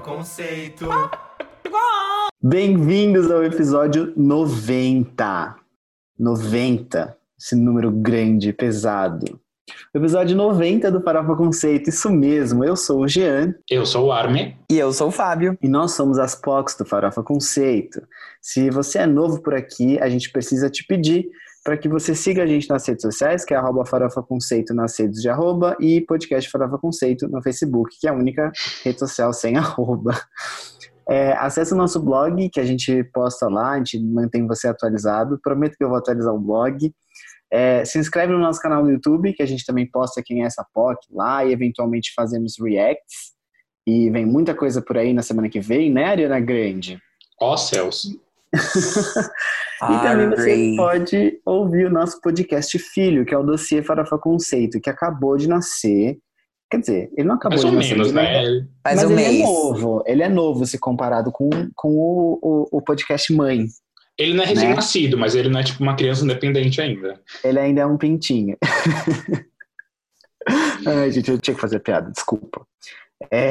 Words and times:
Conceito. 0.00 0.88
Bem-vindos 2.42 3.30
ao 3.30 3.44
episódio 3.44 4.12
90. 4.16 5.56
90, 6.18 7.16
esse 7.38 7.54
número 7.54 7.90
grande, 7.90 8.52
pesado. 8.52 9.40
O 9.94 9.98
episódio 9.98 10.36
90 10.36 10.90
do 10.90 11.02
Farofa 11.02 11.36
Conceito, 11.36 11.90
isso 11.90 12.10
mesmo, 12.10 12.64
eu 12.64 12.76
sou 12.76 13.00
o 13.00 13.08
Jean. 13.08 13.54
Eu 13.70 13.84
sou 13.84 14.06
o 14.06 14.12
Arme. 14.12 14.56
E 14.70 14.78
eu 14.78 14.92
sou 14.92 15.08
o 15.08 15.12
Fábio. 15.12 15.56
E 15.62 15.68
nós 15.68 15.92
somos 15.92 16.18
as 16.18 16.34
POCs 16.34 16.76
do 16.76 16.84
Farofa 16.84 17.22
Conceito. 17.22 18.02
Se 18.40 18.70
você 18.70 19.00
é 19.00 19.06
novo 19.06 19.42
por 19.42 19.54
aqui, 19.54 19.98
a 20.00 20.08
gente 20.08 20.30
precisa 20.30 20.70
te 20.70 20.84
pedir 20.86 21.28
para 21.62 21.76
que 21.76 21.88
você 21.88 22.14
siga 22.14 22.42
a 22.42 22.46
gente 22.46 22.68
nas 22.68 22.86
redes 22.86 23.02
sociais, 23.02 23.44
que 23.44 23.52
é 23.52 23.56
arroba 23.56 23.84
Farofa 23.84 24.22
Conceito 24.22 24.74
nas 24.74 24.98
redes 24.98 25.20
de 25.20 25.28
arroba 25.28 25.76
e 25.78 26.00
podcast 26.00 26.50
Farofa 26.50 26.78
Conceito 26.78 27.28
no 27.28 27.42
Facebook, 27.42 27.96
que 28.00 28.06
é 28.06 28.10
a 28.10 28.14
única 28.14 28.50
rede 28.82 28.98
social 28.98 29.32
sem 29.32 29.56
arroba. 29.58 30.18
É, 31.08 31.32
acesse 31.32 31.74
o 31.74 31.76
nosso 31.76 32.00
blog, 32.00 32.48
que 32.50 32.60
a 32.60 32.64
gente 32.64 33.02
posta 33.12 33.48
lá, 33.48 33.72
a 33.72 33.76
gente 33.78 33.98
mantém 33.98 34.46
você 34.46 34.68
atualizado. 34.68 35.40
Prometo 35.42 35.76
que 35.76 35.84
eu 35.84 35.88
vou 35.88 35.98
atualizar 35.98 36.32
o 36.32 36.38
blog. 36.38 36.94
É, 37.52 37.84
se 37.84 37.98
inscreve 37.98 38.32
no 38.32 38.38
nosso 38.38 38.60
canal 38.60 38.84
no 38.84 38.90
YouTube, 38.92 39.32
que 39.32 39.42
a 39.42 39.46
gente 39.46 39.66
também 39.66 39.90
posta 39.90 40.22
quem 40.24 40.44
é 40.44 40.46
essa 40.46 40.64
POC 40.72 40.98
lá 41.10 41.44
e 41.44 41.52
eventualmente 41.52 42.12
fazemos 42.14 42.54
reacts. 42.60 43.32
E 43.86 44.08
vem 44.08 44.24
muita 44.24 44.54
coisa 44.54 44.80
por 44.80 44.96
aí 44.96 45.12
na 45.12 45.22
semana 45.22 45.48
que 45.48 45.58
vem, 45.58 45.90
né, 45.90 46.04
Ariana 46.04 46.38
Grande? 46.38 47.00
Ó 47.40 47.56
céus. 47.56 48.16
e 49.82 50.02
também 50.02 50.28
você 50.28 50.74
pode 50.76 51.40
ouvir 51.44 51.86
o 51.86 51.90
nosso 51.90 52.20
podcast 52.20 52.78
filho, 52.78 53.24
que 53.24 53.34
é 53.34 53.38
o 53.38 53.42
Dossiê 53.42 53.82
Farofa 53.82 54.18
Conceito, 54.18 54.80
que 54.80 54.90
acabou 54.90 55.36
de 55.36 55.48
nascer. 55.48 56.18
Quer 56.70 56.80
dizer, 56.80 57.10
ele 57.16 57.26
não 57.28 57.34
acabou 57.36 57.58
Mais 57.58 57.60
de 57.60 57.66
ou 57.66 57.74
nascer. 57.74 57.94
menos, 57.94 58.12
mas 58.12 58.24
né? 58.24 58.44
ele- 58.44 58.68
Faz 58.82 58.96
mas 58.96 59.04
um 59.04 59.12
ele 59.12 59.22
mês. 59.22 59.40
é 59.40 59.44
novo. 59.44 60.04
Ele 60.06 60.22
é 60.22 60.28
novo 60.28 60.66
se 60.66 60.78
comparado 60.78 61.32
com, 61.32 61.48
com 61.74 61.88
o, 61.90 62.38
o, 62.42 62.78
o 62.78 62.82
podcast 62.82 63.32
mãe. 63.32 63.66
Ele 64.18 64.34
não 64.34 64.44
é 64.44 64.46
recém-nascido, 64.46 65.16
mas 65.16 65.34
ele 65.34 65.48
não 65.48 65.58
é 65.60 65.62
tipo 65.64 65.82
uma 65.82 65.96
criança 65.96 66.24
independente 66.24 66.80
ainda. 66.80 67.18
Ele 67.42 67.58
ainda 67.58 67.80
é 67.80 67.86
um 67.86 67.96
pintinho. 67.96 68.56
Ai, 70.86 71.10
gente, 71.10 71.30
eu 71.30 71.38
tinha 71.38 71.54
que 71.54 71.60
fazer 71.60 71.80
piada, 71.80 72.10
desculpa. 72.10 72.66
É, 73.30 73.50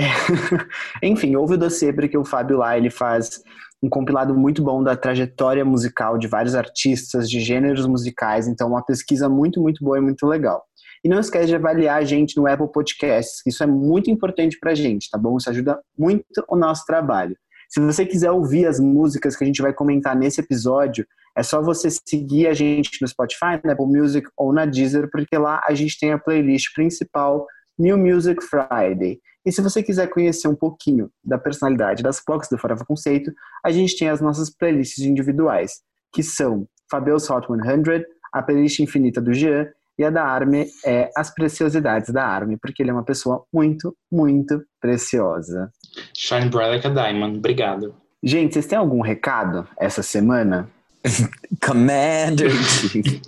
Enfim, 1.04 1.36
ouve 1.36 1.54
o 1.56 1.58
dossiê 1.58 1.94
porque 1.94 2.18
o 2.18 2.26
Fábio 2.26 2.58
lá 2.58 2.78
ele 2.78 2.90
faz 2.90 3.42
um 3.82 3.90
compilado 3.90 4.36
muito 4.36 4.64
bom 4.64 4.84
da 4.84 4.96
trajetória 4.96 5.64
musical 5.64 6.18
de 6.18 6.28
vários 6.28 6.56
artistas, 6.56 7.30
de 7.30 7.40
gêneros 7.40 7.86
musicais, 7.86 8.48
então 8.48 8.70
uma 8.70 8.84
pesquisa 8.84 9.30
muito, 9.30 9.62
muito 9.62 9.84
boa 9.84 9.98
e 9.98 10.02
muito 10.02 10.26
legal. 10.26 10.64
E 11.04 11.08
não 11.08 11.20
esquece 11.20 11.48
de 11.48 11.56
avaliar 11.56 11.98
a 11.98 12.04
gente 12.04 12.36
no 12.36 12.46
Apple 12.46 12.72
Podcasts, 12.72 13.42
isso 13.48 13.64
é 13.64 13.68
muito 13.68 14.12
importante 14.12 14.58
pra 14.60 14.76
gente, 14.76 15.10
tá 15.10 15.18
bom? 15.18 15.38
Isso 15.38 15.50
ajuda 15.50 15.80
muito 15.98 16.26
o 16.50 16.58
nosso 16.58 16.86
trabalho. 16.86 17.38
Se 17.70 17.80
você 17.80 18.06
quiser 18.06 18.32
ouvir 18.32 18.66
as 18.66 18.80
músicas 18.80 19.36
que 19.36 19.44
a 19.44 19.48
gente 19.48 19.62
vai 19.62 19.72
comentar 19.72 20.16
nesse 20.16 20.42
episódio, 20.42 21.06
é 21.38 21.44
só 21.44 21.62
você 21.62 21.88
seguir 21.90 22.48
a 22.48 22.54
gente 22.54 23.02
no 23.02 23.08
Spotify, 23.08 23.62
na 23.64 23.74
Apple 23.74 23.86
Music 23.86 24.28
ou 24.36 24.52
na 24.52 24.66
Deezer, 24.66 25.08
porque 25.12 25.38
lá 25.38 25.62
a 25.66 25.74
gente 25.74 25.98
tem 26.00 26.12
a 26.12 26.18
playlist 26.18 26.74
principal 26.74 27.46
New 27.78 27.98
Music 27.98 28.44
Friday. 28.44 29.20
E 29.50 29.52
se 29.52 29.64
você 29.64 29.82
quiser 29.82 30.08
conhecer 30.12 30.48
um 30.48 30.54
pouquinho 30.54 31.10
da 31.26 31.36
personalidade 31.36 32.04
das 32.04 32.24
POCs 32.24 32.50
do 32.50 32.58
Farofa 32.60 32.86
Conceito, 32.86 33.34
a 33.66 33.72
gente 33.72 33.98
tem 33.98 34.08
as 34.08 34.22
nossas 34.22 34.48
playlists 34.48 35.04
individuais, 35.04 35.82
que 36.14 36.22
são 36.22 36.68
Fabio's 36.88 37.28
Hot 37.32 37.48
100, 37.48 38.06
a 38.32 38.44
playlist 38.44 38.80
infinita 38.80 39.20
do 39.20 39.34
Jean, 39.34 39.66
e 39.98 40.04
a 40.04 40.12
da 40.12 40.24
Arme 40.24 40.68
é 40.86 41.10
as 41.18 41.34
preciosidades 41.34 42.14
da 42.14 42.24
Arme, 42.28 42.58
porque 42.62 42.84
ele 42.84 42.92
é 42.92 42.94
uma 42.94 43.04
pessoa 43.04 43.44
muito, 43.52 43.98
muito 44.12 44.64
preciosa. 44.80 45.72
Shine 46.16 46.50
Bright 46.50 46.70
Like 46.70 46.88
a 46.88 46.92
Diamond. 46.92 47.40
Obrigado. 47.40 47.96
Gente, 48.22 48.54
vocês 48.54 48.68
têm 48.68 48.78
algum 48.78 49.02
recado 49.02 49.68
essa 49.80 50.04
semana? 50.04 50.70
Commander. 51.66 52.52
Gente, 52.84 53.22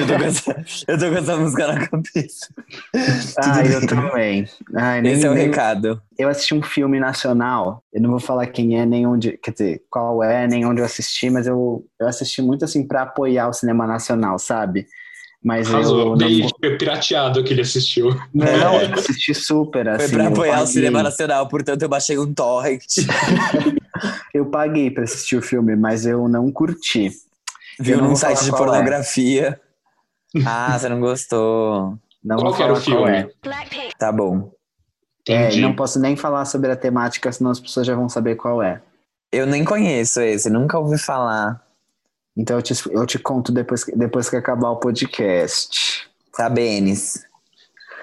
eu 0.00 0.06
tô, 0.06 0.16
com 0.16 0.24
essa, 0.24 0.64
eu 0.88 0.98
tô 0.98 1.08
com 1.10 1.14
essa 1.16 1.36
música 1.36 1.66
na 1.66 1.86
cabeça. 1.86 2.48
Ah, 3.38 3.64
eu 3.64 3.78
bem. 3.80 3.86
também. 3.88 4.48
Ai, 4.76 5.02
nem- 5.02 5.12
Esse 5.12 5.26
é 5.26 5.30
o 5.30 5.34
nem- 5.34 5.46
recado. 5.46 6.00
Eu 6.18 6.28
assisti 6.28 6.54
um 6.54 6.62
filme 6.62 6.98
nacional, 7.00 7.82
eu 7.92 8.00
não 8.02 8.10
vou 8.10 8.20
falar 8.20 8.46
quem 8.46 8.78
é, 8.80 8.84
nem 8.86 9.06
onde, 9.06 9.38
quer 9.42 9.52
dizer, 9.52 9.82
qual 9.90 10.22
é, 10.22 10.46
nem 10.46 10.64
onde 10.66 10.80
eu 10.80 10.84
assisti, 10.84 11.30
mas 11.30 11.46
eu, 11.46 11.84
eu 12.00 12.06
assisti 12.08 12.42
muito 12.42 12.64
assim 12.64 12.86
pra 12.86 13.02
apoiar 13.02 13.48
o 13.48 13.52
cinema 13.52 13.86
nacional, 13.86 14.38
sabe? 14.38 14.86
Mas 15.42 15.68
eu 15.68 15.76
Arrasou. 15.76 16.16
não, 16.16 16.16
Bem 16.16 16.48
pirateado 16.78 17.44
que 17.44 17.52
ele 17.52 17.60
assistiu. 17.60 18.10
não, 18.34 18.46
eu 18.82 18.94
assisti 18.94 19.32
super, 19.34 19.84
Foi 19.84 19.94
assim. 20.04 20.14
pra 20.14 20.24
eu 20.24 20.28
apoiar 20.30 20.62
o 20.62 20.66
cinema 20.66 21.02
nacional, 21.02 21.46
portanto 21.48 21.82
eu 21.82 21.88
baixei 21.88 22.18
um 22.18 22.34
torrent. 22.34 22.82
Eu 24.34 24.46
paguei 24.46 24.90
pra 24.90 25.04
assistir 25.04 25.36
o 25.36 25.42
filme, 25.42 25.74
mas 25.76 26.06
eu 26.06 26.28
não 26.28 26.50
curti. 26.50 27.10
Viu 27.80 28.00
num 28.02 28.16
site 28.16 28.44
de 28.44 28.50
é. 28.50 28.56
pornografia. 28.56 29.60
Ah, 30.44 30.78
você 30.78 30.88
não 30.88 31.00
gostou. 31.00 31.96
Não 32.22 32.36
Qual 32.38 32.54
que 32.54 32.62
era 32.62 32.72
o 32.72 32.76
filme? 32.76 33.10
é. 33.10 33.28
Tá 33.98 34.10
bom. 34.12 34.52
É, 35.28 35.46
Entendi. 35.46 35.60
não 35.60 35.74
posso 35.76 35.98
nem 36.00 36.16
falar 36.16 36.44
sobre 36.44 36.70
a 36.72 36.76
temática, 36.76 37.30
senão 37.30 37.50
as 37.50 37.60
pessoas 37.60 37.86
já 37.86 37.94
vão 37.94 38.08
saber 38.08 38.36
qual 38.36 38.62
é. 38.62 38.80
Eu 39.30 39.46
nem 39.46 39.64
conheço 39.64 40.20
esse, 40.20 40.48
nunca 40.50 40.78
ouvi 40.78 40.98
falar. 40.98 41.62
Então 42.36 42.56
eu 42.56 42.62
te, 42.62 42.74
eu 42.90 43.04
te 43.06 43.18
conto 43.18 43.52
depois, 43.52 43.84
que- 43.84 43.94
depois 43.96 44.28
que 44.30 44.36
acabar 44.36 44.70
o 44.70 44.76
podcast. 44.76 46.08
Tá, 46.34 46.48
Benes. 46.48 47.24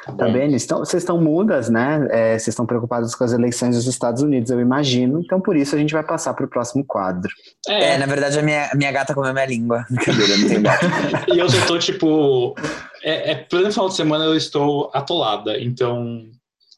Tá 0.06 0.30
bem? 0.30 0.56
Então, 0.56 0.80
vocês 0.80 1.02
estão 1.02 1.20
mudas, 1.20 1.68
né? 1.68 2.08
É, 2.12 2.30
vocês 2.34 2.50
estão 2.50 2.66
preocupados 2.66 3.16
com 3.16 3.24
as 3.24 3.34
eleições 3.34 3.76
dos 3.76 3.88
Estados 3.88 4.22
Unidos, 4.22 4.52
eu 4.52 4.60
imagino. 4.60 5.20
Então, 5.20 5.42
por 5.42 5.56
isso, 5.56 5.76
a 5.76 5.80
gente 5.80 5.94
vai 5.94 6.04
passar 6.04 6.34
para 6.36 6.46
o 6.46 6.50
próximo 6.50 6.86
quadro. 6.86 7.32
É, 7.68 7.94
É, 7.94 7.98
na 7.98 8.06
verdade 8.06 8.38
a 8.38 8.44
minha, 8.44 8.70
minha 8.76 8.92
gata 8.92 9.16
comeu 9.16 9.34
minha 9.34 9.46
língua. 9.46 9.86
Brincadeira, 9.90 10.38
não 10.38 10.48
tem 10.48 10.62
gata. 10.62 10.86
e 11.34 11.40
eu 11.40 11.50
só 11.50 11.66
tô 11.66 11.80
tipo. 11.80 12.56
É, 13.04 13.32
é 13.32 13.36
pleno 13.36 13.72
final 13.72 13.90
de 13.90 13.96
semana 13.96 14.26
eu 14.26 14.36
estou 14.36 14.92
atolada, 14.94 15.60
então. 15.60 16.24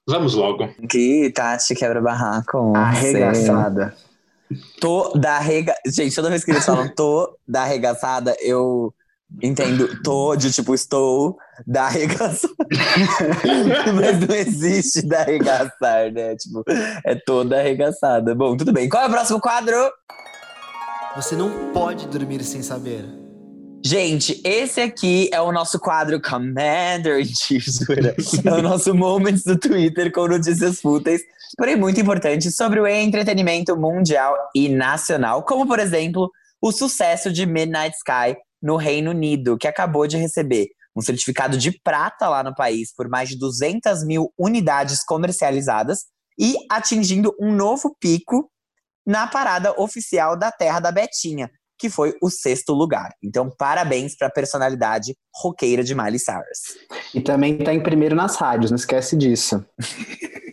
Vamos 0.09 0.33
logo. 0.33 0.69
Que 0.89 1.29
Tati 1.35 1.75
quebra 1.75 2.01
barraco. 2.01 2.73
Arregaçada. 2.73 3.93
Tô 4.79 5.11
da 5.17 5.33
arrega... 5.33 5.75
Gente, 5.85 6.15
toda 6.15 6.29
vez 6.29 6.45
que 6.45 6.51
eles 6.51 6.65
falam 6.65 6.87
tô 6.95 7.37
da 7.45 7.63
arregaçada, 7.63 8.33
eu 8.39 8.93
entendo 9.41 10.01
tô 10.01 10.35
de 10.35 10.51
tipo 10.51 10.73
estou 10.73 11.37
da 11.65 11.85
arregaçada. 11.85 12.53
Mas 13.95 14.27
não 14.27 14.35
existe 14.35 15.01
da 15.05 15.21
arregaçar, 15.21 16.11
né? 16.11 16.35
Tipo, 16.35 16.63
é 17.05 17.15
toda 17.15 17.59
arregaçada. 17.59 18.33
Bom, 18.33 18.55
tudo 18.55 18.71
bem. 18.71 18.87
Qual 18.89 19.03
é 19.03 19.07
o 19.07 19.11
próximo 19.11 19.39
quadro? 19.39 19.75
Você 21.15 21.35
não 21.35 21.71
pode 21.73 22.07
dormir 22.07 22.43
sem 22.43 22.61
saber. 22.61 23.03
Gente, 23.83 24.41
esse 24.43 24.81
aqui 24.81 25.29
é 25.31 25.39
o 25.39 25.51
nosso 25.51 25.79
quadro 25.79 26.21
Commander 26.21 27.19
in 27.19 27.25
Chief. 27.25 27.65
É 28.45 28.51
o 28.53 28.61
nosso 28.61 28.93
Moments 28.93 29.43
do 29.43 29.57
Twitter 29.57 30.11
com 30.11 30.27
notícias 30.27 30.81
fúteis, 30.81 31.21
porém 31.57 31.75
muito 31.75 31.99
importantes 31.99 32.55
sobre 32.55 32.79
o 32.79 32.87
entretenimento 32.87 33.77
mundial 33.77 34.35
e 34.53 34.67
nacional, 34.67 35.43
como 35.43 35.65
por 35.65 35.79
exemplo, 35.79 36.29
o 36.61 36.71
sucesso 36.71 37.31
de 37.31 37.45
Midnight 37.45 37.95
Sky 37.95 38.35
no 38.61 38.75
Reino 38.75 39.11
Unido, 39.11 39.57
que 39.57 39.67
acabou 39.67 40.07
de 40.07 40.17
receber 40.17 40.67
um 40.95 41.01
certificado 41.01 41.57
de 41.57 41.71
prata 41.83 42.27
lá 42.27 42.43
no 42.43 42.55
país 42.55 42.93
por 42.93 43.07
mais 43.07 43.29
de 43.29 43.37
200 43.37 44.03
mil 44.03 44.33
unidades 44.37 45.03
comercializadas 45.03 46.05
e 46.39 46.55
atingindo 46.71 47.35
um 47.39 47.53
novo 47.53 47.95
pico 47.99 48.49
na 49.05 49.27
parada 49.27 49.79
oficial 49.79 50.37
da 50.37 50.51
Terra 50.51 50.79
da 50.79 50.91
Betinha, 50.91 51.49
que 51.79 51.89
foi 51.89 52.13
o 52.21 52.29
sexto 52.29 52.73
lugar. 52.73 53.13
Então, 53.23 53.49
parabéns 53.57 54.17
para 54.17 54.27
a 54.27 54.31
personalidade 54.31 55.15
roqueira 55.33 55.83
de 55.83 55.95
Miley 55.95 56.19
Cyrus. 56.19 56.77
E 57.13 57.21
também 57.21 57.57
tá 57.57 57.73
em 57.73 57.81
primeiro 57.81 58.15
nas 58.15 58.35
rádios, 58.35 58.71
não 58.71 58.75
esquece 58.75 59.15
disso. 59.15 59.63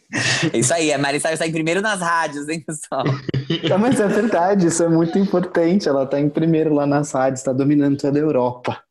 É 0.53 0.59
isso 0.59 0.73
aí, 0.73 0.93
a 0.93 0.99
Miley 0.99 1.19
Cyrus 1.21 1.35
está 1.35 1.47
em 1.47 1.53
primeiro 1.53 1.81
nas 1.81 2.01
rádios, 2.01 2.49
hein, 2.49 2.61
pessoal? 2.61 3.05
Tá, 3.69 3.77
mas 3.77 4.01
é 4.01 4.09
verdade, 4.09 4.69
isso 4.69 4.83
é 4.83 4.89
muito 4.89 5.19
importante. 5.19 5.87
Ela 5.87 6.07
tá 6.07 6.19
em 6.19 6.31
primeiro 6.31 6.73
lá 6.73 6.87
nas 6.87 7.13
rádios, 7.13 7.43
tá 7.43 7.53
dominando 7.53 7.99
toda 7.99 8.19
a 8.19 8.23
Europa. 8.23 8.83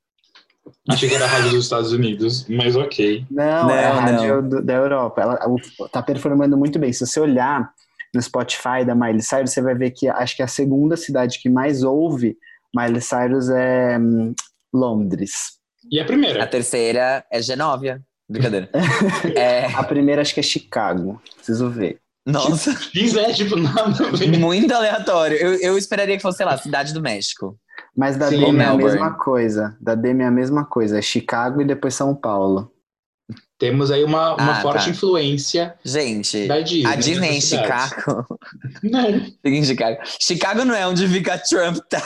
Achei 0.88 1.10
que 1.10 1.16
era 1.16 1.26
a 1.26 1.28
rádio 1.28 1.52
dos 1.52 1.64
Estados 1.64 1.92
Unidos, 1.92 2.46
mas 2.48 2.76
ok. 2.76 3.26
Não, 3.32 3.70
é 3.72 3.86
a 3.88 3.94
Não, 3.94 4.00
rádio 4.02 4.42
do- 4.44 4.62
da 4.64 4.74
Europa. 4.74 5.22
Ela 5.22 5.40
o- 5.50 5.90
tá 5.90 6.04
performando 6.04 6.56
muito 6.56 6.78
bem. 6.78 6.94
Se 6.94 7.06
você 7.06 7.20
olhar 7.20 7.68
no 8.14 8.22
Spotify 8.22 8.86
da 8.86 8.94
Miley 8.94 9.22
Cyrus, 9.24 9.52
você 9.52 9.62
vai 9.62 9.74
ver 9.74 9.90
que 9.92 10.08
acho 10.08 10.36
que 10.36 10.44
a 10.44 10.48
segunda 10.48 10.96
cidade 10.96 11.40
que 11.42 11.50
mais 11.50 11.84
ouve 11.84 12.38
Miley 12.76 13.02
Cyrus 13.02 13.50
é 13.50 13.98
hum, 13.98 14.34
Londres. 14.72 15.32
E 15.92 16.00
a 16.00 16.04
A 16.04 16.06
primeira? 16.06 16.46
terceira 16.48 17.26
é 17.32 17.42
Genóvia. 17.42 18.02
Brincadeira. 18.30 18.70
É, 19.36 19.66
A 19.76 19.84
primeira 19.84 20.22
acho 20.22 20.34
que 20.34 20.40
é 20.40 20.44
Chicago. 20.44 21.22
Preciso 21.36 21.70
ver. 21.70 22.00
nossa, 22.26 22.74
Fiz 22.74 23.16
é, 23.16 23.32
tipo, 23.34 23.56
nada 23.58 24.08
a 24.08 24.12
ver. 24.12 24.38
muito 24.38 24.74
aleatório. 24.74 25.38
Eu, 25.38 25.54
eu 25.56 25.78
esperaria 25.78 26.16
que 26.16 26.22
fosse, 26.22 26.38
sei 26.38 26.46
lá, 26.46 26.58
Cidade 26.58 26.94
do 26.94 27.02
México. 27.02 27.58
Mas 27.96 28.16
da 28.18 28.28
Sim, 28.30 28.40
Demi 28.40 28.62
é 28.62 28.66
a 28.66 28.76
mesma 28.76 29.12
coisa. 29.18 29.78
Da 29.82 29.94
Demi 29.96 30.24
é 30.24 30.28
a 30.28 30.32
mesma 30.32 30.66
coisa. 30.66 30.98
É 31.00 31.02
Chicago 31.02 31.62
e 31.62 31.66
depois 31.66 31.94
São 31.96 32.16
Paulo. 32.16 32.72
Temos 33.58 33.90
aí 33.92 34.04
uma, 34.04 34.36
uma 34.36 34.52
Ah, 34.58 34.62
forte 34.62 34.86
tá. 34.86 34.90
influência 34.92 35.76
Gente, 35.84 36.48
da 36.48 36.60
Disney. 36.60 36.86
a 36.92 36.96
Disney 36.96 37.38
em. 37.38 37.42
Chicago. 37.42 38.26
Não. 38.84 39.04
Fica 39.22 39.50
em 39.50 39.64
Chicago. 39.64 39.98
Chicago 40.20 40.66
não 40.66 40.76
é 40.76 40.86
onde 40.86 41.08
fica 41.08 41.38
Trump, 41.38 41.78
tá? 41.90 42.02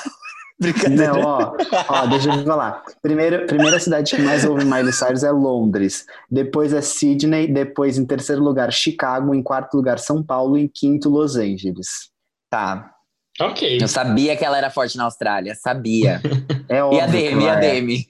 Brincadeira. 0.59 1.13
Não, 1.13 1.21
ó, 1.21 1.53
ó, 1.87 2.05
deixa 2.07 2.33
eu 2.33 2.43
falar. 2.43 2.83
Primeiro, 3.01 3.45
primeira 3.45 3.79
cidade 3.79 4.15
que 4.15 4.21
mais 4.21 4.43
ouve 4.43 4.65
Miley 4.65 4.91
Cyrus 4.91 5.23
é 5.23 5.31
Londres. 5.31 6.05
Depois 6.31 6.73
é 6.73 6.81
Sydney. 6.81 7.47
Depois, 7.47 7.97
em 7.97 8.05
terceiro 8.05 8.43
lugar, 8.43 8.71
Chicago. 8.73 9.35
Em 9.35 9.43
quarto 9.43 9.75
lugar, 9.75 9.99
São 9.99 10.23
Paulo. 10.23 10.57
Em 10.57 10.67
quinto, 10.67 11.09
Los 11.09 11.35
Angeles. 11.35 12.09
Tá. 12.49 12.91
Ok. 13.39 13.77
Eu 13.79 13.87
sabia 13.87 14.35
que 14.35 14.43
ela 14.43 14.57
era 14.57 14.71
forte 14.71 14.97
na 14.97 15.03
Austrália. 15.03 15.53
Sabia. 15.55 16.21
É 16.69 16.79
E 16.79 16.81
óbvio. 16.81 17.01
a 17.01 17.05
que 17.05 17.11
Demi, 17.13 17.43
e 17.45 17.49
a 17.49 17.53
é. 17.53 17.59
Demi. 17.61 18.07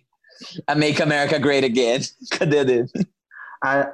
A 0.66 0.74
Make 0.74 1.04
America 1.04 1.38
Great 1.38 1.64
Again. 1.66 2.00
Cadê 2.32 2.60
a 2.60 2.64
Demi? 2.64 2.90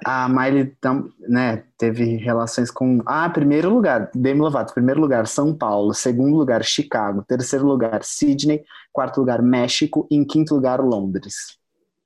A, 0.05 0.23
a 0.25 0.29
Miley 0.29 0.73
tam- 0.79 1.09
né, 1.27 1.63
teve 1.77 2.17
relações 2.17 2.69
com. 2.69 3.01
Ah, 3.05 3.29
primeiro 3.29 3.69
lugar, 3.73 4.09
Demi 4.13 4.39
Lovato. 4.41 4.73
Primeiro 4.73 4.99
lugar, 5.01 5.25
São 5.27 5.53
Paulo. 5.55 5.93
Segundo 5.93 6.35
lugar, 6.35 6.63
Chicago. 6.63 7.23
Terceiro 7.27 7.65
lugar, 7.65 8.03
Sydney. 8.03 8.63
Quarto 8.91 9.19
lugar, 9.19 9.41
México. 9.41 10.07
Em 10.11 10.23
quinto 10.25 10.53
lugar, 10.55 10.79
Londres. 10.79 11.57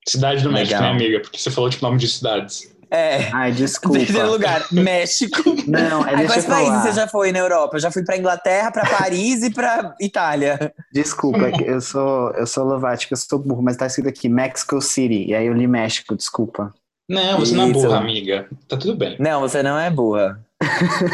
Cidade 0.06 0.42
do 0.42 0.50
México, 0.50 0.80
né, 0.80 0.88
amiga? 0.88 1.20
Porque 1.20 1.38
você 1.38 1.50
falou 1.50 1.68
tipo 1.68 1.84
nome 1.84 1.98
de 1.98 2.08
cidades. 2.08 2.74
É. 2.90 3.30
Ai, 3.34 3.52
desculpa. 3.52 3.98
Terceiro 3.98 4.30
lugar, 4.30 4.64
México. 4.72 5.42
Não, 5.66 6.06
é, 6.06 6.16
deixa 6.16 6.32
quais 6.32 6.46
países 6.46 6.82
você 6.82 6.92
já 6.92 7.06
foi 7.06 7.30
na 7.32 7.38
Europa? 7.38 7.76
Eu 7.76 7.80
já 7.80 7.90
fui 7.90 8.02
pra 8.02 8.16
Inglaterra, 8.16 8.70
pra 8.72 8.86
Paris 8.86 9.42
e 9.42 9.50
pra 9.50 9.94
Itália. 10.00 10.72
Desculpa, 10.90 11.48
é 11.48 11.52
eu 11.70 11.82
sou, 11.82 12.30
eu 12.30 12.46
sou 12.46 12.64
lovático, 12.64 13.12
eu 13.12 13.18
sou 13.18 13.38
burro, 13.38 13.62
mas 13.62 13.76
tá 13.76 13.84
escrito 13.86 14.08
aqui 14.08 14.26
Mexico 14.26 14.80
City. 14.80 15.26
E 15.26 15.34
aí 15.34 15.46
eu 15.46 15.52
li 15.52 15.66
México, 15.66 16.16
desculpa. 16.16 16.72
Não, 17.08 17.38
você 17.38 17.54
não 17.54 17.64
é 17.64 17.70
Isso. 17.70 17.80
burra, 17.80 17.98
amiga. 17.98 18.48
Tá 18.68 18.76
tudo 18.76 18.94
bem. 18.94 19.16
Não, 19.18 19.40
você 19.40 19.62
não 19.62 19.78
é 19.78 19.90
burra. 19.90 20.40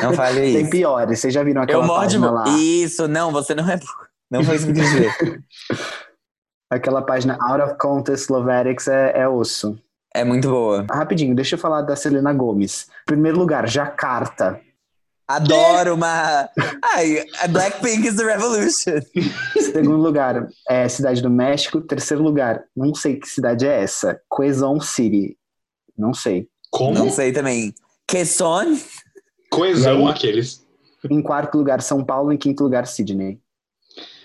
Não 0.03 0.13
fale 0.13 0.41
Tem 0.53 0.63
isso. 0.63 0.71
piores, 0.71 1.21
vocês 1.21 1.33
já 1.33 1.43
viram 1.45 1.61
Eu 1.61 1.65
aquela 1.65 1.87
morro 1.87 2.07
de 2.07 2.19
lá? 2.19 2.45
Isso, 2.59 3.07
não, 3.07 3.31
você 3.31 3.55
não 3.55 3.69
é 3.71 3.77
burra. 3.77 4.09
Não 4.31 4.43
foi 4.43 4.57
isso 4.57 4.65
que 4.67 4.73
eu 4.73 4.75
quis 4.75 4.91
dizer. 4.91 5.43
Aquela 6.71 7.03
página 7.03 7.39
Out 7.41 7.63
of 7.63 7.79
Contest 7.79 8.25
Slovetics 8.25 8.89
é, 8.89 9.13
é 9.21 9.29
osso. 9.29 9.79
É 10.13 10.25
muito 10.25 10.49
boa. 10.49 10.87
Rapidinho, 10.91 11.35
deixa 11.35 11.55
eu 11.55 11.59
falar 11.59 11.83
da 11.83 11.95
Selena 11.95 12.33
Gomes. 12.33 12.89
Primeiro 13.07 13.39
lugar, 13.39 13.69
Jacarta. 13.69 14.61
Adoro 15.27 15.95
uma. 15.95 16.49
Ai, 16.83 17.25
Blackpink 17.49 18.07
is 18.07 18.17
the 18.17 18.25
revolution. 18.25 19.01
Segundo 19.59 19.97
lugar, 19.97 20.49
é 20.69 20.89
Cidade 20.89 21.23
do 21.23 21.31
México. 21.31 21.81
Terceiro 21.81 22.23
lugar, 22.23 22.63
não 22.77 22.95
sei 22.95 23.17
que 23.17 23.27
cidade 23.29 23.67
é 23.67 23.83
essa. 23.83 24.21
Quezon 24.35 24.81
City. 24.81 25.37
Não 25.97 26.13
sei. 26.15 26.49
Como? 26.71 26.93
Não 26.95 27.11
sei 27.11 27.33
também. 27.33 27.75
Quezon? 28.09 28.77
Coesão 29.51 30.07
aí? 30.07 30.13
aqueles. 30.13 30.65
Em 31.11 31.23
quarto 31.23 31.57
lugar, 31.59 31.81
São 31.83 32.05
Paulo. 32.05 32.33
Em 32.33 32.37
quinto 32.37 32.65
lugar, 32.65 32.87
Sydney. 32.87 33.39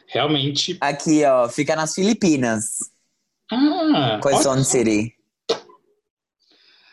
Realmente. 0.08 0.78
Aqui, 0.82 1.24
ó, 1.26 1.48
fica 1.48 1.76
nas 1.76 1.94
Filipinas. 1.94 2.78
Ah, 3.52 4.20
Quezon 4.22 4.52
olha- 4.52 4.64
City. 4.64 5.14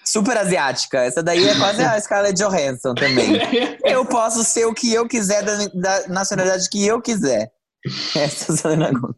Super 0.05 0.37
asiática. 0.39 1.01
Essa 1.01 1.23
daí 1.23 1.49
é 1.49 1.55
quase 1.57 1.83
a 1.83 1.99
Scarlett 2.01 2.39
Johansson 2.41 2.95
também. 2.95 3.33
Eu 3.85 4.05
posso 4.07 4.45
ser 4.45 4.65
o 4.67 4.75
que 4.75 4.93
eu 4.93 5.07
quiser, 5.09 5.43
da, 5.43 5.67
da 5.69 6.09
nacionalidade 6.09 6.69
que 6.71 6.85
eu 6.87 7.01
quiser. 7.01 7.51
Essa 8.15 8.53
é 8.53 8.55
a 8.55 8.57
Selena 8.59 8.91
Gomez. 8.93 9.17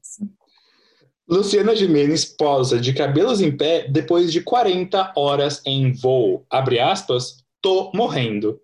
Luciana 1.29 1.77
Gimenez 1.77 2.25
posa 2.25 2.81
de 2.81 2.95
cabelos 2.95 3.41
em 3.41 3.55
pé 3.55 3.87
depois 3.87 4.33
de 4.33 4.41
40 4.41 5.13
horas 5.15 5.61
em 5.67 5.93
voo. 5.93 6.47
Abre 6.49 6.81
aspas, 6.81 7.45
tô 7.61 7.93
morrendo. 7.95 8.59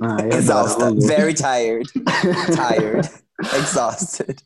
Ah, 0.00 0.14
adoro, 0.14 0.34
Exausta. 0.34 0.88
Lu. 0.90 1.00
Very 1.06 1.34
tired. 1.34 1.88
Tired. 2.54 3.08
Exhausted. 3.56 4.42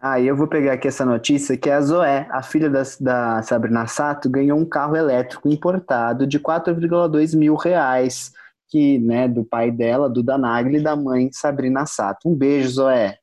Ah, 0.00 0.20
e 0.20 0.28
eu 0.28 0.36
vou 0.36 0.46
pegar 0.46 0.74
aqui 0.74 0.86
essa 0.86 1.04
notícia 1.04 1.56
que 1.56 1.68
a 1.68 1.80
Zoé, 1.80 2.28
a 2.30 2.40
filha 2.40 2.70
da, 2.70 2.82
da 3.00 3.42
Sabrina 3.42 3.86
Sato, 3.88 4.30
ganhou 4.30 4.56
um 4.56 4.64
carro 4.64 4.94
elétrico 4.94 5.48
importado 5.48 6.24
de 6.24 6.38
4,2 6.38 7.36
mil 7.36 7.56
reais, 7.56 8.32
que, 8.68 8.98
né, 8.98 9.26
do 9.26 9.44
pai 9.44 9.72
dela, 9.72 10.08
do 10.08 10.22
Danagli, 10.22 10.76
e 10.76 10.82
da 10.82 10.94
mãe 10.94 11.30
Sabrina 11.32 11.84
Sato. 11.84 12.28
Um 12.28 12.34
beijo, 12.34 12.68
Zoé. 12.68 13.17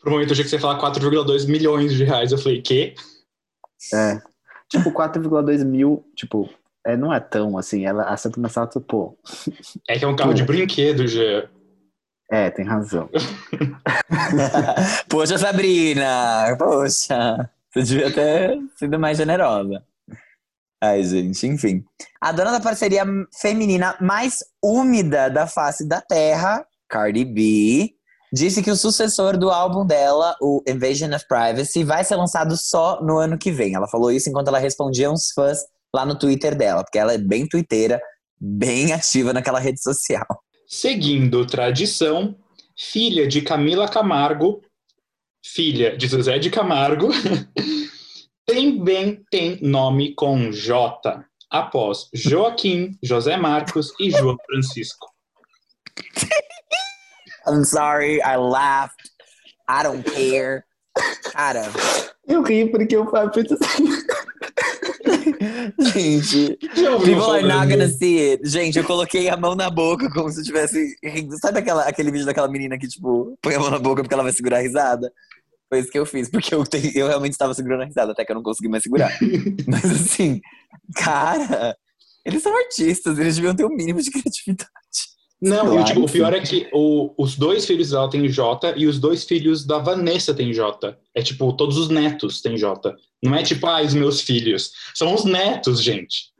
Por 0.00 0.08
um 0.08 0.12
momento 0.12 0.28
eu 0.28 0.32
achei 0.32 0.44
que 0.44 0.50
você 0.50 0.56
ia 0.56 0.60
falar 0.60 0.80
4,2 0.80 1.48
milhões 1.48 1.92
de 1.94 2.04
reais. 2.04 2.32
Eu 2.32 2.38
falei, 2.38 2.62
quê? 2.62 2.94
É. 3.92 4.20
Tipo, 4.68 4.90
4,2 4.92 5.64
mil, 5.64 6.04
tipo, 6.16 6.48
é, 6.86 6.96
não 6.96 7.12
é 7.12 7.18
tão 7.20 7.58
assim. 7.58 7.84
Ela, 7.84 8.04
a 8.04 8.16
Sabrina 8.16 8.48
Sato, 8.48 8.80
pô, 8.80 9.16
É 9.88 9.98
que 9.98 10.04
é 10.04 10.08
um 10.08 10.14
carro 10.16 10.34
de 10.34 10.42
Pô. 10.42 10.52
brinquedo, 10.52 11.06
Gê. 11.06 11.48
é, 12.30 12.50
tem 12.50 12.64
razão. 12.64 13.08
Poxa, 15.08 15.38
Sabrina! 15.38 16.56
Poxa! 16.58 17.50
Você 17.72 17.82
devia 17.82 18.12
ter 18.12 18.58
sido 18.78 18.98
mais 18.98 19.18
generosa. 19.18 19.82
Ai, 20.82 21.02
gente, 21.02 21.46
enfim. 21.46 21.84
A 22.20 22.32
dona 22.32 22.52
da 22.52 22.60
parceria 22.60 23.04
feminina 23.40 23.96
mais 24.00 24.38
úmida 24.62 25.28
da 25.28 25.46
face 25.46 25.86
da 25.88 26.00
Terra, 26.00 26.64
Cardi 26.88 27.24
B, 27.24 27.95
disse 28.32 28.62
que 28.62 28.70
o 28.70 28.76
sucessor 28.76 29.36
do 29.36 29.50
álbum 29.50 29.86
dela, 29.86 30.36
o 30.40 30.62
Invasion 30.68 31.14
of 31.14 31.26
Privacy, 31.28 31.84
vai 31.84 32.04
ser 32.04 32.16
lançado 32.16 32.56
só 32.56 33.00
no 33.02 33.18
ano 33.18 33.38
que 33.38 33.50
vem. 33.50 33.74
Ela 33.74 33.88
falou 33.88 34.10
isso 34.10 34.28
enquanto 34.28 34.48
ela 34.48 34.58
respondia 34.58 35.10
uns 35.10 35.30
fãs 35.32 35.58
lá 35.94 36.04
no 36.04 36.18
Twitter 36.18 36.56
dela, 36.56 36.82
porque 36.82 36.98
ela 36.98 37.14
é 37.14 37.18
bem 37.18 37.48
twitteira, 37.48 38.00
bem 38.40 38.92
ativa 38.94 39.32
naquela 39.32 39.58
rede 39.58 39.82
social. 39.82 40.26
Seguindo 40.66 41.46
tradição, 41.46 42.36
filha 42.76 43.26
de 43.26 43.40
Camila 43.40 43.88
Camargo, 43.88 44.60
filha 45.44 45.96
de 45.96 46.08
José 46.08 46.38
de 46.38 46.50
Camargo, 46.50 47.08
também 48.44 49.24
tem 49.30 49.60
nome 49.62 50.14
com 50.14 50.50
J, 50.50 51.24
após 51.50 52.08
Joaquim, 52.12 52.98
José 53.02 53.36
Marcos 53.36 53.92
e 54.00 54.10
João 54.10 54.36
Francisco. 54.44 55.06
I'm 57.48 57.64
sorry, 57.64 58.20
I 58.22 58.36
laughed. 58.36 59.10
I 59.68 59.82
don't 59.82 60.02
care. 60.04 60.64
Cara, 61.32 61.62
Eu 62.28 62.42
ri 62.42 62.70
porque 62.70 62.96
o 62.96 63.08
Fábio 63.10 63.32
fez 63.34 63.52
assim. 63.52 63.86
gente, 65.92 66.56
people 67.04 67.30
are 67.30 67.42
not 67.42 67.68
gonna 67.68 67.88
see 67.88 68.30
it. 68.32 68.48
Gente, 68.48 68.78
eu 68.78 68.84
coloquei 68.84 69.28
a 69.28 69.36
mão 69.36 69.54
na 69.54 69.70
boca 69.70 70.08
como 70.10 70.30
se 70.30 70.38
eu 70.38 70.42
estivesse 70.42 70.96
rindo. 71.04 71.36
Sabe 71.38 71.58
aquela, 71.58 71.82
aquele 71.84 72.10
vídeo 72.10 72.26
daquela 72.26 72.48
menina 72.48 72.78
que, 72.78 72.88
tipo, 72.88 73.36
põe 73.42 73.54
a 73.54 73.60
mão 73.60 73.70
na 73.70 73.78
boca 73.78 74.02
porque 74.02 74.14
ela 74.14 74.22
vai 74.22 74.32
segurar 74.32 74.58
a 74.58 74.62
risada? 74.62 75.12
Foi 75.68 75.80
isso 75.80 75.90
que 75.90 75.98
eu 75.98 76.06
fiz, 76.06 76.28
porque 76.30 76.54
eu, 76.54 76.64
te- 76.64 76.96
eu 76.96 77.08
realmente 77.08 77.32
estava 77.32 77.52
segurando 77.54 77.82
a 77.82 77.86
risada, 77.86 78.12
até 78.12 78.24
que 78.24 78.30
eu 78.30 78.36
não 78.36 78.42
consegui 78.42 78.68
mais 78.68 78.82
segurar. 78.82 79.12
Mas 79.66 79.84
assim, 79.84 80.40
cara, 80.94 81.76
eles 82.24 82.42
são 82.42 82.56
artistas, 82.56 83.18
eles 83.18 83.34
deviam 83.36 83.54
ter 83.54 83.64
o 83.64 83.68
mínimo 83.70 84.00
de 84.00 84.10
criatividade. 84.10 84.70
Não, 85.40 85.66
Claro, 85.72 85.84
tipo, 85.84 86.00
o 86.00 86.10
pior 86.10 86.32
é 86.32 86.40
que 86.40 86.66
o- 86.72 87.12
os 87.18 87.36
dois 87.36 87.66
filhos 87.66 87.90
dela 87.90 88.08
têm 88.08 88.26
J 88.28 88.72
e 88.76 88.86
os 88.86 88.98
dois 88.98 89.24
filhos 89.24 89.66
da 89.66 89.78
Vanessa 89.78 90.32
têm 90.34 90.52
J. 90.52 90.96
É 91.14 91.22
tipo, 91.22 91.52
todos 91.52 91.76
os 91.76 91.88
netos 91.90 92.40
têm 92.40 92.56
J. 92.56 92.94
Não 93.22 93.34
é 93.34 93.42
tipo, 93.42 93.66
ah, 93.66 93.82
os 93.82 93.92
meus 93.92 94.22
filhos. 94.22 94.72
São 94.94 95.14
os 95.14 95.24
netos, 95.24 95.82
gente. 95.82 96.34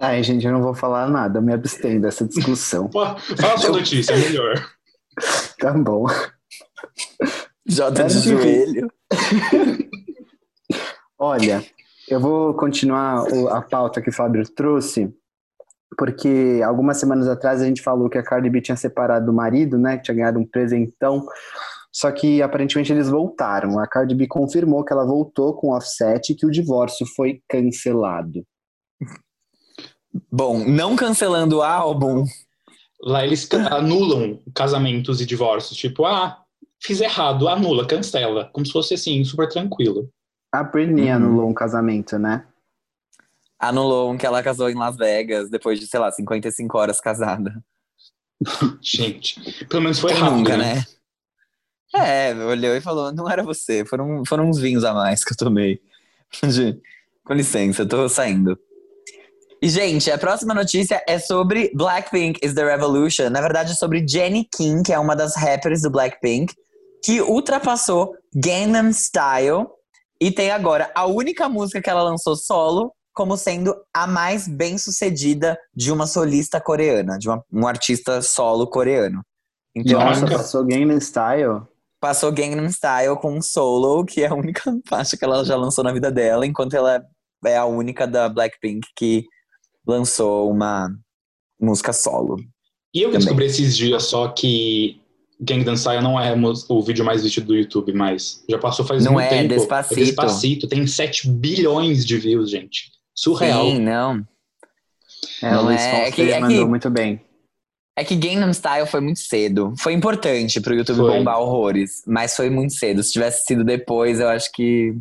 Ai, 0.00 0.22
gente, 0.24 0.44
eu 0.44 0.52
não 0.52 0.60
vou 0.62 0.74
falar 0.74 1.08
nada, 1.08 1.38
eu 1.38 1.42
me 1.42 1.52
abstenho 1.52 2.00
dessa 2.02 2.26
discussão. 2.26 2.88
Pô, 2.90 3.04
Fala 3.16 3.54
a 3.54 3.58
sua 3.58 3.70
notícia, 3.70 4.12
é 4.12 4.16
melhor. 4.18 4.54
Tá 5.58 5.72
bom. 5.72 6.04
Jota 7.66 8.00
Era 8.02 8.08
de 8.10 8.18
joelho. 8.20 8.92
Olha, 11.18 11.64
eu 12.08 12.20
vou 12.20 12.52
continuar 12.54 13.24
a 13.50 13.62
pauta 13.62 14.02
que 14.02 14.10
o 14.10 14.12
Fábio 14.12 14.46
trouxe, 14.54 15.10
porque 15.98 16.60
algumas 16.64 16.98
semanas 16.98 17.28
atrás 17.28 17.60
a 17.60 17.66
gente 17.66 17.82
falou 17.82 18.08
que 18.08 18.18
a 18.18 18.22
Cardi 18.22 18.48
B 18.50 18.60
tinha 18.60 18.76
separado 18.76 19.26
do 19.26 19.32
marido, 19.32 19.76
né? 19.78 19.96
Que 19.96 20.04
tinha 20.04 20.14
ganhado 20.16 20.38
um 20.38 20.46
presentão. 20.46 21.26
Só 21.92 22.10
que 22.10 22.42
aparentemente 22.42 22.92
eles 22.92 23.08
voltaram. 23.08 23.78
A 23.78 23.86
Cardi 23.86 24.14
B 24.14 24.26
confirmou 24.26 24.84
que 24.84 24.92
ela 24.92 25.06
voltou 25.06 25.54
com 25.54 25.68
o 25.68 25.76
Offset 25.76 26.32
e 26.32 26.34
que 26.36 26.44
o 26.46 26.50
divórcio 26.50 27.06
foi 27.16 27.40
cancelado. 27.48 28.44
Bom, 30.30 30.64
não 30.66 30.96
cancelando 30.96 31.58
o 31.58 31.62
álbum, 31.62 32.24
Lá 33.02 33.24
eles 33.24 33.46
anulam 33.70 34.40
casamentos 34.54 35.20
e 35.20 35.26
divórcios. 35.26 35.78
Tipo, 35.78 36.06
ah, 36.06 36.42
fiz 36.82 37.00
errado, 37.00 37.46
anula, 37.46 37.86
cancela. 37.86 38.48
Como 38.52 38.64
se 38.64 38.72
fosse 38.72 38.94
assim, 38.94 39.22
super 39.22 39.48
tranquilo. 39.48 40.08
A 40.52 40.62
Britney 40.64 41.10
Uhum. 41.10 41.14
anulou 41.14 41.48
um 41.50 41.54
casamento, 41.54 42.18
né? 42.18 42.46
Anulou 43.58 44.10
um 44.10 44.18
que 44.18 44.26
ela 44.26 44.42
casou 44.42 44.68
em 44.68 44.74
Las 44.74 44.96
Vegas 44.96 45.50
depois 45.50 45.80
de, 45.80 45.86
sei 45.86 46.00
lá, 46.00 46.10
55 46.10 46.78
horas 46.78 47.00
casada. 47.00 47.52
Gente, 48.80 49.40
pelo 49.66 49.82
menos 49.82 49.98
foi 49.98 50.12
Quem 50.12 50.20
rápido, 50.20 50.38
nunca, 50.38 50.56
né? 50.56 50.74
né? 50.74 50.84
É, 51.94 52.34
olhou 52.34 52.76
e 52.76 52.80
falou, 52.80 53.12
não 53.12 53.30
era 53.30 53.42
você, 53.42 53.84
foram, 53.84 54.22
foram 54.26 54.48
uns 54.48 54.58
vinhos 54.58 54.84
a 54.84 54.92
mais 54.92 55.24
que 55.24 55.32
eu 55.32 55.36
tomei. 55.36 55.80
Com 57.24 57.34
licença, 57.34 57.82
eu 57.82 57.88
tô 57.88 58.08
saindo. 58.08 58.58
E, 59.62 59.68
gente, 59.68 60.10
a 60.10 60.18
próxima 60.18 60.52
notícia 60.52 61.02
é 61.08 61.18
sobre 61.18 61.72
Blackpink 61.74 62.38
is 62.44 62.54
the 62.54 62.62
Revolution. 62.62 63.30
Na 63.30 63.40
verdade, 63.40 63.72
é 63.72 63.74
sobre 63.74 64.06
Jennie 64.06 64.46
Kim, 64.54 64.82
que 64.82 64.92
é 64.92 64.98
uma 64.98 65.16
das 65.16 65.34
rappers 65.34 65.82
do 65.82 65.90
Blackpink, 65.90 66.54
que 67.02 67.22
ultrapassou 67.22 68.14
Gangnam 68.34 68.92
Style 68.92 69.66
e 70.20 70.30
tem 70.30 70.50
agora 70.50 70.90
a 70.94 71.06
única 71.06 71.48
música 71.48 71.80
que 71.80 71.88
ela 71.88 72.02
lançou 72.02 72.36
solo 72.36 72.92
como 73.16 73.34
sendo 73.38 73.74
a 73.94 74.06
mais 74.06 74.46
bem 74.46 74.76
sucedida 74.76 75.58
de 75.74 75.90
uma 75.90 76.06
solista 76.06 76.60
coreana, 76.60 77.18
de 77.18 77.26
uma, 77.28 77.42
um 77.50 77.66
artista 77.66 78.20
solo 78.20 78.66
coreano. 78.66 79.22
Então, 79.74 79.98
Nossa, 79.98 80.26
passou 80.26 80.62
Gangnam 80.66 81.00
Style? 81.00 81.62
Passou 81.98 82.30
Gangnam 82.30 82.68
Style 82.70 83.16
com 83.16 83.32
um 83.32 83.40
solo, 83.40 84.04
que 84.04 84.20
é 84.20 84.26
a 84.26 84.34
única 84.34 84.62
faixa 84.86 85.16
que 85.16 85.24
ela 85.24 85.42
já 85.46 85.56
lançou 85.56 85.82
na 85.82 85.94
vida 85.94 86.12
dela, 86.12 86.46
enquanto 86.46 86.76
ela 86.76 87.02
é 87.46 87.56
a 87.56 87.64
única 87.64 88.06
da 88.06 88.28
Blackpink 88.28 88.86
que 88.94 89.24
lançou 89.86 90.50
uma 90.50 90.94
música 91.58 91.94
solo. 91.94 92.36
E 92.94 93.00
eu 93.00 93.08
também. 93.08 93.20
descobri 93.20 93.46
esses 93.46 93.74
dias 93.74 94.04
só 94.04 94.28
que 94.28 95.00
Gangnam 95.40 95.74
Style 95.74 96.02
não 96.02 96.20
é 96.20 96.34
o 96.68 96.82
vídeo 96.82 97.04
mais 97.04 97.22
visto 97.22 97.40
do 97.40 97.56
YouTube, 97.56 97.94
mas 97.94 98.44
já 98.46 98.58
passou 98.58 98.84
faz 98.84 99.06
não 99.06 99.14
muito 99.14 99.24
é, 99.24 99.28
tempo. 99.30 99.54
Despacito. 99.54 100.00
É 100.00 100.04
Despacito. 100.04 100.68
Tem 100.68 100.86
7 100.86 101.30
bilhões 101.30 102.04
de 102.04 102.18
views, 102.18 102.50
gente. 102.50 102.95
Surreal. 103.16 103.70
Sim, 103.70 103.80
não. 103.80 104.26
É, 105.42 105.50
não 105.50 105.70
é, 105.70 106.08
é 106.08 106.12
que, 106.12 106.30
é 106.30 106.40
mandou 106.40 106.64
que, 106.64 106.68
muito 106.68 106.90
bem. 106.90 107.20
É 107.96 108.04
que 108.04 108.14
Gangnam 108.14 108.52
Style 108.52 108.86
foi 108.86 109.00
muito 109.00 109.20
cedo. 109.20 109.72
Foi 109.78 109.94
importante 109.94 110.60
pro 110.60 110.74
YouTube 110.74 110.98
foi. 110.98 111.18
bombar 111.18 111.40
horrores, 111.40 112.02
mas 112.06 112.36
foi 112.36 112.50
muito 112.50 112.74
cedo. 112.74 113.02
Se 113.02 113.12
tivesse 113.12 113.46
sido 113.46 113.64
depois, 113.64 114.20
eu 114.20 114.28
acho 114.28 114.52
que 114.52 114.94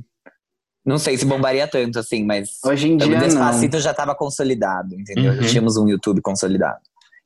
não 0.86 0.98
sei 0.98 1.17
se 1.17 1.25
bombaria 1.25 1.67
tanto 1.67 2.00
assim, 2.00 2.24
mas 2.24 2.60
hoje 2.63 2.88
em 2.88 2.95
dia 2.95 3.17
o 3.17 3.19
Despacito 3.19 3.75
não. 3.75 3.84
já 3.84 3.91
estava 3.91 4.15
consolidado, 4.15 4.95
entendeu? 4.95 5.34
Uhum. 5.34 5.41
Já 5.41 5.50
tínhamos 5.50 5.75
um 5.77 5.88
YouTube 5.88 6.22
consolidado. 6.22 6.79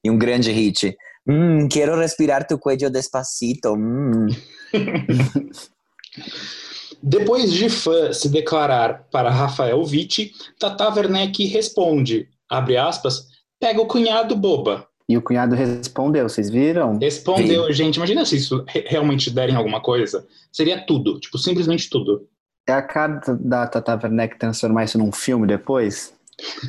E 0.04 0.10
um 0.10 0.18
grande 0.18 0.52
hit. 0.52 0.98
Hum, 1.28 1.68
quero 1.68 1.96
respirar 1.98 2.48
tu 2.48 2.58
cuello 2.58 2.90
despacito. 2.90 3.74
Hum. 3.76 4.28
Depois 7.02 7.52
de 7.52 7.70
fã 7.70 8.12
se 8.12 8.30
declarar 8.30 9.06
para 9.12 9.30
Rafael 9.30 9.82
Witt, 9.82 10.34
Tata 10.60 10.90
Werneck 10.94 11.46
responde, 11.46 12.28
abre 12.50 12.78
aspas, 12.78 13.28
pega 13.60 13.82
o 13.82 13.88
cunhado 13.88 14.36
boba. 14.36 14.88
E 15.08 15.18
o 15.18 15.22
cunhado 15.22 15.56
respondeu, 15.56 16.30
vocês 16.30 16.50
viram? 16.50 17.00
Respondeu, 17.00 17.66
Sim. 17.68 17.74
gente. 17.74 17.96
Imagina 17.96 18.24
se 18.26 18.38
isso 18.38 18.64
realmente 18.86 19.32
derem 19.32 19.56
alguma 19.56 19.82
coisa. 19.82 20.28
Seria 20.52 20.86
tudo, 20.86 21.20
tipo, 21.20 21.38
simplesmente 21.38 21.90
tudo. 21.90 22.28
É 22.68 22.74
a 22.74 22.82
cara 22.84 23.20
da 23.40 23.66
Tata 23.66 24.00
Werneck 24.04 24.38
transformar 24.38 24.84
isso 24.84 25.00
num 25.00 25.12
filme 25.12 25.48
depois? 25.48 26.14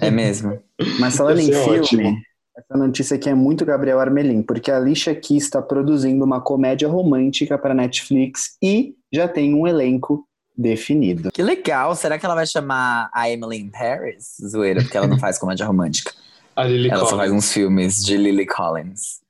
É 0.00 0.10
mesmo. 0.10 0.58
Mas 0.98 1.16
falando 1.16 1.40
em 1.40 1.52
filme, 1.52 1.80
ótimo. 1.80 2.16
Essa 2.68 2.78
notícia 2.78 3.16
aqui 3.16 3.28
é 3.28 3.34
muito 3.34 3.64
Gabriel 3.64 4.00
Armelin, 4.00 4.42
porque 4.42 4.70
a 4.70 4.76
Alicia 4.76 5.14
Keys 5.14 5.44
está 5.44 5.60
produzindo 5.62 6.24
uma 6.24 6.40
comédia 6.40 6.88
romântica 6.88 7.56
para 7.58 7.74
Netflix 7.74 8.56
e 8.62 8.94
já 9.12 9.26
tem 9.26 9.54
um 9.54 9.66
elenco 9.66 10.26
definido. 10.56 11.30
Que 11.32 11.42
legal! 11.42 11.94
Será 11.96 12.18
que 12.18 12.26
ela 12.26 12.34
vai 12.34 12.46
chamar 12.46 13.10
a 13.12 13.30
Emily 13.30 13.58
in 13.58 13.70
Paris? 13.70 14.36
Zoeira, 14.44 14.82
porque 14.82 14.96
ela 14.96 15.06
não 15.06 15.18
faz 15.18 15.38
comédia 15.38 15.66
romântica. 15.66 16.12
A 16.54 16.64
Lily 16.64 16.88
ela 16.88 16.96
Collins. 16.96 17.10
só 17.10 17.16
faz 17.16 17.32
uns 17.32 17.52
filmes 17.52 18.04
de 18.04 18.16
Lily 18.16 18.46
Collins. 18.46 19.20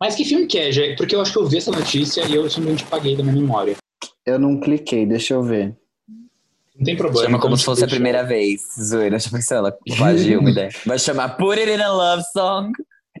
Mas 0.00 0.14
que 0.14 0.24
filme 0.24 0.46
que 0.46 0.58
é, 0.58 0.72
gente? 0.72 0.96
Porque 0.96 1.14
eu 1.14 1.20
acho 1.20 1.32
que 1.32 1.38
eu 1.38 1.46
vi 1.46 1.58
essa 1.58 1.70
notícia 1.70 2.22
e 2.26 2.34
eu 2.34 2.48
simplesmente 2.48 2.84
paguei 2.86 3.16
da 3.16 3.22
minha 3.22 3.36
memória. 3.36 3.76
Eu 4.24 4.38
não 4.38 4.60
cliquei, 4.60 5.04
deixa 5.04 5.34
eu 5.34 5.42
ver. 5.42 5.76
Não 6.82 6.84
tem 6.84 6.96
problema. 6.96 7.26
Chama 7.26 7.40
como 7.40 7.56
se 7.56 7.64
fosse 7.64 7.84
a 7.84 7.88
primeira 7.88 8.24
vez. 8.24 8.62
Zoeira, 8.76 9.16
já 9.16 9.30
pensou? 9.30 9.56
Ela 9.56 9.78
plagiou 9.96 10.40
uma 10.40 10.50
ideia. 10.50 10.70
Vai 10.84 10.98
chamar 10.98 11.36
Put 11.36 11.60
It 11.60 11.70
in 11.70 11.80
a 11.80 11.92
Love 11.92 12.24
Song 12.32 12.72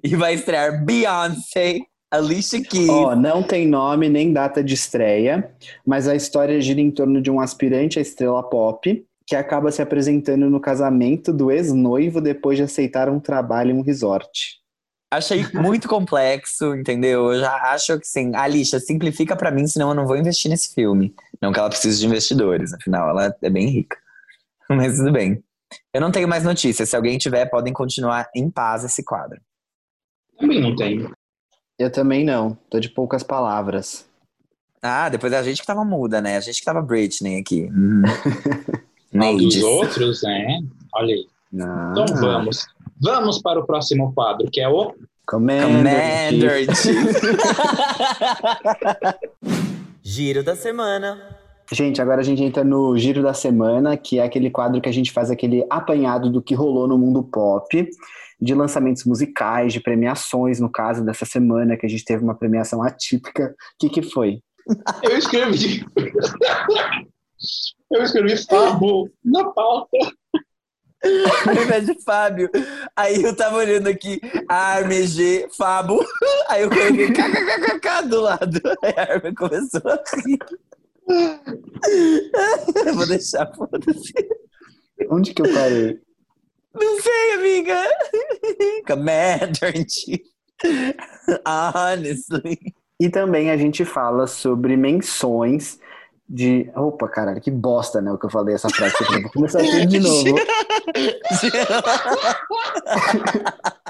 e 0.02 0.16
vai 0.16 0.34
estrear 0.34 0.84
Beyoncé, 0.84 1.78
Alicia 2.10 2.60
Keys. 2.60 2.88
Ó, 2.88 3.12
oh, 3.12 3.16
não 3.16 3.40
tem 3.40 3.68
nome 3.68 4.08
nem 4.08 4.32
data 4.32 4.64
de 4.64 4.74
estreia, 4.74 5.48
mas 5.86 6.08
a 6.08 6.16
história 6.16 6.60
gira 6.60 6.80
em 6.80 6.90
torno 6.90 7.22
de 7.22 7.30
um 7.30 7.38
aspirante 7.38 8.00
à 8.00 8.02
estrela 8.02 8.42
pop 8.42 9.06
que 9.24 9.36
acaba 9.36 9.70
se 9.70 9.80
apresentando 9.80 10.50
no 10.50 10.60
casamento 10.60 11.32
do 11.32 11.52
ex-noivo 11.52 12.20
depois 12.20 12.58
de 12.58 12.64
aceitar 12.64 13.08
um 13.08 13.20
trabalho 13.20 13.70
em 13.70 13.78
um 13.78 13.82
resort. 13.82 14.60
Achei 15.12 15.46
muito 15.52 15.86
complexo, 15.88 16.74
entendeu? 16.74 17.34
Eu 17.34 17.40
já 17.40 17.54
acho 17.70 18.00
que 18.00 18.06
sim. 18.08 18.34
Alicia, 18.34 18.80
simplifica 18.80 19.36
para 19.36 19.50
mim, 19.50 19.66
senão 19.66 19.90
eu 19.90 19.94
não 19.94 20.06
vou 20.06 20.16
investir 20.16 20.50
nesse 20.50 20.72
filme. 20.72 21.14
Não 21.38 21.52
que 21.52 21.58
ela 21.58 21.68
precise 21.68 22.00
de 22.00 22.06
investidores, 22.06 22.72
afinal, 22.72 23.10
ela 23.10 23.36
é 23.42 23.50
bem 23.50 23.68
rica. 23.68 23.98
Mas 24.70 24.96
tudo 24.96 25.12
bem. 25.12 25.44
Eu 25.92 26.00
não 26.00 26.10
tenho 26.10 26.26
mais 26.26 26.44
notícias. 26.44 26.88
Se 26.88 26.96
alguém 26.96 27.18
tiver, 27.18 27.44
podem 27.44 27.74
continuar 27.74 28.30
em 28.34 28.48
paz 28.48 28.84
esse 28.84 29.04
quadro. 29.04 29.38
Também 30.38 30.62
não 30.62 30.74
tenho. 30.74 31.12
Eu 31.78 31.92
também 31.92 32.24
não. 32.24 32.56
Tô 32.70 32.80
de 32.80 32.88
poucas 32.88 33.22
palavras. 33.22 34.06
Ah, 34.80 35.10
depois 35.10 35.34
a 35.34 35.42
gente 35.42 35.60
que 35.60 35.66
tava 35.66 35.84
muda, 35.84 36.22
né? 36.22 36.38
A 36.38 36.40
gente 36.40 36.58
que 36.58 36.64
tava 36.64 36.80
Britney 36.80 37.38
aqui. 37.38 37.68
Hum. 39.14 39.20
ah, 39.20 39.32
dos 39.36 39.62
outros, 39.62 40.22
né? 40.22 40.62
Olha 40.94 41.14
aí. 41.14 41.26
Não. 41.52 41.92
Então 41.92 42.06
vamos. 42.16 42.66
Vamos 43.02 43.42
para 43.42 43.58
o 43.58 43.66
próximo 43.66 44.14
quadro, 44.14 44.48
que 44.48 44.60
é 44.60 44.68
o 44.68 44.94
Commander, 45.26 45.66
Commander 45.66 46.66
Giro 50.00 50.44
da 50.44 50.54
semana. 50.54 51.20
Gente, 51.72 52.00
agora 52.00 52.20
a 52.20 52.24
gente 52.24 52.44
entra 52.44 52.62
no 52.62 52.96
Giro 52.96 53.20
da 53.20 53.34
Semana, 53.34 53.96
que 53.96 54.20
é 54.20 54.22
aquele 54.22 54.50
quadro 54.50 54.80
que 54.80 54.88
a 54.88 54.92
gente 54.92 55.10
faz 55.10 55.32
aquele 55.32 55.66
apanhado 55.68 56.30
do 56.30 56.40
que 56.40 56.54
rolou 56.54 56.86
no 56.86 56.96
mundo 56.96 57.24
pop, 57.24 57.90
de 58.40 58.54
lançamentos 58.54 59.04
musicais, 59.04 59.72
de 59.72 59.80
premiações, 59.80 60.60
no 60.60 60.70
caso 60.70 61.04
dessa 61.04 61.24
semana, 61.24 61.76
que 61.76 61.86
a 61.86 61.88
gente 61.88 62.04
teve 62.04 62.22
uma 62.22 62.36
premiação 62.36 62.84
atípica. 62.84 63.52
O 63.74 63.78
que, 63.80 63.88
que 63.88 64.02
foi? 64.02 64.40
Eu 65.02 65.16
escrevi. 65.16 65.84
Eu 67.90 68.02
escrevi 68.02 68.36
Fabo 68.46 69.10
na 69.24 69.50
pauta. 69.50 69.98
Ao 71.46 71.62
invés 71.62 71.86
de 71.86 72.00
Fábio. 72.02 72.50
Aí 72.96 73.22
eu 73.22 73.34
tava 73.34 73.56
olhando 73.56 73.88
aqui, 73.88 74.20
ARMG, 74.48 75.48
Fabo. 75.56 76.04
Aí 76.48 76.62
eu 76.62 76.70
coloquei 76.70 77.10
kkkk 77.10 78.08
do 78.08 78.20
lado. 78.20 78.60
Aí 78.82 78.94
a 78.96 79.14
Armin 79.14 79.34
começou 79.34 79.82
a 79.84 80.02
rir. 80.24 80.38
Eu 82.86 82.94
vou 82.94 83.06
deixar, 83.06 83.52
foda-se. 83.54 84.12
Onde 85.10 85.34
que 85.34 85.42
eu 85.42 85.52
parei? 85.52 85.98
Não 86.74 87.00
sei, 87.00 87.32
amiga. 87.34 87.82
Commander 88.86 89.76
in 89.76 89.86
Chief. 89.88 90.20
Honestly. 91.44 92.58
E 93.00 93.10
também 93.10 93.50
a 93.50 93.56
gente 93.56 93.84
fala 93.84 94.28
sobre 94.28 94.76
menções 94.76 95.78
de. 96.28 96.70
Opa, 96.74 97.08
caralho, 97.08 97.40
que 97.40 97.50
bosta, 97.50 98.00
né? 98.00 98.12
O 98.12 98.18
que 98.18 98.26
eu 98.26 98.30
falei 98.30 98.54
essa 98.54 98.68
frase. 98.70 98.94
Vou 99.22 99.30
começar 99.30 99.60
tudo 99.60 99.86
de 99.86 100.00
novo. 100.00 100.34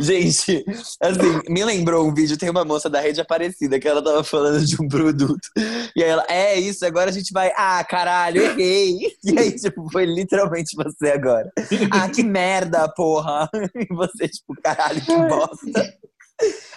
Gente, 0.00 0.64
assim, 1.00 1.40
me 1.48 1.64
lembrou 1.64 2.06
um 2.06 2.14
vídeo, 2.14 2.38
tem 2.38 2.50
uma 2.50 2.64
moça 2.64 2.88
da 2.88 3.00
rede 3.00 3.20
Aparecida 3.20 3.78
que 3.78 3.86
ela 3.86 4.02
tava 4.02 4.24
falando 4.24 4.64
de 4.64 4.80
um 4.80 4.88
produto. 4.88 5.48
E 5.94 6.02
aí 6.02 6.10
ela, 6.10 6.24
é 6.28 6.58
isso, 6.58 6.86
agora 6.86 7.10
a 7.10 7.12
gente 7.12 7.32
vai. 7.32 7.52
Ah, 7.56 7.84
caralho, 7.84 8.42
errei. 8.42 8.98
E 9.24 9.38
aí, 9.38 9.52
tipo, 9.52 9.90
foi 9.90 10.06
literalmente 10.06 10.76
você 10.76 11.10
agora. 11.10 11.52
Ah, 11.90 12.08
que 12.08 12.22
merda, 12.22 12.88
porra. 12.88 13.48
E 13.78 13.86
você, 13.94 14.28
tipo, 14.28 14.54
caralho, 14.62 15.00
que 15.00 15.14
bosta. 15.14 15.97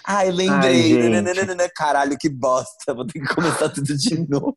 Ai, 0.04 0.30
lembrei. 0.30 1.14
Ai, 1.14 1.70
Caralho, 1.74 2.16
que 2.18 2.28
bosta. 2.28 2.94
Vou 2.94 3.06
ter 3.06 3.20
que 3.20 3.34
começar 3.34 3.68
tudo 3.68 3.96
de 3.96 4.18
novo. 4.28 4.56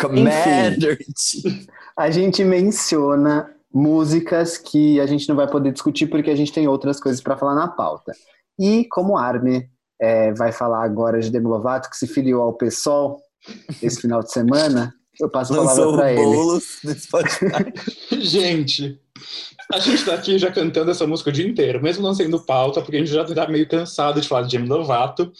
Commander. 0.00 0.98
Enfim, 1.00 1.66
a 1.96 2.10
gente 2.10 2.44
menciona 2.44 3.50
músicas 3.72 4.56
que 4.56 4.98
a 5.00 5.06
gente 5.06 5.28
não 5.28 5.36
vai 5.36 5.48
poder 5.48 5.72
discutir 5.72 6.06
porque 6.06 6.30
a 6.30 6.36
gente 6.36 6.52
tem 6.52 6.66
outras 6.66 7.00
coisas 7.00 7.20
para 7.20 7.36
falar 7.36 7.54
na 7.54 7.68
pauta. 7.68 8.12
E 8.58 8.86
como 8.90 9.16
Arme 9.16 9.68
é, 10.00 10.32
vai 10.32 10.52
falar 10.52 10.84
agora 10.84 11.20
de 11.20 11.30
Demi 11.30 11.46
Lovato, 11.46 11.90
que 11.90 11.96
se 11.96 12.06
filiou 12.06 12.42
ao 12.42 12.54
PSOL 12.54 13.20
esse 13.82 14.00
final 14.00 14.22
de 14.22 14.32
semana, 14.32 14.92
eu 15.20 15.30
passo 15.30 15.52
a 15.52 15.64
palavra 15.64 15.92
para 15.92 16.12
ele. 16.12 16.22
gente, 18.20 19.00
a 19.72 19.78
gente 19.78 20.04
tá 20.04 20.14
aqui 20.14 20.38
já 20.38 20.50
cantando 20.50 20.90
essa 20.90 21.06
música 21.06 21.30
o 21.30 21.32
dia 21.32 21.46
inteiro, 21.46 21.82
mesmo 21.82 22.02
não 22.02 22.14
sendo 22.14 22.44
pauta, 22.44 22.80
porque 22.82 22.96
a 22.96 22.98
gente 23.00 23.12
já 23.12 23.24
tá 23.24 23.48
meio 23.48 23.68
cansado 23.68 24.20
de 24.20 24.26
falar 24.26 24.42
de 24.42 24.56
Demi 24.56 24.68
Lovato. 24.68 25.32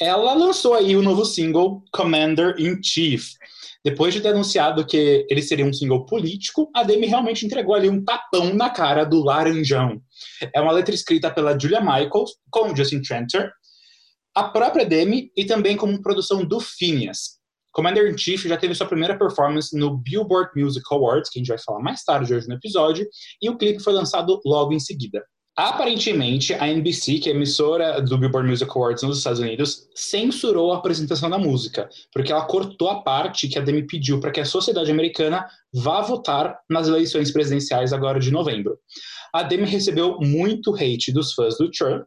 Ela 0.00 0.34
lançou 0.34 0.74
aí 0.74 0.96
o 0.96 1.02
novo 1.02 1.24
single 1.24 1.82
Commander 1.92 2.54
in 2.58 2.82
Chief. 2.82 3.24
Depois 3.84 4.12
de 4.12 4.20
ter 4.20 4.28
anunciado 4.28 4.86
que 4.86 5.26
ele 5.30 5.40
seria 5.40 5.64
um 5.64 5.72
single 5.72 6.04
político, 6.04 6.70
a 6.74 6.82
Demi 6.82 7.06
realmente 7.06 7.46
entregou 7.46 7.74
ali 7.74 7.88
um 7.88 8.04
tapão 8.04 8.52
na 8.52 8.68
cara 8.68 9.04
do 9.04 9.24
Laranjão. 9.24 10.00
É 10.54 10.60
uma 10.60 10.72
letra 10.72 10.94
escrita 10.94 11.30
pela 11.30 11.58
Julia 11.58 11.80
Michaels, 11.80 12.32
com 12.50 12.74
Justin 12.76 13.00
Tranter, 13.00 13.50
a 14.34 14.44
própria 14.44 14.84
Demi 14.84 15.30
e 15.36 15.44
também 15.44 15.76
como 15.76 16.02
produção 16.02 16.44
do 16.44 16.60
Phineas. 16.60 17.39
Commander 17.72 18.10
in 18.10 18.18
Chief 18.18 18.42
já 18.46 18.56
teve 18.56 18.74
sua 18.74 18.86
primeira 18.86 19.18
performance 19.18 19.76
no 19.76 19.96
Billboard 19.96 20.50
Music 20.56 20.84
Awards, 20.90 21.30
que 21.30 21.38
a 21.38 21.40
gente 21.40 21.48
vai 21.48 21.58
falar 21.58 21.80
mais 21.80 22.02
tarde 22.02 22.34
hoje 22.34 22.48
no 22.48 22.54
episódio, 22.54 23.06
e 23.40 23.48
o 23.48 23.56
clipe 23.56 23.82
foi 23.82 23.92
lançado 23.92 24.40
logo 24.44 24.72
em 24.72 24.80
seguida. 24.80 25.22
Aparentemente, 25.56 26.54
a 26.54 26.68
NBC, 26.68 27.18
que 27.18 27.28
é 27.28 27.32
a 27.32 27.34
emissora 27.34 28.00
do 28.00 28.16
Billboard 28.16 28.48
Music 28.48 28.70
Awards 28.74 29.02
nos 29.02 29.18
Estados 29.18 29.40
Unidos, 29.40 29.88
censurou 29.94 30.72
a 30.72 30.78
apresentação 30.78 31.28
da 31.28 31.38
música, 31.38 31.88
porque 32.14 32.32
ela 32.32 32.46
cortou 32.46 32.88
a 32.88 33.02
parte 33.02 33.46
que 33.46 33.58
a 33.58 33.62
Demi 33.62 33.86
pediu 33.86 34.20
para 34.20 34.30
que 34.30 34.40
a 34.40 34.44
sociedade 34.44 34.90
americana 34.90 35.46
vá 35.74 36.00
votar 36.00 36.58
nas 36.70 36.88
eleições 36.88 37.30
presidenciais 37.30 37.92
agora 37.92 38.18
de 38.18 38.30
novembro. 38.30 38.78
A 39.34 39.42
Demi 39.42 39.66
recebeu 39.66 40.18
muito 40.20 40.74
hate 40.74 41.12
dos 41.12 41.34
fãs 41.34 41.58
do 41.58 41.70
Trump. 41.70 42.06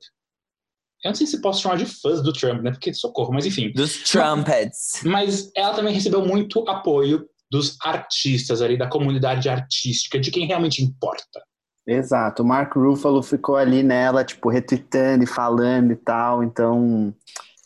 Eu 1.04 1.10
não 1.10 1.16
sei 1.16 1.28
se 1.28 1.42
posso 1.42 1.62
chamar 1.62 1.76
de 1.78 1.86
fãs 1.86 2.22
do 2.22 2.32
Trump, 2.32 2.62
né? 2.62 2.72
Porque 2.72 2.94
socorro, 2.94 3.34
mas 3.34 3.46
enfim. 3.46 3.72
Dos 3.74 4.04
trumpets. 4.04 5.02
Mas 5.04 5.52
ela 5.56 5.74
também 5.74 5.94
recebeu 5.94 6.26
muito 6.26 6.68
apoio 6.68 7.26
dos 7.52 7.78
artistas 7.84 8.62
ali, 8.62 8.78
da 8.78 8.88
comunidade 8.88 9.50
artística, 9.50 10.20
de 10.20 10.32
quem 10.32 10.48
realmente 10.48 10.84
importa. 10.84 11.42
Exato, 11.86 12.42
o 12.42 12.46
Mark 12.46 12.74
Ruffalo 12.76 13.22
ficou 13.22 13.58
ali 13.58 13.84
nela, 13.84 14.24
tipo, 14.24 14.50
retweetando 14.50 15.26
e 15.26 15.28
falando 15.28 15.92
e 15.92 15.98
tal, 15.98 16.44
então 16.44 17.14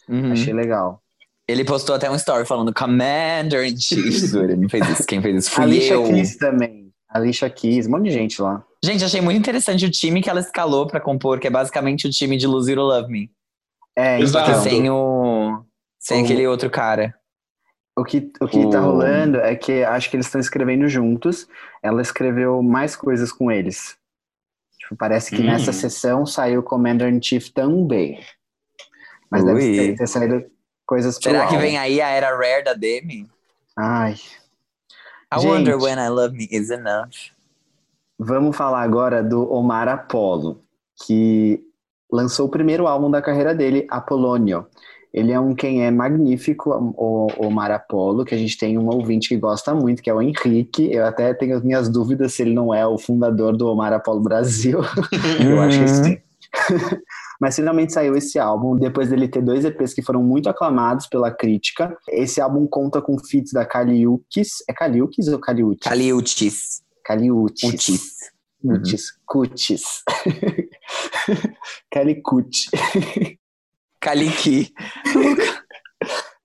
Uhum. 0.09 0.31
achei 0.31 0.53
legal. 0.53 1.01
Ele 1.47 1.63
postou 1.63 1.95
até 1.95 2.09
um 2.09 2.15
story 2.15 2.45
falando 2.45 2.73
Commander 2.73 3.65
in 3.65 3.77
Chief. 3.77 4.33
Ele 4.35 4.55
não 4.55 4.67
fez 4.67 4.89
isso. 4.89 5.05
Quem 5.05 5.21
fez 5.21 5.45
isso 5.45 5.51
fui 5.51 5.63
Alicia 5.63 5.93
eu. 5.93 6.03
Keys 6.03 6.35
também. 6.37 6.91
Alicia 7.09 7.49
Keys, 7.49 7.87
um 7.87 7.91
monte 7.91 8.05
de 8.05 8.11
gente 8.11 8.41
lá. 8.41 8.63
Gente, 8.83 9.03
achei 9.03 9.21
muito 9.21 9.37
interessante 9.39 9.85
o 9.85 9.91
time 9.91 10.21
que 10.21 10.29
ela 10.29 10.39
escalou 10.39 10.87
pra 10.87 10.99
compor, 10.99 11.39
que 11.39 11.47
é 11.47 11.49
basicamente 11.49 12.07
o 12.07 12.11
time 12.11 12.37
de 12.37 12.45
Lose 12.47 12.69
It 12.71 12.79
or 12.79 12.85
Love 12.87 13.11
Me. 13.11 13.31
É, 13.95 14.19
Exato. 14.19 14.49
então, 14.51 14.63
Sem 14.63 14.89
o. 14.89 15.65
Sem 15.99 16.21
O- 16.21 16.25
aquele 16.25 16.47
outro 16.47 16.69
cara. 16.69 17.15
o 17.97 18.03
que, 18.03 18.31
o 18.39 18.47
que 18.47 18.69
tá 18.69 18.79
O- 18.79 18.83
rolando 18.91 19.39
é 19.39 19.55
que 19.55 19.83
acho 19.83 20.09
que 20.09 20.15
eles 20.15 20.27
estão 20.27 20.39
escrevendo 20.39 20.87
juntos. 20.87 21.47
Ela 21.81 22.01
escreveu 22.01 22.61
mais 22.61 22.95
coisas 22.95 23.31
com 23.31 23.51
eles. 23.51 23.97
Tipo, 24.77 24.95
parece 24.95 25.35
que 25.35 25.41
Hum. 25.41 25.45
nessa 25.47 25.73
sessão 25.73 26.25
saiu 26.25 26.61
Commander 26.61 27.11
in 27.11 27.21
Chief 27.21 27.49
também. 27.49 28.23
Mas 29.31 29.43
deve 29.43 29.59
Ui. 29.59 29.75
ter, 29.75 29.97
ter 29.97 30.07
saído 30.07 30.45
coisas 30.85 31.15
Será 31.15 31.47
que 31.47 31.57
vem 31.57 31.77
aí 31.77 31.99
a 31.99 32.07
era 32.09 32.29
rare 32.37 32.63
da 32.63 32.73
Demi? 32.73 33.27
Ai, 33.75 34.13
I 35.33 35.39
Gente. 35.39 35.47
wonder 35.47 35.75
when 35.77 35.97
I 35.97 36.07
love 36.09 36.33
me 36.37 36.47
is 36.51 36.69
enough. 36.69 37.09
Vamos 38.19 38.55
falar 38.55 38.81
agora 38.81 39.23
do 39.23 39.51
Omar 39.51 39.87
Apollo, 39.87 40.61
que 41.05 41.61
lançou 42.11 42.47
o 42.47 42.49
primeiro 42.49 42.87
álbum 42.87 43.11
da 43.11 43.21
carreira 43.21 43.53
dele, 43.53 43.85
Apolônio. 43.89 44.65
Ele 45.13 45.31
é 45.31 45.39
um 45.39 45.55
quem 45.55 45.83
é 45.85 45.89
magnífico, 45.91 46.69
o 46.97 47.27
Omar 47.37 47.71
Apollo, 47.71 48.25
que 48.25 48.35
a 48.35 48.37
gente 48.37 48.57
tem 48.57 48.77
um 48.77 48.87
ouvinte 48.87 49.29
que 49.29 49.37
gosta 49.37 49.73
muito, 49.73 50.01
que 50.01 50.09
é 50.09 50.13
o 50.13 50.21
Henrique. 50.21 50.91
Eu 50.91 51.05
até 51.05 51.33
tenho 51.33 51.55
as 51.55 51.63
minhas 51.63 51.89
dúvidas 51.89 52.33
se 52.33 52.41
ele 52.43 52.53
não 52.53 52.73
é 52.73 52.85
o 52.85 52.97
fundador 52.97 53.55
do 53.55 53.67
Omar 53.67 53.93
Apollo 53.93 54.21
Brasil. 54.21 54.79
Eu 55.43 55.61
acho 55.61 55.79
que 55.79 55.85
Uhum. 55.85 56.03
sim. 56.03 56.17
Mas 57.39 57.55
finalmente 57.55 57.93
saiu 57.93 58.15
esse 58.15 58.39
álbum, 58.39 58.75
depois 58.75 59.09
dele 59.09 59.27
ter 59.27 59.41
dois 59.43 59.63
EPs 59.63 59.93
que 59.93 60.01
foram 60.01 60.23
muito 60.23 60.49
aclamados 60.49 61.07
pela 61.07 61.29
crítica. 61.29 61.95
Esse 62.09 62.41
álbum 62.41 62.65
conta 62.65 62.99
com 63.01 63.17
feats 63.19 63.53
da 63.53 63.63
Kaliukis. 63.63 64.63
É 64.67 64.73
Kaliukis 64.73 65.27
ou 65.27 65.37
Kaliutis? 65.39 65.87
Kaliutis. 65.87 66.81
Utis. 67.67 68.15
Cutis. 68.61 69.11
Cutis. 69.25 69.83
Calicut. 71.91 72.69
Kaliki. 73.99 74.73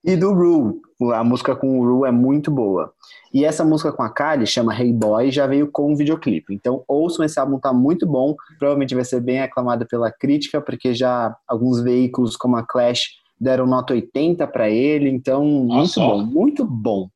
E 0.05 0.17
do 0.17 0.33
Ru. 0.33 0.81
A 1.13 1.23
música 1.23 1.55
com 1.55 1.79
o 1.79 1.83
Ru 1.85 2.05
é 2.05 2.11
muito 2.11 2.51
boa. 2.51 2.91
E 3.33 3.45
essa 3.45 3.63
música 3.63 3.89
com 3.89 4.03
a 4.03 4.09
Kali 4.09 4.45
chama 4.45 4.77
Hey 4.77 4.91
Boy 4.91 5.31
já 5.31 5.47
veio 5.47 5.71
com 5.71 5.93
um 5.93 5.95
videoclipe. 5.95 6.53
Então 6.53 6.83
ouçam, 6.89 7.23
esse 7.23 7.39
álbum 7.39 7.57
tá 7.57 7.71
muito 7.71 8.05
bom. 8.05 8.35
Provavelmente 8.59 8.93
vai 8.93 9.05
ser 9.05 9.21
bem 9.21 9.39
aclamado 9.39 9.87
pela 9.87 10.11
crítica, 10.11 10.59
porque 10.59 10.93
já 10.93 11.33
alguns 11.47 11.81
veículos 11.81 12.35
como 12.35 12.57
a 12.57 12.63
Clash 12.63 13.11
deram 13.39 13.65
nota 13.65 13.93
80 13.93 14.45
pra 14.47 14.69
ele. 14.69 15.09
Então, 15.09 15.45
muito 15.45 15.87
só. 15.87 16.09
bom, 16.09 16.25
muito 16.25 16.65
bom. 16.65 17.07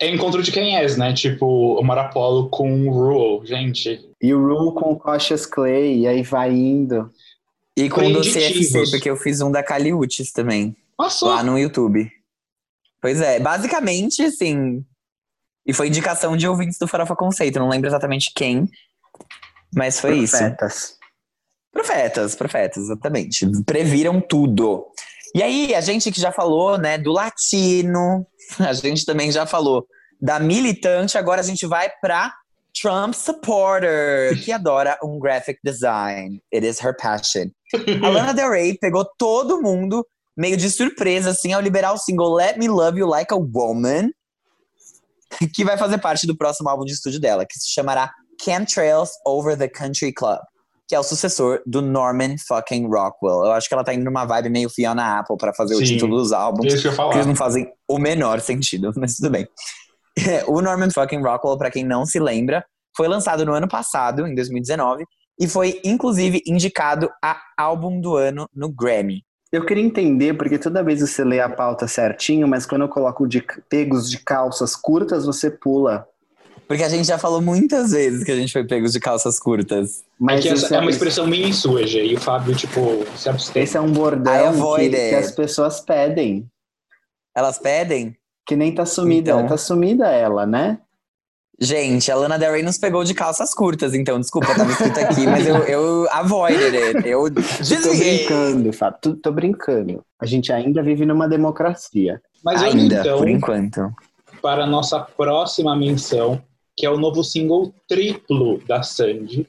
É 0.00 0.08
encontro 0.08 0.42
de 0.42 0.52
quem 0.52 0.76
és, 0.76 0.96
né? 0.96 1.12
Tipo, 1.12 1.78
o 1.78 1.82
Marapolo 1.82 2.48
com 2.48 2.86
o 2.86 2.90
Rule, 2.90 3.46
gente. 3.46 4.08
E 4.20 4.32
o 4.32 4.40
Ru 4.40 4.72
com 4.72 4.92
o 4.92 4.98
Cautious 4.98 5.44
Clay, 5.44 6.00
e 6.00 6.06
aí 6.06 6.22
vai 6.22 6.52
indo. 6.52 7.10
E 7.76 7.88
com 7.88 8.06
o 8.06 8.12
do. 8.12 8.20
CFC, 8.20 8.90
porque 8.90 9.10
eu 9.10 9.16
fiz 9.16 9.40
um 9.40 9.50
da 9.50 9.62
Caliutis 9.62 10.32
também. 10.32 10.76
Passou. 10.96 11.28
Lá 11.28 11.42
no 11.42 11.58
YouTube. 11.58 12.10
Pois 13.00 13.20
é, 13.20 13.38
basicamente, 13.38 14.22
assim. 14.22 14.84
E 15.66 15.72
foi 15.72 15.88
indicação 15.88 16.36
de 16.36 16.48
ouvintes 16.48 16.78
do 16.78 16.88
Farofa 16.88 17.14
Conceito, 17.14 17.58
não 17.58 17.68
lembro 17.68 17.88
exatamente 17.88 18.32
quem. 18.34 18.68
Mas 19.74 20.00
foi 20.00 20.18
isso. 20.18 20.36
Profetas. 20.36 20.98
Profetas, 21.72 22.34
profetas, 22.34 22.84
exatamente. 22.84 23.46
Previram 23.64 24.20
tudo. 24.20 24.86
E 25.34 25.42
aí, 25.42 25.74
a 25.74 25.80
gente 25.80 26.10
que 26.10 26.20
já 26.20 26.32
falou, 26.32 26.78
né, 26.78 26.98
do 26.98 27.12
latino, 27.12 28.26
a 28.58 28.72
gente 28.72 29.04
também 29.04 29.30
já 29.30 29.46
falou 29.46 29.86
da 30.20 30.40
militante, 30.40 31.16
agora 31.16 31.40
a 31.40 31.44
gente 31.44 31.66
vai 31.66 31.90
pra 32.00 32.32
Trump 32.80 33.14
supporter, 33.14 34.42
que 34.44 34.52
adora 34.52 34.98
um 35.02 35.18
graphic 35.18 35.58
design. 35.64 36.40
It 36.52 36.66
is 36.66 36.80
her 36.80 36.96
passion. 36.96 37.50
A 38.02 38.08
Lana 38.08 38.32
Del 38.32 38.50
Rey 38.50 38.76
pegou 38.78 39.04
todo 39.18 39.60
mundo 39.60 40.06
meio 40.36 40.56
de 40.56 40.70
surpresa, 40.70 41.30
assim, 41.30 41.52
ao 41.52 41.60
liberar 41.60 41.92
o 41.92 41.98
single 41.98 42.32
Let 42.34 42.56
Me 42.56 42.68
Love 42.68 43.00
You 43.00 43.06
Like 43.06 43.34
a 43.34 43.36
Woman, 43.36 44.10
que 45.52 45.64
vai 45.64 45.76
fazer 45.76 45.98
parte 45.98 46.26
do 46.26 46.36
próximo 46.36 46.68
álbum 46.68 46.84
de 46.84 46.92
estúdio 46.92 47.20
dela, 47.20 47.44
que 47.44 47.58
se 47.58 47.70
chamará 47.70 48.12
Chemtrails 48.40 49.10
Over 49.26 49.58
the 49.58 49.68
Country 49.68 50.12
Club, 50.12 50.38
que 50.88 50.94
é 50.94 50.98
o 50.98 51.02
sucessor 51.02 51.60
do 51.66 51.82
Norman 51.82 52.36
fucking 52.48 52.86
Rockwell. 52.88 53.44
Eu 53.44 53.52
acho 53.52 53.68
que 53.68 53.74
ela 53.74 53.84
tá 53.84 53.92
indo 53.92 54.04
numa 54.04 54.24
vibe 54.24 54.48
meio 54.48 54.70
Fiona 54.70 55.18
Apple 55.20 55.36
pra 55.36 55.52
fazer 55.52 55.74
o 55.74 55.78
Sim. 55.78 55.84
título 55.84 56.16
dos 56.16 56.32
É 56.32 56.36
álbuns, 56.36 56.72
isso 56.72 56.82
que 56.82 56.88
eu 56.88 56.92
ia 56.92 56.96
que 56.96 57.02
eles 57.02 57.12
falar. 57.14 57.26
não 57.26 57.36
fazem 57.36 57.70
o 57.86 57.98
menor 57.98 58.40
sentido, 58.40 58.90
mas 58.96 59.14
tudo 59.16 59.30
bem. 59.30 59.46
O 60.46 60.62
Norman 60.62 60.88
fucking 60.90 61.22
Rockwell, 61.22 61.58
pra 61.58 61.70
quem 61.70 61.84
não 61.84 62.06
se 62.06 62.18
lembra, 62.18 62.64
foi 62.96 63.06
lançado 63.06 63.44
no 63.44 63.52
ano 63.52 63.68
passado, 63.68 64.26
em 64.26 64.34
2019, 64.34 65.04
e 65.38 65.46
foi 65.46 65.80
inclusive 65.84 66.42
indicado 66.46 67.08
a 67.22 67.38
álbum 67.56 68.00
do 68.00 68.16
ano 68.16 68.48
no 68.52 68.68
Grammy. 68.68 69.22
Eu 69.52 69.64
queria 69.64 69.84
entender, 69.84 70.36
porque 70.36 70.58
toda 70.58 70.82
vez 70.82 71.00
você 71.00 71.22
lê 71.22 71.40
a 71.40 71.48
pauta 71.48 71.86
certinho, 71.86 72.48
mas 72.48 72.66
quando 72.66 72.82
eu 72.82 72.88
coloco 72.88 73.28
de 73.28 73.44
pegos 73.68 74.10
de 74.10 74.18
calças 74.18 74.74
curtas, 74.74 75.24
você 75.24 75.50
pula. 75.50 76.06
Porque 76.68 76.82
a 76.84 76.88
gente 76.88 77.06
já 77.06 77.16
falou 77.16 77.40
muitas 77.40 77.92
vezes 77.92 78.22
que 78.22 78.30
a 78.30 78.36
gente 78.36 78.52
foi 78.52 78.62
pegos 78.62 78.92
de 78.92 79.00
calças 79.00 79.40
curtas. 79.40 80.00
É 80.00 80.02
Mas 80.20 80.42
que 80.42 80.48
essa 80.50 80.66
isso 80.66 80.74
é 80.74 80.78
uma 80.78 80.90
expressão 80.90 81.26
mini 81.26 81.52
suja 81.52 82.00
e 82.00 82.14
o 82.14 82.20
Fábio, 82.20 82.54
tipo, 82.54 83.06
se 83.16 83.28
abstém. 83.28 83.62
esse 83.62 83.76
é 83.76 83.80
um 83.80 83.90
bordão 83.90 84.76
I 84.78 84.90
que, 84.90 84.90
que 84.90 84.96
it. 84.96 85.14
as 85.14 85.32
pessoas 85.32 85.80
pedem. 85.80 86.46
Elas 87.34 87.58
pedem? 87.58 88.14
Que 88.46 88.54
nem 88.54 88.74
tá 88.74 88.84
sumida. 88.84 89.30
Então. 89.30 89.46
Tá 89.46 89.56
sumida 89.56 90.08
ela, 90.08 90.44
né? 90.44 90.78
Gente, 91.60 92.12
a 92.12 92.14
Lana 92.14 92.38
Del 92.38 92.52
Rey 92.52 92.62
nos 92.62 92.78
pegou 92.78 93.02
de 93.02 93.14
calças 93.14 93.52
curtas, 93.52 93.92
então 93.92 94.20
desculpa, 94.20 94.54
tava 94.54 94.70
escrito 94.70 95.00
aqui, 95.00 95.26
mas 95.26 95.44
eu, 95.44 95.56
eu 95.64 96.08
avoided 96.12 96.76
it. 96.76 97.08
Eu 97.08 97.24
Tô 97.32 97.94
brincando, 97.96 98.72
Fábio. 98.72 98.98
Tô, 99.00 99.14
tô 99.14 99.32
brincando. 99.32 100.04
A 100.20 100.26
gente 100.26 100.52
ainda 100.52 100.82
vive 100.82 101.04
numa 101.04 101.26
democracia. 101.28 102.20
Mas 102.44 102.62
Ainda, 102.62 103.00
então 103.00 103.18
por 103.18 103.28
enquanto. 103.28 103.92
para 104.40 104.64
a 104.64 104.66
nossa 104.66 105.00
próxima 105.00 105.74
menção, 105.74 106.40
que 106.78 106.86
é 106.86 106.90
o 106.90 106.96
novo 106.96 107.24
single 107.24 107.74
triplo 107.88 108.62
da 108.64 108.84
Sandy, 108.84 109.48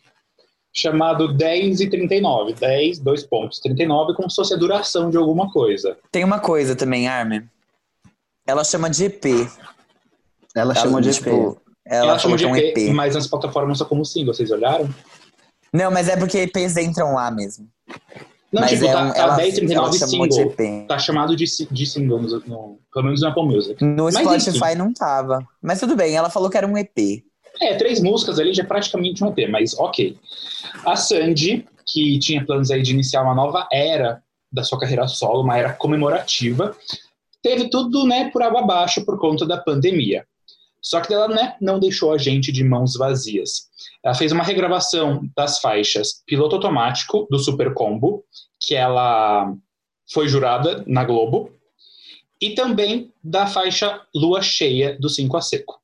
chamado 0.75 1.31
10 1.31 1.79
e 1.81 1.87
39. 1.87 2.53
10, 2.53 2.97
dois 2.99 3.23
pontos, 3.23 3.59
39, 3.59 4.15
como 4.15 4.27
se 4.27 4.35
fosse 4.35 4.55
a 4.55 4.57
duração 4.57 5.11
de 5.11 5.17
alguma 5.17 5.51
coisa. 5.51 5.95
Tem 6.11 6.23
uma 6.23 6.39
coisa 6.39 6.75
também, 6.75 7.07
Armin. 7.07 7.47
Ela 8.47 8.63
chama 8.63 8.89
de 8.89 9.05
EP. 9.05 9.25
Ela, 10.55 10.73
chamou 10.73 10.99
de 10.99 11.13
tipo, 11.13 11.29
EP. 11.29 11.57
Ela, 11.85 12.11
Ela, 12.11 12.19
chama 12.19 12.35
de 12.35 12.47
um 12.47 12.55
EP, 12.55 12.75
EP. 12.75 12.93
mas 12.95 13.13
nas 13.13 13.27
plataformas 13.27 13.77
só 13.77 13.85
como 13.85 14.03
single, 14.03 14.33
vocês 14.33 14.49
olharam? 14.49 14.89
Não, 15.71 15.91
mas 15.91 16.09
é 16.09 16.17
porque 16.17 16.39
EPs 16.39 16.77
entram 16.77 17.13
lá 17.13 17.29
mesmo. 17.29 17.69
Não, 18.51 18.61
mas 18.61 18.71
tipo, 18.71 18.85
é 18.85 18.91
tá, 18.91 19.03
um, 19.03 19.11
tá 19.11 19.19
ela, 19.19 19.35
10 19.35 19.53
e 19.53 19.55
39 19.57 19.97
ela 19.97 20.09
chamou 20.09 20.27
de 20.27 20.35
single. 20.35 20.51
EP. 20.57 20.87
Tá 20.87 20.97
chamado 20.99 21.35
de, 21.35 21.45
de 21.71 21.85
single, 21.85 22.19
no, 22.21 22.39
no- 22.47 22.79
pelo 22.91 23.05
menos 23.05 23.21
no 23.21 23.27
Apple 23.27 23.45
Music. 23.45 23.83
No 23.83 24.11
Spotify 24.11 24.75
não 24.75 24.91
tava. 24.93 25.47
Mas 25.61 25.79
tudo 25.79 25.95
bem, 25.95 26.15
ela 26.15 26.29
falou 26.29 26.49
que 26.49 26.57
era 26.57 26.65
um 26.67 26.77
EP. 26.77 27.23
É, 27.61 27.75
três 27.75 28.01
músicas 28.01 28.39
ali 28.39 28.53
já 28.53 28.63
é 28.63 28.65
praticamente 28.65 29.23
um 29.23 29.27
EP, 29.27 29.49
mas 29.49 29.77
ok. 29.77 30.17
A 30.85 30.95
Sandy, 30.95 31.67
que 31.85 32.17
tinha 32.19 32.43
planos 32.45 32.71
aí 32.71 32.81
de 32.81 32.91
iniciar 32.91 33.21
uma 33.21 33.35
nova 33.35 33.67
era 33.71 34.23
da 34.51 34.63
sua 34.63 34.79
carreira 34.79 35.07
solo, 35.07 35.43
uma 35.43 35.57
era 35.57 35.73
comemorativa, 35.73 36.75
teve 37.43 37.69
tudo, 37.69 38.05
né, 38.07 38.29
por 38.31 38.41
água 38.41 38.61
abaixo 38.61 39.05
por 39.05 39.19
conta 39.19 39.45
da 39.45 39.57
pandemia. 39.57 40.25
Só 40.81 41.01
que 41.01 41.13
ela, 41.13 41.27
né, 41.27 41.55
não 41.61 41.79
deixou 41.79 42.11
a 42.13 42.17
gente 42.17 42.51
de 42.51 42.63
mãos 42.63 42.95
vazias. 42.95 43.68
Ela 44.03 44.15
fez 44.15 44.31
uma 44.31 44.43
regravação 44.43 45.21
das 45.35 45.59
faixas 45.59 46.23
Piloto 46.25 46.55
Automático, 46.55 47.27
do 47.29 47.37
Super 47.37 47.73
Combo, 47.73 48.23
que 48.59 48.75
ela 48.75 49.53
foi 50.11 50.27
jurada 50.27 50.83
na 50.87 51.03
Globo, 51.03 51.51
e 52.41 52.51
também 52.51 53.13
da 53.23 53.45
faixa 53.45 54.01
Lua 54.15 54.41
Cheia 54.41 54.97
do 54.99 55.09
5 55.09 55.35
a 55.35 55.41
Seco. 55.41 55.79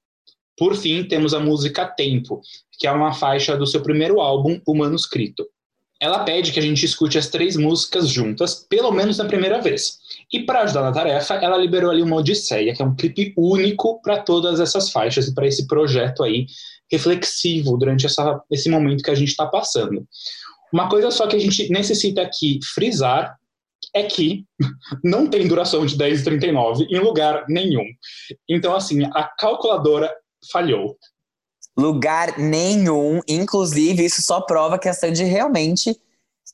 Por 0.58 0.76
fim, 0.76 1.04
temos 1.04 1.34
a 1.34 1.40
música 1.40 1.86
Tempo, 1.86 2.42
que 2.80 2.88
é 2.88 2.92
uma 2.92 3.14
faixa 3.14 3.58
do 3.58 3.68
seu 3.68 3.82
primeiro 3.82 4.22
álbum, 4.22 4.62
O 4.66 4.74
Manuscrito. 4.74 5.46
Ela 6.00 6.24
pede 6.24 6.52
que 6.52 6.60
a 6.60 6.62
gente 6.62 6.86
escute 6.86 7.18
as 7.18 7.28
três 7.28 7.56
músicas 7.56 8.10
juntas, 8.10 8.66
pelo 8.70 8.92
menos 8.92 9.18
na 9.18 9.26
primeira 9.26 9.62
vez. 9.62 9.98
E 10.32 10.42
para 10.42 10.62
ajudar 10.62 10.82
na 10.82 10.92
tarefa, 10.92 11.36
ela 11.36 11.58
liberou 11.58 11.90
ali 11.90 12.02
uma 12.02 12.18
Odisseia, 12.18 12.74
que 12.74 12.82
é 12.82 12.86
um 12.86 12.96
clipe 12.96 13.34
único 13.38 14.02
para 14.02 14.20
todas 14.20 14.60
essas 14.60 14.92
faixas 14.92 15.28
e 15.28 15.34
para 15.34 15.48
esse 15.48 15.68
projeto 15.68 16.24
aí 16.24 16.48
reflexivo 16.92 17.78
durante 17.78 18.06
essa, 18.06 18.42
esse 18.52 18.70
momento 18.70 19.04
que 19.04 19.12
a 19.12 19.16
gente 19.16 19.30
está 19.30 19.46
passando. 19.46 20.06
Uma 20.74 20.90
coisa 20.90 21.12
só 21.12 21.28
que 21.28 21.36
a 21.36 21.40
gente 21.40 21.70
necessita 21.72 22.22
aqui 22.22 22.60
frisar 22.74 23.36
é 23.94 24.04
que 24.04 24.46
não 25.04 25.28
tem 25.28 25.48
duração 25.48 25.86
de 25.86 25.98
10,39 25.98 26.88
em 26.90 27.00
lugar 27.00 27.46
nenhum. 27.48 27.86
Então, 28.50 28.76
assim, 28.76 29.06
a 29.06 29.24
calculadora 29.24 30.14
falhou. 30.52 30.98
Lugar 31.78 32.38
nenhum. 32.38 33.20
Inclusive, 33.28 34.06
isso 34.06 34.22
só 34.22 34.42
prova 34.42 34.80
que 34.80 34.88
a 34.88 34.94
Sandy 34.94 35.24
realmente 35.24 35.96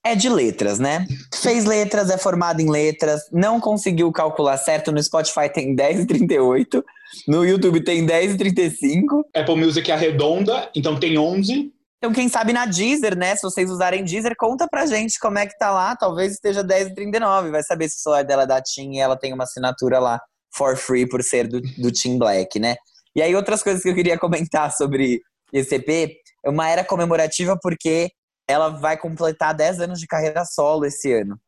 é 0.03 0.15
de 0.15 0.29
letras, 0.29 0.79
né? 0.79 1.05
Fez 1.33 1.65
letras, 1.65 2.09
é 2.09 2.17
formada 2.17 2.61
em 2.61 2.69
letras, 2.69 3.21
não 3.31 3.59
conseguiu 3.59 4.11
calcular 4.11 4.57
certo. 4.57 4.91
No 4.91 5.01
Spotify 5.01 5.51
tem 5.51 5.75
10,38, 5.75 6.83
no 7.27 7.45
YouTube 7.45 7.83
tem 7.83 8.05
10,35. 8.05 9.23
Apple 9.35 9.55
Music 9.55 9.89
é 9.89 9.93
arredonda, 9.93 10.69
então 10.75 10.99
tem 10.99 11.17
11. 11.17 11.71
Então, 11.97 12.11
quem 12.11 12.27
sabe 12.27 12.51
na 12.51 12.65
Deezer, 12.65 13.15
né? 13.15 13.35
Se 13.35 13.43
vocês 13.43 13.69
usarem 13.69 14.03
Deezer, 14.03 14.33
conta 14.35 14.67
pra 14.67 14.87
gente 14.87 15.19
como 15.19 15.37
é 15.37 15.45
que 15.45 15.55
tá 15.55 15.69
lá. 15.69 15.95
Talvez 15.95 16.33
esteja 16.33 16.63
10,39. 16.63 17.51
Vai 17.51 17.61
saber 17.61 17.87
se 17.89 17.97
o 17.97 17.99
celular 17.99 18.23
dela 18.23 18.43
é 18.43 18.47
da 18.47 18.59
TIM 18.59 18.93
e 18.95 18.99
ela 18.99 19.15
tem 19.15 19.31
uma 19.31 19.43
assinatura 19.43 19.99
lá 19.99 20.19
for 20.51 20.75
free 20.75 21.07
por 21.07 21.23
ser 21.23 21.47
do, 21.47 21.61
do 21.61 21.91
Team 21.91 22.17
Black, 22.17 22.59
né? 22.59 22.75
E 23.15 23.21
aí, 23.21 23.35
outras 23.35 23.61
coisas 23.61 23.83
que 23.83 23.89
eu 23.89 23.93
queria 23.93 24.17
comentar 24.19 24.71
sobre 24.75 25.21
esse 25.53 25.75
EP, 25.75 26.17
é 26.43 26.49
uma 26.49 26.67
era 26.67 26.83
comemorativa 26.83 27.55
porque 27.61 28.09
ela 28.51 28.69
vai 28.69 28.97
completar 28.97 29.53
10 29.53 29.81
anos 29.81 29.99
de 29.99 30.07
carreira 30.07 30.45
solo 30.45 30.85
esse 30.85 31.11
ano. 31.13 31.39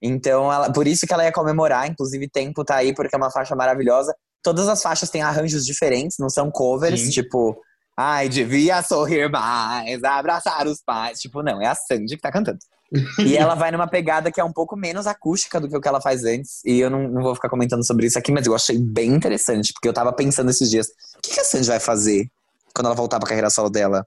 Então, 0.00 0.52
ela, 0.52 0.72
por 0.72 0.86
isso 0.86 1.06
que 1.06 1.12
ela 1.12 1.24
ia 1.24 1.32
comemorar, 1.32 1.88
inclusive 1.88 2.28
Tempo 2.28 2.64
tá 2.64 2.76
aí, 2.76 2.94
porque 2.94 3.14
é 3.14 3.18
uma 3.18 3.30
faixa 3.30 3.54
maravilhosa. 3.54 4.14
Todas 4.42 4.68
as 4.68 4.82
faixas 4.82 5.10
têm 5.10 5.22
arranjos 5.22 5.64
diferentes, 5.64 6.16
não 6.18 6.28
são 6.28 6.50
covers, 6.50 7.00
Sim. 7.00 7.10
tipo, 7.10 7.56
ai, 7.96 8.28
devia 8.28 8.82
sorrir 8.82 9.30
mais, 9.30 10.02
abraçar 10.02 10.66
os 10.66 10.82
pais. 10.84 11.20
Tipo, 11.20 11.42
não, 11.42 11.62
é 11.62 11.66
a 11.66 11.74
Sandy 11.74 12.16
que 12.16 12.22
tá 12.22 12.32
cantando. 12.32 12.58
e 13.24 13.36
ela 13.36 13.54
vai 13.54 13.70
numa 13.70 13.86
pegada 13.86 14.30
que 14.30 14.40
é 14.40 14.44
um 14.44 14.52
pouco 14.52 14.76
menos 14.76 15.06
acústica 15.06 15.58
do 15.58 15.68
que 15.68 15.76
o 15.76 15.80
que 15.80 15.88
ela 15.88 16.00
faz 16.00 16.24
antes. 16.24 16.60
E 16.64 16.80
eu 16.80 16.90
não, 16.90 17.08
não 17.08 17.22
vou 17.22 17.34
ficar 17.34 17.48
comentando 17.48 17.86
sobre 17.86 18.06
isso 18.06 18.18
aqui, 18.18 18.32
mas 18.32 18.46
eu 18.46 18.54
achei 18.54 18.78
bem 18.78 19.10
interessante, 19.10 19.72
porque 19.72 19.88
eu 19.88 19.94
tava 19.94 20.12
pensando 20.12 20.50
esses 20.50 20.68
dias: 20.68 20.88
o 21.16 21.20
que, 21.22 21.32
que 21.32 21.40
a 21.40 21.44
Sandy 21.44 21.68
vai 21.68 21.80
fazer 21.80 22.26
quando 22.74 22.86
ela 22.86 22.94
voltar 22.94 23.18
pra 23.18 23.28
carreira 23.28 23.48
solo 23.48 23.70
dela? 23.70 24.04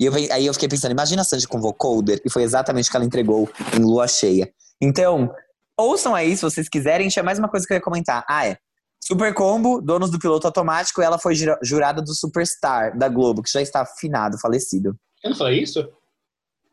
E 0.00 0.06
eu, 0.06 0.14
aí 0.14 0.46
eu 0.46 0.54
fiquei 0.54 0.68
pensando: 0.68 0.92
imagina 0.92 1.20
a 1.20 1.24
Sandy 1.24 1.46
com 1.46 1.60
vocoder, 1.60 2.22
e 2.24 2.30
foi 2.30 2.42
exatamente 2.42 2.88
o 2.88 2.90
que 2.90 2.96
ela 2.96 3.04
entregou 3.04 3.50
em 3.76 3.84
Lua 3.84 4.08
Cheia. 4.08 4.50
Então, 4.80 5.30
ouçam 5.76 6.14
aí 6.14 6.34
se 6.34 6.42
vocês 6.42 6.70
quiserem. 6.70 7.10
Tinha 7.10 7.22
mais 7.22 7.38
uma 7.38 7.50
coisa 7.50 7.66
que 7.66 7.74
eu 7.74 7.76
ia 7.76 7.82
comentar. 7.82 8.24
Ah, 8.26 8.46
é. 8.46 8.56
Super 9.02 9.34
Combo, 9.34 9.80
donos 9.80 10.10
do 10.10 10.18
piloto 10.18 10.46
automático, 10.46 11.02
ela 11.02 11.18
foi 11.18 11.34
jurada 11.62 12.02
do 12.02 12.14
Superstar 12.14 12.96
da 12.96 13.08
Globo, 13.08 13.42
que 13.42 13.50
já 13.50 13.60
está 13.60 13.82
afinado, 13.82 14.38
falecido. 14.38 14.94
Eu 15.22 15.30
não 15.30 15.36
falei 15.36 15.62
isso? 15.62 15.86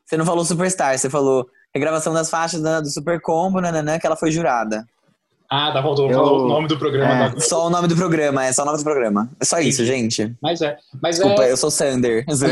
Você 0.06 0.18
não 0.18 0.26
falou 0.26 0.44
Superstar, 0.44 0.98
você 0.98 1.10
falou 1.10 1.48
regravação 1.74 2.14
das 2.14 2.30
faixas 2.30 2.62
do 2.62 2.90
Super 2.90 3.22
Combo, 3.22 3.62
nananã, 3.62 3.98
que 3.98 4.06
ela 4.06 4.16
foi 4.16 4.32
jurada. 4.32 4.86
Ah, 5.50 5.72
tá, 5.72 5.82
faltou, 5.82 6.12
eu... 6.12 6.20
o 6.20 6.48
nome 6.48 6.68
do 6.68 6.78
programa. 6.78 7.34
É, 7.36 7.40
só 7.40 7.68
o 7.68 7.70
nome 7.70 7.88
do 7.88 7.96
programa, 7.96 8.46
é 8.46 8.52
só 8.52 8.64
o 8.64 8.66
nome 8.66 8.78
do 8.78 8.84
programa. 8.84 9.30
É 9.40 9.46
só 9.46 9.60
isso, 9.60 9.86
gente. 9.86 10.36
Mas 10.42 10.62
é. 10.62 10.78
Mas 11.02 11.18
Desculpa, 11.18 11.44
é... 11.44 11.52
eu 11.52 11.58
sou 11.58 11.72
Sander. 11.72 12.26
mas 12.28 12.44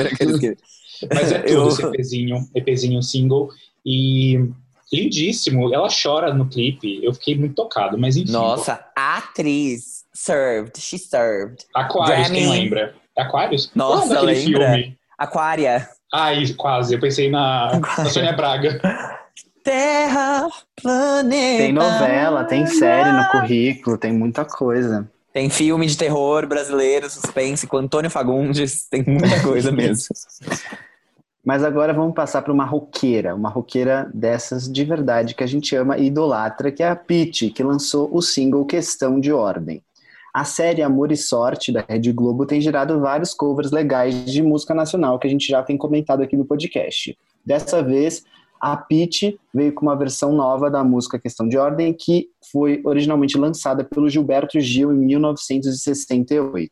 é 1.32 1.40
tudo 1.40 1.50
eu... 1.50 1.68
esse 1.68 1.86
EPzinho, 1.86 2.50
EPzinho 2.56 3.04
single. 3.04 3.50
E 3.86 4.50
lindíssimo. 4.92 5.74
Ela 5.74 5.90
chora 5.90 6.34
no 6.34 6.48
clipe. 6.48 7.04
Eu 7.04 7.14
fiquei 7.14 7.38
muito 7.38 7.56
tocado, 7.56 7.98
mas 7.98 8.16
enfim. 8.16 8.32
Nossa, 8.32 8.80
a 8.96 9.18
atriz 9.18 10.06
served. 10.14 10.80
She 10.80 10.98
served. 10.98 11.66
Aquarius, 11.74 12.30
quem 12.30 12.50
lembra? 12.50 12.96
Aquarius? 13.18 13.72
Nossa, 13.76 14.22
lembra? 14.22 14.72
Filme? 14.74 14.98
Aquária. 15.18 15.90
Ai, 16.14 16.46
quase. 16.54 16.94
Eu 16.94 17.00
pensei 17.00 17.30
na, 17.30 17.80
na 17.80 18.06
Sônia 18.06 18.34
Braga. 18.34 18.80
Terra, 19.66 20.48
planeta. 20.80 21.64
Tem 21.64 21.74
novela, 21.74 22.44
tem 22.44 22.68
série 22.68 23.12
no 23.12 23.28
currículo, 23.32 23.98
tem 23.98 24.14
muita 24.14 24.46
coisa. 24.46 25.10
Tem 25.34 25.50
filme 25.50 25.88
de 25.88 25.98
terror 25.98 26.46
brasileiro, 26.46 27.10
suspense, 27.10 27.66
com 27.66 27.78
Antônio 27.78 28.12
Fagundes, 28.12 28.88
tem 28.88 29.04
muita 29.04 29.42
coisa 29.42 29.72
mesmo. 29.72 30.06
Mas 31.44 31.64
agora 31.64 31.94
vamos 31.94 32.14
passar 32.14 32.44
para 32.44 32.54
uma 32.54 32.64
roqueira, 32.64 33.34
uma 33.34 33.50
roqueira 33.50 34.08
dessas 34.14 34.72
de 34.72 34.84
verdade 34.84 35.34
que 35.34 35.44
a 35.44 35.48
gente 35.48 35.76
ama 35.76 35.98
e 35.98 36.06
idolatra, 36.06 36.72
que 36.72 36.84
é 36.84 36.88
a 36.88 36.96
Pitty, 36.96 37.50
que 37.50 37.64
lançou 37.64 38.08
o 38.12 38.22
single 38.22 38.66
Questão 38.66 39.20
de 39.20 39.34
Ordem. 39.34 39.84
A 40.32 40.44
série 40.44 40.84
Amor 40.84 41.12
e 41.12 41.18
Sorte 41.18 41.72
da 41.72 41.84
Rede 41.88 42.12
Globo 42.12 42.46
tem 42.46 42.62
gerado 42.62 43.00
vários 43.00 43.34
covers 43.34 43.72
legais 43.72 44.26
de 44.26 44.44
música 44.44 44.76
nacional 44.76 45.18
que 45.18 45.26
a 45.26 45.30
gente 45.30 45.48
já 45.48 45.64
tem 45.64 45.76
comentado 45.76 46.22
aqui 46.22 46.38
no 46.38 46.46
podcast. 46.46 47.18
Dessa 47.44 47.82
vez, 47.82 48.24
a 48.60 48.76
Pitty 48.78 49.40
veio 49.54 49.74
com 49.74 49.86
uma 49.86 49.96
versão 49.96 50.34
nova 50.34 50.70
da 50.70 50.84
música 50.84 51.20
Questão 51.20 51.48
de 51.48 51.58
Ordem, 51.58 51.94
que 51.94 52.30
foi 52.52 52.82
originalmente 52.84 53.38
lançada 53.38 53.84
pelo 53.84 54.10
Gilberto 54.10 54.60
Gil 54.60 54.94
em 54.94 54.98
1968. 54.98 56.72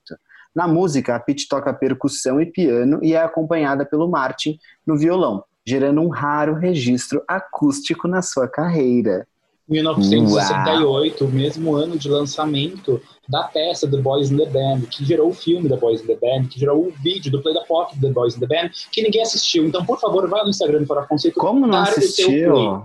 Na 0.56 0.68
música, 0.68 1.16
a 1.16 1.20
Pitty 1.20 1.48
toca 1.48 1.74
percussão 1.74 2.40
e 2.40 2.46
piano 2.46 3.00
e 3.02 3.14
é 3.14 3.22
acompanhada 3.22 3.86
pelo 3.86 4.10
Martin 4.10 4.60
no 4.86 4.98
violão, 4.98 5.44
gerando 5.66 6.02
um 6.02 6.10
raro 6.10 6.54
registro 6.54 7.24
acústico 7.28 8.08
na 8.08 8.22
sua 8.22 8.48
carreira. 8.48 9.28
1968, 9.74 11.26
o 11.26 11.28
mesmo 11.28 11.76
ano 11.76 11.98
de 11.98 12.08
lançamento 12.08 13.02
da 13.28 13.44
peça 13.44 13.90
The 13.90 13.98
Boys 13.98 14.32
in 14.32 14.38
the 14.38 14.46
Band, 14.46 14.82
que 14.90 15.04
gerou 15.04 15.30
o 15.30 15.34
filme 15.34 15.68
The 15.70 15.78
Boys 15.78 16.02
in 16.02 16.08
the 16.08 16.16
Band, 16.16 16.48
que 16.50 16.60
gerou 16.60 16.88
o 16.88 16.92
vídeo 16.92 17.32
do 17.32 17.42
Play 17.42 17.54
da 17.54 17.62
Pop 17.62 18.00
The 18.00 18.10
Boys 18.10 18.36
in 18.36 18.40
the 18.40 18.48
Band, 18.48 18.70
que 18.92 19.02
ninguém 19.02 19.22
assistiu. 19.22 19.66
Então, 19.66 19.86
por 19.86 20.00
favor, 20.00 20.30
vá 20.30 20.44
no 20.44 20.50
Instagram 20.50 20.82
do 20.82 20.88
Fora 20.88 21.06
Conceito. 21.08 21.40
Como 21.40 21.66
não 21.66 21.80
assistiu? 21.80 22.84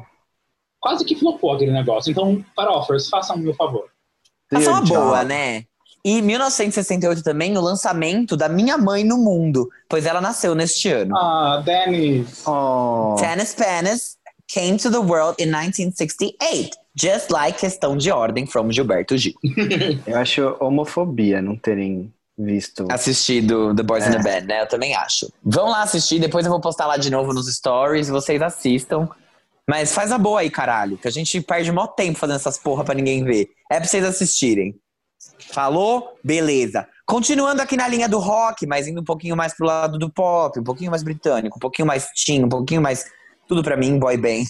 Quase 0.81 1.05
que 1.05 1.17
flopou 1.17 1.53
aquele 1.53 1.73
negócio. 1.73 2.11
Então, 2.11 2.45
para 2.55 2.71
offers, 2.73 3.09
façam 3.09 3.37
o 3.37 3.41
meu 3.41 3.55
favor. 3.55 3.87
Faça 4.51 4.71
uma 4.71 4.81
boa, 4.81 5.25
né? 5.25 5.65
E 6.05 6.23
1968 6.23 7.23
também, 7.23 7.59
o 7.59 7.61
lançamento 7.61 8.37
da 8.37 8.49
minha 8.49 8.79
mãe 8.79 9.03
no 9.03 9.19
mundo, 9.19 9.69
pois 9.89 10.07
ela 10.07 10.21
nasceu 10.21 10.55
neste 10.55 10.89
ano. 10.89 11.15
Ah, 11.17 11.61
Dennis. 11.65 12.47
Oh. 12.47 13.17
Dennis 13.21 13.55
Panis 13.55 14.17
came 14.49 14.79
to 14.79 14.91
the 14.91 15.01
world 15.01 15.37
in 15.39 15.51
1968, 15.51 16.77
just 16.95 17.31
like 17.31 17.59
Questão 17.59 17.97
de 17.97 18.11
Ordem 18.11 18.47
from 18.47 18.73
Gilberto 18.73 19.17
Gil. 19.17 19.35
Eu 20.07 20.17
acho 20.19 20.57
homofobia 20.61 21.41
não 21.43 21.57
terem 21.57 22.13
visto. 22.37 22.87
Assistido 22.91 23.75
The 23.75 23.83
Boys 23.83 24.05
é. 24.05 24.09
in 24.09 24.13
the 24.13 24.23
Band, 24.23 24.47
né? 24.47 24.63
Eu 24.63 24.69
também 24.69 24.95
acho. 24.95 25.31
Vão 25.43 25.69
lá 25.69 25.83
assistir, 25.83 26.19
depois 26.19 26.47
eu 26.47 26.53
vou 26.53 26.61
postar 26.61 26.87
lá 26.87 26.97
de 26.97 27.11
novo 27.11 27.33
nos 27.33 27.53
stories, 27.53 28.09
vocês 28.09 28.41
assistam. 28.41 29.09
Mas 29.69 29.93
faz 29.93 30.11
a 30.13 30.19
boa 30.19 30.41
aí, 30.41 30.49
caralho, 30.49 30.97
que 30.97 31.07
a 31.07 31.11
gente 31.11 31.41
perde 31.43 31.71
maior 31.71 31.89
tempo 31.89 32.19
fazendo 32.19 32.37
essas 32.37 32.57
porra 32.57 32.85
pra 32.85 32.95
ninguém 32.95 33.23
ver. 33.23 33.51
É 33.71 33.79
pra 33.79 33.87
vocês 33.87 34.03
assistirem. 34.03 34.75
Falou? 35.51 36.17
Beleza. 36.25 36.87
Continuando 37.05 37.61
aqui 37.61 37.77
na 37.77 37.87
linha 37.87 38.09
do 38.09 38.19
rock, 38.19 38.67
mas 38.67 38.87
indo 38.87 39.01
um 39.01 39.05
pouquinho 39.05 39.37
mais 39.37 39.55
pro 39.55 39.67
lado 39.67 39.99
do 39.99 40.11
pop, 40.11 40.59
um 40.59 40.65
pouquinho 40.65 40.91
mais 40.91 41.03
britânico, 41.03 41.57
um 41.57 41.61
pouquinho 41.61 41.87
mais 41.87 42.09
teen, 42.13 42.45
um 42.45 42.49
pouquinho 42.49 42.81
mais 42.81 43.05
tudo 43.49 43.63
para 43.63 43.77
mim, 43.77 43.99
boy 43.99 44.17
band. 44.17 44.45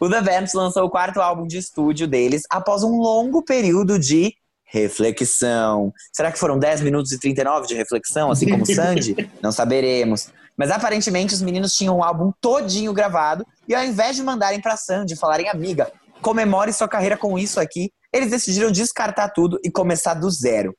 O 0.00 0.08
The 0.08 0.22
Vamps 0.22 0.54
lançou 0.54 0.84
o 0.84 0.90
quarto 0.90 1.20
álbum 1.20 1.46
de 1.46 1.58
estúdio 1.58 2.06
deles 2.06 2.42
após 2.48 2.82
um 2.82 2.96
longo 2.96 3.42
período 3.42 3.98
de 3.98 4.32
reflexão. 4.64 5.92
Será 6.12 6.30
que 6.30 6.38
foram 6.38 6.58
10 6.58 6.82
minutos 6.82 7.10
e 7.12 7.18
39 7.18 7.66
de 7.66 7.74
reflexão, 7.74 8.30
assim 8.30 8.48
como 8.48 8.64
Sandy? 8.64 9.28
Não 9.42 9.50
saberemos. 9.50 10.28
Mas 10.56 10.70
aparentemente 10.70 11.34
os 11.34 11.42
meninos 11.42 11.72
tinham 11.72 11.98
um 11.98 12.04
álbum 12.04 12.32
todinho 12.40 12.92
gravado 12.92 13.44
e 13.66 13.74
ao 13.74 13.84
invés 13.84 14.16
de 14.16 14.22
mandarem 14.22 14.60
pra 14.60 14.76
Sandy 14.76 15.16
falarem, 15.16 15.48
amiga, 15.48 15.90
comemore 16.22 16.72
sua 16.72 16.88
carreira 16.88 17.16
com 17.16 17.38
isso 17.38 17.60
aqui, 17.60 17.90
eles 18.12 18.30
decidiram 18.30 18.70
descartar 18.70 19.30
tudo 19.30 19.58
e 19.64 19.70
começar 19.70 20.14
do 20.14 20.30
zero. 20.30 20.74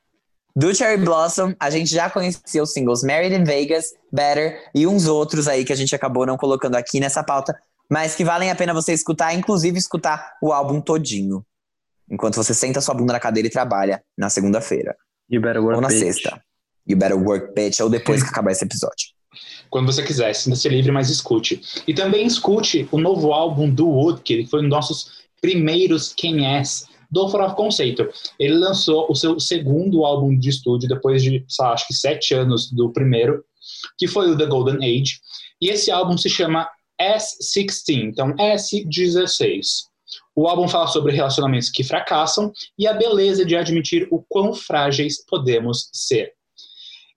Do 0.54 0.74
Cherry 0.74 1.02
Blossom, 1.02 1.54
a 1.60 1.70
gente 1.70 1.90
já 1.90 2.10
conhecia 2.10 2.62
os 2.62 2.72
singles 2.72 3.02
Married 3.02 3.34
in 3.34 3.44
Vegas, 3.44 3.94
Better 4.12 4.68
e 4.74 4.86
uns 4.86 5.06
outros 5.06 5.46
aí 5.46 5.64
que 5.64 5.72
a 5.72 5.76
gente 5.76 5.94
acabou 5.94 6.26
não 6.26 6.36
colocando 6.36 6.74
aqui 6.74 6.98
nessa 6.98 7.22
pauta, 7.22 7.56
mas 7.88 8.14
que 8.14 8.24
valem 8.24 8.50
a 8.50 8.56
pena 8.56 8.74
você 8.74 8.92
escutar, 8.92 9.34
inclusive 9.34 9.78
escutar 9.78 10.34
o 10.42 10.52
álbum 10.52 10.80
todinho. 10.80 11.44
Enquanto 12.10 12.34
você 12.34 12.52
senta 12.52 12.80
sua 12.80 12.94
bunda 12.94 13.12
na 13.12 13.20
cadeira 13.20 13.46
e 13.46 13.50
trabalha 13.50 14.02
na 14.18 14.28
segunda-feira. 14.28 14.96
You 15.30 15.40
better 15.40 15.62
work, 15.62 15.76
Ou 15.76 15.80
na 15.80 15.88
bitch. 15.88 15.98
sexta. 16.00 16.42
You 16.86 16.96
better 16.96 17.16
work, 17.16 17.54
bitch. 17.54 17.78
Ou 17.80 17.88
depois 17.88 18.22
que 18.22 18.28
acabar 18.28 18.50
esse 18.50 18.64
episódio. 18.64 19.08
Quando 19.68 19.86
você 19.92 20.02
quiser, 20.02 20.34
sinta-se 20.34 20.68
livre, 20.68 20.90
mas 20.90 21.08
escute. 21.08 21.62
E 21.86 21.94
também 21.94 22.26
escute 22.26 22.88
o 22.90 22.98
novo 22.98 23.32
álbum 23.32 23.70
do 23.70 23.88
Wood, 23.88 24.22
que 24.22 24.44
foi 24.46 24.58
um 24.58 24.62
dos 24.62 24.70
nossos 24.70 25.20
primeiros 25.40 26.12
Quem 26.12 26.44
És 26.56 26.84
do 27.10 27.28
Farofa 27.28 27.54
Conceito. 27.54 28.08
Ele 28.38 28.54
lançou 28.54 29.06
o 29.08 29.14
seu 29.14 29.40
segundo 29.40 30.04
álbum 30.04 30.36
de 30.38 30.48
estúdio 30.48 30.88
depois 30.88 31.22
de, 31.22 31.44
acho 31.60 31.86
que 31.86 31.94
sete 31.94 32.34
anos 32.34 32.70
do 32.70 32.92
primeiro, 32.92 33.44
que 33.98 34.06
foi 34.06 34.30
o 34.30 34.38
The 34.38 34.46
Golden 34.46 34.76
Age. 34.76 35.20
E 35.60 35.68
esse 35.68 35.90
álbum 35.90 36.16
se 36.16 36.28
chama 36.28 36.68
S16, 37.00 38.04
então 38.04 38.34
S16. 38.36 39.90
O 40.34 40.46
álbum 40.46 40.68
fala 40.68 40.86
sobre 40.86 41.12
relacionamentos 41.12 41.70
que 41.70 41.84
fracassam 41.84 42.52
e 42.78 42.86
a 42.86 42.92
beleza 42.92 43.44
de 43.44 43.56
admitir 43.56 44.08
o 44.10 44.22
quão 44.28 44.54
frágeis 44.54 45.24
podemos 45.24 45.88
ser. 45.92 46.32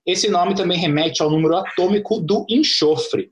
Esse 0.06 0.29
nome 0.29 0.56
também 0.56 0.77
remete 0.77 1.23
ao 1.23 1.29
número 1.29 1.56
atômico 1.56 2.19
do 2.19 2.45
enxofre. 2.49 3.32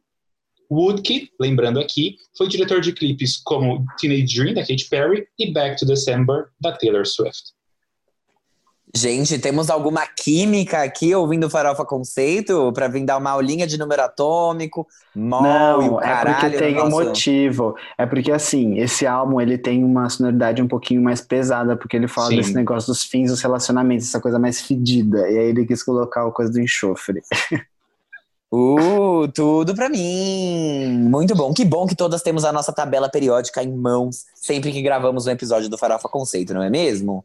Woodkey, 0.71 1.29
lembrando 1.39 1.79
aqui, 1.79 2.15
foi 2.37 2.47
diretor 2.47 2.79
de 2.79 2.93
clipes 2.93 3.37
como 3.43 3.85
Teenage 3.99 4.35
Dream, 4.35 4.53
da 4.53 4.61
Katy 4.61 4.87
Perry, 4.89 5.27
e 5.37 5.51
Back 5.51 5.77
to 5.77 5.85
December, 5.85 6.45
da 6.61 6.71
Taylor 6.71 7.05
Swift. 7.05 7.51
Gente, 8.93 9.39
temos 9.39 9.69
alguma 9.69 10.05
química 10.05 10.83
aqui 10.83 11.15
ouvindo 11.15 11.49
Farofa 11.49 11.85
Conceito 11.85 12.73
para 12.73 12.89
vir 12.89 13.05
dar 13.05 13.17
uma 13.17 13.31
aulinha 13.31 13.65
de 13.65 13.77
número 13.77 14.01
atômico, 14.01 14.85
mol 15.15 15.43
Não, 15.43 15.81
e 15.81 15.89
o 15.89 15.99
é 15.99 16.03
caralho 16.03 16.39
porque 16.41 16.57
tem 16.57 16.81
um 16.81 16.89
motivo. 16.89 17.75
É 17.97 18.05
porque, 18.05 18.33
assim, 18.33 18.79
esse 18.79 19.07
álbum, 19.07 19.39
ele 19.39 19.57
tem 19.57 19.81
uma 19.81 20.09
sonoridade 20.09 20.61
um 20.61 20.67
pouquinho 20.67 21.01
mais 21.01 21.21
pesada, 21.21 21.77
porque 21.77 21.95
ele 21.95 22.09
fala 22.09 22.29
Sim. 22.31 22.35
desse 22.37 22.53
negócio 22.53 22.91
dos 22.91 23.03
fins 23.03 23.31
dos 23.31 23.41
relacionamentos, 23.41 24.07
essa 24.07 24.19
coisa 24.19 24.37
mais 24.37 24.59
fedida. 24.59 25.19
E 25.29 25.37
aí 25.37 25.47
ele 25.47 25.65
quis 25.65 25.81
colocar 25.83 26.27
a 26.27 26.31
coisa 26.31 26.51
do 26.51 26.59
enxofre. 26.59 27.21
Uh, 28.51 29.29
tudo 29.33 29.73
pra 29.73 29.87
mim. 29.87 30.97
Muito 31.09 31.33
bom. 31.33 31.53
Que 31.53 31.63
bom 31.63 31.87
que 31.87 31.95
todas 31.95 32.21
temos 32.21 32.43
a 32.43 32.51
nossa 32.51 32.73
tabela 32.73 33.09
periódica 33.09 33.63
em 33.63 33.71
mãos 33.71 34.25
sempre 34.35 34.71
que 34.71 34.81
gravamos 34.81 35.25
um 35.25 35.31
episódio 35.31 35.69
do 35.69 35.77
Farofa 35.77 36.09
Conceito, 36.09 36.53
não 36.53 36.61
é 36.61 36.69
mesmo? 36.69 37.23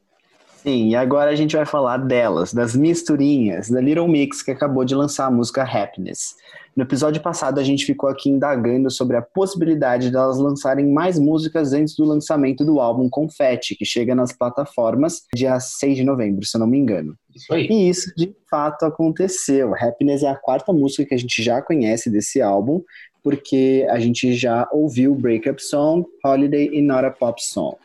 Sim, 0.67 0.89
e 0.89 0.97
agora 0.97 1.31
a 1.31 1.35
gente 1.37 1.55
vai 1.55 1.65
falar 1.65 1.97
delas, 1.99 2.53
das 2.53 2.75
misturinhas, 2.75 3.71
da 3.71 3.81
Little 3.81 4.09
Mix, 4.09 4.43
que 4.43 4.51
acabou 4.51 4.85
de 4.85 4.97
lançar 4.97 5.27
a 5.27 5.31
música 5.31 5.63
Happiness. 5.63 6.35
No 6.75 6.83
episódio 6.83 7.23
passado, 7.23 7.61
a 7.61 7.63
gente 7.63 7.87
ficou 7.87 8.09
aqui 8.09 8.29
indagando 8.29 8.91
sobre 8.91 9.17
a 9.17 9.23
possibilidade 9.23 10.11
delas 10.11 10.39
lançarem 10.39 10.93
mais 10.93 11.21
músicas 11.21 11.73
antes 11.73 11.95
do 11.95 12.05
lançamento 12.05 12.65
do 12.65 12.81
álbum 12.81 13.09
Confetti, 13.09 13.77
que 13.77 13.85
chega 13.85 14.13
nas 14.13 14.33
plataformas 14.33 15.23
dia 15.33 15.61
6 15.61 15.99
de 15.99 16.03
novembro, 16.03 16.45
se 16.45 16.57
eu 16.57 16.59
não 16.59 16.67
me 16.67 16.79
engano. 16.79 17.15
Isso 17.33 17.55
aí. 17.55 17.69
E 17.71 17.89
isso 17.89 18.13
de 18.17 18.35
fato 18.51 18.85
aconteceu. 18.85 19.73
Happiness 19.73 20.25
é 20.25 20.29
a 20.29 20.35
quarta 20.35 20.73
música 20.73 21.05
que 21.05 21.15
a 21.15 21.19
gente 21.19 21.45
já 21.45 21.63
conhece 21.63 22.11
desse 22.11 22.43
álbum, 22.43 22.83
porque 23.23 23.87
a 23.89 24.01
gente 24.01 24.33
já 24.33 24.69
ouviu 24.73 25.15
Breakup 25.15 25.63
Song, 25.63 26.05
Holiday 26.25 26.71
e 26.73 26.83
Not 26.83 27.05
a 27.05 27.11
Pop 27.13 27.41
Song. 27.41 27.77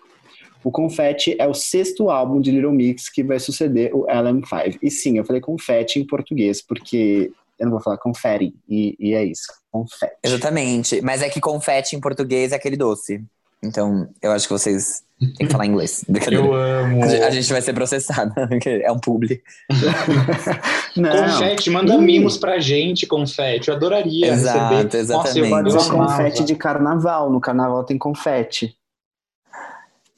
O 0.63 0.71
Confetti 0.71 1.35
é 1.39 1.47
o 1.47 1.53
sexto 1.53 2.09
álbum 2.09 2.39
de 2.39 2.51
Little 2.51 2.71
Mix 2.71 3.09
que 3.09 3.23
vai 3.23 3.39
suceder 3.39 3.95
o 3.95 4.05
LM5. 4.05 4.77
E 4.81 4.91
sim, 4.91 5.17
eu 5.17 5.25
falei 5.25 5.41
confetti 5.41 5.99
em 5.99 6.05
português, 6.05 6.61
porque 6.61 7.31
eu 7.59 7.65
não 7.65 7.71
vou 7.71 7.81
falar 7.81 7.97
confetti, 7.97 8.53
e, 8.67 8.95
e 8.99 9.13
é 9.13 9.23
isso, 9.23 9.53
confetti. 9.71 10.15
Exatamente. 10.23 11.01
Mas 11.01 11.21
é 11.21 11.29
que 11.29 11.39
confete 11.39 11.95
em 11.95 11.99
português 11.99 12.51
é 12.51 12.55
aquele 12.55 12.77
doce. 12.77 13.23
Então, 13.63 14.09
eu 14.21 14.31
acho 14.31 14.47
que 14.47 14.53
vocês 14.53 15.03
têm 15.19 15.45
que 15.45 15.49
falar 15.49 15.67
inglês. 15.67 16.03
Eu 16.31 16.51
amo. 16.55 17.03
A 17.03 17.29
gente 17.29 17.51
vai 17.51 17.61
ser 17.61 17.73
processado. 17.73 18.33
É 18.65 18.91
um 18.91 18.99
publi. 18.99 19.41
Não, 20.97 21.11
Confete, 21.11 21.69
manda 21.69 21.93
Ih. 21.93 21.97
mimos 21.99 22.37
pra 22.37 22.59
gente, 22.59 23.05
confete. 23.05 23.69
Eu 23.69 23.75
adoraria 23.75 24.27
Exato, 24.27 24.75
receber. 24.75 25.13
Nossa, 25.13 25.39
eu, 25.39 25.45
exatamente. 25.45 25.49
pode 25.49 25.69
eu 25.69 25.81
amava. 25.81 26.17
confete 26.17 26.43
de 26.43 26.55
carnaval, 26.55 27.31
no 27.31 27.39
carnaval 27.39 27.83
tem 27.83 27.97
confete. 27.97 28.75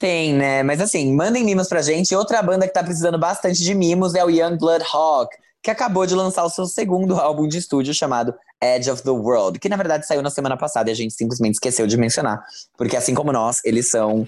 Tem, 0.04 0.34
né? 0.34 0.62
Mas 0.62 0.82
assim, 0.82 1.14
mandem 1.14 1.42
mimos 1.42 1.66
pra 1.66 1.80
gente. 1.80 2.14
Outra 2.14 2.42
banda 2.42 2.66
que 2.66 2.74
tá 2.74 2.84
precisando 2.84 3.18
bastante 3.18 3.62
de 3.62 3.74
mimos 3.74 4.14
é 4.14 4.22
o 4.22 4.28
Young 4.28 4.58
Blood 4.58 4.84
Hawk, 4.92 5.34
que 5.62 5.70
acabou 5.70 6.04
de 6.04 6.14
lançar 6.14 6.44
o 6.44 6.50
seu 6.50 6.66
segundo 6.66 7.16
álbum 7.18 7.48
de 7.48 7.56
estúdio 7.56 7.94
chamado 7.94 8.34
Edge 8.62 8.90
of 8.90 9.02
the 9.02 9.08
World, 9.08 9.58
que 9.58 9.66
na 9.66 9.76
verdade 9.78 10.06
saiu 10.06 10.20
na 10.20 10.28
semana 10.28 10.58
passada 10.58 10.90
e 10.90 10.92
a 10.92 10.94
gente 10.94 11.14
simplesmente 11.14 11.54
esqueceu 11.54 11.86
de 11.86 11.96
mencionar. 11.96 12.44
Porque 12.76 12.98
assim 12.98 13.14
como 13.14 13.32
nós, 13.32 13.62
eles 13.64 13.88
são 13.88 14.26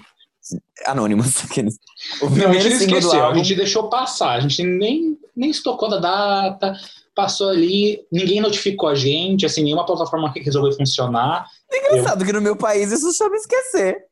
anônimos. 0.87 1.35
O 2.23 2.29
Não, 2.31 2.49
a 2.49 2.53
gente 2.53 2.73
esqueceu, 2.83 3.11
a 3.11 3.25
álbum- 3.25 3.37
gente 3.43 3.53
deixou 3.53 3.87
passar, 3.87 4.31
a 4.31 4.39
gente 4.39 4.63
nem, 4.63 5.15
nem 5.35 5.53
se 5.53 5.61
tocou 5.61 5.87
da 5.91 5.99
data, 5.99 6.73
passou 7.13 7.49
ali, 7.49 8.01
ninguém 8.11 8.41
notificou 8.41 8.89
a 8.89 8.95
gente, 8.95 9.45
assim, 9.45 9.63
nenhuma 9.63 9.85
plataforma 9.85 10.33
que 10.33 10.39
resolveu 10.39 10.71
funcionar. 10.71 11.45
Engraçado 11.71 12.25
que 12.25 12.33
no 12.33 12.41
meu 12.41 12.55
país 12.55 12.91
isso 12.91 13.13
chama 13.13 13.35
esquecer. 13.35 14.07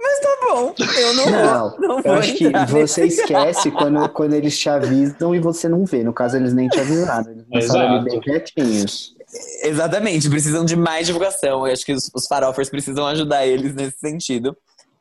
Mas 0.00 0.20
tá 0.20 0.36
bom, 0.48 0.74
eu 0.98 1.14
não, 1.14 1.30
Não, 1.30 1.70
vou. 1.70 1.80
Não 1.80 1.96
Eu 1.98 2.02
vou 2.02 2.12
acho 2.14 2.34
que 2.34 2.50
você 2.68 3.06
esquece 3.06 3.70
quando, 3.70 4.08
quando 4.10 4.34
eles 4.34 4.58
te 4.58 4.68
avisam 4.68 5.34
e 5.34 5.40
você 5.40 5.68
não 5.68 5.84
vê. 5.84 6.02
No 6.02 6.12
caso, 6.12 6.36
eles 6.36 6.52
nem 6.52 6.68
te 6.68 6.78
avisaram. 6.80 7.30
Eles 7.30 7.68
passaram 7.68 7.94
ali 7.96 8.04
bem 8.04 8.20
quietinhos. 8.20 9.14
Exatamente, 9.62 10.28
precisam 10.28 10.64
de 10.64 10.76
mais 10.76 11.06
divulgação. 11.06 11.66
Eu 11.66 11.72
acho 11.72 11.84
que 11.84 11.92
os, 11.92 12.10
os 12.14 12.26
farofers 12.26 12.68
precisam 12.68 13.06
ajudar 13.06 13.46
eles 13.46 13.74
nesse 13.74 13.98
sentido. 13.98 14.56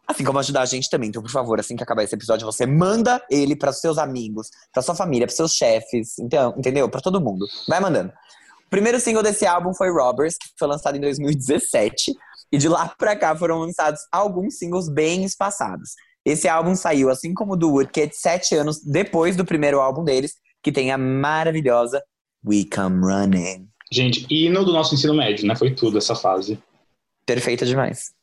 Assim 0.06 0.23
como 0.23 0.39
ajudar 0.39 0.62
a 0.62 0.65
gente 0.65 0.89
também. 0.89 1.10
Então, 1.10 1.21
por 1.21 1.32
favor, 1.32 1.60
assim 1.60 1.75
que 1.75 1.84
acabar 1.84 2.03
esse 2.03 2.13
episódio, 2.13 2.45
você 2.45 2.65
manda 2.65 3.21
ele 3.29 3.56
para 3.56 3.71
seus 3.71 3.97
amigos, 3.97 4.49
para 4.71 4.82
sua 4.82 4.95
família, 4.95 5.25
para 5.25 5.36
seus 5.36 5.53
chefes, 5.53 6.19
então, 6.19 6.53
entendeu? 6.58 6.89
Para 6.89 6.99
todo 6.99 7.21
mundo. 7.21 7.45
Vai 7.67 7.79
mandando. 7.79 8.12
O 8.65 8.69
primeiro 8.69 8.99
single 8.99 9.23
desse 9.23 9.45
álbum 9.45 9.73
foi 9.73 9.89
Robbers, 9.89 10.36
que 10.36 10.47
foi 10.58 10.67
lançado 10.67 10.97
em 10.97 11.01
2017. 11.01 12.13
E 12.54 12.58
de 12.60 12.70
lá 12.70 12.88
pra 12.98 13.16
cá 13.16 13.36
foram 13.36 13.60
lançados 13.60 14.00
alguns 14.12 14.60
singles 14.60 14.88
bem 14.88 15.26
espaçados. 15.26 15.89
Esse 16.24 16.48
álbum 16.48 16.76
saiu, 16.76 17.10
assim 17.10 17.34
como 17.34 17.54
o 17.54 17.58
do 17.58 17.72
Woodkid, 17.72 18.16
sete 18.16 18.56
anos 18.56 18.80
depois 18.82 19.36
do 19.36 19.44
primeiro 19.44 19.82
álbum 19.82 20.04
deles, 20.04 20.36
que 20.62 20.72
tem 20.72 20.92
a 20.92 20.98
maravilhosa 20.98 22.02
We 22.48 22.63
Come 22.74 23.04
Running. 23.04 23.68
Gente, 23.92 24.26
hino 24.30 24.63
do 24.63 24.72
nosso 24.72 24.94
ensino 24.94 25.13
médio, 25.13 25.46
né? 25.46 25.56
Foi 25.56 25.74
tudo 25.74 25.98
essa 25.98 26.16
fase. 26.16 26.58
Perfeita 27.26 27.66
demais. 27.66 28.13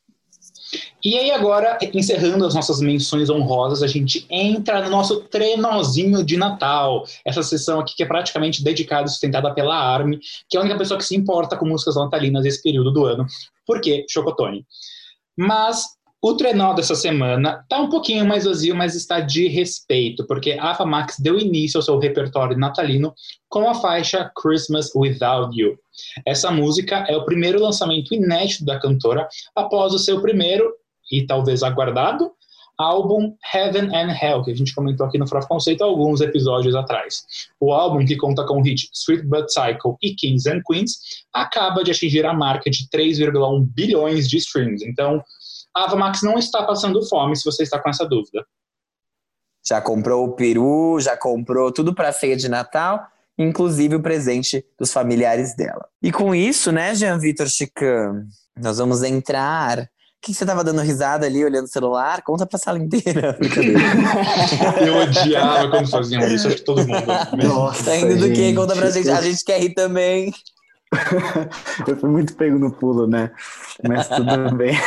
E 1.03 1.17
aí 1.17 1.31
agora, 1.31 1.77
encerrando 1.93 2.45
as 2.45 2.53
nossas 2.53 2.79
menções 2.79 3.29
honrosas, 3.29 3.83
a 3.83 3.87
gente 3.87 4.25
entra 4.29 4.81
no 4.81 4.89
nosso 4.89 5.21
trenozinho 5.23 6.23
de 6.23 6.37
Natal. 6.37 7.05
Essa 7.25 7.43
sessão 7.43 7.79
aqui 7.79 7.95
que 7.95 8.03
é 8.03 8.05
praticamente 8.05 8.63
dedicada 8.63 9.05
e 9.05 9.09
sustentada 9.09 9.53
pela 9.53 9.75
Army, 9.75 10.19
que 10.49 10.55
é 10.55 10.59
a 10.59 10.63
única 10.63 10.77
pessoa 10.77 10.97
que 10.97 11.05
se 11.05 11.15
importa 11.15 11.57
com 11.57 11.65
músicas 11.65 11.95
natalinas 11.95 12.43
nesse 12.43 12.61
período 12.61 12.91
do 12.91 13.05
ano. 13.05 13.25
Por 13.65 13.81
quê? 13.81 14.05
Chocotone. 14.09 14.65
Mas 15.37 15.85
o 16.23 16.35
trenó 16.35 16.73
dessa 16.73 16.93
semana 16.93 17.65
tá 17.67 17.79
um 17.81 17.89
pouquinho 17.89 18.25
mais 18.25 18.45
vazio, 18.45 18.75
mas 18.75 18.93
está 18.93 19.19
de 19.19 19.47
respeito, 19.47 20.25
porque 20.27 20.51
a 20.51 20.69
Ava 20.69 20.85
Max 20.85 21.15
deu 21.19 21.39
início 21.39 21.79
ao 21.79 21.81
seu 21.81 21.97
repertório 21.97 22.55
natalino 22.55 23.13
com 23.49 23.67
a 23.67 23.73
faixa 23.73 24.31
Christmas 24.39 24.93
Without 24.95 25.59
You. 25.59 25.79
Essa 26.23 26.51
música 26.51 27.05
é 27.09 27.17
o 27.17 27.25
primeiro 27.25 27.59
lançamento 27.59 28.13
inédito 28.13 28.63
da 28.63 28.79
cantora 28.79 29.27
após 29.55 29.93
o 29.93 29.99
seu 29.99 30.21
primeiro, 30.21 30.71
e 31.11 31.25
talvez 31.25 31.63
aguardado, 31.63 32.31
álbum 32.77 33.35
Heaven 33.53 33.95
and 33.95 34.11
Hell, 34.11 34.43
que 34.43 34.51
a 34.51 34.55
gente 34.55 34.73
comentou 34.73 35.05
aqui 35.05 35.17
no 35.17 35.27
Froth 35.27 35.47
Conceito 35.47 35.83
alguns 35.83 36.21
episódios 36.21 36.75
atrás. 36.75 37.23
O 37.59 37.71
álbum, 37.71 38.05
que 38.05 38.15
conta 38.17 38.45
com 38.45 38.59
o 38.59 38.63
hit 38.63 38.89
Sweet 38.93 39.27
But 39.27 39.49
Cycle 39.49 39.95
e 40.01 40.15
Kings 40.15 40.49
and 40.49 40.61
Queens, 40.65 41.25
acaba 41.33 41.83
de 41.83 41.91
atingir 41.91 42.25
a 42.25 42.33
marca 42.33 42.69
de 42.69 42.87
3,1 42.89 43.67
bilhões 43.73 44.27
de 44.27 44.37
streams. 44.37 44.83
Então, 44.85 45.23
a 45.75 45.85
Ava 45.85 45.95
Max 45.95 46.21
não 46.21 46.37
está 46.37 46.63
passando 46.63 47.01
fome, 47.07 47.35
se 47.35 47.45
você 47.45 47.63
está 47.63 47.79
com 47.79 47.89
essa 47.89 48.05
dúvida. 48.05 48.45
Já 49.65 49.79
comprou 49.79 50.25
o 50.25 50.31
peru, 50.33 50.99
já 50.99 51.15
comprou 51.15 51.71
tudo 51.71 51.93
pra 51.93 52.11
ceia 52.11 52.35
de 52.35 52.49
Natal, 52.49 53.05
inclusive 53.37 53.95
o 53.95 54.01
presente 54.01 54.65
dos 54.77 54.91
familiares 54.91 55.55
dela. 55.55 55.87
E 56.01 56.11
com 56.11 56.33
isso, 56.33 56.71
né, 56.71 56.95
Jean 56.95 57.17
Vitor 57.19 57.47
Chican, 57.47 58.25
nós 58.57 58.79
vamos 58.79 59.03
entrar. 59.03 59.89
O 60.21 60.23
que 60.23 60.33
que 60.33 60.37
você 60.37 60.45
tava 60.45 60.63
dando 60.63 60.81
risada 60.81 61.25
ali, 61.25 61.43
olhando 61.43 61.65
o 61.65 61.67
celular? 61.67 62.21
Conta 62.21 62.45
pra 62.45 62.59
sala 62.59 62.77
inteira. 62.77 63.33
Brincadeira. 63.41 63.79
Eu 64.85 64.97
odiava 64.97 65.67
quando 65.71 65.89
faziam 65.89 66.21
isso, 66.27 66.47
acho 66.47 66.57
que 66.57 66.61
todo 66.63 66.85
mundo. 66.87 67.07
Nossa, 67.43 67.85
Tá 67.85 67.95
indo 67.97 68.15
do 68.19 68.27
quê? 68.27 68.35
gente. 68.35 68.55
Conta 68.55 68.75
pra 68.75 68.91
gente. 68.91 69.09
A 69.09 69.19
gente 69.19 69.43
quer 69.43 69.59
rir 69.59 69.73
também. 69.73 70.31
Eu 71.87 71.97
fui 71.97 72.07
muito 72.09 72.35
pego 72.35 72.59
no 72.59 72.71
pulo, 72.71 73.07
né? 73.07 73.31
Mas 73.87 74.07
tudo 74.09 74.53
bem. 74.55 74.77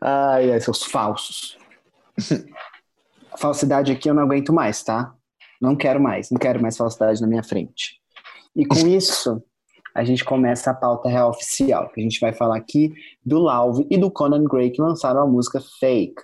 Ai, 0.00 0.50
ai, 0.52 0.60
seus 0.60 0.82
falsos. 0.82 1.56
A 3.32 3.36
falsidade 3.38 3.92
aqui 3.92 4.08
eu 4.10 4.14
não 4.14 4.22
aguento 4.24 4.52
mais, 4.52 4.82
tá? 4.82 5.12
Não 5.60 5.76
quero 5.76 6.00
mais, 6.00 6.30
não 6.30 6.38
quero 6.38 6.60
mais 6.60 6.76
falsidade 6.76 7.20
na 7.20 7.26
minha 7.28 7.44
frente. 7.44 8.00
E 8.56 8.66
com 8.66 8.88
isso, 8.88 9.40
a 9.94 10.02
gente 10.04 10.24
começa 10.24 10.70
a 10.70 10.74
pauta 10.74 11.08
real 11.08 11.30
oficial, 11.30 11.88
que 11.90 12.00
a 12.00 12.02
gente 12.02 12.18
vai 12.18 12.32
falar 12.32 12.56
aqui 12.56 12.92
do 13.24 13.38
Lauve 13.38 13.86
e 13.88 13.96
do 13.96 14.10
Conan 14.10 14.44
Gray 14.44 14.70
que 14.70 14.82
lançaram 14.82 15.22
a 15.22 15.26
música 15.26 15.62
Fake. 15.78 16.20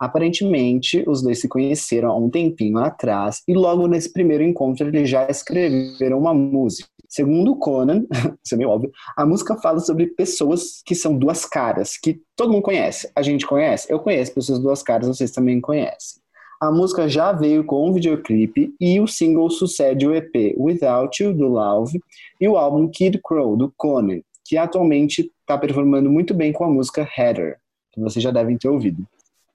Aparentemente, 0.00 1.04
os 1.06 1.20
dois 1.20 1.40
se 1.40 1.46
conheceram 1.46 2.10
há 2.10 2.16
um 2.16 2.30
tempinho 2.30 2.78
atrás 2.78 3.42
e 3.46 3.52
logo 3.52 3.86
nesse 3.86 4.10
primeiro 4.10 4.42
encontro 4.42 4.88
eles 4.88 5.10
já 5.10 5.28
escreveram 5.28 6.18
uma 6.18 6.32
música. 6.32 6.88
Segundo 7.06 7.56
Conan, 7.56 8.06
isso 8.42 8.54
é 8.54 8.56
meio 8.56 8.70
óbvio, 8.70 8.90
a 9.16 9.26
música 9.26 9.56
fala 9.56 9.80
sobre 9.80 10.06
pessoas 10.06 10.80
que 10.86 10.94
são 10.94 11.18
duas 11.18 11.44
caras, 11.44 11.98
que 11.98 12.22
todo 12.34 12.52
mundo 12.52 12.62
conhece. 12.62 13.10
A 13.14 13.20
gente 13.20 13.46
conhece? 13.46 13.92
Eu 13.92 13.98
conheço 13.98 14.32
pessoas 14.32 14.58
duas 14.58 14.82
caras, 14.82 15.08
vocês 15.08 15.32
também 15.32 15.60
conhecem. 15.60 16.22
A 16.60 16.70
música 16.70 17.08
já 17.08 17.32
veio 17.32 17.64
com 17.64 17.88
um 17.88 17.92
videoclipe 17.94 18.74
e 18.78 19.00
o 19.00 19.06
single 19.06 19.48
sucede 19.48 20.06
o 20.06 20.14
EP 20.14 20.54
Without 20.58 21.22
You, 21.22 21.32
do 21.32 21.48
Lauve, 21.48 21.98
e 22.38 22.46
o 22.46 22.58
álbum 22.58 22.86
Kid 22.86 23.18
Crow, 23.24 23.56
do 23.56 23.72
Conan, 23.78 24.20
que 24.44 24.58
atualmente 24.58 25.32
está 25.40 25.56
performando 25.56 26.10
muito 26.10 26.34
bem 26.34 26.52
com 26.52 26.64
a 26.64 26.68
música 26.68 27.08
Heather, 27.16 27.56
que 27.90 27.98
vocês 27.98 28.22
já 28.22 28.30
devem 28.30 28.58
ter 28.58 28.68
ouvido. 28.68 29.06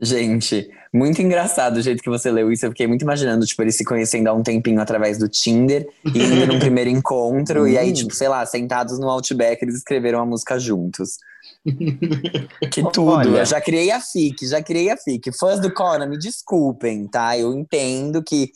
Gente, 0.02 0.70
muito 0.94 1.22
engraçado 1.22 1.78
o 1.78 1.82
jeito 1.82 2.04
que 2.04 2.10
você 2.10 2.30
leu 2.30 2.52
isso. 2.52 2.66
Eu 2.66 2.72
fiquei 2.72 2.88
muito 2.88 3.04
imaginando, 3.04 3.46
tipo, 3.46 3.62
eles 3.62 3.76
se 3.76 3.86
conhecendo 3.86 4.28
há 4.28 4.34
um 4.34 4.44
tempinho 4.44 4.82
através 4.82 5.18
do 5.18 5.30
Tinder 5.30 5.88
e 6.06 6.20
indo 6.20 6.48
num 6.48 6.60
primeiro 6.60 6.90
encontro. 6.90 7.68
e 7.68 7.78
aí, 7.78 7.94
tipo, 7.94 8.14
sei 8.14 8.28
lá, 8.28 8.46
sentados 8.46 9.00
no 9.00 9.10
Outback, 9.10 9.64
eles 9.64 9.76
escreveram 9.76 10.20
a 10.20 10.26
música 10.26 10.60
juntos. 10.60 11.18
que 12.72 12.84
tudo. 12.92 13.08
Olha. 13.08 13.40
Eu 13.40 13.46
já 13.46 13.62
criei 13.62 13.92
a 13.92 14.00
FIC, 14.00 14.48
já 14.48 14.62
criei 14.62 14.90
a 14.90 14.98
FIC. 14.98 15.32
Fãs 15.38 15.60
do 15.60 15.74
Conan, 15.74 16.08
me 16.08 16.18
desculpem, 16.18 17.08
tá? 17.08 17.38
Eu 17.38 17.54
entendo 17.54 18.22
que 18.24 18.52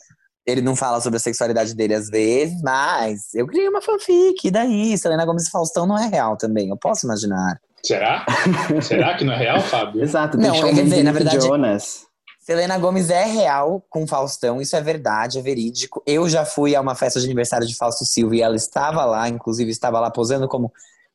ele 0.46 0.60
não 0.60 0.74
fala 0.74 1.00
sobre 1.00 1.16
a 1.16 1.20
sexualidade 1.20 1.74
dele 1.74 1.94
às 1.94 2.08
vezes, 2.08 2.60
mas 2.62 3.34
eu 3.34 3.46
criei 3.46 3.68
uma 3.68 3.82
fanfic. 3.82 4.46
E 4.46 4.50
daí? 4.50 4.96
Selena 4.98 5.24
Gomes 5.24 5.46
e 5.46 5.50
Faustão 5.50 5.86
não 5.86 5.98
é 5.98 6.06
real 6.06 6.36
também, 6.36 6.68
eu 6.68 6.76
posso 6.76 7.06
imaginar. 7.06 7.60
Será? 7.84 8.24
Será 8.82 9.16
que 9.16 9.24
não 9.24 9.32
é 9.32 9.36
real, 9.36 9.60
Fábio? 9.60 10.02
Exato, 10.02 10.38
tem 10.38 10.46
Não, 10.46 10.60
quer 10.60 10.84
dizer, 10.84 11.02
na 11.02 11.12
verdade- 11.12 11.40
Jonas. 11.40 12.08
Selena 12.40 12.78
Gomes 12.78 13.10
é 13.10 13.24
real 13.24 13.84
com 13.88 14.06
Faustão, 14.06 14.60
isso 14.60 14.74
é 14.74 14.80
verdade, 14.80 15.38
é 15.38 15.42
verídico. 15.42 16.02
Eu 16.06 16.28
já 16.28 16.44
fui 16.44 16.74
a 16.74 16.80
uma 16.80 16.94
festa 16.94 17.20
de 17.20 17.26
aniversário 17.26 17.66
de 17.66 17.76
Fausto 17.76 18.04
Silva 18.04 18.34
e 18.34 18.40
ela 18.42 18.56
estava 18.56 19.04
lá, 19.04 19.28
inclusive 19.28 19.70
estava 19.70 20.00
lá 20.00 20.10
posando 20.10 20.48
como 20.48 20.72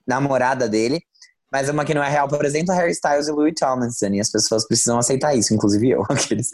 namorada 0.08 0.70
dele. 0.70 1.02
Mas 1.52 1.68
uma 1.68 1.84
que 1.84 1.94
não 1.94 2.04
é 2.04 2.10
real, 2.10 2.28
por 2.28 2.46
exemplo, 2.46 2.74
Harry 2.76 2.92
Styles 2.92 3.28
e 3.28 3.32
Louis 3.32 3.54
Tomlinson. 3.58 4.08
E 4.08 4.20
as 4.20 4.30
pessoas 4.30 4.68
precisam 4.68 4.98
aceitar 4.98 5.36
isso, 5.36 5.54
inclusive 5.54 5.90
eu. 5.90 6.04
Aqueles. 6.10 6.50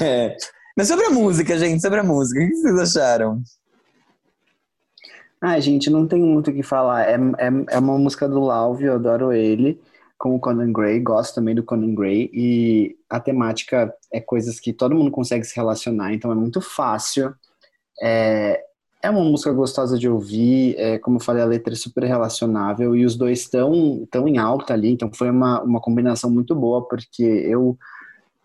É. 0.00 0.36
Mas 0.76 0.88
sobre 0.88 1.06
a 1.06 1.10
música, 1.10 1.58
gente, 1.58 1.82
sobre 1.82 2.00
a 2.00 2.04
música, 2.04 2.40
o 2.42 2.48
que 2.48 2.54
vocês 2.56 2.96
acharam? 2.96 3.42
Ah, 5.46 5.60
gente, 5.60 5.90
não 5.90 6.06
tem 6.08 6.22
muito 6.22 6.50
o 6.50 6.54
que 6.54 6.62
falar. 6.62 7.02
É, 7.02 7.16
é, 7.16 7.76
é 7.76 7.78
uma 7.78 7.98
música 7.98 8.26
do 8.26 8.40
Lauve, 8.40 8.84
eu 8.84 8.94
adoro 8.94 9.30
ele, 9.30 9.78
com 10.16 10.34
o 10.34 10.40
Conan 10.40 10.72
Gray, 10.72 10.98
gosto 11.00 11.34
também 11.34 11.54
do 11.54 11.62
Conan 11.62 11.94
Gray, 11.94 12.30
e 12.32 12.96
a 13.10 13.20
temática 13.20 13.94
é 14.10 14.22
coisas 14.22 14.58
que 14.58 14.72
todo 14.72 14.94
mundo 14.94 15.10
consegue 15.10 15.44
se 15.44 15.54
relacionar, 15.54 16.14
então 16.14 16.32
é 16.32 16.34
muito 16.34 16.62
fácil. 16.62 17.34
É, 18.00 18.58
é 19.02 19.10
uma 19.10 19.22
música 19.22 19.52
gostosa 19.52 19.98
de 19.98 20.08
ouvir, 20.08 20.76
é, 20.78 20.96
como 20.96 21.18
eu 21.18 21.20
falei, 21.20 21.42
a 21.42 21.46
letra 21.46 21.74
é 21.74 21.76
super 21.76 22.04
relacionável, 22.04 22.96
e 22.96 23.04
os 23.04 23.14
dois 23.14 23.40
estão 23.40 24.08
tão 24.10 24.26
em 24.26 24.38
alta 24.38 24.72
ali, 24.72 24.92
então 24.92 25.12
foi 25.12 25.28
uma, 25.28 25.60
uma 25.60 25.78
combinação 25.78 26.30
muito 26.30 26.54
boa, 26.54 26.88
porque 26.88 27.22
eu 27.22 27.76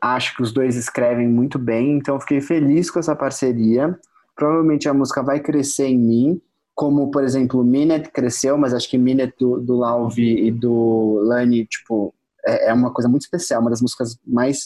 acho 0.01 0.35
que 0.35 0.43
os 0.43 0.51
dois 0.51 0.75
escrevem 0.75 1.29
muito 1.29 1.57
bem, 1.57 1.91
então 1.95 2.19
fiquei 2.19 2.41
feliz 2.41 2.91
com 2.91 2.99
essa 2.99 3.15
parceria. 3.15 3.97
Provavelmente 4.35 4.89
a 4.89 4.93
música 4.93 5.23
vai 5.23 5.39
crescer 5.39 5.87
em 5.87 5.97
mim, 5.97 6.41
como, 6.79 7.11
por 7.11 7.25
exemplo, 7.25 7.61
Minute 7.61 8.09
cresceu, 8.09 8.57
mas 8.57 8.73
acho 8.73 8.89
que 8.89 8.97
Minute 8.97 9.35
do, 9.37 9.59
do 9.59 9.75
Lauve 9.75 10.47
e 10.47 10.49
do 10.49 11.19
Lani, 11.25 11.65
tipo, 11.65 12.15
é, 12.47 12.69
é 12.69 12.73
uma 12.73 12.93
coisa 12.93 13.09
muito 13.09 13.23
especial, 13.23 13.59
uma 13.59 13.69
das 13.69 13.81
músicas 13.81 14.17
mais 14.25 14.63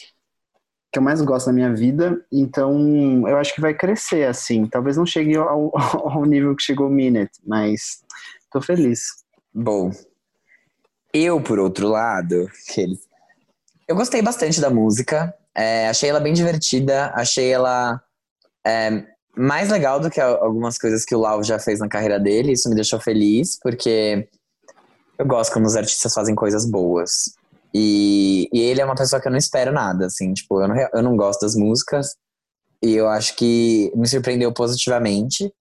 que 0.91 0.99
eu 0.99 1.01
mais 1.01 1.19
gosto 1.23 1.47
na 1.47 1.53
minha 1.53 1.73
vida, 1.73 2.23
então 2.31 3.27
eu 3.27 3.35
acho 3.37 3.55
que 3.55 3.59
vai 3.59 3.73
crescer, 3.73 4.27
assim, 4.27 4.67
talvez 4.67 4.95
não 4.95 5.07
chegue 5.07 5.35
ao, 5.35 5.71
ao 6.07 6.23
nível 6.23 6.55
que 6.55 6.61
chegou 6.61 6.87
Minute, 6.87 7.31
mas 7.43 8.03
tô 8.51 8.61
feliz. 8.61 9.05
Bom, 9.51 9.89
eu, 11.11 11.41
por 11.41 11.57
outro 11.57 11.87
lado, 11.87 12.47
eu 13.87 13.95
gostei 13.95 14.21
bastante 14.21 14.61
da 14.61 14.69
música. 14.69 15.33
é, 15.55 15.89
achei 15.89 16.11
ela 16.11 16.19
bem 16.19 16.33
divertida. 16.33 17.11
Achei 17.15 17.51
ela 17.51 17.99
é, 18.63 19.03
mais 19.35 19.69
legal 19.69 19.99
do 19.99 20.09
que 20.09 20.21
algumas 20.21 20.77
coisas 20.77 21.03
que 21.03 21.15
o 21.15 21.19
Lau 21.19 21.43
já 21.43 21.57
fez 21.59 21.79
na 21.79 21.87
carreira 21.87 22.19
dele. 22.19 22.51
Isso 22.51 22.69
me 22.69 22.75
deixou 22.75 22.99
feliz, 22.99 23.57
porque 23.61 24.27
eu 25.17 25.25
gosto 25.25 25.53
quando 25.53 25.65
os 25.65 25.75
artistas 25.75 26.13
fazem 26.13 26.35
coisas 26.35 26.65
boas. 26.65 27.33
E, 27.73 28.47
e 28.53 28.61
ele 28.61 28.81
é 28.81 28.85
uma 28.85 28.95
pessoa 28.95 29.19
que 29.19 29.27
eu 29.27 29.31
não 29.31 29.37
espero 29.37 29.71
nada, 29.71 30.05
assim. 30.05 30.33
Tipo, 30.33 30.61
eu 30.61 30.67
não, 30.67 30.75
eu 30.93 31.01
não 31.01 31.17
gosto 31.17 31.41
das 31.41 31.55
músicas. 31.55 32.15
E 32.81 32.93
eu 32.93 33.07
acho 33.07 33.35
que 33.35 33.91
me 33.95 34.07
surpreendeu 34.07 34.53
positivamente. 34.53 35.51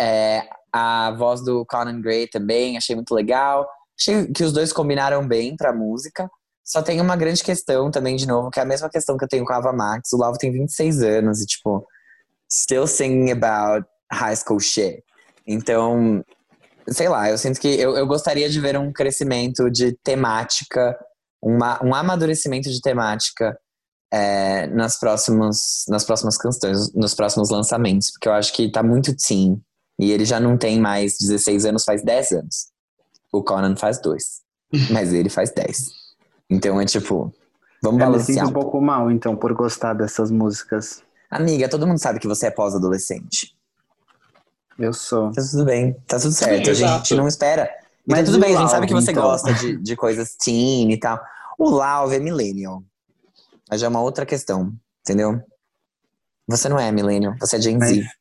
É, 0.00 0.42
a 0.72 1.14
voz 1.18 1.44
do 1.44 1.66
Conan 1.66 2.00
Gray 2.00 2.26
também, 2.26 2.76
achei 2.76 2.96
muito 2.96 3.14
legal. 3.14 3.68
Achei 3.98 4.26
que 4.32 4.42
os 4.42 4.52
dois 4.52 4.72
combinaram 4.72 5.26
bem 5.26 5.54
pra 5.54 5.72
música. 5.72 6.30
Só 6.64 6.80
tem 6.80 7.00
uma 7.00 7.16
grande 7.16 7.42
questão 7.42 7.90
também, 7.90 8.16
de 8.16 8.26
novo, 8.26 8.50
que 8.50 8.58
é 8.58 8.62
a 8.62 8.66
mesma 8.66 8.88
questão 8.88 9.16
que 9.16 9.24
eu 9.24 9.28
tenho 9.28 9.44
com 9.44 9.52
a 9.52 9.56
Ava 9.56 9.72
Max. 9.72 10.12
O 10.12 10.16
Lavo 10.16 10.38
tem 10.38 10.52
26 10.52 11.02
anos 11.02 11.42
e, 11.42 11.46
tipo, 11.46 11.86
still 12.52 12.86
singing 12.86 13.30
about 13.30 13.86
high 14.12 14.36
school 14.36 14.60
shit. 14.60 15.02
Então, 15.46 16.22
sei 16.88 17.08
lá, 17.08 17.30
eu 17.30 17.38
sinto 17.38 17.58
que 17.58 17.68
eu, 17.68 17.96
eu 17.96 18.06
gostaria 18.06 18.48
de 18.48 18.60
ver 18.60 18.76
um 18.76 18.92
crescimento 18.92 19.70
de 19.70 19.92
temática, 20.04 20.96
uma, 21.40 21.82
um 21.82 21.94
amadurecimento 21.94 22.70
de 22.70 22.80
temática 22.80 23.58
é, 24.12 24.66
nas, 24.66 24.98
próximos, 24.98 25.84
nas 25.88 26.04
próximas 26.04 26.36
canções, 26.36 26.92
nos 26.94 27.14
próximos 27.14 27.50
lançamentos, 27.50 28.10
porque 28.10 28.28
eu 28.28 28.32
acho 28.32 28.52
que 28.52 28.70
tá 28.70 28.82
muito 28.82 29.16
teen. 29.16 29.60
E 29.98 30.10
ele 30.10 30.24
já 30.24 30.38
não 30.38 30.58
tem 30.58 30.80
mais 30.80 31.16
16 31.18 31.64
anos, 31.64 31.84
faz 31.84 32.02
10 32.02 32.32
anos. 32.32 32.66
O 33.32 33.42
Conan 33.42 33.76
faz 33.76 34.00
dois. 34.00 34.42
Mas 34.90 35.12
ele 35.12 35.28
faz 35.28 35.50
10. 35.52 35.90
Então 36.50 36.80
é 36.80 36.84
tipo, 36.84 37.32
vamos 37.82 38.02
Eu 38.02 38.10
me 38.10 38.18
sinto 38.20 38.36
balancear. 38.36 38.48
um 38.48 38.52
pouco 38.52 38.80
mal, 38.80 39.10
então, 39.10 39.36
por 39.36 39.54
gostar 39.54 39.94
dessas 39.94 40.30
músicas. 40.30 41.02
Amiga, 41.32 41.66
todo 41.66 41.86
mundo 41.86 41.98
sabe 41.98 42.18
que 42.20 42.28
você 42.28 42.46
é 42.48 42.50
pós-adolescente. 42.50 43.56
Eu 44.78 44.92
sou. 44.92 45.32
Tá 45.32 45.40
tudo 45.50 45.64
bem, 45.64 45.94
tá 46.06 46.18
tudo 46.18 46.32
certo. 46.32 46.68
a 46.68 46.70
exato. 46.72 46.98
gente 47.08 47.14
não 47.14 47.26
espera. 47.26 47.70
Mas 48.06 48.18
Mas 48.18 48.18
tá 48.20 48.24
tudo 48.26 48.40
bem, 48.40 48.54
a 48.54 48.60
gente 48.60 48.70
sabe 48.70 48.86
que 48.86 48.92
você 48.92 49.12
então? 49.12 49.22
gosta 49.22 49.54
de, 49.54 49.76
de 49.78 49.96
coisas 49.96 50.34
teen 50.36 50.92
e 50.92 50.98
tal. 50.98 51.18
O 51.58 51.70
Lauve 51.70 52.16
é 52.16 52.18
millennial. 52.18 52.82
Mas 53.70 53.80
já 53.80 53.86
é 53.86 53.90
uma 53.90 54.02
outra 54.02 54.26
questão, 54.26 54.72
entendeu? 55.00 55.40
Você 56.48 56.68
não 56.68 56.78
é 56.78 56.92
millennial, 56.92 57.34
você 57.40 57.56
é 57.56 57.60
Gen 57.60 57.80
Z. 57.80 57.96
Mas- 57.96 58.12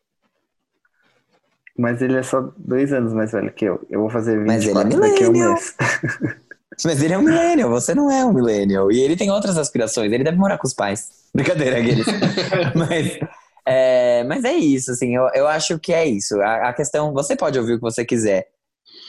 Mas 1.78 2.02
ele 2.02 2.18
é 2.18 2.24
só 2.24 2.54
dois 2.58 2.94
anos 2.94 3.12
mais 3.14 3.32
velho 3.34 3.52
que 3.52 3.66
eu. 3.66 3.86
Eu 3.90 4.02
vou 4.02 4.10
fazer 4.10 4.38
Mas 4.46 4.64
ele 4.64 4.72
é 4.80 4.84
24 4.84 5.02
daqui 5.02 5.24
a 5.26 5.30
um 5.30 5.32
mês. 5.32 5.76
Mas 6.84 7.02
ele 7.02 7.14
é 7.14 7.18
um 7.18 7.22
millennial, 7.22 7.70
você 7.70 7.94
não 7.94 8.10
é 8.10 8.26
um 8.26 8.34
millennial. 8.34 8.92
E 8.92 9.02
ele 9.02 9.16
tem 9.16 9.30
outras 9.30 9.58
aspirações, 9.58 10.12
ele 10.12 10.24
deve 10.24 10.38
morar 10.38 10.58
com 10.58 10.68
os 10.68 10.74
pais. 10.74 11.10
Brincadeira, 11.34 11.80
aqueles. 11.80 12.06
mas, 12.76 13.20
é, 13.66 14.24
mas 14.24 14.44
é 14.44 14.54
isso, 14.54 14.92
assim, 14.92 15.16
eu, 15.16 15.30
eu 15.34 15.48
acho 15.48 15.78
que 15.80 15.94
é 15.94 16.06
isso. 16.06 16.40
A, 16.42 16.70
a 16.70 16.74
questão, 16.74 17.14
você 17.14 17.36
pode 17.36 17.60
ouvir 17.60 17.74
o 17.74 17.76
que 17.78 17.82
você 17.82 18.06
quiser. 18.06 18.48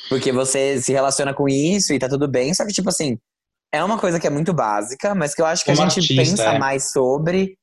Porque 0.08 0.32
você 0.32 0.80
se 0.80 0.92
relaciona 0.92 1.32
com 1.32 1.48
isso 1.48 1.92
e 1.92 1.98
tá 1.98 2.08
tudo 2.08 2.28
bem, 2.28 2.52
só 2.52 2.66
que, 2.66 2.72
tipo 2.72 2.88
assim, 2.88 3.18
é 3.72 3.82
uma 3.82 3.98
coisa 3.98 4.20
que 4.20 4.26
é 4.26 4.30
muito 4.30 4.52
básica, 4.52 5.14
mas 5.14 5.34
que 5.34 5.40
eu 5.40 5.46
acho 5.46 5.64
que 5.64 5.72
Como 5.72 5.86
a 5.86 5.88
gente 5.88 6.00
artista, 6.00 6.42
pensa 6.42 6.54
é. 6.54 6.58
mais 6.58 6.92
sobre 6.92 7.56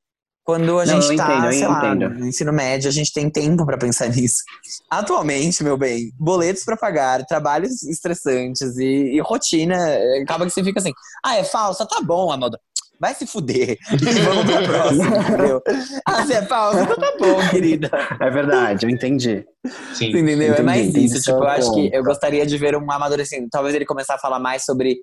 quando 0.50 0.80
a 0.80 0.86
Não, 0.86 1.00
gente 1.00 1.12
eu 1.12 1.16
tá, 1.16 1.38
entendo, 1.38 1.54
sei 1.54 1.68
lá, 1.68 1.96
no 1.96 2.26
ensino 2.28 2.52
médio, 2.52 2.90
a 2.90 2.92
gente 2.92 3.14
tem 3.14 3.30
tempo 3.30 3.64
pra 3.68 3.78
pensar 3.78 4.10
nisso. 4.10 4.42
Atualmente, 4.90 5.64
meu 5.64 5.78
bem, 5.78 6.12
boletos 6.20 6.64
pra 6.64 6.76
pagar, 6.76 7.24
trabalhos 7.28 7.84
estressantes 7.84 8.76
e, 8.78 9.14
e 9.14 9.20
rotina, 9.20 9.76
eh, 9.78 10.24
acaba 10.24 10.48
que 10.48 10.52
você 10.52 10.64
fica 10.64 10.80
assim, 10.80 10.92
ah, 11.24 11.36
é 11.36 11.44
falsa? 11.44 11.86
Tá 11.86 12.02
bom, 12.02 12.32
Amanda. 12.32 12.60
Vai 13.00 13.14
se 13.14 13.28
fuder. 13.28 13.78
E 13.94 14.20
vamos 14.22 14.44
pra 14.46 14.62
próxima, 14.64 15.18
entendeu? 15.22 15.62
Ah, 16.04 16.26
você 16.26 16.34
é 16.34 16.42
falsa? 16.42 16.82
Então 16.82 16.98
tá 16.98 17.14
bom, 17.20 17.50
querida. 17.50 17.92
É 18.20 18.30
verdade, 18.32 18.88
eu 18.88 18.90
entendi. 18.90 19.46
Sim. 19.94 20.10
Entendeu? 20.10 20.42
é 20.42 20.48
Entendi, 20.48 20.64
mais 20.64 20.88
entendi 20.88 21.06
isso. 21.06 21.22
Tipo, 21.22 21.38
eu 21.38 21.48
acho 21.48 21.74
que 21.76 21.90
eu 21.94 22.04
gostaria 22.04 22.46
de 22.46 22.58
ver 22.58 22.76
um 22.76 22.92
amadurecimento. 22.92 23.50
Talvez 23.52 23.76
ele 23.76 23.86
começar 23.86 24.16
a 24.16 24.20
falar 24.20 24.40
mais 24.40 24.66
sobre. 24.66 24.98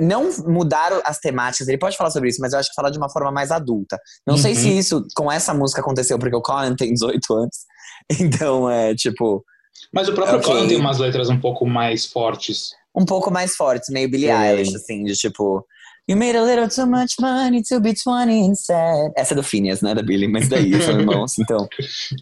Não 0.00 0.30
mudar 0.46 0.92
as 1.04 1.18
temáticas, 1.18 1.68
ele 1.68 1.78
pode 1.78 1.96
falar 1.96 2.10
sobre 2.10 2.28
isso, 2.28 2.40
mas 2.40 2.52
eu 2.52 2.58
acho 2.58 2.68
que 2.68 2.74
falar 2.74 2.90
de 2.90 2.98
uma 2.98 3.08
forma 3.10 3.30
mais 3.32 3.50
adulta. 3.50 3.98
Não 4.26 4.36
sei 4.36 4.52
Uhum. 4.54 4.58
se 4.60 4.78
isso 4.78 5.06
com 5.14 5.30
essa 5.30 5.52
música 5.54 5.80
aconteceu, 5.80 6.18
porque 6.18 6.36
o 6.36 6.42
Conan 6.42 6.74
tem 6.76 6.92
18 6.92 7.34
anos. 7.34 7.56
Então 8.20 8.70
é 8.70 8.94
tipo, 8.94 9.44
Mas 9.92 10.08
o 10.08 10.14
próprio 10.14 10.38
Ok. 10.38 10.52
Conan 10.52 10.66
tem 10.68 10.78
umas 10.78 10.98
letras 10.98 11.28
um 11.28 11.38
pouco 11.38 11.66
mais 11.66 12.06
fortes. 12.06 12.70
um 12.94 13.04
pouco 13.04 13.30
mais 13.30 13.54
fortes, 13.54 13.88
meio 13.90 14.10
Billie 14.10 14.28
Sim. 14.30 14.42
Eilish, 14.42 14.74
assim, 14.76 15.04
de 15.04 15.12
tipo. 15.14 15.64
You 16.08 16.16
made 16.16 16.36
a 16.36 16.42
little 16.42 16.68
too 16.68 16.86
much 16.86 17.16
money 17.20 17.62
to 17.64 17.80
be 17.80 17.92
20 17.92 18.32
instead. 18.32 19.12
Essa 19.14 19.34
é 19.34 19.36
do 19.36 19.42
Phineas, 19.42 19.82
não 19.82 19.90
é 19.90 19.94
da 19.94 20.02
Billie, 20.02 20.26
mas 20.26 20.48
daí 20.48 20.72
são 20.80 20.98
irmãos, 20.98 21.38
então. 21.38 21.68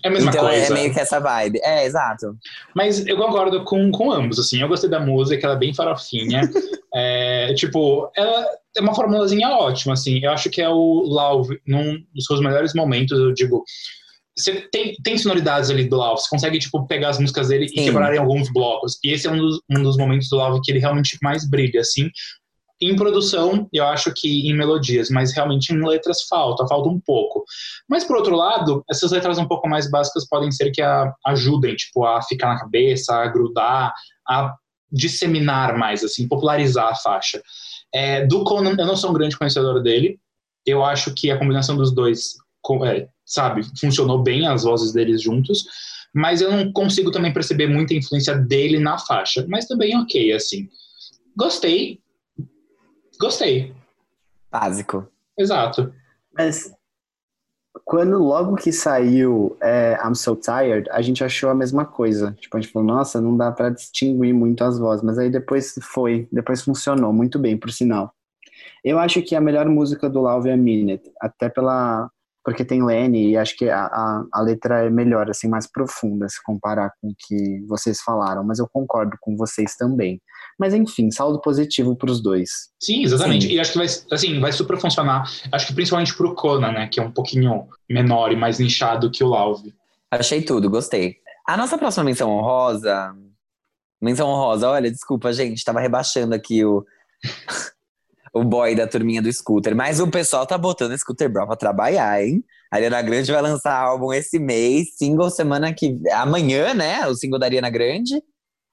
É 0.02 0.08
a 0.08 0.10
mesma 0.10 0.30
então 0.30 0.48
é 0.48 0.58
coisa. 0.58 0.74
meio 0.74 0.92
que 0.92 0.98
essa 0.98 1.20
vibe. 1.20 1.60
É, 1.62 1.86
exato. 1.86 2.36
Mas 2.74 3.06
eu 3.06 3.16
concordo 3.16 3.62
com, 3.62 3.92
com 3.92 4.10
ambos, 4.10 4.40
assim. 4.40 4.60
Eu 4.60 4.66
gostei 4.66 4.90
da 4.90 4.98
música, 4.98 5.46
ela 5.46 5.54
é 5.54 5.58
bem 5.58 5.72
farofinha. 5.72 6.40
é, 6.92 7.54
tipo, 7.54 8.10
ela 8.16 8.44
é 8.76 8.80
uma 8.80 8.92
formulazinha 8.92 9.50
ótima, 9.50 9.92
assim. 9.92 10.18
Eu 10.18 10.32
acho 10.32 10.50
que 10.50 10.60
é 10.60 10.68
o 10.68 11.04
Lauve, 11.06 11.60
num 11.64 11.96
dos 12.12 12.24
seus 12.24 12.40
melhores 12.40 12.74
momentos, 12.74 13.16
eu 13.16 13.32
digo, 13.32 13.62
você 14.36 14.68
tem, 14.70 14.94
tem 15.02 15.16
sonoridades 15.16 15.70
ali 15.70 15.84
do 15.84 15.96
Love, 15.96 16.20
você 16.20 16.28
consegue, 16.28 16.58
tipo, 16.58 16.86
pegar 16.86 17.10
as 17.10 17.18
músicas 17.18 17.48
dele 17.48 17.68
Sim. 17.68 17.80
e 17.80 17.84
quebrar 17.84 18.14
em 18.14 18.18
alguns 18.18 18.52
blocos. 18.52 18.98
E 19.02 19.12
esse 19.12 19.28
é 19.28 19.30
um 19.30 19.38
dos, 19.38 19.60
um 19.70 19.82
dos 19.82 19.96
momentos 19.96 20.28
do 20.28 20.36
Love 20.36 20.60
que 20.62 20.72
ele 20.72 20.80
realmente 20.80 21.16
mais 21.22 21.48
brilha, 21.48 21.80
assim. 21.80 22.10
Em 22.80 22.94
produção, 22.94 23.66
eu 23.72 23.86
acho 23.86 24.12
que 24.14 24.48
em 24.48 24.54
melodias, 24.54 25.08
mas 25.08 25.32
realmente 25.32 25.72
em 25.72 25.82
letras 25.82 26.24
falta, 26.28 26.66
falta 26.66 26.88
um 26.90 27.00
pouco. 27.00 27.42
Mas, 27.88 28.04
por 28.04 28.16
outro 28.16 28.36
lado, 28.36 28.84
essas 28.90 29.12
letras 29.12 29.38
um 29.38 29.48
pouco 29.48 29.66
mais 29.66 29.90
básicas 29.90 30.28
podem 30.28 30.52
ser 30.52 30.70
que 30.70 30.82
a, 30.82 31.10
ajudem, 31.26 31.74
tipo, 31.74 32.04
a 32.04 32.20
ficar 32.22 32.48
na 32.48 32.60
cabeça, 32.60 33.14
a 33.14 33.28
grudar, 33.28 33.94
a 34.28 34.54
disseminar 34.92 35.76
mais, 35.78 36.04
assim, 36.04 36.28
popularizar 36.28 36.88
a 36.88 36.94
faixa. 36.94 37.40
É, 37.94 38.26
do 38.26 38.44
Conan, 38.44 38.76
eu 38.78 38.86
não 38.86 38.96
sou 38.96 39.10
um 39.10 39.14
grande 39.14 39.38
conhecedor 39.38 39.82
dele. 39.82 40.18
Eu 40.66 40.84
acho 40.84 41.14
que 41.14 41.30
a 41.30 41.38
combinação 41.38 41.76
dos 41.76 41.94
dois, 41.94 42.34
é, 42.84 43.08
sabe, 43.24 43.62
funcionou 43.80 44.22
bem 44.22 44.46
as 44.46 44.64
vozes 44.64 44.92
deles 44.92 45.22
juntos. 45.22 45.64
Mas 46.14 46.40
eu 46.42 46.50
não 46.50 46.72
consigo 46.72 47.10
também 47.10 47.32
perceber 47.32 47.68
muita 47.68 47.94
influência 47.94 48.36
dele 48.36 48.78
na 48.78 48.98
faixa. 48.98 49.46
Mas 49.48 49.66
também 49.66 49.96
ok, 49.96 50.32
assim. 50.32 50.68
Gostei. 51.36 52.00
Gostei. 53.18 53.74
Básico. 54.50 55.08
Exato. 55.38 55.92
Mas 56.32 56.72
quando 57.84 58.18
logo 58.18 58.56
que 58.56 58.72
saiu 58.72 59.56
é, 59.62 59.98
I'm 60.04 60.14
So 60.14 60.34
Tired, 60.36 60.88
a 60.90 61.02
gente 61.02 61.22
achou 61.22 61.50
a 61.50 61.54
mesma 61.54 61.84
coisa. 61.84 62.36
Tipo, 62.40 62.56
a 62.56 62.60
gente 62.60 62.72
falou, 62.72 62.86
nossa, 62.88 63.20
não 63.20 63.36
dá 63.36 63.52
pra 63.52 63.70
distinguir 63.70 64.34
muito 64.34 64.64
as 64.64 64.78
vozes. 64.78 65.04
Mas 65.04 65.18
aí 65.18 65.30
depois 65.30 65.74
foi, 65.82 66.28
depois 66.32 66.62
funcionou 66.62 67.12
muito 67.12 67.38
bem, 67.38 67.56
por 67.56 67.70
sinal. 67.70 68.12
Eu 68.84 68.98
acho 68.98 69.22
que 69.22 69.34
a 69.34 69.40
melhor 69.40 69.66
música 69.68 70.08
do 70.08 70.20
Love 70.20 70.48
é 70.48 70.52
a 70.52 70.56
Minute, 70.56 71.10
até 71.20 71.48
pela 71.48 72.10
porque 72.46 72.64
tem 72.64 72.80
Lenny 72.80 73.32
e 73.32 73.36
acho 73.36 73.56
que 73.56 73.68
a, 73.68 73.86
a, 73.86 74.24
a 74.32 74.40
letra 74.40 74.84
é 74.84 74.88
melhor, 74.88 75.28
assim, 75.28 75.48
mais 75.48 75.66
profunda 75.66 76.28
se 76.28 76.40
comparar 76.44 76.92
com 77.02 77.08
o 77.08 77.14
que 77.18 77.60
vocês 77.66 78.00
falaram. 78.00 78.44
Mas 78.44 78.60
eu 78.60 78.68
concordo 78.72 79.16
com 79.20 79.36
vocês 79.36 79.74
também. 79.74 80.22
Mas 80.56 80.72
enfim, 80.72 81.10
saldo 81.10 81.40
positivo 81.40 81.96
pros 81.96 82.22
dois. 82.22 82.70
Sim, 82.80 83.02
exatamente. 83.02 83.48
Sim. 83.48 83.54
E 83.54 83.58
acho 83.58 83.72
que 83.72 83.78
vai, 83.78 83.88
assim, 84.12 84.38
vai 84.38 84.52
super 84.52 84.78
funcionar. 84.78 85.24
Acho 85.50 85.66
que 85.66 85.74
principalmente 85.74 86.16
pro 86.16 86.36
Conan, 86.36 86.70
né? 86.70 86.86
Que 86.86 87.00
é 87.00 87.02
um 87.02 87.10
pouquinho 87.10 87.66
menor 87.90 88.30
e 88.30 88.36
mais 88.36 88.60
nichado 88.60 89.10
que 89.10 89.24
o 89.24 89.26
Love. 89.26 89.74
Achei 90.08 90.40
tudo, 90.40 90.70
gostei. 90.70 91.16
A 91.48 91.56
nossa 91.56 91.76
próxima 91.76 92.04
menção 92.04 92.30
honrosa. 92.30 93.12
Menção 94.00 94.28
honrosa, 94.28 94.70
olha, 94.70 94.88
desculpa, 94.88 95.32
gente, 95.32 95.64
tava 95.64 95.80
rebaixando 95.80 96.32
aqui 96.32 96.64
o. 96.64 96.86
o 98.32 98.44
boy 98.44 98.74
da 98.74 98.86
turminha 98.86 99.22
do 99.22 99.32
scooter. 99.32 99.74
Mas 99.74 100.00
o 100.00 100.10
pessoal 100.10 100.46
tá 100.46 100.56
botando 100.58 100.96
scooter 100.96 101.28
Brown 101.28 101.46
pra 101.46 101.56
trabalhar, 101.56 102.22
hein? 102.22 102.44
A 102.70 102.76
Ariana 102.76 103.02
Grande 103.02 103.32
vai 103.32 103.42
lançar 103.42 103.74
álbum 103.74 104.12
esse 104.12 104.38
mês, 104.38 104.96
single 104.96 105.30
semana 105.30 105.72
que. 105.72 105.98
Amanhã, 106.12 106.74
né? 106.74 107.06
O 107.06 107.14
single 107.14 107.38
da 107.38 107.46
Ariana 107.46 107.70
Grande. 107.70 108.22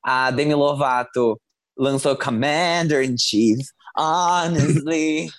A 0.04 0.32
Demi 0.32 0.54
Lovato 0.54 1.40
lançou 1.78 2.16
Commander 2.18 3.04
in 3.04 3.18
Chief, 3.18 3.60
Honestly. 3.98 5.30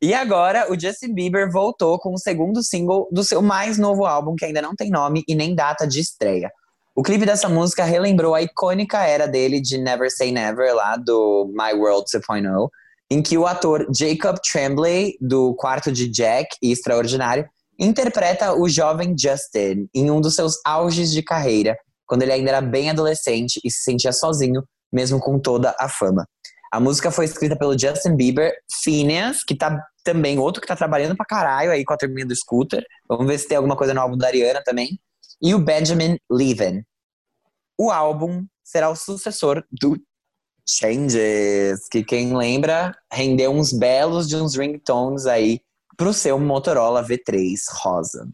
E 0.00 0.14
agora 0.14 0.70
o 0.72 0.78
Justin 0.78 1.14
Bieber 1.14 1.48
voltou 1.50 1.96
com 1.98 2.12
o 2.12 2.18
segundo 2.18 2.60
single 2.62 3.08
do 3.12 3.22
seu 3.22 3.40
mais 3.40 3.78
novo 3.78 4.04
álbum, 4.04 4.34
que 4.34 4.44
ainda 4.44 4.60
não 4.60 4.74
tem 4.74 4.90
nome 4.90 5.22
e 5.28 5.34
nem 5.34 5.54
data 5.54 5.86
de 5.86 6.00
estreia. 6.00 6.50
O 6.94 7.02
clipe 7.02 7.24
dessa 7.24 7.48
música 7.48 7.84
relembrou 7.84 8.34
a 8.34 8.42
icônica 8.42 8.98
era 8.98 9.26
dele 9.26 9.60
de 9.60 9.78
Never 9.78 10.10
Say 10.10 10.32
Never, 10.32 10.74
lá 10.74 10.96
do 10.96 11.50
My 11.54 11.72
World 11.72 12.04
2.0, 12.12 12.68
em 13.12 13.20
que 13.20 13.36
o 13.36 13.46
ator 13.46 13.86
Jacob 13.94 14.38
Tremblay, 14.40 15.18
do 15.20 15.54
quarto 15.54 15.92
de 15.92 16.08
Jack 16.08 16.56
e 16.62 16.72
Extraordinário, 16.72 17.46
interpreta 17.78 18.54
o 18.54 18.66
jovem 18.70 19.14
Justin 19.14 19.86
em 19.94 20.10
um 20.10 20.18
dos 20.18 20.34
seus 20.34 20.54
auges 20.64 21.12
de 21.12 21.22
carreira, 21.22 21.76
quando 22.06 22.22
ele 22.22 22.32
ainda 22.32 22.48
era 22.48 22.62
bem 22.62 22.88
adolescente 22.88 23.60
e 23.62 23.70
se 23.70 23.82
sentia 23.82 24.14
sozinho, 24.14 24.64
mesmo 24.90 25.20
com 25.20 25.38
toda 25.38 25.76
a 25.78 25.90
fama. 25.90 26.26
A 26.72 26.80
música 26.80 27.10
foi 27.10 27.26
escrita 27.26 27.54
pelo 27.54 27.78
Justin 27.78 28.16
Bieber, 28.16 28.50
Phineas, 28.82 29.44
que 29.44 29.54
tá 29.54 29.78
também 30.02 30.38
outro 30.38 30.62
que 30.62 30.66
tá 30.66 30.74
trabalhando 30.74 31.14
pra 31.14 31.26
caralho 31.26 31.70
aí 31.70 31.84
com 31.84 31.92
a 31.92 31.98
turminha 31.98 32.26
do 32.26 32.34
Scooter. 32.34 32.82
Vamos 33.06 33.26
ver 33.26 33.38
se 33.38 33.46
tem 33.46 33.58
alguma 33.58 33.76
coisa 33.76 33.92
no 33.92 34.00
álbum 34.00 34.16
da 34.16 34.28
Ariana 34.28 34.62
também. 34.64 34.98
E 35.42 35.54
o 35.54 35.58
Benjamin 35.58 36.16
Levin. 36.30 36.82
O 37.78 37.90
álbum 37.90 38.46
será 38.64 38.88
o 38.88 38.96
sucessor 38.96 39.62
do 39.70 39.98
Changes, 40.68 41.88
que 41.90 42.04
quem 42.04 42.36
lembra 42.36 42.96
rendeu 43.12 43.50
uns 43.50 43.72
belos 43.72 44.28
de 44.28 44.36
uns 44.36 44.56
ringtones 44.56 45.26
aí 45.26 45.60
pro 45.96 46.12
seu 46.12 46.38
Motorola 46.38 47.04
V3 47.04 47.54
rosa. 47.70 48.28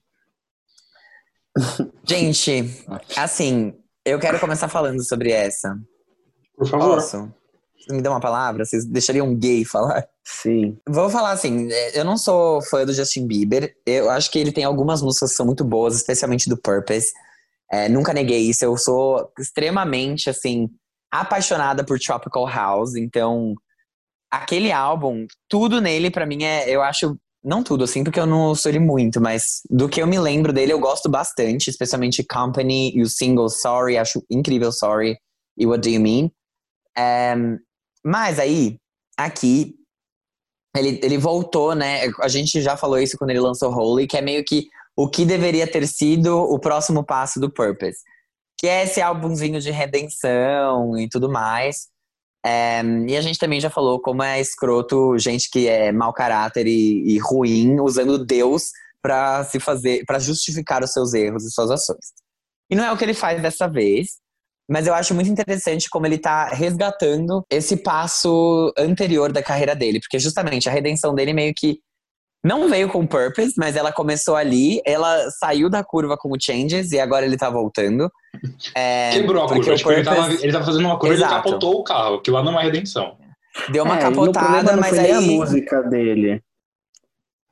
Gente, 2.04 2.86
assim, 3.16 3.74
eu 4.04 4.18
quero 4.18 4.38
começar 4.38 4.68
falando 4.68 5.02
sobre 5.06 5.32
essa. 5.32 5.76
Por 6.56 6.68
favor. 6.68 6.94
Posso? 6.96 7.32
Você 7.78 7.94
me 7.94 8.02
dá 8.02 8.10
uma 8.10 8.20
palavra? 8.20 8.64
Vocês 8.64 8.84
deixariam 8.84 9.28
um 9.28 9.34
gay 9.34 9.64
falar? 9.64 10.06
Sim. 10.24 10.76
Vou 10.86 11.08
falar 11.08 11.30
assim, 11.30 11.72
é, 11.72 11.98
eu 11.98 12.04
não 12.04 12.18
sou 12.18 12.60
fã 12.62 12.84
do 12.84 12.92
Justin 12.92 13.26
Bieber. 13.26 13.74
Eu 13.86 14.10
acho 14.10 14.30
que 14.30 14.38
ele 14.38 14.52
tem 14.52 14.64
algumas 14.64 15.00
músicas 15.00 15.30
que 15.30 15.36
são 15.36 15.46
muito 15.46 15.64
boas, 15.64 15.94
especialmente 15.96 16.48
do 16.48 16.56
Purpose. 16.56 17.12
É, 17.70 17.88
nunca 17.88 18.12
neguei 18.12 18.40
isso. 18.40 18.64
Eu 18.64 18.76
sou 18.76 19.32
extremamente, 19.38 20.28
assim, 20.28 20.68
apaixonada 21.10 21.84
por 21.84 21.98
Tropical 21.98 22.46
House. 22.46 22.94
Então, 22.94 23.54
aquele 24.30 24.72
álbum, 24.72 25.26
tudo 25.48 25.80
nele, 25.80 26.10
pra 26.10 26.26
mim, 26.26 26.44
é, 26.44 26.68
eu 26.68 26.82
acho. 26.82 27.16
Não 27.42 27.62
tudo, 27.62 27.84
assim, 27.84 28.02
porque 28.02 28.18
eu 28.18 28.26
não 28.26 28.52
sou 28.54 28.68
ele 28.68 28.80
muito, 28.80 29.20
mas 29.20 29.60
do 29.70 29.88
que 29.88 30.02
eu 30.02 30.06
me 30.08 30.18
lembro 30.18 30.52
dele, 30.52 30.72
eu 30.72 30.80
gosto 30.80 31.08
bastante, 31.08 31.70
especialmente 31.70 32.26
Company 32.28 32.92
e 32.94 33.00
o 33.00 33.08
single 33.08 33.48
Sorry, 33.48 33.96
acho 33.96 34.20
incrível 34.28 34.72
Sorry 34.72 35.16
e 35.56 35.64
What 35.64 35.80
Do 35.80 35.88
You 35.88 36.00
Mean. 36.00 36.30
É, 36.96 37.36
mas 38.04 38.40
aí, 38.40 38.76
aqui, 39.16 39.76
ele, 40.76 41.00
ele 41.02 41.16
voltou, 41.16 41.74
né? 41.74 42.10
A 42.20 42.28
gente 42.28 42.60
já 42.60 42.76
falou 42.76 42.98
isso 42.98 43.16
quando 43.16 43.30
ele 43.30 43.40
lançou 43.40 43.72
Holy, 43.72 44.06
que 44.06 44.16
é 44.16 44.20
meio 44.20 44.44
que 44.44 44.66
o 44.96 45.08
que 45.08 45.24
deveria 45.24 45.70
ter 45.70 45.86
sido 45.86 46.36
o 46.36 46.58
próximo 46.58 47.04
passo 47.04 47.38
do 47.38 47.48
Purpose. 47.48 47.98
Que 48.58 48.66
é 48.66 48.84
esse 48.84 49.00
álbumzinho 49.00 49.60
de 49.60 49.70
redenção 49.70 50.98
e 50.98 51.08
tudo 51.08 51.30
mais. 51.30 51.88
É, 52.44 52.82
e 53.06 53.16
a 53.16 53.20
gente 53.20 53.38
também 53.38 53.60
já 53.60 53.70
falou 53.70 54.00
como 54.00 54.22
é 54.22 54.40
escroto 54.40 55.18
gente 55.18 55.50
que 55.50 55.68
é 55.68 55.92
mau 55.92 56.12
caráter 56.12 56.66
e, 56.66 57.14
e 57.14 57.18
ruim, 57.18 57.80
usando 57.80 58.24
Deus 58.24 58.70
para 59.02 59.44
se 59.44 59.60
fazer, 59.60 60.04
para 60.04 60.18
justificar 60.18 60.82
os 60.82 60.92
seus 60.92 61.14
erros 61.14 61.44
e 61.44 61.50
suas 61.50 61.70
ações. 61.70 62.12
E 62.70 62.76
não 62.76 62.84
é 62.84 62.92
o 62.92 62.96
que 62.96 63.04
ele 63.04 63.14
faz 63.14 63.40
dessa 63.40 63.68
vez. 63.68 64.18
Mas 64.70 64.86
eu 64.86 64.92
acho 64.92 65.14
muito 65.14 65.30
interessante 65.30 65.88
como 65.88 66.06
ele 66.06 66.18
tá 66.18 66.48
resgatando 66.48 67.42
esse 67.50 67.78
passo 67.78 68.70
anterior 68.76 69.32
da 69.32 69.42
carreira 69.42 69.74
dele. 69.74 69.98
Porque 69.98 70.18
justamente 70.18 70.68
a 70.68 70.72
redenção 70.72 71.14
dele 71.14 71.32
meio 71.32 71.54
que 71.56 71.78
não 72.44 72.68
veio 72.68 72.88
com 72.88 73.06
purpose, 73.06 73.54
mas 73.56 73.76
ela 73.76 73.92
começou 73.92 74.36
ali, 74.36 74.80
ela 74.84 75.30
saiu 75.40 75.70
da 75.70 75.82
curva 75.82 76.16
com 76.18 76.30
o 76.30 76.36
Changes 76.40 76.92
e 76.92 77.00
agora 77.00 77.24
ele 77.24 77.36
tá 77.36 77.48
voltando. 77.48 78.10
É, 78.74 79.10
Quebrou 79.12 79.44
a 79.44 79.46
porque 79.46 79.60
curva. 79.62 79.74
o 79.74 79.76
Tipo, 79.76 79.92
ele, 79.92 80.04
tava, 80.04 80.22
Purpose 80.22 80.42
ele 80.44 80.52
tava 80.52 80.64
fazendo 80.64 80.84
uma 80.84 80.98
curva 80.98 81.14
e 81.14 81.20
capotou 81.20 81.80
o 81.80 81.84
carro, 81.84 82.20
que 82.20 82.30
lá 82.30 82.42
não 82.42 82.58
é 82.58 82.64
redenção. 82.64 83.16
Deu 83.70 83.84
uma 83.84 83.96
É, 83.96 84.00
capotada, 84.00 84.72
não 84.72 84.80
mas 84.80 84.90
foi 84.90 84.98
nem 85.00 85.12
a 85.12 85.18
aí. 85.18 85.26
música 85.26 85.82
dele. 85.82 86.42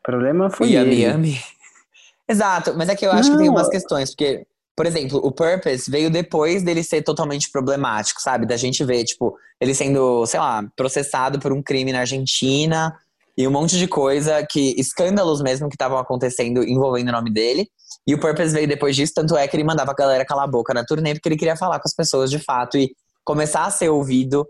O 0.00 0.02
problema 0.02 0.50
foi 0.50 0.70
Yami 0.70 0.92
ele. 0.92 1.02
Yami. 1.02 1.40
Exato, 2.28 2.74
mas 2.76 2.88
é 2.88 2.94
que 2.96 3.06
eu 3.06 3.12
acho 3.12 3.30
que 3.30 3.36
tem 3.38 3.46
Não. 3.46 3.54
umas 3.54 3.68
questões, 3.68 4.10
porque, 4.10 4.46
por 4.76 4.84
exemplo, 4.86 5.18
o 5.24 5.32
Purpose 5.32 5.90
veio 5.90 6.10
depois 6.10 6.62
dele 6.62 6.82
ser 6.84 7.02
totalmente 7.02 7.50
problemático, 7.50 8.20
sabe? 8.20 8.46
Da 8.46 8.56
gente 8.56 8.84
ver, 8.84 9.04
tipo, 9.04 9.36
ele 9.60 9.74
sendo, 9.74 10.26
sei 10.26 10.38
lá, 10.40 10.64
processado 10.76 11.38
por 11.38 11.52
um 11.52 11.62
crime 11.62 11.92
na 11.92 12.00
Argentina 12.00 12.94
e 13.38 13.46
um 13.46 13.50
monte 13.50 13.78
de 13.78 13.86
coisa, 13.86 14.44
que 14.48 14.74
escândalos 14.78 15.40
mesmo 15.42 15.68
que 15.68 15.74
estavam 15.74 15.98
acontecendo 15.98 16.62
envolvendo 16.64 17.08
o 17.08 17.12
nome 17.12 17.30
dele. 17.32 17.68
E 18.06 18.14
o 18.14 18.20
Purpose 18.20 18.52
veio 18.52 18.68
depois 18.68 18.94
disso, 18.94 19.12
tanto 19.14 19.36
é 19.36 19.48
que 19.48 19.56
ele 19.56 19.64
mandava 19.64 19.90
a 19.90 19.94
galera 19.94 20.24
calar 20.24 20.44
a 20.44 20.50
boca 20.50 20.72
na 20.72 20.84
turnê, 20.84 21.14
porque 21.14 21.28
ele 21.28 21.36
queria 21.36 21.56
falar 21.56 21.80
com 21.80 21.88
as 21.88 21.94
pessoas 21.94 22.30
de 22.30 22.38
fato 22.38 22.78
e 22.78 22.94
começar 23.24 23.64
a 23.64 23.70
ser 23.70 23.88
ouvido 23.88 24.46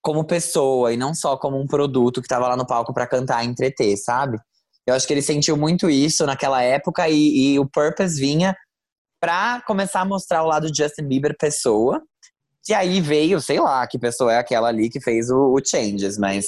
como 0.00 0.24
pessoa 0.24 0.92
e 0.92 0.96
não 0.96 1.12
só 1.12 1.36
como 1.36 1.60
um 1.60 1.66
produto 1.66 2.22
que 2.22 2.28
tava 2.28 2.46
lá 2.46 2.56
no 2.56 2.66
palco 2.66 2.94
pra 2.94 3.08
cantar 3.08 3.44
e 3.44 3.48
entreter, 3.48 3.96
sabe? 3.96 4.38
Eu 4.86 4.94
acho 4.94 5.04
que 5.04 5.12
ele 5.12 5.22
sentiu 5.22 5.56
muito 5.56 5.90
isso 5.90 6.24
naquela 6.24 6.62
época 6.62 7.08
e, 7.08 7.54
e 7.54 7.58
o 7.58 7.68
Purpose 7.68 8.20
vinha 8.20 8.56
pra 9.20 9.60
começar 9.66 10.02
a 10.02 10.04
mostrar 10.04 10.44
o 10.44 10.46
lado 10.46 10.70
de 10.70 10.80
Justin 10.80 11.08
Bieber 11.08 11.36
pessoa. 11.36 12.00
E 12.68 12.72
aí 12.72 13.00
veio, 13.00 13.40
sei 13.40 13.58
lá, 13.58 13.84
que 13.88 13.98
pessoa 13.98 14.32
é 14.32 14.38
aquela 14.38 14.68
ali 14.68 14.88
que 14.88 15.00
fez 15.00 15.28
o, 15.28 15.54
o 15.54 15.60
Changes, 15.64 16.16
mas 16.16 16.46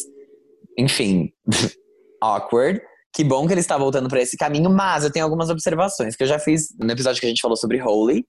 enfim, 0.78 1.32
awkward. 2.22 2.80
Que 3.18 3.24
bom 3.24 3.48
que 3.48 3.52
ele 3.52 3.60
está 3.60 3.76
voltando 3.76 4.08
pra 4.08 4.20
esse 4.20 4.36
caminho, 4.36 4.70
mas 4.70 5.02
eu 5.02 5.10
tenho 5.10 5.24
algumas 5.24 5.50
observações 5.50 6.14
que 6.14 6.22
eu 6.22 6.26
já 6.28 6.38
fiz 6.38 6.68
no 6.78 6.88
episódio 6.88 7.18
que 7.18 7.26
a 7.26 7.28
gente 7.28 7.40
falou 7.40 7.56
sobre 7.56 7.82
Holy. 7.82 8.24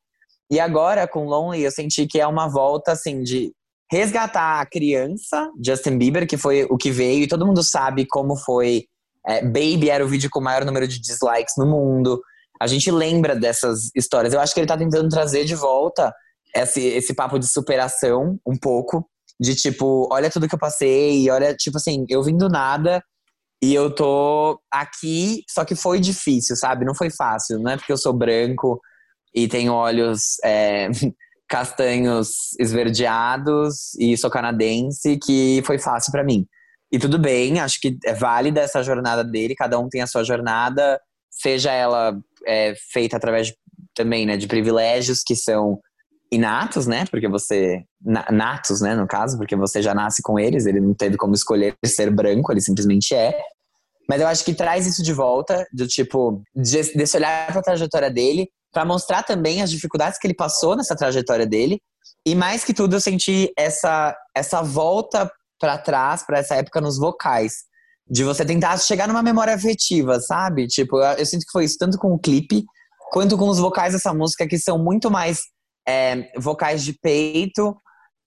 E 0.49 0.59
agora 0.59 1.07
com 1.07 1.27
Lonely 1.27 1.61
eu 1.61 1.69
senti 1.69 2.07
que 2.07 2.19
é 2.19 2.25
uma 2.25 2.47
volta 2.47 2.93
assim 2.93 3.21
de 3.21 3.53
resgatar 3.91 4.59
a 4.59 4.65
criança 4.65 5.47
Justin 5.63 5.95
Bieber, 5.99 6.27
que 6.27 6.37
foi 6.37 6.65
o 6.71 6.75
que 6.75 6.89
veio 6.89 7.21
e 7.21 7.27
todo 7.27 7.45
mundo 7.45 7.63
sabe 7.63 8.07
como 8.07 8.35
foi 8.35 8.85
é, 9.27 9.43
Baby 9.43 9.91
era 9.91 10.03
o 10.03 10.07
vídeo 10.07 10.27
com 10.27 10.39
o 10.39 10.43
maior 10.43 10.65
número 10.65 10.87
de 10.87 10.99
dislikes 10.99 11.53
no 11.55 11.67
mundo. 11.67 12.19
a 12.59 12.65
gente 12.65 12.89
lembra 12.89 13.35
dessas 13.35 13.91
histórias. 13.95 14.33
Eu 14.33 14.39
acho 14.39 14.55
que 14.55 14.59
ele 14.59 14.65
tá 14.65 14.75
tentando 14.75 15.07
trazer 15.07 15.45
de 15.45 15.53
volta 15.53 16.11
esse, 16.55 16.81
esse 16.81 17.13
papo 17.13 17.37
de 17.37 17.47
superação, 17.47 18.39
um 18.43 18.57
pouco. 18.57 19.07
De 19.39 19.53
tipo, 19.53 20.09
olha 20.11 20.31
tudo 20.31 20.47
que 20.47 20.55
eu 20.55 20.59
passei, 20.59 21.29
olha, 21.29 21.55
tipo 21.55 21.77
assim, 21.77 22.07
eu 22.09 22.23
vim 22.23 22.35
do 22.35 22.49
nada 22.49 23.03
e 23.62 23.74
eu 23.74 23.93
tô 23.93 24.60
aqui, 24.72 25.43
só 25.49 25.66
que 25.66 25.76
foi 25.76 25.99
difícil, 25.99 26.55
sabe? 26.55 26.86
Não 26.86 26.95
foi 26.95 27.10
fácil, 27.10 27.60
não 27.60 27.72
é 27.72 27.78
porque 27.78 27.91
eu 27.91 27.97
sou 27.97 28.14
branco 28.14 28.80
e 29.36 29.47
tenho 29.47 29.74
olhos 29.74 30.38
é, 30.43 30.89
castanhos 31.47 32.53
esverdeados 32.60 33.93
e 33.99 34.16
sou 34.18 34.30
canadense 34.30 35.18
que 35.18 35.62
foi 35.66 35.78
fácil 35.78 36.12
para 36.12 36.24
mim. 36.24 36.47
E 36.91 36.97
tudo 36.97 37.20
bem, 37.20 37.60
acho 37.60 37.80
que 37.82 37.97
é 38.05 38.14
válida 38.14 38.62
essa 38.62 38.82
jornada 38.82 39.24
dele, 39.24 39.55
cada 39.55 39.78
um 39.78 39.89
tem 39.89 40.01
a 40.01 40.07
sua 40.07 40.24
jornada, 40.24 40.99
seja 41.30 41.72
ela 41.72 42.18
é, 42.47 42.74
feita 42.91 43.18
através 43.18 43.47
de, 43.47 43.55
também 43.93 44.26
né, 44.26 44.38
de 44.38 44.47
privilégios 44.47 45.22
que 45.22 45.36
são 45.36 45.80
inatos, 46.32 46.86
né? 46.88 47.05
Porque 47.09 47.27
você. 47.27 47.84
Natos, 48.32 48.82
né? 48.82 48.95
No 48.95 49.07
caso, 49.07 49.38
porque 49.38 49.55
você 49.55 49.82
já 49.82 49.93
nasce 49.93 50.21
com 50.21 50.39
eles, 50.39 50.65
ele 50.65 50.80
não 50.80 50.93
teve 50.93 51.17
como 51.17 51.34
escolher 51.34 51.75
ser 51.86 52.11
branco, 52.11 52.51
ele 52.51 52.61
simplesmente 52.61 53.13
é. 53.13 53.38
Mas 54.07 54.21
eu 54.21 54.27
acho 54.27 54.43
que 54.43 54.53
traz 54.53 54.88
isso 54.88 55.03
de 55.03 55.13
volta, 55.13 55.67
do 55.71 55.88
tipo, 55.88 56.41
de, 56.55 56.82
desse 56.93 57.15
olhar 57.17 57.47
para 57.47 57.59
a 57.59 57.63
trajetória 57.63 58.09
dele, 58.09 58.49
para 58.71 58.84
mostrar 58.84 59.21
também 59.21 59.61
as 59.61 59.69
dificuldades 59.69 60.17
que 60.17 60.25
ele 60.25 60.34
passou 60.34 60.75
nessa 60.75 60.95
trajetória 60.95 61.45
dele. 61.45 61.80
E 62.25 62.34
mais 62.34 62.63
que 62.63 62.73
tudo, 62.73 62.95
eu 62.95 63.01
senti 63.01 63.51
essa, 63.55 64.15
essa 64.36 64.61
volta 64.61 65.32
para 65.59 65.77
trás, 65.77 66.23
para 66.23 66.39
essa 66.39 66.55
época 66.55 66.82
nos 66.82 66.97
vocais. 66.97 67.67
De 68.07 68.23
você 68.23 68.43
tentar 68.43 68.75
chegar 68.80 69.07
numa 69.07 69.21
memória 69.21 69.53
afetiva, 69.53 70.19
sabe? 70.19 70.65
Tipo, 70.65 70.97
eu, 70.97 71.17
eu 71.17 71.25
sinto 71.25 71.45
que 71.45 71.51
foi 71.51 71.65
isso 71.65 71.77
tanto 71.77 71.97
com 71.99 72.11
o 72.11 72.17
clipe, 72.17 72.65
quanto 73.11 73.38
com 73.38 73.47
os 73.47 73.59
vocais 73.59 73.93
dessa 73.93 74.11
música, 74.11 74.47
que 74.47 74.57
são 74.57 74.80
muito 74.80 75.11
mais 75.11 75.41
é, 75.89 76.31
vocais 76.37 76.83
de 76.83 76.93
peito 76.93 77.75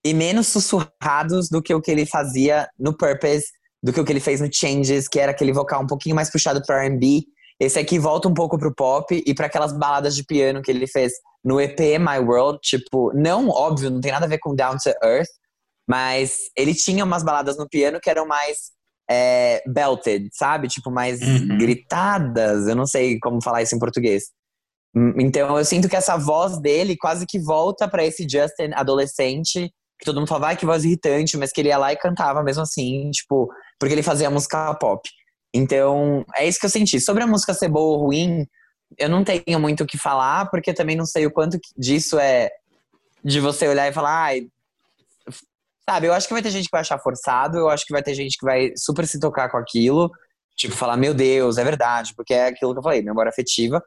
e 0.05 0.13
menos 0.13 0.49
sussurrados 0.49 1.49
do 1.49 1.63
que 1.63 1.73
o 1.73 1.81
que 1.81 1.93
ele 1.93 2.05
fazia 2.05 2.69
no 2.77 2.97
Purpose, 2.97 3.47
do 3.81 3.93
que 3.93 4.01
o 4.01 4.05
que 4.05 4.11
ele 4.11 4.19
fez 4.19 4.41
no 4.41 4.53
Changes, 4.53 5.07
que 5.07 5.21
era 5.21 5.31
aquele 5.31 5.53
vocal 5.53 5.81
um 5.81 5.87
pouquinho 5.87 6.17
mais 6.17 6.29
puxado 6.29 6.61
para 6.67 6.85
R&B. 6.85 7.23
Esse 7.61 7.79
aqui 7.79 8.01
volta 8.01 8.27
um 8.27 8.35
pouco 8.35 8.59
pro 8.59 8.75
pop 8.75 9.23
e 9.25 9.33
para 9.33 9.47
aquelas 9.47 9.73
baladas 9.73 10.17
de 10.17 10.25
piano 10.25 10.61
que 10.61 10.73
ele 10.73 10.89
fez 10.89 11.13
no 11.45 11.61
EP 11.61 11.79
My 12.01 12.19
World, 12.19 12.59
tipo, 12.61 13.13
não 13.15 13.49
óbvio, 13.49 13.91
não 13.91 14.01
tem 14.01 14.11
nada 14.11 14.27
a 14.27 14.29
ver 14.29 14.39
com 14.39 14.57
Down 14.57 14.77
to 14.83 14.91
Earth, 15.03 15.29
mas 15.89 16.39
ele 16.57 16.75
tinha 16.75 17.05
umas 17.05 17.23
baladas 17.23 17.57
no 17.57 17.69
piano 17.69 18.01
que 18.01 18.11
eram 18.11 18.27
mais 18.27 18.73
é, 19.09 19.63
belted, 19.69 20.29
sabe? 20.33 20.67
Tipo, 20.67 20.91
mais 20.91 21.21
uhum. 21.21 21.59
gritadas. 21.59 22.67
Eu 22.67 22.75
não 22.75 22.87
sei 22.87 23.19
como 23.21 23.43
falar 23.43 23.63
isso 23.63 23.77
em 23.77 23.79
português. 23.79 24.25
Então 24.95 25.57
eu 25.57 25.65
sinto 25.65 25.89
que 25.89 25.97
essa 25.97 26.17
voz 26.17 26.61
dele 26.61 26.97
quase 26.97 27.27
que 27.27 27.39
volta 27.39 27.89
para 27.89 28.05
esse 28.05 28.27
Justin 28.29 28.73
adolescente, 28.75 29.73
que 29.99 30.05
todo 30.05 30.17
mundo 30.17 30.29
fala, 30.29 30.41
vai 30.41 30.57
que 30.57 30.67
voz 30.67 30.85
irritante, 30.85 31.37
mas 31.37 31.53
que 31.53 31.61
ele 31.61 31.69
ia 31.69 31.79
lá 31.79 31.93
e 31.93 31.97
cantava 31.97 32.43
mesmo 32.43 32.63
assim, 32.63 33.11
tipo, 33.11 33.49
porque 33.79 33.95
ele 33.95 34.03
fazia 34.03 34.31
música 34.31 34.75
pop. 34.75 35.09
Então, 35.55 36.25
é 36.37 36.47
isso 36.47 36.59
que 36.59 36.67
eu 36.67 36.71
senti. 36.71 37.01
Sobre 37.01 37.23
a 37.23 37.27
música 37.27 37.55
ser 37.55 37.69
boa 37.69 37.97
ou 37.97 38.05
ruim, 38.07 38.47
eu 38.99 39.09
não 39.09 39.23
tenho 39.23 39.61
muito 39.61 39.85
o 39.85 39.87
que 39.87 39.99
falar, 39.99 40.51
porque 40.51 40.73
também 40.75 40.97
não 40.97 41.07
sei 41.07 41.27
o 41.27 41.31
quanto 41.31 41.59
disso 41.77 42.19
é 42.19 42.51
de 43.25 43.39
você 43.39 43.69
olhar 43.69 43.89
e 43.89 43.93
falar, 43.93 44.25
ai, 44.25 44.49
sabe, 45.89 46.09
eu 46.09 46.13
acho 46.13 46.27
que 46.27 46.35
vai 46.35 46.43
ter 46.43 46.51
gente 46.51 46.65
que 46.65 46.73
vai 46.73 46.81
achar 46.81 46.99
forçado, 46.99 47.59
eu 47.59 47.69
acho 47.69 47.87
que 47.87 47.93
vai 47.93 48.03
ter 48.03 48.15
gente 48.15 48.37
que 48.37 48.45
vai 48.45 48.73
super 48.77 49.07
se 49.07 49.21
tocar 49.21 49.49
com 49.51 49.57
aquilo, 49.57 50.11
tipo, 50.57 50.75
falar, 50.75 50.97
meu 50.97 51.15
Deus, 51.15 51.59
é 51.59 51.65
verdade, 51.65 52.13
porque 52.17 52.35
é 52.35 52.47
aquilo 52.47 52.73
que 52.73 52.79
eu 52.79 52.83
falei, 52.83 53.03
memória 53.03 53.31
afetiva. 53.31 53.83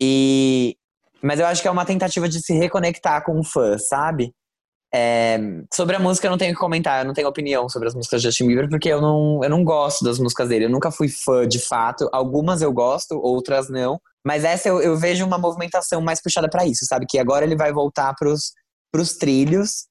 E 0.00 0.76
mas 1.22 1.40
eu 1.40 1.46
acho 1.46 1.62
que 1.62 1.68
é 1.68 1.70
uma 1.70 1.84
tentativa 1.84 2.28
de 2.28 2.40
se 2.40 2.52
reconectar 2.52 3.24
com 3.24 3.38
o 3.38 3.44
fã, 3.44 3.76
sabe? 3.78 4.32
É, 4.94 5.38
sobre 5.74 5.96
a 5.96 5.98
música 5.98 6.26
eu 6.26 6.30
não 6.30 6.38
tenho 6.38 6.54
que 6.54 6.60
comentar, 6.60 7.00
eu 7.00 7.06
não 7.06 7.12
tenho 7.12 7.28
opinião 7.28 7.68
sobre 7.68 7.88
as 7.88 7.94
músicas 7.94 8.22
de 8.22 8.28
Justin 8.28 8.46
Bieber, 8.46 8.68
porque 8.68 8.88
eu 8.88 9.00
não, 9.00 9.42
eu 9.42 9.50
não 9.50 9.64
gosto 9.64 10.04
das 10.04 10.18
músicas 10.18 10.48
dele. 10.48 10.66
Eu 10.66 10.70
nunca 10.70 10.90
fui 10.90 11.08
fã 11.08 11.46
de 11.46 11.58
fato. 11.58 12.08
Algumas 12.12 12.62
eu 12.62 12.72
gosto, 12.72 13.18
outras 13.18 13.68
não. 13.68 14.00
Mas 14.24 14.44
essa 14.44 14.68
eu, 14.68 14.80
eu 14.80 14.96
vejo 14.96 15.24
uma 15.26 15.38
movimentação 15.38 16.00
mais 16.00 16.20
puxada 16.22 16.48
para 16.48 16.66
isso, 16.66 16.86
sabe? 16.86 17.06
Que 17.08 17.18
agora 17.18 17.44
ele 17.44 17.56
vai 17.56 17.72
voltar 17.72 18.14
pros, 18.14 18.52
pros 18.92 19.14
trilhos. 19.14 19.86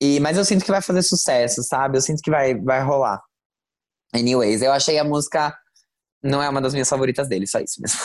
E, 0.00 0.20
mas 0.20 0.36
eu 0.36 0.44
sinto 0.44 0.64
que 0.64 0.70
vai 0.70 0.80
fazer 0.80 1.02
sucesso, 1.02 1.62
sabe? 1.62 1.98
Eu 1.98 2.02
sinto 2.02 2.22
que 2.22 2.30
vai, 2.30 2.54
vai 2.54 2.82
rolar. 2.82 3.20
Anyways, 4.14 4.62
eu 4.62 4.72
achei 4.72 4.98
a 4.98 5.04
música. 5.04 5.56
Não 6.22 6.42
é 6.42 6.48
uma 6.48 6.60
das 6.60 6.72
minhas 6.72 6.88
favoritas 6.88 7.28
dele, 7.28 7.46
só 7.46 7.58
isso 7.58 7.80
mesmo. 7.80 7.98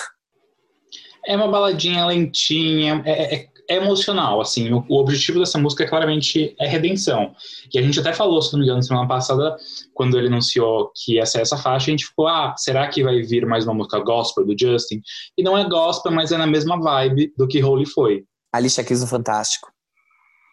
É 1.26 1.36
uma 1.36 1.48
baladinha 1.48 2.06
lentinha, 2.06 3.02
é, 3.06 3.36
é, 3.36 3.48
é 3.70 3.76
emocional, 3.76 4.42
assim. 4.42 4.72
O, 4.72 4.86
o, 4.90 5.00
objetivo 5.00 5.40
dessa 5.40 5.58
música 5.58 5.88
claramente 5.88 6.56
é 6.60 6.68
redenção. 6.68 7.34
E 7.74 7.80
a 7.80 7.82
gente 7.82 8.00
até 8.00 8.14
falou, 8.14 8.42
se 8.42 8.54
não 8.54 8.60
me 8.60 8.66
engano, 8.66 8.84
semana 8.84 9.08
passada, 9.08 9.56
quando 9.94 10.18
ele 10.18 10.28
anunciou 10.28 10.92
que 10.96 11.16
ia 11.16 11.26
ser 11.26 11.42
essa 11.42 11.58
faixa, 11.58 11.88
a 11.88 11.92
gente 11.92 12.06
ficou, 12.06 12.28
ah, 12.28 12.54
será 12.58 12.88
que 12.88 13.04
vai 13.04 13.22
vir 13.22 13.46
mais 13.46 13.66
uma 13.66 13.74
música 13.74 14.00
gospel 14.00 14.46
do 14.46 14.56
Justin? 14.58 15.02
E 15.38 15.44
não 15.44 15.58
é 15.58 15.68
gospel, 15.68 16.12
mas 16.12 16.32
é 16.32 16.38
na 16.38 16.48
mesma 16.48 16.80
vibe 16.80 17.34
do 17.38 17.48
que 17.48 17.64
Holy 17.64 17.86
foi. 17.86 18.24
Alicia 18.52 18.84
Keys 18.84 19.02
no 19.02 19.08
Fantástico. 19.08 19.74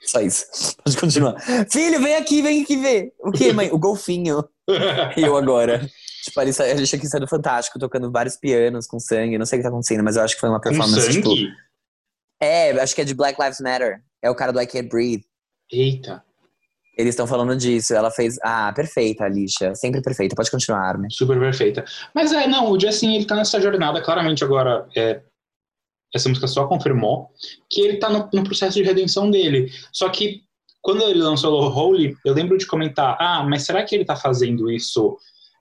Só 0.02 0.20
isso. 0.20 0.46
Pode 0.82 0.96
continuar. 0.96 1.36
Filho, 1.70 2.00
vem 2.00 2.16
aqui, 2.16 2.40
vem 2.40 2.62
aqui 2.62 2.76
ver. 2.76 3.12
O 3.20 3.30
que, 3.30 3.52
mãe? 3.52 3.70
O 3.70 3.78
golfinho. 3.78 4.42
eu 5.16 5.36
agora. 5.36 5.86
Tipo, 6.22 6.40
a 6.40 6.44
gente 6.76 6.96
aqui 6.96 7.06
saiu 7.06 7.26
fantástico, 7.26 7.78
tocando 7.78 8.10
vários 8.10 8.36
pianos 8.36 8.86
com 8.86 8.98
sangue. 8.98 9.38
Não 9.38 9.46
sei 9.46 9.58
o 9.58 9.60
que 9.60 9.62
tá 9.62 9.68
acontecendo, 9.68 10.04
mas 10.04 10.16
eu 10.16 10.22
acho 10.22 10.34
que 10.34 10.40
foi 10.40 10.48
uma 10.48 10.60
performance, 10.60 10.94
com 10.94 11.12
sangue? 11.12 11.22
tipo. 11.22 11.70
É, 12.42 12.70
acho 12.80 12.94
que 12.94 13.00
é 13.02 13.04
de 13.04 13.14
Black 13.14 13.40
Lives 13.40 13.60
Matter. 13.60 14.02
É 14.22 14.30
o 14.30 14.34
cara 14.34 14.52
do 14.52 14.60
I 14.60 14.66
Can't 14.66 14.88
Breathe. 14.88 15.24
Eita. 15.70 16.22
Eles 16.96 17.14
estão 17.14 17.26
falando 17.26 17.56
disso. 17.56 17.94
Ela 17.94 18.10
fez. 18.10 18.38
Ah, 18.42 18.72
perfeita, 18.74 19.24
Alicia. 19.24 19.74
Sempre 19.74 20.02
perfeita. 20.02 20.34
Pode 20.34 20.50
continuar, 20.50 20.80
Armin. 20.80 21.08
Super 21.10 21.38
perfeita. 21.38 21.84
Mas 22.14 22.32
é, 22.32 22.46
não, 22.46 22.70
o 22.70 22.78
Justin, 22.78 23.14
ele 23.14 23.24
tá 23.24 23.34
nessa 23.34 23.60
jornada, 23.60 24.02
claramente 24.02 24.44
agora. 24.44 24.86
É, 24.96 25.22
essa 26.14 26.28
música 26.28 26.48
só 26.48 26.66
confirmou 26.66 27.30
que 27.70 27.80
ele 27.80 27.98
tá 27.98 28.10
no, 28.10 28.28
no, 28.32 28.44
processo 28.44 28.76
de 28.76 28.82
redenção 28.82 29.30
dele. 29.30 29.72
Só 29.92 30.08
que 30.08 30.42
quando 30.82 31.02
ele 31.04 31.20
lançou 31.20 31.52
o 31.52 31.68
Holy, 31.68 32.16
eu 32.24 32.34
lembro 32.34 32.58
de 32.58 32.66
comentar: 32.66 33.16
ah, 33.20 33.44
mas 33.44 33.64
será 33.64 33.84
que 33.84 33.94
ele 33.94 34.04
tá 34.04 34.16
fazendo 34.16 34.70
isso 34.70 35.16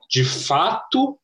de 0.09 0.23
fato 0.23 1.17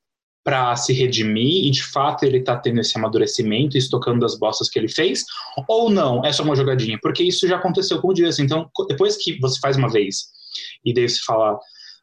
para 0.44 0.76
se 0.76 0.94
redimir 0.94 1.66
e 1.66 1.72
de 1.72 1.84
fato 1.84 2.24
ele 2.24 2.40
tá 2.40 2.56
tendo 2.56 2.80
esse 2.80 2.96
amadurecimento 2.96 3.76
e 3.76 3.80
estocando 3.80 4.20
das 4.20 4.38
bostas 4.38 4.70
que 4.70 4.78
ele 4.78 4.88
fez, 4.88 5.24
ou 5.68 5.90
não, 5.90 6.24
é 6.24 6.32
só 6.32 6.44
uma 6.44 6.56
jogadinha, 6.56 7.00
porque 7.02 7.24
isso 7.24 7.48
já 7.48 7.58
aconteceu 7.58 8.00
com 8.00 8.10
o 8.10 8.14
Dias. 8.14 8.38
Então, 8.38 8.70
depois 8.88 9.18
que 9.18 9.40
você 9.40 9.60
faz 9.60 9.76
uma 9.76 9.90
vez 9.90 10.28
e 10.86 10.94
daí 10.94 11.10
você 11.10 11.20
fala, 11.26 11.60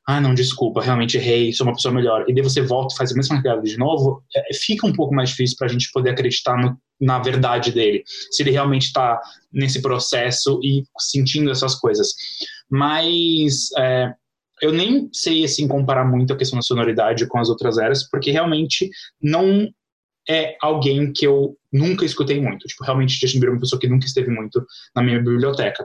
ah, 0.09 0.20
não, 0.20 0.35
desculpa, 0.35 0.83
realmente 0.83 1.16
errei, 1.16 1.53
sou 1.53 1.64
uma 1.64 1.74
pessoa 1.74 1.95
melhor, 1.95 2.24
e 2.28 2.35
daí 2.35 2.43
você 2.43 2.61
volta 2.61 2.93
e 2.93 2.97
faz 2.97 3.12
a 3.12 3.14
mesma 3.14 3.41
cagada 3.41 3.62
de 3.62 3.78
novo, 3.78 4.24
é, 4.35 4.53
fica 4.55 4.89
um 4.89 4.93
pouco 4.93 5.14
mais 5.14 5.30
difícil 5.30 5.57
para 5.57 5.68
a 5.68 5.70
gente 5.70 5.93
poder 5.93 6.11
acreditar 6.11 6.57
no, 6.57 6.76
na 7.01 7.20
verdade 7.20 7.70
dele, 7.70 8.03
se 8.30 8.43
ele 8.43 8.51
realmente 8.51 8.87
está 8.87 9.20
nesse 9.53 9.80
processo 9.80 10.59
e 10.64 10.83
sentindo 10.99 11.49
essas 11.49 11.76
coisas. 11.76 12.12
Mas 12.68 13.70
é, 13.78 14.12
eu 14.62 14.72
nem 14.72 15.10
sei 15.12 15.44
assim 15.44 15.66
comparar 15.66 16.04
muito 16.04 16.32
a 16.32 16.36
questão 16.36 16.56
da 16.56 16.62
sonoridade 16.62 17.26
com 17.26 17.38
as 17.38 17.48
outras 17.48 17.76
eras, 17.78 18.08
porque 18.08 18.30
realmente 18.30 18.88
não 19.20 19.68
é 20.30 20.56
alguém 20.62 21.12
que 21.12 21.26
eu 21.26 21.56
nunca 21.72 22.04
escutei 22.04 22.40
muito. 22.40 22.66
Tipo, 22.68 22.84
realmente 22.84 23.18
Justin 23.18 23.40
Bieber 23.40 23.48
é 23.48 23.52
uma 23.54 23.60
pessoa 23.60 23.80
que 23.80 23.88
nunca 23.88 24.06
esteve 24.06 24.30
muito 24.30 24.64
na 24.94 25.02
minha 25.02 25.18
biblioteca. 25.18 25.84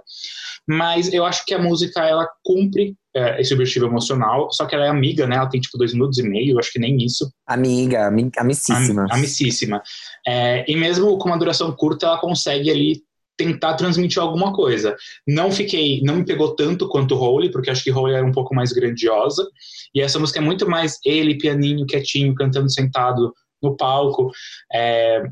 Mas 0.68 1.12
eu 1.12 1.26
acho 1.26 1.44
que 1.44 1.56
a 1.56 1.60
música, 1.60 2.06
ela 2.06 2.28
cumpre 2.44 2.96
é, 3.16 3.42
esse 3.42 3.52
objetivo 3.54 3.88
emocional, 3.88 4.52
só 4.52 4.68
que 4.68 4.76
ela 4.76 4.86
é 4.86 4.90
amiga, 4.90 5.26
né? 5.26 5.38
Ela 5.38 5.50
tem, 5.50 5.60
tipo, 5.60 5.78
dois 5.78 5.94
minutos 5.94 6.20
e 6.20 6.24
meio, 6.24 6.60
acho 6.60 6.72
que 6.72 6.80
nem 6.80 6.98
isso. 6.98 7.32
Amiga, 7.48 8.08
amicíssima. 8.38 9.04
Am, 9.04 9.18
amicíssima. 9.18 9.82
É, 10.28 10.70
e 10.72 10.76
mesmo 10.76 11.18
com 11.18 11.30
uma 11.30 11.40
duração 11.40 11.72
curta, 11.76 12.06
ela 12.06 12.20
consegue 12.20 12.70
ali 12.70 13.02
tentar 13.38 13.76
transmitir 13.76 14.22
alguma 14.22 14.52
coisa. 14.52 14.96
Não 15.28 15.52
fiquei, 15.52 16.02
não 16.02 16.18
me 16.18 16.26
pegou 16.26 16.56
tanto 16.56 16.90
quanto 16.90 17.16
Holy, 17.16 17.52
porque 17.52 17.70
acho 17.70 17.84
que 17.84 17.92
Holy 17.92 18.16
era 18.16 18.26
um 18.26 18.32
pouco 18.32 18.56
mais 18.56 18.72
grandiosa. 18.72 19.48
E 19.94 20.02
essa 20.02 20.20
música 20.20 20.40
é 20.40 20.42
muito 20.42 20.68
mais 20.70 21.00
ele, 21.06 21.38
pianinho, 21.38 21.86
quietinho, 21.86 22.36
cantando 22.36 22.72
sentado 22.72 23.32
no 23.62 23.78
palco. 23.78 24.32
É, 24.74 25.24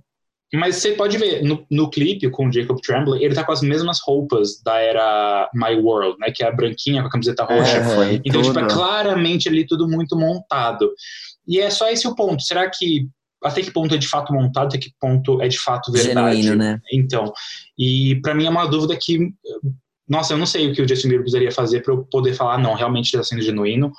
mas 0.54 0.78
você 0.78 0.94
pode 0.94 1.18
ver, 1.18 1.44
no, 1.44 1.66
no 1.70 1.90
clipe 1.90 2.30
com 2.30 2.48
o 2.48 2.52
Jacob 2.52 2.80
Tremblay, 2.80 3.24
ele 3.24 3.36
tá 3.36 3.44
com 3.44 3.52
as 3.52 3.62
mesmas 3.62 4.00
roupas 4.04 4.62
da 4.64 4.78
era 4.80 5.50
My 5.54 5.76
World, 5.76 6.18
né? 6.20 6.32
Que 6.32 6.44
é 6.44 6.48
a 6.48 6.52
branquinha 6.52 7.02
com 7.02 7.08
a 7.08 7.12
camiseta 7.12 7.44
roxa. 7.44 7.78
É, 7.78 8.22
então, 8.24 8.42
tipo, 8.42 8.60
é 8.60 8.68
claramente 8.68 9.50
ali 9.50 9.66
tudo 9.66 9.88
muito 9.88 10.16
montado. 10.16 10.92
E 11.48 11.60
é 11.60 11.70
só 11.70 11.90
esse 11.90 12.08
o 12.08 12.16
ponto. 12.16 12.42
Será 12.42 12.70
que 12.70 13.08
até 13.46 13.62
que 13.62 13.72
ponto 13.72 13.94
é 13.94 13.98
de 13.98 14.08
fato 14.08 14.34
montado, 14.34 14.68
até 14.68 14.78
que 14.78 14.92
ponto 15.00 15.42
é 15.42 15.48
de 15.48 15.60
fato 15.60 15.92
verdade. 15.92 16.42
Genuíno, 16.42 16.56
né? 16.56 16.80
Então, 16.92 17.32
e 17.78 18.20
para 18.22 18.34
mim 18.34 18.46
é 18.46 18.50
uma 18.50 18.66
dúvida 18.66 18.98
que, 19.00 19.34
nossa, 20.08 20.34
eu 20.34 20.38
não 20.38 20.46
sei 20.46 20.70
o 20.70 20.74
que 20.74 20.82
o 20.82 20.88
Justin 20.88 21.10
Bieber 21.10 21.24
precisaria 21.24 21.52
fazer 21.52 21.82
para 21.82 21.94
eu 21.94 22.04
poder 22.06 22.34
falar, 22.34 22.58
não, 22.58 22.74
realmente 22.74 23.06
está 23.06 23.24
sendo 23.24 23.42
genuíno, 23.42 23.92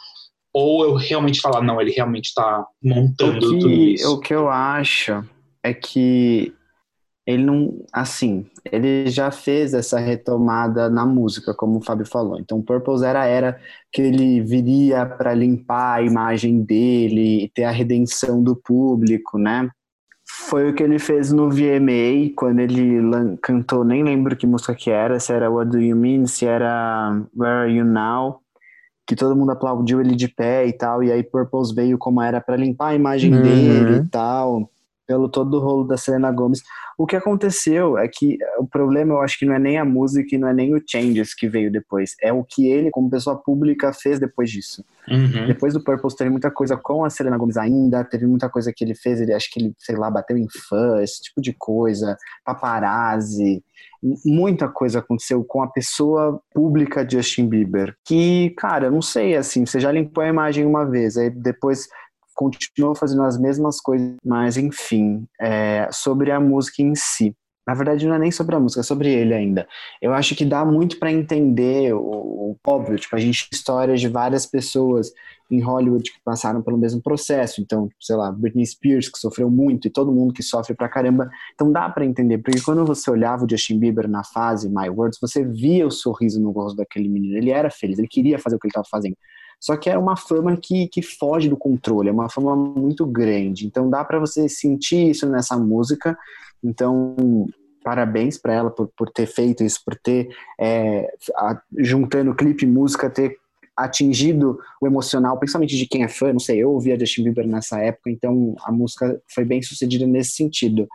ou 0.52 0.84
eu 0.84 0.94
realmente 0.94 1.40
falar, 1.40 1.62
não, 1.62 1.80
ele 1.80 1.92
realmente 1.92 2.26
está 2.26 2.64
montando 2.82 3.40
que, 3.40 3.46
tudo 3.46 3.70
isso. 3.70 4.12
O 4.12 4.20
que 4.20 4.34
eu 4.34 4.48
acho 4.48 5.24
é 5.62 5.74
que 5.74 6.52
ele 7.26 7.44
não, 7.44 7.84
assim, 7.92 8.46
ele 8.70 9.08
já 9.10 9.32
fez 9.32 9.74
essa 9.74 9.98
retomada 9.98 10.88
na 10.88 11.04
música, 11.04 11.52
como 11.52 11.78
o 11.78 11.82
Fábio 11.82 12.06
falou. 12.06 12.38
Então, 12.38 12.62
Purpose 12.62 13.04
era 13.04 13.22
a 13.22 13.26
era 13.26 13.60
que 13.92 14.00
ele 14.00 14.40
viria 14.40 15.04
para 15.04 15.34
limpar 15.34 15.96
a 15.96 16.02
imagem 16.02 16.62
dele 16.62 17.44
e 17.44 17.48
ter 17.48 17.64
a 17.64 17.70
redenção 17.72 18.40
do 18.40 18.54
público, 18.54 19.38
né? 19.38 19.68
Foi 20.28 20.70
o 20.70 20.74
que 20.74 20.82
ele 20.82 21.00
fez 21.00 21.32
no 21.32 21.50
VMA, 21.50 22.32
quando 22.36 22.60
ele 22.60 23.00
cantou, 23.42 23.84
nem 23.84 24.04
lembro 24.04 24.36
que 24.36 24.46
música 24.46 24.74
que 24.74 24.90
era, 24.90 25.18
se 25.18 25.32
era 25.32 25.50
What 25.50 25.70
Do 25.70 25.80
You 25.80 25.96
Mean, 25.96 26.26
se 26.26 26.46
era 26.46 27.20
Where 27.34 27.54
Are 27.54 27.72
You 27.72 27.84
Now, 27.84 28.40
que 29.04 29.16
todo 29.16 29.36
mundo 29.36 29.50
aplaudiu 29.50 30.00
ele 30.00 30.14
de 30.14 30.28
pé 30.28 30.66
e 30.66 30.72
tal, 30.72 31.02
e 31.02 31.10
aí 31.10 31.24
Purpose 31.24 31.74
veio 31.74 31.98
como 31.98 32.22
era 32.22 32.40
para 32.40 32.56
limpar 32.56 32.88
a 32.88 32.94
imagem 32.94 33.34
uhum. 33.34 33.42
dele 33.42 33.96
e 33.98 34.04
tal 34.08 34.70
pelo 35.06 35.28
todo 35.28 35.54
o 35.54 35.60
rolo 35.60 35.84
da 35.84 35.96
Selena 35.96 36.30
Gomez. 36.32 36.62
O 36.98 37.06
que 37.06 37.14
aconteceu 37.14 37.98
é 37.98 38.08
que 38.08 38.38
o 38.58 38.66
problema 38.66 39.14
eu 39.14 39.20
acho 39.20 39.38
que 39.38 39.44
não 39.44 39.54
é 39.54 39.58
nem 39.58 39.78
a 39.78 39.84
música 39.84 40.34
e 40.34 40.38
não 40.38 40.48
é 40.48 40.54
nem 40.54 40.74
o 40.74 40.82
Changes 40.84 41.34
que 41.34 41.46
veio 41.46 41.70
depois, 41.70 42.16
é 42.22 42.32
o 42.32 42.42
que 42.42 42.68
ele, 42.68 42.90
como 42.90 43.10
pessoa 43.10 43.36
pública, 43.36 43.92
fez 43.92 44.18
depois 44.18 44.50
disso. 44.50 44.84
Uhum. 45.08 45.46
Depois 45.46 45.74
do 45.74 45.84
Purple 45.84 46.16
teve 46.16 46.30
muita 46.30 46.50
coisa 46.50 46.76
com 46.76 47.04
a 47.04 47.10
Selena 47.10 47.36
Gomez 47.36 47.56
ainda, 47.56 48.02
teve 48.02 48.26
muita 48.26 48.48
coisa 48.48 48.72
que 48.74 48.82
ele 48.82 48.94
fez, 48.94 49.20
ele 49.20 49.34
acho 49.34 49.50
que 49.52 49.60
ele, 49.60 49.74
sei 49.78 49.94
lá, 49.94 50.10
bateu 50.10 50.38
em 50.38 50.48
fã, 50.48 51.02
esse 51.02 51.22
tipo 51.22 51.40
de 51.40 51.52
coisa, 51.52 52.16
paparazzi, 52.44 53.62
muita 54.24 54.68
coisa 54.68 55.00
aconteceu 55.00 55.42
com 55.44 55.62
a 55.62 55.68
pessoa 55.68 56.40
pública 56.52 57.04
de 57.04 57.16
Justin 57.16 57.48
Bieber, 57.48 57.94
que, 58.04 58.50
cara, 58.56 58.90
não 58.90 59.02
sei, 59.02 59.36
assim, 59.36 59.66
você 59.66 59.80
já 59.80 59.90
limpou 59.92 60.22
a 60.22 60.28
imagem 60.28 60.64
uma 60.64 60.84
vez, 60.84 61.16
aí 61.16 61.30
depois 61.30 61.88
continuou 62.36 62.94
fazendo 62.94 63.22
as 63.22 63.38
mesmas 63.38 63.80
coisas, 63.80 64.14
mas 64.24 64.56
enfim, 64.56 65.26
é, 65.40 65.88
sobre 65.90 66.30
a 66.30 66.38
música 66.38 66.82
em 66.82 66.94
si. 66.94 67.34
Na 67.66 67.74
verdade, 67.74 68.06
não 68.06 68.14
é 68.14 68.18
nem 68.20 68.30
sobre 68.30 68.54
a 68.54 68.60
música, 68.60 68.80
é 68.80 68.84
sobre 68.84 69.12
ele 69.12 69.34
ainda. 69.34 69.66
Eu 70.00 70.14
acho 70.14 70.36
que 70.36 70.44
dá 70.44 70.64
muito 70.64 71.00
para 71.00 71.10
entender 71.10 71.92
o, 71.94 71.98
o, 71.98 72.56
óbvio, 72.64 72.96
tipo, 72.96 73.16
a 73.16 73.18
gente 73.18 73.50
tem 73.50 73.58
histórias 73.58 74.00
de 74.00 74.06
várias 74.06 74.46
pessoas 74.46 75.10
em 75.50 75.60
Hollywood 75.60 76.12
que 76.12 76.18
passaram 76.24 76.62
pelo 76.62 76.78
mesmo 76.78 77.02
processo. 77.02 77.60
Então, 77.60 77.88
sei 78.00 78.14
lá, 78.14 78.30
Britney 78.30 78.64
Spears, 78.64 79.08
que 79.08 79.18
sofreu 79.18 79.50
muito, 79.50 79.88
e 79.88 79.90
todo 79.90 80.12
mundo 80.12 80.32
que 80.32 80.44
sofre 80.44 80.76
pra 80.76 80.88
caramba. 80.88 81.28
Então 81.54 81.72
dá 81.72 81.88
para 81.88 82.04
entender, 82.04 82.38
porque 82.38 82.60
quando 82.60 82.84
você 82.84 83.10
olhava 83.10 83.44
o 83.44 83.50
Justin 83.50 83.80
Bieber 83.80 84.08
na 84.08 84.22
fase 84.22 84.68
My 84.68 84.88
Words, 84.88 85.18
você 85.20 85.44
via 85.44 85.86
o 85.88 85.90
sorriso 85.90 86.40
no 86.40 86.52
rosto 86.52 86.76
daquele 86.76 87.08
menino. 87.08 87.36
Ele 87.36 87.50
era 87.50 87.68
feliz, 87.68 87.98
ele 87.98 88.08
queria 88.08 88.38
fazer 88.38 88.54
o 88.54 88.58
que 88.60 88.66
ele 88.66 88.70
estava 88.70 88.86
fazendo. 88.88 89.16
Só 89.60 89.76
que 89.76 89.90
é 89.90 89.98
uma 89.98 90.16
fama 90.16 90.56
que, 90.56 90.88
que 90.88 91.02
foge 91.02 91.48
do 91.48 91.56
controle, 91.56 92.08
é 92.08 92.12
uma 92.12 92.28
fama 92.28 92.54
muito 92.54 93.06
grande. 93.06 93.66
Então 93.66 93.88
dá 93.88 94.04
para 94.04 94.18
você 94.18 94.48
sentir 94.48 95.10
isso 95.10 95.28
nessa 95.28 95.56
música. 95.56 96.16
Então, 96.62 97.46
parabéns 97.82 98.38
para 98.38 98.52
ela 98.52 98.70
por, 98.70 98.88
por 98.96 99.10
ter 99.10 99.26
feito 99.26 99.64
isso, 99.64 99.80
por 99.84 99.96
ter, 99.96 100.28
é, 100.60 101.12
a, 101.36 101.60
juntando 101.78 102.34
clipe 102.34 102.64
e 102.64 102.68
música, 102.68 103.10
ter 103.10 103.36
atingido 103.76 104.58
o 104.80 104.86
emocional, 104.86 105.38
principalmente 105.38 105.76
de 105.76 105.86
quem 105.86 106.02
é 106.02 106.08
fã. 106.08 106.32
Não 106.32 106.40
sei, 106.40 106.62
eu 106.62 106.70
ouvia 106.70 106.98
Justin 106.98 107.24
Bieber 107.24 107.46
nessa 107.46 107.78
época, 107.80 108.10
então 108.10 108.54
a 108.62 108.72
música 108.72 109.20
foi 109.28 109.44
bem 109.44 109.62
sucedida 109.62 110.06
nesse 110.06 110.32
sentido. 110.32 110.86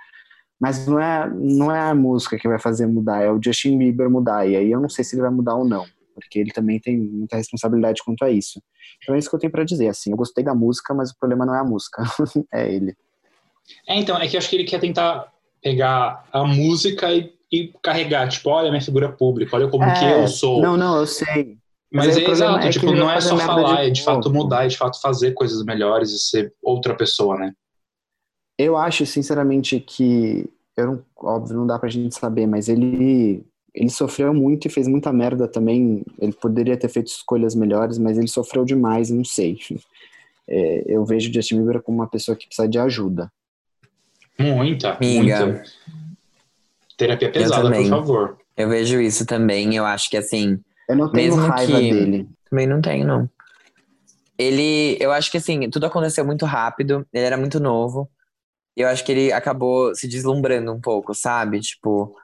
Mas 0.59 0.85
não 0.85 0.99
é, 0.99 1.29
não 1.33 1.71
é 1.71 1.79
a 1.79 1.95
música 1.95 2.37
que 2.37 2.47
vai 2.47 2.59
fazer 2.59 2.85
mudar, 2.85 3.23
é 3.23 3.31
o 3.31 3.41
Justin 3.43 3.77
Bieber 3.77 4.09
mudar. 4.09 4.47
E 4.47 4.55
aí 4.55 4.71
eu 4.71 4.79
não 4.79 4.89
sei 4.89 5.03
se 5.03 5.15
ele 5.15 5.23
vai 5.23 5.31
mudar 5.31 5.55
ou 5.55 5.65
não 5.65 5.85
porque 6.21 6.39
ele 6.39 6.51
também 6.51 6.79
tem 6.79 6.97
muita 6.97 7.35
responsabilidade 7.35 8.01
quanto 8.03 8.23
a 8.23 8.29
isso. 8.29 8.61
Então 9.01 9.15
é 9.15 9.17
isso 9.17 9.29
que 9.29 9.35
eu 9.35 9.39
tenho 9.39 9.51
para 9.51 9.63
dizer, 9.63 9.87
assim, 9.87 10.11
eu 10.11 10.17
gostei 10.17 10.43
da 10.43 10.55
música, 10.55 10.93
mas 10.93 11.11
o 11.11 11.17
problema 11.17 11.45
não 11.45 11.55
é 11.55 11.59
a 11.59 11.65
música, 11.65 12.03
é 12.53 12.73
ele. 12.73 12.95
É, 13.87 13.99
então, 13.99 14.17
é 14.17 14.27
que 14.27 14.35
eu 14.35 14.39
acho 14.39 14.49
que 14.49 14.55
ele 14.55 14.63
quer 14.63 14.79
tentar 14.79 15.31
pegar 15.61 16.27
a 16.31 16.43
música 16.43 17.13
e, 17.13 17.33
e 17.51 17.73
carregar, 17.81 18.27
tipo, 18.29 18.49
olha 18.49 18.67
a 18.67 18.71
minha 18.71 18.81
figura 18.81 19.11
pública, 19.11 19.55
olha 19.55 19.67
como 19.67 19.83
é, 19.83 19.93
que 19.93 20.05
eu 20.05 20.27
sou. 20.27 20.61
Não, 20.61 20.77
não, 20.77 20.97
eu 20.97 21.07
sei. 21.07 21.57
Mas, 21.93 22.07
mas 22.07 22.17
é 22.17 22.29
exato, 22.29 22.67
é 22.67 22.69
tipo, 22.69 22.91
não 22.93 23.11
é 23.11 23.19
só 23.19 23.37
falar, 23.37 23.81
de 23.81 23.87
é 23.87 23.89
de 23.89 24.01
fato 24.01 24.31
mudar, 24.31 24.63
é 24.63 24.67
de 24.67 24.77
fato 24.77 25.01
fazer 25.01 25.33
coisas 25.33 25.63
melhores 25.65 26.11
e 26.11 26.19
ser 26.19 26.53
outra 26.61 26.95
pessoa, 26.95 27.37
né? 27.37 27.51
Eu 28.57 28.77
acho, 28.77 29.05
sinceramente, 29.05 29.79
que 29.79 30.49
eu 30.77 30.87
não, 30.87 31.05
óbvio, 31.17 31.57
não 31.57 31.67
dá 31.67 31.77
pra 31.77 31.89
gente 31.89 32.15
saber, 32.15 32.47
mas 32.47 32.69
ele 32.69 33.45
ele 33.73 33.89
sofreu 33.89 34.33
muito 34.33 34.67
e 34.67 34.69
fez 34.69 34.87
muita 34.87 35.13
merda 35.13 35.47
também. 35.47 36.03
Ele 36.19 36.33
poderia 36.33 36.77
ter 36.77 36.89
feito 36.89 37.07
escolhas 37.07 37.55
melhores, 37.55 37.97
mas 37.97 38.17
ele 38.17 38.27
sofreu 38.27 38.65
demais, 38.65 39.09
não 39.09 39.23
sei. 39.23 39.57
É, 40.47 40.83
eu 40.85 41.05
vejo 41.05 41.29
o 41.29 41.33
Justin 41.33 41.57
Bieber 41.57 41.81
como 41.81 41.99
uma 41.99 42.09
pessoa 42.09 42.35
que 42.35 42.47
precisa 42.47 42.67
de 42.67 42.77
ajuda. 42.77 43.31
Muita, 44.37 44.97
Minga. 44.99 45.45
muita. 45.45 45.63
Terapia 46.97 47.31
pesada, 47.31 47.71
por 47.71 47.87
favor. 47.87 48.37
Eu 48.57 48.69
vejo 48.69 48.99
isso 48.99 49.25
também. 49.25 49.75
Eu 49.75 49.85
acho 49.85 50.09
que 50.09 50.17
assim. 50.17 50.59
Eu 50.89 50.95
não 50.95 51.11
tenho 51.11 51.35
mesmo 51.35 51.47
raiva 51.47 51.79
que... 51.79 51.91
dele. 51.91 52.29
Também 52.49 52.67
não 52.67 52.81
tenho, 52.81 53.07
não. 53.07 53.29
Ele, 54.37 54.97
eu 54.99 55.11
acho 55.11 55.31
que 55.31 55.37
assim, 55.37 55.69
tudo 55.69 55.85
aconteceu 55.85 56.25
muito 56.25 56.45
rápido. 56.45 57.07
Ele 57.13 57.25
era 57.25 57.37
muito 57.37 57.59
novo. 57.59 58.09
E 58.75 58.81
eu 58.81 58.87
acho 58.87 59.05
que 59.05 59.11
ele 59.11 59.31
acabou 59.31 59.95
se 59.95 60.07
deslumbrando 60.07 60.71
um 60.73 60.81
pouco, 60.81 61.13
sabe? 61.13 61.59
Tipo, 61.59 62.15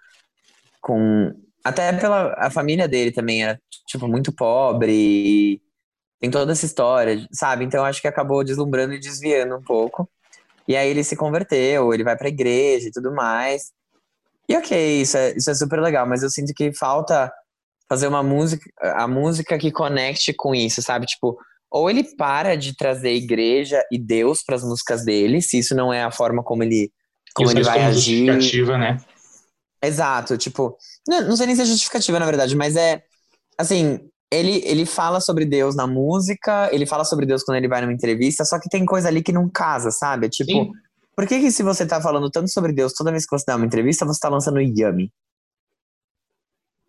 com 0.88 1.34
até 1.66 1.92
pela 1.92 2.34
a 2.38 2.50
família 2.50 2.88
dele 2.88 3.12
também 3.12 3.44
era 3.44 3.60
tipo 3.86 4.08
muito 4.08 4.32
pobre 4.32 5.62
tem 6.20 6.32
toda 6.32 6.54
essa 6.54 6.66
história, 6.66 7.28
sabe? 7.32 7.66
Então 7.66 7.84
acho 7.86 8.02
que 8.02 8.08
acabou 8.08 8.44
deslumbrando 8.44 8.94
e 8.94 9.00
desviando 9.00 9.56
um 9.56 9.62
pouco. 9.62 10.10
E 10.68 10.76
aí 10.76 10.90
ele 10.90 11.04
se 11.04 11.16
converteu, 11.16 11.94
ele 11.94 12.04
vai 12.04 12.18
pra 12.18 12.30
igreja 12.30 12.88
e 12.88 12.92
tudo 12.92 13.14
mais. 13.14 13.72
E 14.50 14.56
ok, 14.56 15.02
isso 15.02 15.18
é, 15.18 15.36
isso 15.36 15.52
é 15.52 15.54
super 15.54 15.80
legal, 15.80 16.08
mas 16.08 16.24
eu 16.24 16.30
sinto 16.30 16.54
que 16.56 16.74
falta 16.74 17.32
fazer 17.88 18.08
uma 18.08 18.24
música, 18.24 18.66
a 18.82 19.08
música 19.08 19.58
que 19.58 19.72
conecte 19.72 20.34
com 20.34 20.56
isso, 20.56 20.82
sabe? 20.82 21.06
Tipo, 21.06 21.38
ou 21.70 21.90
ele 21.90 22.04
para 22.16 22.56
de 22.56 22.76
trazer 22.76 23.14
igreja 23.14 23.82
e 23.92 24.00
Deus 24.00 24.42
para 24.44 24.56
as 24.56 24.64
músicas 24.64 25.06
dele, 25.06 25.42
se 25.42 25.60
isso 25.60 25.76
não 25.76 25.94
é 25.94 26.02
a 26.04 26.12
forma 26.12 26.44
como 26.44 26.64
ele 26.64 26.92
como 27.36 27.52
ele 27.52 27.64
vai 27.64 27.84
agir. 27.84 28.26
né? 28.78 28.98
Exato, 29.82 30.38
tipo, 30.38 30.78
não, 31.08 31.30
não 31.30 31.38
sei 31.38 31.48
nem 31.48 31.56
se 31.56 31.62
é 31.62 31.66
justificativa, 31.66 32.20
na 32.20 32.26
verdade, 32.26 32.56
mas 32.56 32.76
é 32.76 33.04
assim, 33.58 34.00
ele, 34.32 34.62
ele 34.66 34.86
fala 34.86 35.22
sobre 35.22 35.46
Deus 35.46 35.76
na 35.76 35.88
música, 35.88 36.70
ele 36.74 36.86
fala 36.86 37.06
sobre 37.06 37.26
Deus 37.26 37.44
quando 37.44 37.58
ele 37.58 37.68
vai 37.68 37.82
numa 37.82 37.94
entrevista, 37.94 38.44
só 38.44 38.60
que 38.60 38.70
tem 38.70 38.86
coisa 38.86 39.08
ali 39.08 39.24
que 39.24 39.32
não 39.32 39.50
casa, 39.50 39.92
sabe? 39.92 40.30
Tipo, 40.30 40.52
Sim. 40.52 40.72
por 41.16 41.26
que, 41.26 41.40
que 41.40 41.52
se 41.52 41.64
você 41.64 41.86
tá 41.86 42.02
falando 42.02 42.30
tanto 42.30 42.52
sobre 42.52 42.74
Deus 42.74 42.94
toda 42.94 43.12
vez 43.12 43.26
que 43.26 43.38
você 43.38 43.46
dá 43.48 43.56
uma 43.56 43.66
entrevista, 43.66 44.06
você 44.06 44.20
tá 44.20 44.30
lançando 44.30 44.60
Yummy? 44.60 45.12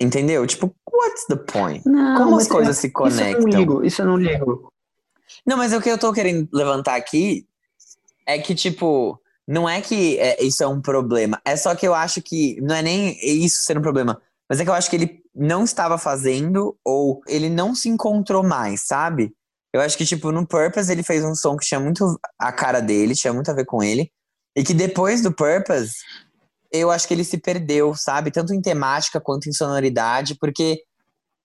Entendeu? 0.00 0.46
Tipo, 0.46 0.74
what's 0.90 1.26
the 1.26 1.36
point? 1.36 1.82
Não, 1.86 2.16
Como 2.16 2.36
as 2.36 2.46
coisas 2.46 2.78
se 2.78 2.90
conectam? 2.90 3.26
Isso 3.26 3.32
eu 3.36 3.42
não 3.42 3.58
ligo, 3.58 3.84
isso 3.84 4.02
eu 4.02 4.06
não 4.06 4.16
ligo. 4.16 4.72
Não, 5.46 5.56
mas 5.56 5.72
o 5.72 5.80
que 5.80 5.90
eu 5.90 5.98
tô 5.98 6.12
querendo 6.12 6.48
levantar 6.52 6.96
aqui 6.96 7.46
é 8.26 8.38
que, 8.38 8.54
tipo, 8.54 9.20
não 9.48 9.66
é 9.66 9.80
que 9.80 10.18
é, 10.18 10.44
isso 10.44 10.62
é 10.62 10.68
um 10.68 10.78
problema. 10.78 11.40
É 11.42 11.56
só 11.56 11.74
que 11.74 11.88
eu 11.88 11.94
acho 11.94 12.20
que 12.20 12.60
não 12.60 12.74
é 12.74 12.82
nem 12.82 13.18
isso 13.22 13.62
ser 13.62 13.78
um 13.78 13.82
problema. 13.82 14.20
Mas 14.46 14.60
é 14.60 14.64
que 14.64 14.68
eu 14.68 14.74
acho 14.74 14.90
que 14.90 14.96
ele 14.96 15.22
não 15.34 15.64
estava 15.64 15.96
fazendo 15.96 16.76
ou 16.84 17.22
ele 17.26 17.48
não 17.48 17.74
se 17.74 17.88
encontrou 17.88 18.42
mais, 18.42 18.86
sabe? 18.86 19.32
Eu 19.72 19.80
acho 19.80 19.96
que, 19.96 20.04
tipo, 20.04 20.30
no 20.30 20.46
Purpose 20.46 20.92
ele 20.92 21.02
fez 21.02 21.24
um 21.24 21.34
som 21.34 21.56
que 21.56 21.64
tinha 21.64 21.80
muito 21.80 22.18
a 22.38 22.52
cara 22.52 22.80
dele, 22.80 23.14
tinha 23.14 23.32
muito 23.32 23.50
a 23.50 23.54
ver 23.54 23.64
com 23.64 23.82
ele. 23.82 24.10
E 24.54 24.62
que 24.62 24.74
depois 24.74 25.22
do 25.22 25.32
Purpose, 25.32 25.94
eu 26.70 26.90
acho 26.90 27.08
que 27.08 27.14
ele 27.14 27.24
se 27.24 27.38
perdeu, 27.38 27.94
sabe? 27.94 28.30
Tanto 28.30 28.52
em 28.52 28.60
temática 28.60 29.18
quanto 29.18 29.48
em 29.48 29.52
sonoridade, 29.52 30.36
porque 30.38 30.82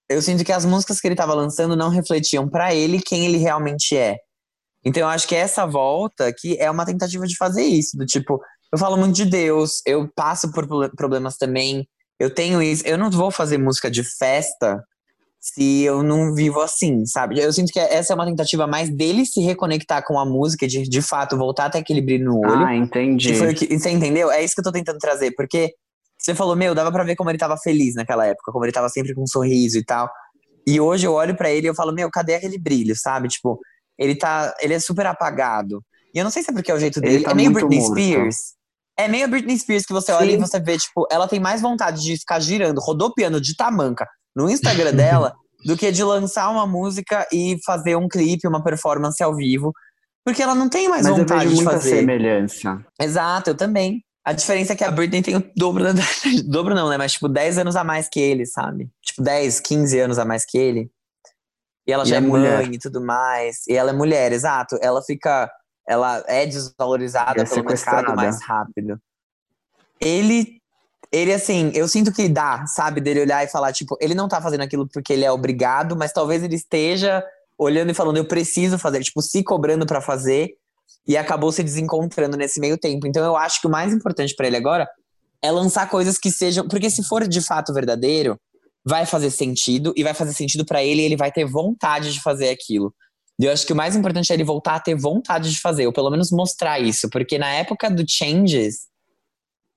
eu 0.10 0.22
sinto 0.22 0.44
que 0.44 0.52
as 0.52 0.66
músicas 0.66 1.00
que 1.00 1.08
ele 1.08 1.14
estava 1.14 1.34
lançando 1.34 1.76
não 1.76 1.90
refletiam 1.90 2.50
para 2.50 2.76
ele 2.76 3.02
quem 3.02 3.26
ele 3.26 3.38
realmente 3.38 3.96
é. 3.96 4.18
Então 4.86 5.04
eu 5.04 5.08
acho 5.08 5.28
que 5.28 5.36
essa 5.36 5.66
volta 5.66 6.28
aqui 6.28 6.58
é 6.60 6.70
uma 6.70 6.86
tentativa 6.86 7.26
de 7.26 7.38
fazer 7.38 7.64
isso, 7.64 7.98
do 7.98 8.06
tipo, 8.06 8.42
eu 8.72 8.78
falo 8.78 8.98
muito 8.98 9.16
de 9.16 9.26
Deus, 9.26 9.82
eu 9.86 10.10
passo 10.16 10.52
por 10.52 10.68
problemas 10.96 11.38
também, 11.38 11.88
eu 12.20 12.34
tenho 12.34 12.62
isso, 12.62 12.86
eu 12.86 12.98
não 12.98 13.10
vou 13.10 13.32
fazer 13.32 13.58
música 13.58 13.90
de 13.90 14.04
festa 14.04 14.84
se 15.40 15.84
eu 15.84 16.02
não 16.02 16.34
vivo 16.34 16.62
assim, 16.62 17.06
sabe? 17.06 17.38
Eu 17.38 17.52
sinto 17.52 17.72
que 17.72 17.80
essa 17.80 18.14
é 18.14 18.16
uma 18.16 18.26
tentativa 18.26 18.66
mais 18.66 18.90
dele 18.90 19.26
se 19.26 19.42
reconectar 19.42 20.02
com 20.06 20.18
a 20.18 20.26
música, 20.26 20.66
de 20.66 20.84
de 20.84 21.02
fato 21.02 21.38
voltar 21.38 21.66
até 21.66 21.80
aquele 21.80 22.02
brilho 22.02 22.26
no 22.26 22.40
olho. 22.40 22.66
Ah, 22.66 22.74
entendi. 22.74 23.28
que, 23.54 23.78
você 23.78 23.90
entendeu? 23.90 24.32
É 24.32 24.42
isso 24.42 24.56
que 24.56 24.62
eu 24.62 24.64
tô 24.64 24.72
tentando 24.72 25.00
trazer, 25.00 25.34
porque 25.36 25.74
você 26.18 26.34
falou, 26.34 26.56
meu, 26.56 26.74
dava 26.74 26.94
pra 26.94 27.04
ver 27.04 27.18
como 27.18 27.30
ele 27.30 27.38
tava 27.38 27.58
feliz 27.58 27.94
naquela 27.94 28.26
época, 28.26 28.54
como 28.54 28.64
ele 28.64 28.72
tava 28.72 28.88
sempre 28.88 29.14
com 29.14 29.24
um 29.24 29.28
sorriso 29.28 29.78
e 29.78 29.84
tal. 29.84 30.10
E 30.66 30.80
hoje 30.80 31.06
eu 31.06 31.12
olho 31.12 31.36
para 31.36 31.52
ele 31.52 31.68
e 31.68 31.70
eu 31.70 31.76
falo, 31.76 31.94
meu, 31.94 32.10
cadê 32.10 32.36
aquele 32.36 32.58
brilho, 32.58 32.96
sabe? 32.96 33.28
Tipo, 33.28 33.60
ele 33.98 34.16
tá. 34.16 34.54
Ele 34.60 34.74
é 34.74 34.80
super 34.80 35.06
apagado. 35.06 35.84
E 36.14 36.20
eu 36.20 36.24
não 36.24 36.32
sei 36.32 36.44
se 36.44 36.52
é 36.52 36.54
porque 36.54 36.72
é 36.72 36.76
o 36.76 36.80
jeito 36.80 37.02
dele. 37.02 37.24
Tá 37.24 37.32
é 37.32 37.34
meio 37.34 37.52
Britney 37.52 37.80
morto. 37.80 37.92
Spears. 37.92 38.38
É 38.98 39.08
meio 39.08 39.28
Britney 39.28 39.58
Spears 39.58 39.86
que 39.86 39.94
você 39.94 40.12
olha 40.12 40.30
Sim. 40.30 40.38
e 40.38 40.40
você 40.40 40.60
vê, 40.60 40.78
tipo, 40.78 41.08
ela 41.12 41.28
tem 41.28 41.40
mais 41.40 41.62
vontade 41.62 42.02
de 42.02 42.16
ficar 42.18 42.40
girando, 42.40 42.80
rodopiando 42.80 43.42
de 43.42 43.56
tamanca 43.56 44.08
no 44.36 44.50
Instagram 44.50 44.94
dela 44.94 45.34
do 45.66 45.76
que 45.76 45.92
de 45.92 46.04
lançar 46.04 46.50
uma 46.50 46.68
música 46.68 47.28
e 47.32 47.58
fazer 47.66 47.96
um 47.96 48.08
clipe, 48.08 48.48
uma 48.48 48.64
performance 48.64 49.22
ao 49.24 49.36
vivo. 49.36 49.74
Porque 50.24 50.42
ela 50.42 50.56
não 50.56 50.70
tem 50.70 50.88
mais 50.88 51.04
Mas 51.04 51.12
eu 51.12 51.18
vontade 51.18 51.42
vejo 51.42 51.56
de 51.56 51.56
muita 51.56 51.72
fazer. 51.72 51.98
semelhança. 51.98 52.86
Exato, 53.02 53.50
eu 53.50 53.56
também. 53.56 54.04
A 54.26 54.32
diferença 54.32 54.72
é 54.72 54.76
que 54.76 54.84
a 54.84 54.92
Britney 54.92 55.22
tem 55.22 55.36
o 55.36 55.52
dobro 55.56 55.84
da 55.84 55.94
dobro 56.46 56.74
não, 56.74 56.90
né? 56.90 56.98
Mas 56.98 57.14
tipo 57.14 57.28
10 57.28 57.58
anos 57.58 57.76
a 57.76 57.84
mais 57.84 58.08
que 58.08 58.22
ele, 58.22 58.46
sabe? 58.46 58.90
Tipo 59.02 59.22
10, 59.22 59.60
15 59.60 60.00
anos 60.00 60.20
a 60.20 60.24
mais 60.24 60.46
que 60.46 60.58
ele. 60.58 60.90
E 61.88 61.92
ela 61.92 62.04
E 62.04 62.08
já 62.08 62.16
é 62.16 62.18
é 62.18 62.22
mulher. 62.22 62.58
mãe 62.58 62.74
e 62.74 62.80
tudo 62.80 63.02
mais. 63.02 63.66
E 63.68 63.74
ela 63.74 63.90
é 63.92 63.94
mulher, 63.94 64.32
exato. 64.32 64.78
Ela 64.82 65.02
fica 65.02 65.52
ela 65.88 66.24
é 66.28 66.46
desvalorizada 66.46 67.42
É 67.42 67.46
pelo 67.46 67.66
mercado 67.66 68.16
mais 68.16 68.42
rápido. 68.42 68.98
Ele 70.00 70.62
ele 71.12 71.32
assim, 71.32 71.72
eu 71.76 71.88
sinto 71.88 72.12
que 72.12 72.28
dá, 72.28 72.66
sabe, 72.66 73.00
dele 73.00 73.22
olhar 73.22 73.44
e 73.44 73.48
falar 73.48 73.72
tipo, 73.72 73.96
ele 74.02 74.16
não 74.16 74.28
tá 74.28 74.42
fazendo 74.42 74.62
aquilo 74.62 74.88
porque 74.92 75.14
ele 75.14 75.24
é 75.24 75.32
obrigado, 75.32 75.96
mas 75.96 76.12
talvez 76.12 76.42
ele 76.42 76.56
esteja 76.56 77.24
olhando 77.56 77.92
e 77.92 77.94
falando 77.94 78.18
eu 78.18 78.26
preciso 78.26 78.80
fazer, 78.80 79.02
tipo, 79.04 79.22
se 79.22 79.44
cobrando 79.44 79.86
pra 79.86 80.02
fazer 80.02 80.56
e 81.08 81.16
acabou 81.16 81.52
se 81.52 81.62
desencontrando 81.62 82.36
nesse 82.36 82.60
meio 82.60 82.80
tempo. 82.80 83.06
Então 83.06 83.24
eu 83.24 83.38
acho 83.38 83.62
que 83.62 83.68
o 83.68 83.70
mais 83.70 83.94
importante 83.94 84.34
pra 84.36 84.48
ele 84.48 84.58
agora 84.58 84.90
é 85.40 85.52
lançar 85.52 85.88
coisas 85.88 86.18
que 86.18 86.32
sejam, 86.32 86.68
porque 86.68 86.90
se 86.90 87.04
for 87.04 87.28
de 87.28 87.42
fato 87.42 87.72
verdadeiro, 87.74 88.40
vai 88.86 89.06
fazer 89.06 89.30
sentido 89.30 89.94
e 89.96 90.04
vai 90.04 90.14
fazer 90.14 90.34
sentido 90.34 90.66
pra 90.66 90.84
ele 90.84 91.02
e 91.02 91.06
ele 91.06 91.18
vai 91.18 91.32
ter 91.32 91.46
vontade 91.46 92.14
de 92.14 92.22
fazer 92.22 92.50
aquilo. 92.50 92.94
E 93.40 93.46
eu 93.46 93.52
acho 93.52 93.66
que 93.66 93.74
o 93.74 93.76
mais 93.76 93.96
importante 93.96 94.32
é 94.32 94.36
ele 94.36 94.44
voltar 94.44 94.76
a 94.76 94.80
ter 94.80 94.96
vontade 94.96 95.52
de 95.52 95.60
fazer, 95.60 95.88
ou 95.88 95.94
pelo 95.94 96.10
menos 96.10 96.32
mostrar 96.32 96.80
isso, 96.80 97.10
porque 97.10 97.38
na 97.38 97.50
época 97.50 97.90
do 97.90 98.04
Changes, 98.08 98.88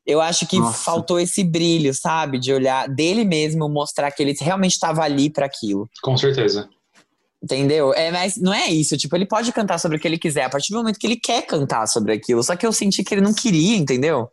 eu 0.07 0.21
acho 0.21 0.47
que 0.47 0.59
Nossa. 0.59 0.85
faltou 0.85 1.19
esse 1.19 1.43
brilho, 1.43 1.93
sabe? 1.95 2.39
De 2.39 2.53
olhar 2.53 2.89
dele 2.89 3.25
mesmo, 3.25 3.69
mostrar 3.69 4.11
que 4.13 4.23
ele 4.23 4.37
realmente 4.39 4.73
estava 4.73 5.03
ali 5.03 5.31
pra 5.31 5.47
aquilo. 5.47 5.89
Com 6.03 6.17
certeza. 6.17 6.69
Entendeu? 7.43 7.93
É, 7.93 8.11
mas 8.11 8.37
não 8.37 8.53
é 8.53 8.69
isso. 8.69 8.97
Tipo, 8.97 9.17
ele 9.17 9.27
pode 9.27 9.53
cantar 9.53 9.79
sobre 9.79 9.97
o 9.97 10.01
que 10.01 10.07
ele 10.07 10.19
quiser, 10.19 10.45
a 10.45 10.51
partir 10.51 10.73
do 10.73 10.79
momento 10.79 10.99
que 10.99 11.07
ele 11.07 11.17
quer 11.17 11.43
cantar 11.43 11.87
sobre 11.87 12.13
aquilo. 12.13 12.43
Só 12.43 12.55
que 12.55 12.67
eu 12.67 12.73
senti 12.73 13.03
que 13.03 13.15
ele 13.15 13.21
não 13.21 13.35
queria, 13.35 13.77
entendeu? 13.77 14.29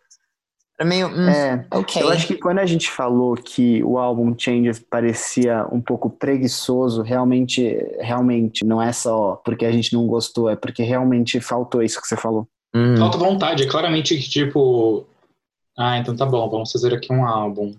Era 0.79 0.89
meio. 0.89 1.07
hum, 1.07 1.29
É, 1.29 1.65
ok. 1.71 2.01
eu 2.01 2.09
acho 2.09 2.27
que 2.27 2.35
quando 2.35 2.59
a 2.59 2.65
gente 2.65 2.89
falou 2.89 3.35
que 3.35 3.83
o 3.83 3.97
álbum 3.97 4.33
Changes 4.37 4.79
parecia 4.79 5.67
um 5.71 5.79
pouco 5.79 6.09
preguiçoso, 6.09 7.01
realmente, 7.01 7.77
realmente, 7.99 8.65
não 8.65 8.81
é 8.81 8.91
só 8.91 9.35
porque 9.45 9.65
a 9.65 9.71
gente 9.71 9.93
não 9.93 10.07
gostou, 10.07 10.49
é 10.49 10.55
porque 10.55 10.83
realmente 10.83 11.39
faltou 11.39 11.83
isso 11.83 12.01
que 12.01 12.07
você 12.07 12.17
falou. 12.17 12.47
Hum. 12.75 12.97
Falta 12.97 13.17
vontade. 13.17 13.63
É 13.63 13.67
claramente 13.67 14.17
que, 14.17 14.29
tipo. 14.29 15.05
Ah, 15.77 15.97
então 15.97 16.15
tá 16.15 16.25
bom, 16.25 16.49
vamos 16.49 16.71
fazer 16.71 16.93
aqui 16.93 17.11
um 17.11 17.25
álbum. 17.25 17.73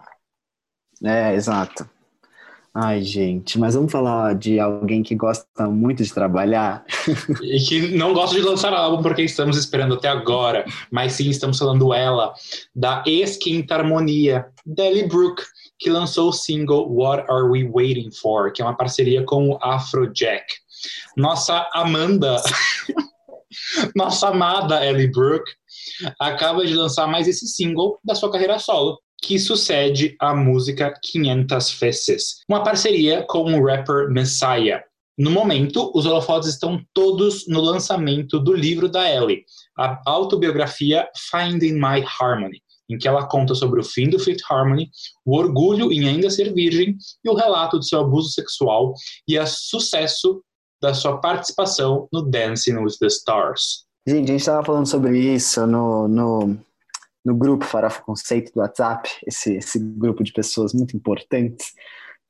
É, 1.02 1.34
exato. 1.34 1.88
Ai, 2.76 3.02
gente, 3.02 3.56
mas 3.56 3.76
vamos 3.76 3.92
falar 3.92 4.34
de 4.34 4.58
alguém 4.58 5.00
que 5.00 5.14
gosta 5.14 5.68
muito 5.68 6.02
de 6.02 6.12
trabalhar? 6.12 6.84
E 7.40 7.60
que 7.60 7.96
não 7.96 8.12
gosta 8.12 8.34
de 8.34 8.42
lançar 8.42 8.72
álbum 8.72 9.00
porque 9.00 9.22
estamos 9.22 9.56
esperando 9.56 9.94
até 9.94 10.08
agora. 10.08 10.64
Mas 10.90 11.12
sim, 11.12 11.30
estamos 11.30 11.56
falando 11.56 11.94
ela, 11.94 12.34
da 12.74 13.04
ex-quinta 13.06 13.76
harmonia, 13.76 14.46
Delly 14.66 15.06
Brooke, 15.06 15.44
que 15.78 15.88
lançou 15.88 16.30
o 16.30 16.32
single 16.32 16.92
What 16.92 17.30
Are 17.30 17.44
We 17.44 17.70
Waiting 17.70 18.10
For? 18.10 18.52
Que 18.52 18.60
é 18.60 18.64
uma 18.64 18.76
parceria 18.76 19.22
com 19.22 19.50
o 19.50 19.58
Afrojack. 19.62 20.44
Nossa 21.16 21.68
Amanda, 21.72 22.42
nossa 23.94 24.28
amada 24.28 24.84
Ellie 24.84 25.10
Brooke, 25.10 25.50
acaba 26.18 26.66
de 26.66 26.74
lançar 26.74 27.06
mais 27.06 27.28
esse 27.28 27.46
single 27.46 27.98
da 28.04 28.14
sua 28.14 28.30
carreira 28.30 28.58
solo, 28.58 28.98
que 29.26 29.38
sucede 29.38 30.14
à 30.20 30.34
música 30.34 30.92
500 31.02 31.70
Faces, 31.70 32.42
uma 32.46 32.62
parceria 32.62 33.24
com 33.26 33.54
o 33.54 33.64
rapper 33.64 34.10
Messiah. 34.10 34.84
No 35.16 35.30
momento, 35.30 35.90
os 35.94 36.04
holofotes 36.04 36.50
estão 36.50 36.84
todos 36.92 37.48
no 37.48 37.60
lançamento 37.60 38.38
do 38.38 38.52
livro 38.52 38.86
da 38.86 39.08
Ellie, 39.10 39.44
a 39.78 39.98
autobiografia 40.04 41.08
Finding 41.30 41.72
My 41.72 42.04
Harmony, 42.20 42.60
em 42.90 42.98
que 42.98 43.08
ela 43.08 43.26
conta 43.26 43.54
sobre 43.54 43.80
o 43.80 43.84
fim 43.84 44.10
do 44.10 44.18
Fifth 44.18 44.42
Harmony, 44.50 44.90
o 45.24 45.38
orgulho 45.38 45.90
em 45.90 46.06
ainda 46.06 46.28
ser 46.28 46.52
virgem 46.52 46.94
e 47.24 47.30
o 47.30 47.34
relato 47.34 47.80
de 47.80 47.88
seu 47.88 48.00
abuso 48.00 48.30
sexual 48.30 48.92
e 49.26 49.38
o 49.38 49.46
sucesso 49.46 50.42
da 50.82 50.92
sua 50.92 51.18
participação 51.18 52.08
no 52.12 52.22
Dancing 52.28 52.76
with 52.76 52.98
the 53.00 53.06
Stars. 53.06 53.86
Gente, 54.06 54.24
a 54.24 54.32
gente 54.32 54.40
estava 54.40 54.62
falando 54.62 54.86
sobre 54.86 55.18
isso 55.18 55.66
no, 55.66 56.08
no, 56.08 56.58
no 57.24 57.34
grupo 57.34 57.64
Farofa 57.64 58.02
Conceito 58.02 58.52
do 58.52 58.60
WhatsApp, 58.60 59.08
esse, 59.26 59.56
esse 59.56 59.78
grupo 59.78 60.22
de 60.22 60.32
pessoas 60.32 60.74
muito 60.74 60.96
importantes, 60.96 61.72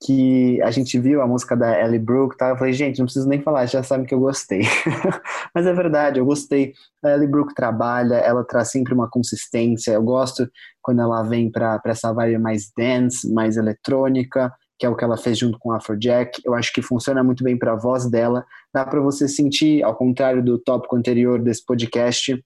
que 0.05 0.61
a 0.63 0.71
gente 0.71 0.99
viu 0.99 1.23
a 1.23 1.27
música 1.27 1.57
da 1.57 1.81
Ellie 1.81 1.99
Brooke, 1.99 2.37
tá? 2.37 2.51
Eu 2.51 2.59
falei, 2.59 2.73
gente, 2.73 2.99
não 2.99 3.07
preciso 3.07 3.29
nem 3.29 3.41
falar, 3.41 3.67
já 3.67 3.83
sabem 3.83 4.07
que 4.07 4.15
eu 4.15 4.21
gostei. 4.21 4.61
Mas 5.55 5.67
é 5.67 5.73
verdade, 5.73 6.21
eu 6.21 6.27
gostei. 6.27 6.75
A 7.03 7.13
Ellie 7.13 7.29
Brooke 7.29 7.55
trabalha, 7.55 8.17
ela 8.17 8.45
traz 8.45 8.71
sempre 8.71 8.93
uma 8.93 9.09
consistência. 9.09 9.93
Eu 9.93 10.03
gosto 10.03 10.49
quando 10.83 11.01
ela 11.01 11.23
vem 11.23 11.51
para 11.51 11.81
essa 11.87 12.13
vibe 12.13 12.39
mais 12.39 12.71
dance, 12.77 13.33
mais 13.33 13.57
eletrônica, 13.57 14.53
que 14.79 14.85
é 14.85 14.89
o 14.89 14.97
que 14.97 15.05
ela 15.05 15.17
fez 15.17 15.39
junto 15.39 15.59
com 15.59 15.73
a 15.73 15.79
Afrojack. 15.79 16.43
Eu 16.45 16.55
acho 16.55 16.73
que 16.73 16.83
funciona 16.83 17.25
muito 17.25 17.43
bem 17.43 17.57
para 17.57 17.73
a 17.73 17.77
voz 17.77 18.11
dela. 18.11 18.45
Dá 18.75 18.85
para 18.85 19.01
você 19.01 19.27
sentir, 19.27 19.83
ao 19.83 19.97
contrário 19.97 20.45
do 20.45 20.59
tópico 20.59 20.97
anterior 20.97 21.41
desse 21.41 21.65
podcast, 21.65 22.45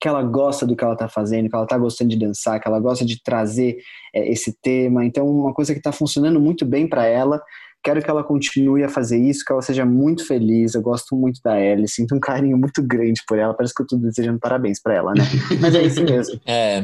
que 0.00 0.06
ela 0.08 0.22
gosta 0.22 0.66
do 0.66 0.76
que 0.76 0.84
ela 0.84 0.92
está 0.94 1.08
fazendo, 1.08 1.48
que 1.48 1.54
ela 1.54 1.64
está 1.64 1.76
gostando 1.78 2.10
de 2.10 2.18
dançar, 2.18 2.60
que 2.60 2.68
ela 2.68 2.78
gosta 2.80 3.04
de 3.04 3.22
trazer 3.22 3.78
é, 4.14 4.30
esse 4.30 4.56
tema. 4.62 5.04
Então, 5.04 5.26
uma 5.28 5.52
coisa 5.52 5.72
que 5.72 5.78
está 5.80 5.92
funcionando 5.92 6.40
muito 6.40 6.64
bem 6.64 6.88
para 6.88 7.04
ela. 7.06 7.40
Quero 7.80 8.02
que 8.02 8.10
ela 8.10 8.24
continue 8.24 8.82
a 8.82 8.88
fazer 8.88 9.18
isso, 9.18 9.44
que 9.44 9.52
ela 9.52 9.62
seja 9.62 9.86
muito 9.86 10.26
feliz. 10.26 10.74
Eu 10.74 10.82
gosto 10.82 11.14
muito 11.14 11.40
da 11.44 11.60
Ellie, 11.60 11.88
sinto 11.88 12.14
um 12.14 12.18
carinho 12.18 12.58
muito 12.58 12.82
grande 12.82 13.22
por 13.26 13.38
ela. 13.38 13.54
Parece 13.54 13.72
que 13.72 13.80
eu 13.82 13.84
estou 13.84 13.98
desejando 14.00 14.38
parabéns 14.40 14.82
para 14.82 14.94
ela, 14.94 15.12
né? 15.14 15.22
Mas 15.60 15.74
é 15.76 15.82
isso 15.84 16.02
mesmo. 16.02 16.40
É, 16.44 16.80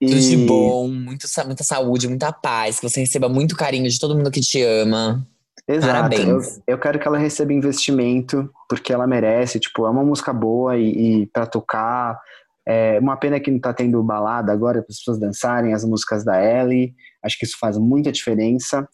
E- 0.00 0.06
tudo 0.06 0.20
de 0.20 0.36
bom, 0.46 0.88
muito, 0.88 1.26
muita 1.46 1.64
saúde, 1.64 2.06
muita 2.08 2.32
paz, 2.32 2.78
que 2.78 2.88
você 2.88 3.00
receba 3.00 3.28
muito 3.28 3.56
carinho 3.56 3.88
de 3.88 3.98
todo 3.98 4.16
mundo 4.16 4.30
que 4.30 4.40
te 4.40 4.62
ama. 4.62 5.26
Exato. 5.68 5.92
Parabéns. 5.92 6.56
Eu, 6.58 6.74
eu 6.74 6.78
quero 6.78 6.98
que 6.98 7.06
ela 7.06 7.18
receba 7.18 7.52
investimento, 7.52 8.50
porque 8.68 8.92
ela 8.92 9.06
merece. 9.06 9.60
Tipo, 9.60 9.86
é 9.86 9.90
uma 9.90 10.04
música 10.04 10.32
boa 10.32 10.76
e, 10.76 11.22
e 11.22 11.26
para 11.26 11.46
tocar. 11.46 12.18
É 12.66 12.98
uma 13.00 13.16
pena 13.16 13.40
que 13.40 13.50
não 13.50 13.58
tá 13.58 13.72
tendo 13.72 14.02
balada 14.02 14.52
agora 14.52 14.82
para 14.82 14.90
as 14.90 14.98
pessoas 14.98 15.18
dançarem 15.18 15.74
as 15.74 15.84
músicas 15.84 16.24
da 16.24 16.42
Ellie. 16.42 16.94
Acho 17.22 17.38
que 17.38 17.44
isso 17.44 17.58
faz 17.58 17.76
muita 17.78 18.12
diferença. 18.12 18.88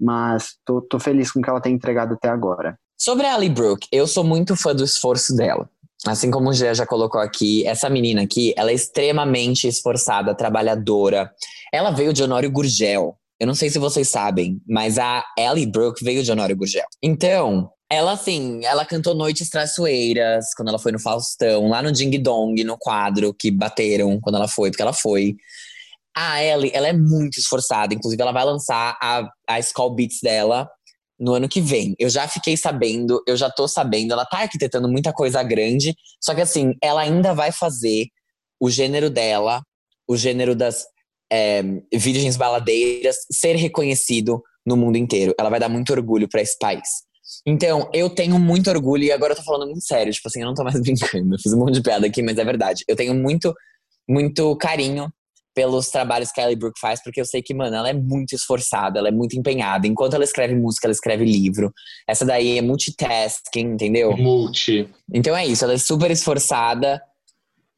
Mas 0.00 0.56
tô, 0.64 0.80
tô 0.80 0.98
feliz 0.98 1.30
com 1.30 1.40
o 1.40 1.42
que 1.42 1.50
ela 1.50 1.60
tem 1.60 1.74
entregado 1.74 2.14
até 2.14 2.28
agora. 2.28 2.78
Sobre 2.96 3.26
a 3.26 3.34
Ali 3.34 3.48
Brooke, 3.48 3.88
eu 3.90 4.06
sou 4.06 4.24
muito 4.24 4.56
fã 4.56 4.74
do 4.74 4.84
esforço 4.84 5.34
dela. 5.36 5.68
Assim 6.06 6.30
como 6.30 6.50
o 6.50 6.52
Gê 6.52 6.74
já 6.74 6.84
colocou 6.84 7.20
aqui, 7.20 7.64
essa 7.66 7.88
menina 7.88 8.22
aqui, 8.22 8.52
ela 8.56 8.72
é 8.72 8.74
extremamente 8.74 9.68
esforçada, 9.68 10.34
trabalhadora. 10.34 11.32
Ela 11.72 11.92
veio 11.92 12.12
de 12.12 12.22
Honório 12.22 12.50
Gurgel. 12.50 13.16
Eu 13.42 13.46
não 13.48 13.56
sei 13.56 13.68
se 13.68 13.78
vocês 13.80 14.08
sabem, 14.08 14.62
mas 14.68 14.98
a 14.98 15.24
Ellie 15.36 15.66
Brooke 15.66 16.04
veio 16.04 16.22
de 16.22 16.30
Honório 16.30 16.54
Gurgel. 16.56 16.86
Então, 17.02 17.68
ela 17.90 18.12
assim, 18.12 18.64
ela 18.64 18.84
cantou 18.84 19.16
Noites 19.16 19.50
Traiçoeiras 19.50 20.54
quando 20.56 20.68
ela 20.68 20.78
foi 20.78 20.92
no 20.92 21.00
Faustão, 21.00 21.66
lá 21.66 21.82
no 21.82 21.90
Ding 21.90 22.16
Dong, 22.22 22.62
no 22.62 22.78
quadro 22.78 23.34
que 23.34 23.50
bateram 23.50 24.20
quando 24.20 24.36
ela 24.36 24.46
foi, 24.46 24.70
porque 24.70 24.82
ela 24.82 24.92
foi. 24.92 25.34
A 26.16 26.40
Ellie, 26.40 26.70
ela 26.72 26.86
é 26.86 26.92
muito 26.92 27.40
esforçada. 27.40 27.92
Inclusive, 27.92 28.22
ela 28.22 28.30
vai 28.30 28.44
lançar 28.44 28.96
a, 29.02 29.28
a 29.48 29.58
Skull 29.58 29.96
Beats 29.96 30.20
dela 30.22 30.70
no 31.18 31.34
ano 31.34 31.48
que 31.48 31.60
vem. 31.60 31.96
Eu 31.98 32.08
já 32.08 32.28
fiquei 32.28 32.56
sabendo, 32.56 33.20
eu 33.26 33.36
já 33.36 33.50
tô 33.50 33.66
sabendo, 33.66 34.12
ela 34.12 34.24
tá 34.24 34.38
arquitetando 34.38 34.88
muita 34.88 35.12
coisa 35.12 35.42
grande, 35.42 35.96
só 36.22 36.32
que 36.32 36.42
assim, 36.42 36.74
ela 36.80 37.00
ainda 37.00 37.34
vai 37.34 37.50
fazer 37.50 38.06
o 38.60 38.70
gênero 38.70 39.10
dela, 39.10 39.64
o 40.06 40.16
gênero 40.16 40.54
das 40.54 40.84
é, 41.32 41.62
virgens 41.94 42.36
baladeiras, 42.36 43.16
ser 43.32 43.56
reconhecido 43.56 44.42
no 44.66 44.76
mundo 44.76 44.96
inteiro. 44.98 45.34
Ela 45.38 45.48
vai 45.48 45.58
dar 45.58 45.70
muito 45.70 45.90
orgulho 45.90 46.28
pra 46.28 46.42
esse 46.42 46.58
país. 46.58 46.86
Então, 47.46 47.88
eu 47.94 48.10
tenho 48.10 48.38
muito 48.38 48.68
orgulho, 48.68 49.04
e 49.04 49.10
agora 49.10 49.32
eu 49.32 49.36
tô 49.36 49.42
falando 49.42 49.64
muito 49.64 49.82
sério, 49.82 50.12
tipo 50.12 50.28
assim, 50.28 50.42
eu 50.42 50.46
não 50.46 50.54
tô 50.54 50.62
mais 50.62 50.78
brincando, 50.82 51.34
eu 51.34 51.38
fiz 51.42 51.52
um 51.54 51.58
monte 51.58 51.74
de 51.74 51.82
piada 51.82 52.06
aqui, 52.06 52.22
mas 52.22 52.36
é 52.36 52.44
verdade. 52.44 52.84
Eu 52.86 52.94
tenho 52.94 53.14
muito, 53.14 53.54
muito 54.06 54.54
carinho 54.56 55.10
pelos 55.54 55.88
trabalhos 55.88 56.30
que 56.30 56.40
a 56.40 56.44
Ellie 56.44 56.56
Brooke 56.56 56.78
faz, 56.78 57.02
porque 57.02 57.20
eu 57.20 57.24
sei 57.24 57.42
que, 57.42 57.54
mano, 57.54 57.74
ela 57.74 57.88
é 57.88 57.94
muito 57.94 58.34
esforçada, 58.34 58.98
ela 58.98 59.08
é 59.08 59.12
muito 59.12 59.36
empenhada. 59.38 59.86
Enquanto 59.86 60.14
ela 60.14 60.24
escreve 60.24 60.54
música, 60.54 60.86
ela 60.86 60.92
escreve 60.92 61.24
livro. 61.24 61.72
Essa 62.06 62.24
daí 62.24 62.58
é 62.58 62.62
multitasking, 62.62 63.72
entendeu? 63.72 64.16
Multi. 64.16 64.88
Então 65.12 65.36
é 65.36 65.46
isso, 65.46 65.64
ela 65.64 65.74
é 65.74 65.78
super 65.78 66.10
esforçada. 66.10 67.02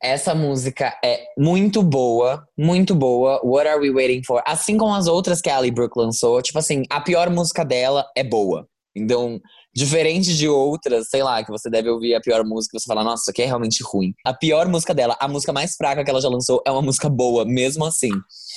Essa 0.02 0.34
música 0.34 0.98
é 1.02 1.24
muito 1.38 1.82
boa, 1.82 2.46
muito 2.58 2.94
boa. 2.94 3.40
What 3.42 3.66
Are 3.66 3.80
We 3.80 3.90
Waiting 3.90 4.22
For? 4.24 4.42
Assim 4.46 4.76
como 4.76 4.94
as 4.94 5.06
outras 5.06 5.40
que 5.40 5.48
a 5.48 5.56
Ali 5.56 5.70
Brooke 5.70 5.98
lançou, 5.98 6.42
tipo 6.42 6.58
assim, 6.58 6.82
a 6.90 7.00
pior 7.00 7.30
música 7.30 7.64
dela 7.64 8.06
é 8.16 8.22
boa. 8.22 8.68
Então, 8.96 9.40
diferente 9.74 10.36
de 10.36 10.48
outras, 10.48 11.08
sei 11.08 11.22
lá, 11.22 11.42
que 11.42 11.50
você 11.50 11.68
deve 11.68 11.88
ouvir 11.88 12.14
a 12.14 12.20
pior 12.20 12.44
música 12.44 12.76
e 12.76 12.80
você 12.80 12.86
fala, 12.86 13.02
nossa, 13.02 13.22
isso 13.22 13.30
aqui 13.30 13.42
é 13.42 13.46
realmente 13.46 13.82
ruim. 13.82 14.14
A 14.24 14.32
pior 14.32 14.68
música 14.68 14.94
dela, 14.94 15.16
a 15.18 15.26
música 15.26 15.52
mais 15.52 15.74
fraca 15.74 16.04
que 16.04 16.10
ela 16.10 16.20
já 16.20 16.28
lançou, 16.28 16.62
é 16.66 16.70
uma 16.70 16.82
música 16.82 17.08
boa, 17.08 17.44
mesmo 17.44 17.84
assim. 17.84 18.10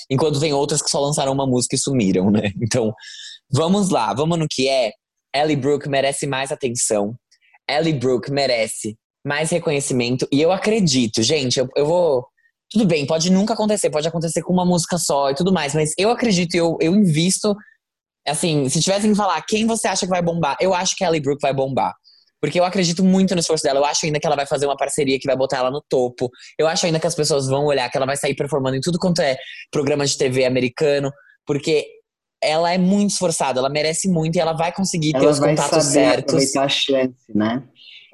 Enquanto 0.10 0.40
tem 0.40 0.54
outras 0.54 0.82
que 0.82 0.90
só 0.90 1.00
lançaram 1.00 1.32
uma 1.34 1.48
música 1.48 1.76
e 1.76 1.80
sumiram, 1.80 2.30
né? 2.30 2.52
Então, 2.62 2.94
vamos 3.52 3.90
lá, 3.90 4.14
vamos 4.14 4.38
no 4.38 4.48
que 4.50 4.68
é. 4.68 4.92
Ellie 5.34 5.56
Brooke 5.56 5.90
merece 5.90 6.28
mais 6.28 6.52
atenção. 6.52 7.16
Ellie 7.70 7.94
Brooke 7.94 8.32
merece 8.32 8.96
mais 9.28 9.51
reconhecimento 9.51 10.28
e 10.32 10.41
eu 10.41 10.51
acredito, 10.51 11.21
gente, 11.21 11.59
eu, 11.59 11.67
eu 11.75 11.86
vou. 11.86 12.25
Tudo 12.69 12.86
bem, 12.86 13.05
pode 13.05 13.32
nunca 13.32 13.53
acontecer, 13.53 13.89
pode 13.89 14.07
acontecer 14.07 14.41
com 14.41 14.51
uma 14.51 14.65
música 14.65 14.97
só 14.97 15.30
e 15.30 15.36
tudo 15.36 15.53
mais, 15.53 15.73
mas 15.73 15.93
eu 15.97 16.09
acredito, 16.09 16.55
eu, 16.55 16.78
eu 16.82 16.95
invisto. 16.95 17.55
Assim, 18.28 18.67
se 18.67 18.82
tivessem 18.82 19.11
que 19.11 19.15
falar 19.15 19.41
quem 19.47 19.65
você 19.65 19.88
acha 19.88 20.05
que 20.05 20.09
vai 20.09 20.21
bombar, 20.21 20.57
eu 20.59 20.73
acho 20.73 20.95
que 20.95 21.03
a 21.03 21.07
Ellie 21.07 21.21
Brooke 21.21 21.41
vai 21.41 21.53
bombar. 21.53 21.93
Porque 22.41 22.59
eu 22.59 22.65
acredito 22.65 23.03
muito 23.03 23.34
no 23.34 23.39
esforço 23.39 23.63
dela. 23.63 23.80
Eu 23.80 23.86
acho 23.86 24.05
ainda 24.05 24.19
que 24.19 24.28
ela 24.28 24.36
vai 24.36 24.45
fazer 24.45 24.65
uma 24.65 24.75
parceria 24.75 25.17
que 25.17 25.25
vai 25.25 25.36
botar 25.36 25.57
ela 25.57 25.71
no 25.71 25.82
topo. 25.89 26.30
Eu 26.59 26.67
acho 26.67 26.86
ainda 26.86 26.99
que 26.99 27.07
as 27.07 27.15
pessoas 27.15 27.47
vão 27.47 27.65
olhar, 27.65 27.89
que 27.89 27.97
ela 27.97 28.05
vai 28.05 28.17
sair 28.17 28.36
performando 28.36 28.75
em 28.75 28.82
tudo 28.82 28.99
quanto 28.99 29.21
é 29.21 29.38
programa 29.71 30.05
de 30.05 30.17
TV 30.17 30.45
americano. 30.45 31.09
Porque 31.45 31.88
ela 32.43 32.71
é 32.71 32.78
muito 32.78 33.11
esforçada, 33.11 33.59
ela 33.59 33.69
merece 33.69 34.09
muito 34.09 34.36
e 34.36 34.39
ela 34.39 34.53
vai 34.53 34.71
conseguir 34.71 35.15
ela 35.15 35.23
ter 35.23 35.32
os 35.32 35.39
contatos 35.39 35.86
certos. 35.86 36.34
aproveitar 36.34 36.63
a 36.63 36.69
chance, 36.69 37.34
né? 37.34 37.63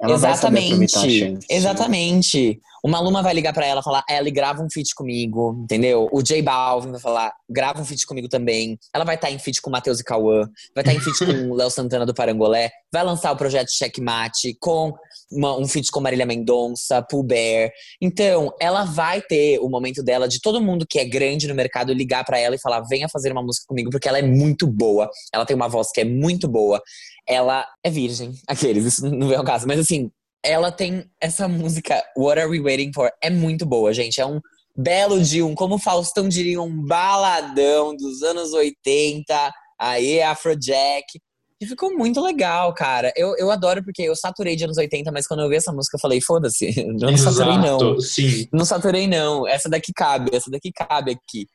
Ela 0.04 0.14
exatamente, 0.14 1.38
exatamente. 1.48 2.60
O 2.84 2.88
Maluma 2.88 3.22
vai 3.22 3.32
ligar 3.32 3.54
para 3.54 3.64
ela 3.64 3.80
e 3.80 3.82
falar, 3.82 4.04
Ellie, 4.10 4.30
grava 4.30 4.62
um 4.62 4.68
feat 4.70 4.94
comigo, 4.94 5.58
entendeu? 5.64 6.06
O 6.12 6.22
J 6.22 6.42
Balvin 6.42 6.90
vai 6.90 7.00
falar, 7.00 7.32
grava 7.48 7.80
um 7.80 7.84
feat 7.84 8.06
comigo 8.06 8.28
também. 8.28 8.78
Ela 8.92 9.06
vai 9.06 9.14
estar 9.14 9.28
tá 9.28 9.32
em 9.32 9.38
feat 9.38 9.62
com 9.62 9.70
o 9.70 9.72
Matheus 9.72 10.00
e 10.00 10.04
Cauã, 10.04 10.42
vai 10.74 10.82
estar 10.82 10.92
tá 10.92 10.94
em 10.94 11.00
feat 11.00 11.24
com 11.24 11.50
o 11.50 11.54
Léo 11.54 11.70
Santana 11.70 12.04
do 12.04 12.12
Parangolé, 12.12 12.70
vai 12.92 13.02
lançar 13.02 13.32
o 13.32 13.36
projeto 13.36 13.70
Checkmate 13.70 14.54
com 14.60 14.92
uma, 15.32 15.58
um 15.58 15.66
feat 15.66 15.90
com 15.90 16.00
Marília 16.00 16.26
Mendonça, 16.26 17.00
Pooh 17.00 17.22
Bear. 17.22 17.70
Então, 18.02 18.52
ela 18.60 18.84
vai 18.84 19.22
ter 19.22 19.58
o 19.60 19.68
momento 19.70 20.02
dela 20.02 20.28
de 20.28 20.38
todo 20.38 20.60
mundo 20.60 20.86
que 20.86 20.98
é 20.98 21.06
grande 21.06 21.48
no 21.48 21.54
mercado 21.54 21.90
ligar 21.92 22.22
para 22.22 22.38
ela 22.38 22.54
e 22.54 22.60
falar, 22.60 22.82
venha 22.82 23.08
fazer 23.08 23.32
uma 23.32 23.42
música 23.42 23.64
comigo, 23.66 23.88
porque 23.90 24.08
ela 24.08 24.18
é 24.18 24.22
muito 24.22 24.66
boa. 24.66 25.08
Ela 25.32 25.46
tem 25.46 25.56
uma 25.56 25.68
voz 25.68 25.90
que 25.90 26.02
é 26.02 26.04
muito 26.04 26.46
boa. 26.46 26.82
Ela 27.26 27.66
é 27.82 27.90
virgem, 27.90 28.34
aqueles, 28.46 28.84
isso 28.84 29.08
não 29.08 29.32
é 29.32 29.40
o 29.40 29.44
caso, 29.44 29.66
mas 29.66 29.80
assim, 29.80 30.10
ela 30.44 30.70
tem 30.70 31.04
essa 31.20 31.48
música 31.48 32.04
What 32.16 32.38
Are 32.38 32.50
We 32.50 32.60
Waiting 32.60 32.92
For? 32.92 33.10
É 33.22 33.30
muito 33.30 33.64
boa, 33.64 33.94
gente. 33.94 34.20
É 34.20 34.26
um 34.26 34.40
belo 34.76 35.20
dia, 35.22 35.44
um, 35.44 35.54
como 35.54 35.76
o 35.76 35.78
Faustão 35.78 36.28
diria, 36.28 36.60
um 36.60 36.84
baladão 36.84 37.96
dos 37.96 38.22
anos 38.22 38.52
80. 38.52 39.52
Aí, 39.80 40.20
Afrojack. 40.20 41.18
E 41.60 41.66
ficou 41.66 41.96
muito 41.96 42.20
legal, 42.20 42.74
cara. 42.74 43.10
Eu, 43.16 43.34
eu 43.38 43.50
adoro 43.50 43.82
porque 43.82 44.02
eu 44.02 44.14
saturei 44.14 44.54
de 44.54 44.64
anos 44.64 44.76
80, 44.76 45.10
mas 45.10 45.26
quando 45.26 45.40
eu 45.40 45.48
vi 45.48 45.56
essa 45.56 45.72
música 45.72 45.96
eu 45.96 46.00
falei, 46.00 46.20
foda-se. 46.20 46.84
Não 47.00 47.08
Exato, 47.08 47.36
saturei, 47.36 47.58
não. 47.58 48.00
Sim. 48.00 48.48
Não 48.52 48.64
saturei, 48.64 49.06
não. 49.06 49.48
Essa 49.48 49.68
daqui 49.70 49.92
cabe, 49.94 50.30
essa 50.34 50.50
daqui 50.50 50.70
cabe 50.70 51.12
aqui. 51.12 51.46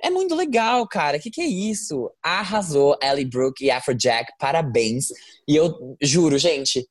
É 0.00 0.10
muito 0.10 0.34
legal, 0.34 0.86
cara. 0.86 1.16
O 1.16 1.20
que, 1.20 1.30
que 1.30 1.40
é 1.40 1.46
isso? 1.46 2.10
Arrasou 2.22 2.96
Ellie 3.02 3.24
Brooke 3.24 3.64
e 3.64 3.70
Afrojack. 3.70 4.32
Parabéns. 4.38 5.06
E 5.46 5.56
eu 5.56 5.96
juro, 6.00 6.38
gente, 6.38 6.86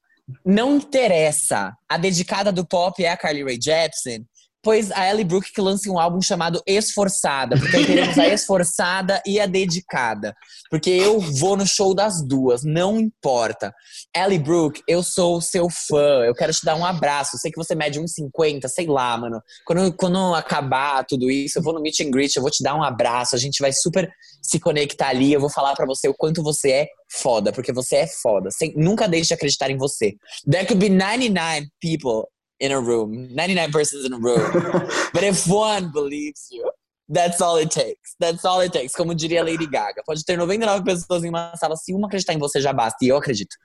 não 0.45 0.78
interessa. 0.78 1.74
A 1.88 1.97
dedicada 1.97 2.51
do 2.51 2.68
pop 2.68 3.03
é 3.03 3.10
a 3.10 3.18
Carly 3.18 3.43
Rae 3.43 3.60
Jepsen, 3.62 4.26
pois 4.68 4.91
a 4.91 5.09
Ellie 5.09 5.24
Brooke 5.24 5.53
que 5.53 5.61
lance 5.61 5.89
um 5.89 5.97
álbum 5.97 6.22
chamado 6.22 6.61
Esforçada, 6.68 7.57
porque 7.57 7.86
teremos 7.86 8.20
a 8.20 8.28
Esforçada 8.28 9.24
e 9.26 9.39
a 9.39 9.45
Dedicada. 9.45 10.36
Porque 10.70 10.89
eu 10.89 11.22
vou 11.22 11.55
no 11.55 11.65
show 11.65 11.95
das 11.95 12.22
duas, 12.22 12.65
não 12.65 12.99
importa. 12.99 13.74
Ellie 14.13 14.38
Brooke, 14.38 14.82
eu 14.86 15.01
sou 15.01 15.39
seu 15.39 15.70
fã, 15.70 16.26
eu 16.26 16.36
quero 16.36 16.51
te 16.51 16.65
dar 16.65 16.76
um 16.76 16.86
abraço. 16.86 17.38
Sei 17.38 17.49
que 17.49 17.55
você 17.55 17.76
mede 17.76 17.97
1,50, 17.97 18.68
sei 18.68 18.88
lá, 18.88 19.18
mano. 19.18 19.41
Quando, 19.65 19.93
quando 19.93 20.36
acabar 20.36 21.05
tudo 21.05 21.32
isso, 21.32 21.59
eu 21.59 21.63
vou 21.63 21.74
no 21.74 21.82
meet 21.82 22.01
and 22.01 22.11
greet, 22.11 22.36
eu 22.36 22.41
vou 22.41 22.51
te 22.51 22.61
dar 22.61 22.76
um 22.76 22.84
abraço, 22.84 23.38
a 23.38 23.39
gente 23.39 23.61
vai 23.61 23.72
super 23.72 24.11
se 24.41 24.59
conectar 24.59 25.07
ali, 25.07 25.32
eu 25.32 25.39
vou 25.39 25.49
falar 25.49 25.76
para 25.76 25.86
você 25.86 26.09
o 26.09 26.13
quanto 26.13 26.43
você 26.43 26.72
é 26.72 26.88
foda, 27.09 27.53
porque 27.53 27.72
você 27.72 27.95
é 27.95 28.07
foda. 28.07 28.51
Sem, 28.51 28.74
nunca 28.76 29.07
deixe 29.07 29.30
de 29.30 29.34
acreditar 29.34 29.72
em 29.72 29.78
você. 29.78 30.13
There 30.45 30.65
could 30.65 30.86
be 30.86 30.89
99 30.89 31.70
people 31.82 32.28
in 32.60 32.72
a 32.72 32.80
room, 32.80 33.28
99 33.34 33.72
persons 33.72 34.05
in 34.05 34.14
a 34.14 34.18
room. 34.18 34.51
But 35.14 35.24
if 35.24 35.47
one 35.47 35.91
believes 35.91 36.47
you, 36.51 36.70
that's 37.08 37.41
all 37.41 37.58
it 37.58 37.72
takes. 37.72 38.16
That's 38.20 38.43
all 38.45 38.62
it 38.62 38.74
takes. 38.74 38.93
Como 38.93 39.14
diria 39.14 39.43
Lady 39.43 39.68
Gaga. 39.68 40.03
Pode 40.05 40.24
ter 40.24 40.38
99 40.38 40.84
pessoas 40.84 41.24
em 41.24 41.30
uma 41.30 41.55
sala, 41.55 41.76
se 41.76 41.93
uma 41.93 42.08
acreditar 42.08 42.34
em 42.34 42.39
você 42.39 42.60
já 42.60 42.74
basta. 42.74 42.97
E 43.03 43.10
eu 43.10 43.18
acredito. 43.18 43.55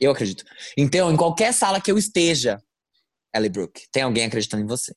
Eu 0.00 0.10
acredito. 0.10 0.44
Então, 0.76 1.12
em 1.12 1.16
qualquer 1.16 1.52
sala 1.52 1.80
que 1.80 1.90
eu 1.90 1.98
esteja, 1.98 2.60
Ellie 3.34 3.50
Brooke, 3.50 3.82
tem 3.92 4.02
alguém 4.02 4.24
acreditando 4.24 4.62
em 4.62 4.66
você. 4.66 4.94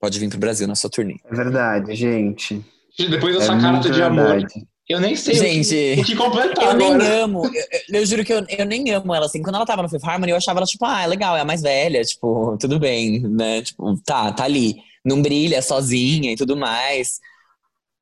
Pode 0.00 0.18
vir 0.18 0.28
pro 0.28 0.38
Brasil 0.38 0.66
na 0.66 0.74
sua 0.74 0.88
turnê. 0.88 1.16
É 1.24 1.34
verdade, 1.34 1.94
gente. 1.94 2.64
Depois 2.98 3.36
dessa 3.36 3.54
é 3.54 3.60
carta 3.60 3.90
de 3.90 4.02
amor. 4.02 4.44
Eu 4.88 5.00
nem 5.00 5.14
sei 5.14 5.34
Gente, 5.34 5.74
o, 5.74 5.96
que, 5.96 6.00
o 6.00 6.04
que 6.04 6.16
completar 6.16 6.64
eu 6.64 6.70
agora. 6.70 6.96
nem 6.96 7.06
amo. 7.20 7.44
Eu, 7.44 8.00
eu 8.00 8.06
juro 8.06 8.24
que 8.24 8.32
eu, 8.32 8.44
eu 8.48 8.64
nem 8.64 8.90
amo 8.90 9.14
ela, 9.14 9.26
assim. 9.26 9.42
Quando 9.42 9.56
ela 9.56 9.66
tava 9.66 9.82
no 9.82 9.88
Fifth 9.88 10.04
Harmony, 10.04 10.30
eu 10.30 10.36
achava 10.36 10.60
ela, 10.60 10.66
tipo, 10.66 10.84
ah, 10.86 11.02
é 11.02 11.06
legal, 11.06 11.36
é 11.36 11.40
a 11.40 11.44
mais 11.44 11.60
velha, 11.60 12.02
tipo, 12.02 12.56
tudo 12.58 12.78
bem, 12.78 13.20
né? 13.20 13.60
Tipo, 13.62 14.00
tá, 14.02 14.32
tá 14.32 14.44
ali. 14.44 14.76
Não 15.04 15.20
brilha 15.20 15.60
sozinha 15.60 16.32
e 16.32 16.36
tudo 16.36 16.56
mais. 16.56 17.20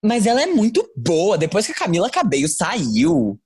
Mas 0.05 0.26
ela 0.26 0.41
é 0.41 0.47
muito 0.47 0.89
boa. 0.97 1.37
Depois 1.37 1.66
que 1.66 1.72
a 1.72 1.74
Camila 1.74 2.09
Cabello 2.09 2.47
saiu, 2.47 3.37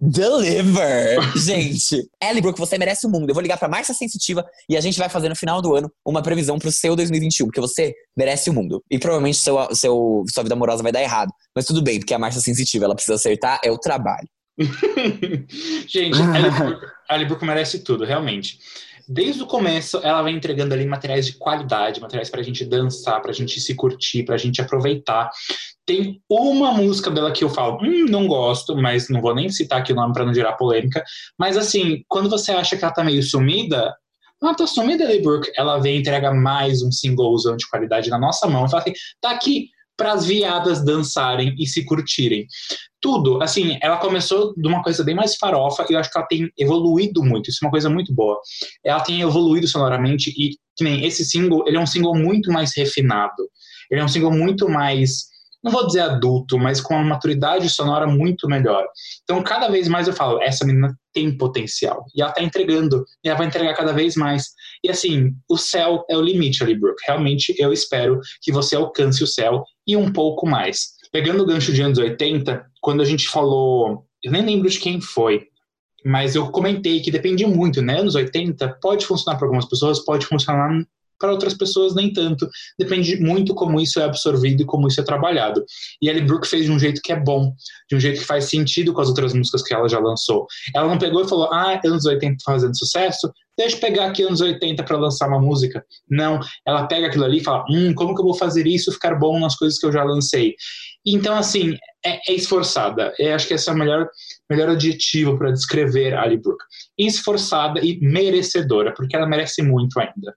Deliver! 0.00 1.18
gente, 1.36 2.08
Ellie 2.22 2.40
Brooke, 2.40 2.58
você 2.58 2.78
merece 2.78 3.06
o 3.06 3.10
mundo. 3.10 3.28
Eu 3.28 3.34
vou 3.34 3.42
ligar 3.42 3.58
pra 3.58 3.68
Márcia 3.68 3.94
Sensitiva 3.94 4.44
e 4.68 4.76
a 4.76 4.80
gente 4.80 4.98
vai 4.98 5.08
fazer 5.08 5.28
no 5.28 5.34
final 5.34 5.60
do 5.60 5.74
ano 5.74 5.90
uma 6.04 6.22
previsão 6.22 6.58
pro 6.58 6.70
seu 6.70 6.94
2021, 6.94 7.46
porque 7.46 7.60
você 7.60 7.92
merece 8.16 8.48
o 8.48 8.52
mundo. 8.52 8.82
E 8.90 8.98
provavelmente 8.98 9.38
seu, 9.38 9.56
seu, 9.74 10.24
sua 10.32 10.42
vida 10.44 10.54
amorosa 10.54 10.82
vai 10.82 10.92
dar 10.92 11.02
errado. 11.02 11.32
Mas 11.54 11.64
tudo 11.64 11.82
bem, 11.82 11.98
porque 11.98 12.14
a 12.14 12.18
Márcia 12.18 12.40
Sensitiva, 12.40 12.84
ela 12.84 12.94
precisa 12.94 13.16
acertar, 13.16 13.60
é 13.64 13.70
o 13.70 13.78
trabalho. 13.78 14.28
gente, 15.86 16.18
Ellie 16.34 16.50
Brooke, 16.50 16.86
Ellie 17.10 17.26
Brooke 17.26 17.44
merece 17.44 17.80
tudo, 17.80 18.04
realmente. 18.04 18.58
Desde 19.08 19.42
o 19.42 19.46
começo, 19.46 19.98
ela 20.02 20.20
vai 20.20 20.32
entregando 20.32 20.74
ali 20.74 20.84
materiais 20.84 21.26
de 21.26 21.32
qualidade, 21.32 22.00
materiais 22.00 22.28
pra 22.28 22.42
gente 22.42 22.64
dançar, 22.64 23.22
pra 23.22 23.32
gente 23.32 23.58
se 23.58 23.74
curtir, 23.74 24.22
pra 24.22 24.36
gente 24.36 24.60
aproveitar. 24.60 25.30
Tem 25.86 26.20
uma 26.28 26.72
música 26.72 27.10
dela 27.10 27.32
que 27.32 27.42
eu 27.42 27.48
falo, 27.48 27.78
hum, 27.82 28.04
não 28.06 28.26
gosto, 28.26 28.76
mas 28.76 29.08
não 29.08 29.22
vou 29.22 29.34
nem 29.34 29.48
citar 29.48 29.80
aqui 29.80 29.92
o 29.92 29.96
nome 29.96 30.12
para 30.12 30.26
não 30.26 30.34
gerar 30.34 30.52
polêmica. 30.52 31.02
Mas 31.38 31.56
assim, 31.56 32.04
quando 32.06 32.28
você 32.28 32.52
acha 32.52 32.76
que 32.76 32.84
ela 32.84 32.92
tá 32.92 33.02
meio 33.02 33.22
sumida, 33.22 33.96
ela 34.42 34.54
tá 34.54 34.66
sumida, 34.66 35.04
Ellie 35.04 35.22
Brooke, 35.22 35.50
ela 35.56 35.78
vem 35.78 35.96
e 35.96 36.00
entrega 36.00 36.32
mais 36.32 36.82
um 36.82 36.92
singlezão 36.92 37.56
de 37.56 37.66
qualidade 37.68 38.10
na 38.10 38.18
nossa 38.18 38.46
mão 38.46 38.66
e 38.66 38.70
fala 38.70 38.82
assim, 38.82 38.92
tá 39.20 39.30
aqui 39.30 39.70
para 39.96 40.12
as 40.12 40.26
viadas 40.26 40.84
dançarem 40.84 41.54
e 41.58 41.66
se 41.66 41.84
curtirem. 41.84 42.46
Tudo, 43.00 43.40
assim, 43.42 43.78
ela 43.80 43.96
começou 43.98 44.52
de 44.56 44.66
uma 44.66 44.82
coisa 44.82 45.04
bem 45.04 45.14
mais 45.14 45.36
farofa 45.36 45.86
e 45.88 45.92
eu 45.92 45.98
acho 45.98 46.10
que 46.10 46.18
ela 46.18 46.26
tem 46.26 46.50
evoluído 46.58 47.22
muito, 47.22 47.48
isso 47.48 47.58
é 47.62 47.66
uma 47.66 47.70
coisa 47.70 47.88
muito 47.88 48.12
boa. 48.12 48.40
Ela 48.84 49.00
tem 49.00 49.20
evoluído 49.20 49.68
sonoramente 49.68 50.30
e, 50.30 50.56
que 50.76 50.84
nem 50.84 51.04
esse 51.04 51.24
single, 51.24 51.62
ele 51.66 51.76
é 51.76 51.80
um 51.80 51.86
single 51.86 52.16
muito 52.16 52.50
mais 52.50 52.72
refinado. 52.76 53.48
Ele 53.90 54.00
é 54.00 54.04
um 54.04 54.08
single 54.08 54.32
muito 54.32 54.68
mais 54.68 55.28
não 55.62 55.72
vou 55.72 55.86
dizer 55.86 56.00
adulto, 56.00 56.56
mas 56.56 56.80
com 56.80 56.94
uma 56.94 57.04
maturidade 57.04 57.68
sonora 57.68 58.06
muito 58.06 58.48
melhor. 58.48 58.86
Então, 59.24 59.42
cada 59.42 59.68
vez 59.68 59.88
mais 59.88 60.06
eu 60.06 60.14
falo, 60.14 60.40
essa 60.40 60.64
menina 60.64 60.96
tem 61.12 61.36
potencial. 61.36 62.04
E 62.14 62.22
ela 62.22 62.32
tá 62.32 62.42
entregando, 62.42 63.04
e 63.24 63.28
ela 63.28 63.38
vai 63.38 63.46
entregar 63.46 63.74
cada 63.74 63.92
vez 63.92 64.14
mais. 64.14 64.44
E 64.84 64.90
assim, 64.90 65.32
o 65.48 65.56
céu 65.56 66.04
é 66.08 66.16
o 66.16 66.22
limite 66.22 66.62
ali, 66.62 66.78
Brooke. 66.78 67.02
Realmente, 67.06 67.54
eu 67.58 67.72
espero 67.72 68.20
que 68.40 68.52
você 68.52 68.76
alcance 68.76 69.22
o 69.22 69.26
céu 69.26 69.64
e 69.86 69.96
um 69.96 70.12
pouco 70.12 70.46
mais. 70.46 70.97
Pegando 71.12 71.42
o 71.42 71.46
gancho 71.46 71.72
de 71.72 71.82
anos 71.82 71.98
80, 71.98 72.64
quando 72.80 73.02
a 73.02 73.04
gente 73.04 73.28
falou, 73.28 74.04
eu 74.22 74.32
nem 74.32 74.44
lembro 74.44 74.68
de 74.68 74.78
quem 74.78 75.00
foi, 75.00 75.46
mas 76.04 76.34
eu 76.34 76.50
comentei 76.50 77.00
que 77.00 77.10
dependia 77.10 77.48
muito, 77.48 77.82
né? 77.82 78.00
Anos 78.00 78.14
80 78.14 78.78
pode 78.80 79.06
funcionar 79.06 79.36
para 79.36 79.46
algumas 79.46 79.66
pessoas, 79.66 80.04
pode 80.04 80.26
funcionar 80.26 80.70
para 81.18 81.32
outras 81.32 81.54
pessoas 81.54 81.94
nem 81.94 82.12
tanto. 82.12 82.48
Depende 82.78 83.20
muito 83.20 83.54
como 83.54 83.80
isso 83.80 84.00
é 84.00 84.04
absorvido 84.04 84.62
e 84.62 84.66
como 84.66 84.88
isso 84.88 85.00
é 85.00 85.04
trabalhado. 85.04 85.64
E 86.00 86.08
Ellie 86.08 86.24
Brooke 86.24 86.48
fez 86.48 86.64
de 86.64 86.72
um 86.72 86.78
jeito 86.78 87.00
que 87.02 87.12
é 87.12 87.16
bom, 87.18 87.52
de 87.90 87.96
um 87.96 88.00
jeito 88.00 88.20
que 88.20 88.26
faz 88.26 88.44
sentido 88.44 88.92
com 88.92 89.00
as 89.00 89.08
outras 89.08 89.34
músicas 89.34 89.62
que 89.62 89.74
ela 89.74 89.88
já 89.88 89.98
lançou. 89.98 90.46
Ela 90.74 90.88
não 90.88 90.98
pegou 90.98 91.22
e 91.22 91.28
falou, 91.28 91.52
ah, 91.52 91.80
anos 91.84 92.04
80 92.04 92.36
fazendo 92.44 92.78
sucesso, 92.78 93.32
deixa 93.56 93.76
eu 93.76 93.80
pegar 93.80 94.06
aqui 94.06 94.22
anos 94.22 94.40
80 94.40 94.82
para 94.84 94.96
lançar 94.96 95.28
uma 95.28 95.40
música. 95.40 95.84
Não, 96.08 96.38
ela 96.66 96.86
pega 96.86 97.08
aquilo 97.08 97.24
ali 97.24 97.38
e 97.38 97.44
fala, 97.44 97.64
hum, 97.68 97.92
como 97.94 98.14
que 98.14 98.20
eu 98.20 98.24
vou 98.24 98.34
fazer 98.34 98.66
isso 98.66 98.92
ficar 98.92 99.16
bom 99.16 99.38
nas 99.40 99.56
coisas 99.56 99.78
que 99.78 99.86
eu 99.86 99.92
já 99.92 100.04
lancei? 100.04 100.54
Então, 101.06 101.36
assim, 101.36 101.76
é, 102.04 102.32
é 102.32 102.34
esforçada. 102.34 103.12
Eu 103.18 103.34
acho 103.34 103.48
que 103.48 103.54
esse 103.54 103.68
é 103.68 103.72
o 103.72 103.76
melhor, 103.76 104.08
melhor 104.50 104.70
adjetivo 104.70 105.38
para 105.38 105.52
descrever 105.52 106.14
a 106.14 106.22
Ali 106.22 106.36
Brooke. 106.36 106.64
Esforçada 106.98 107.80
e 107.80 107.98
merecedora, 108.00 108.92
porque 108.94 109.16
ela 109.16 109.26
merece 109.26 109.62
muito 109.62 109.98
ainda. 109.98 110.34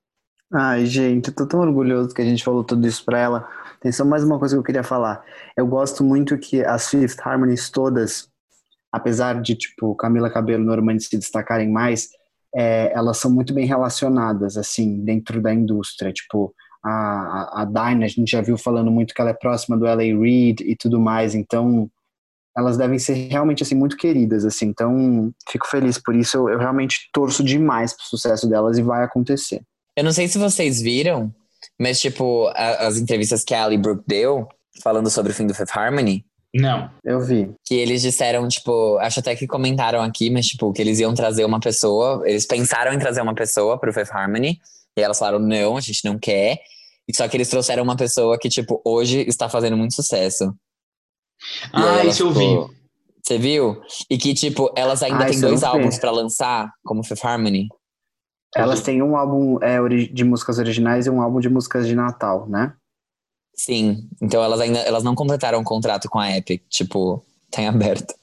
Ai, 0.54 0.86
gente, 0.86 1.32
tô 1.32 1.48
tão 1.48 1.62
orgulhoso 1.62 2.14
que 2.14 2.22
a 2.22 2.26
gente 2.26 2.44
falou 2.44 2.64
tudo 2.64 2.86
isso 2.86 3.06
pra 3.06 3.20
ela. 3.20 3.48
Tem 3.80 3.92
só 3.92 4.04
mais 4.04 4.24
uma 4.24 4.38
coisa 4.38 4.56
que 4.56 4.60
eu 4.60 4.64
queria 4.64 4.84
falar. 4.84 5.24
Eu 5.56 5.66
gosto 5.66 6.04
muito 6.04 6.38
que 6.38 6.64
as 6.64 6.90
Fifth 6.90 7.20
Harmonies 7.26 7.70
todas, 7.70 8.28
apesar 8.92 9.42
de, 9.42 9.56
tipo, 9.56 9.96
Camila 9.96 10.30
Cabello 10.30 10.64
e 10.64 10.66
Normani 10.66 11.00
se 11.00 11.18
destacarem 11.18 11.72
mais, 11.72 12.10
é, 12.54 12.92
elas 12.94 13.18
são 13.18 13.32
muito 13.32 13.54
bem 13.54 13.66
relacionadas, 13.66 14.58
assim, 14.58 15.04
dentro 15.04 15.42
da 15.42 15.54
indústria. 15.54 16.12
Tipo, 16.12 16.54
a, 16.84 17.62
a 17.62 17.66
Dinah, 17.66 18.06
a 18.06 18.08
gente 18.08 18.30
já 18.32 18.42
viu 18.42 18.58
falando 18.58 18.90
muito 18.92 19.14
que 19.14 19.22
ela 19.22 19.30
é 19.32 19.34
próxima 19.34 19.78
do 19.78 19.86
L.A. 19.86 20.20
Reid 20.20 20.64
e 20.64 20.76
tudo 20.76 21.00
mais, 21.00 21.36
então 21.36 21.90
elas 22.58 22.78
devem 22.78 23.00
ser 23.00 23.14
realmente 23.30 23.64
assim 23.64 23.76
muito 23.76 23.96
queridas, 23.96 24.44
assim. 24.44 24.66
Então, 24.68 25.32
fico 25.50 25.66
feliz 25.68 25.98
por 25.98 26.14
isso. 26.16 26.36
Eu, 26.38 26.50
eu 26.50 26.60
realmente 26.60 27.10
torço 27.14 27.44
demais 27.44 27.94
pro 27.94 28.06
sucesso 28.06 28.48
delas 28.50 28.78
e 28.78 28.82
vai 28.82 29.04
acontecer. 29.04 29.62
Eu 29.96 30.04
não 30.04 30.12
sei 30.12 30.28
se 30.28 30.38
vocês 30.38 30.82
viram, 30.82 31.34
mas 31.80 32.02
tipo, 32.02 32.48
a- 32.56 32.88
as 32.88 32.98
entrevistas 32.98 33.44
que 33.46 33.54
a 33.54 33.64
Ali 33.64 33.78
Brooke 33.78 34.04
deu, 34.06 34.48
falando 34.84 35.10
sobre 35.10 35.32
o 35.32 35.36
fim 35.36 35.48
do 35.48 35.54
Fifth 35.54 35.76
Harmony, 35.78 36.26
Não. 36.54 36.90
Eu 37.06 37.22
vi. 37.22 37.50
que 37.66 37.76
eles 37.76 38.02
disseram, 38.02 38.46
tipo, 38.50 38.98
acho 38.98 39.22
até 39.22 39.34
que 39.34 39.48
comentaram 39.48 40.02
aqui, 40.02 40.30
mas 40.30 40.48
tipo, 40.48 40.74
que 40.74 40.82
eles 40.82 41.00
iam 41.00 41.14
trazer 41.14 41.46
uma 41.46 41.60
pessoa, 41.62 42.22
eles 42.28 42.46
pensaram 42.46 42.92
em 42.92 43.00
trazer 43.00 43.22
uma 43.22 43.34
pessoa 43.36 43.80
pro 43.80 43.94
Fifth 43.94 44.12
Harmony, 44.12 44.60
e 44.98 45.02
elas 45.02 45.18
falaram, 45.20 45.40
não, 45.40 45.78
a 45.78 45.82
gente 45.82 46.04
não 46.06 46.18
quer. 46.20 46.60
E 47.08 47.16
só 47.16 47.28
que 47.28 47.36
eles 47.38 47.50
trouxeram 47.50 47.84
uma 47.84 47.96
pessoa 47.96 48.38
que, 48.40 48.50
tipo, 48.50 48.82
hoje 48.86 49.22
está 49.28 49.50
fazendo 49.50 49.76
muito 49.78 49.94
sucesso. 49.96 50.54
Ah, 51.74 52.04
isso 52.06 52.24
eu 52.24 52.32
vi. 52.32 52.40
ficou- 52.40 52.70
Você 53.24 53.38
viu? 53.38 53.82
E 54.10 54.18
que, 54.18 54.34
tipo, 54.34 54.72
elas 54.76 55.02
ainda 55.04 55.24
Ah, 55.26 55.28
têm 55.28 55.40
dois 55.40 55.64
álbuns 55.64 55.98
pra 56.00 56.12
lançar, 56.12 56.72
como 56.84 57.04
Fifth 57.04 57.24
Harmony. 57.24 57.68
Elas 58.56 58.82
têm 58.82 59.02
um 59.02 59.16
álbum 59.16 59.58
é, 59.64 59.78
de 60.12 60.24
músicas 60.24 60.58
originais 60.60 61.06
e 61.06 61.10
um 61.10 61.22
álbum 61.22 61.40
de 61.40 61.48
músicas 61.50 61.88
de 61.88 61.96
Natal, 61.96 62.50
né? 62.50 62.74
Sim. 63.56 64.10
Então 64.22 64.44
elas 64.44 64.60
ainda 64.60 64.80
elas 64.80 65.04
não 65.04 65.16
completaram 65.16 65.60
o 65.60 65.64
contrato 65.64 66.10
com 66.10 66.20
a 66.20 66.36
Epic, 66.36 66.64
tipo, 66.70 67.24
tá 67.50 67.62
em 67.62 67.68
aberto. 67.68 68.14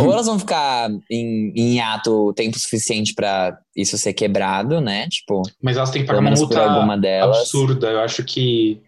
Ou 0.00 0.12
elas 0.12 0.26
vão 0.26 0.38
ficar 0.38 0.90
em, 1.10 1.52
em 1.56 1.80
ato 1.80 2.32
tempo 2.34 2.58
suficiente 2.58 3.14
pra 3.14 3.56
isso 3.76 3.96
ser 3.96 4.12
quebrado, 4.12 4.80
né? 4.80 5.08
Tipo, 5.08 5.42
Mas 5.62 5.76
elas 5.76 5.90
têm 5.90 6.02
que 6.02 6.08
pagar 6.08 6.18
uma 6.18 6.24
menos 6.30 6.40
por 6.40 6.48
multa 6.56 6.62
alguma 6.70 6.98
delas. 6.98 7.38
absurda. 7.38 7.88
Eu 7.90 8.00
acho 8.00 8.24
que. 8.24 8.80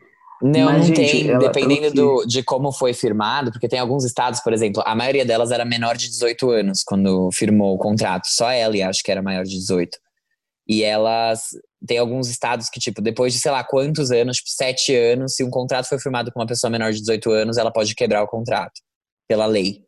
Não, 0.43 0.65
Mas, 0.73 0.89
não 0.89 0.97
gente, 0.97 0.97
tem, 0.97 1.29
ela- 1.29 1.39
dependendo 1.39 1.95
do, 1.95 2.25
de 2.27 2.43
como 2.43 2.73
foi 2.73 2.93
firmado, 2.95 3.53
porque 3.53 3.69
tem 3.69 3.79
alguns 3.79 4.05
estados, 4.05 4.41
por 4.41 4.53
exemplo, 4.55 4.83
a 4.87 4.95
maioria 4.97 5.25
delas 5.25 5.51
era 5.51 5.65
menor 5.67 5.97
de 5.97 6.09
18 6.09 6.51
anos 6.51 6.83
quando 6.83 7.31
firmou 7.31 7.75
o 7.75 7.79
contrato. 7.79 8.27
Só 8.27 8.51
ela, 8.51 8.75
acho 8.89 9.03
que 9.05 9.11
era 9.13 9.23
maior 9.23 9.45
de 9.45 9.51
18. 9.51 9.97
E 10.69 10.83
elas. 10.83 11.43
Tem 11.87 11.99
alguns 11.99 12.29
estados 12.29 12.69
que, 12.69 12.79
tipo, 12.81 13.01
depois 13.01 13.33
de 13.33 13.39
sei 13.39 13.51
lá 13.51 13.63
quantos 13.65 14.11
anos, 14.11 14.37
tipo, 14.39 14.51
sete 14.51 14.95
anos, 14.95 15.35
se 15.35 15.43
um 15.45 15.49
contrato 15.51 15.89
foi 15.89 15.99
firmado 15.99 16.31
com 16.33 16.41
uma 16.41 16.47
pessoa 16.47 16.71
menor 16.71 16.93
de 16.93 17.01
18 17.01 17.31
anos, 17.31 17.57
ela 17.57 17.71
pode 17.73 17.95
quebrar 17.95 18.23
o 18.23 18.27
contrato, 18.29 18.73
pela 19.29 19.47
lei. 19.47 19.83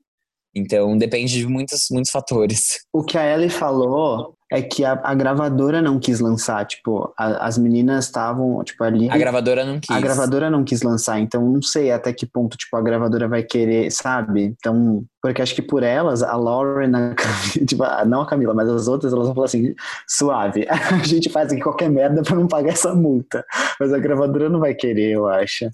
Então 0.55 0.97
depende 0.99 1.39
de 1.39 1.47
muitos, 1.47 1.87
muitos 1.91 2.11
fatores. 2.11 2.81
O 2.93 3.03
que 3.03 3.17
a 3.17 3.27
Ellie 3.35 3.49
falou 3.49 4.35
é 4.51 4.61
que 4.61 4.85
a, 4.85 5.01
a 5.03 5.15
gravadora 5.15 5.81
não 5.81 5.99
quis 5.99 6.21
lançar, 6.21 6.67
tipo, 6.67 7.11
a- 7.19 7.47
as 7.47 7.57
meninas 7.57 8.05
estavam, 8.05 8.63
tipo, 8.63 8.85
ali. 8.85 9.09
A 9.09 9.17
gravadora 9.17 9.65
não 9.65 9.81
quis. 9.81 9.97
A 9.97 9.99
gravadora 9.99 10.51
não 10.51 10.63
quis 10.63 10.83
lançar, 10.83 11.19
então 11.19 11.43
não 11.49 11.63
sei 11.63 11.91
até 11.91 12.13
que 12.13 12.27
ponto, 12.27 12.55
tipo, 12.59 12.77
a 12.77 12.83
gravadora 12.83 13.27
vai 13.27 13.43
querer, 13.43 13.91
sabe? 13.91 14.55
Então, 14.59 15.05
porque 15.23 15.41
acho 15.41 15.55
que 15.55 15.63
por 15.63 15.83
elas, 15.83 16.23
a 16.23 16.37
Lauren, 16.37 16.95
a 16.95 17.15
Camila, 17.15 17.43
tipo, 17.67 17.83
não 18.07 18.21
a 18.21 18.27
Camila, 18.27 18.53
mas 18.53 18.69
as 18.69 18.89
outras, 18.89 19.11
elas 19.15 19.25
vão 19.25 19.35
falar 19.35 19.47
assim, 19.47 19.75
suave, 20.07 20.67
a 20.69 21.03
gente 21.03 21.31
faz 21.31 21.51
aqui 21.51 21.63
qualquer 21.63 21.89
merda 21.89 22.21
pra 22.23 22.37
não 22.37 22.47
pagar 22.47 22.73
essa 22.73 22.95
multa. 22.95 23.43
Mas 23.81 23.91
a 23.91 23.99
gravadora 23.99 24.51
não 24.51 24.61
vai 24.61 24.75
querer, 24.75 25.13
eu 25.13 25.27
acho. 25.29 25.65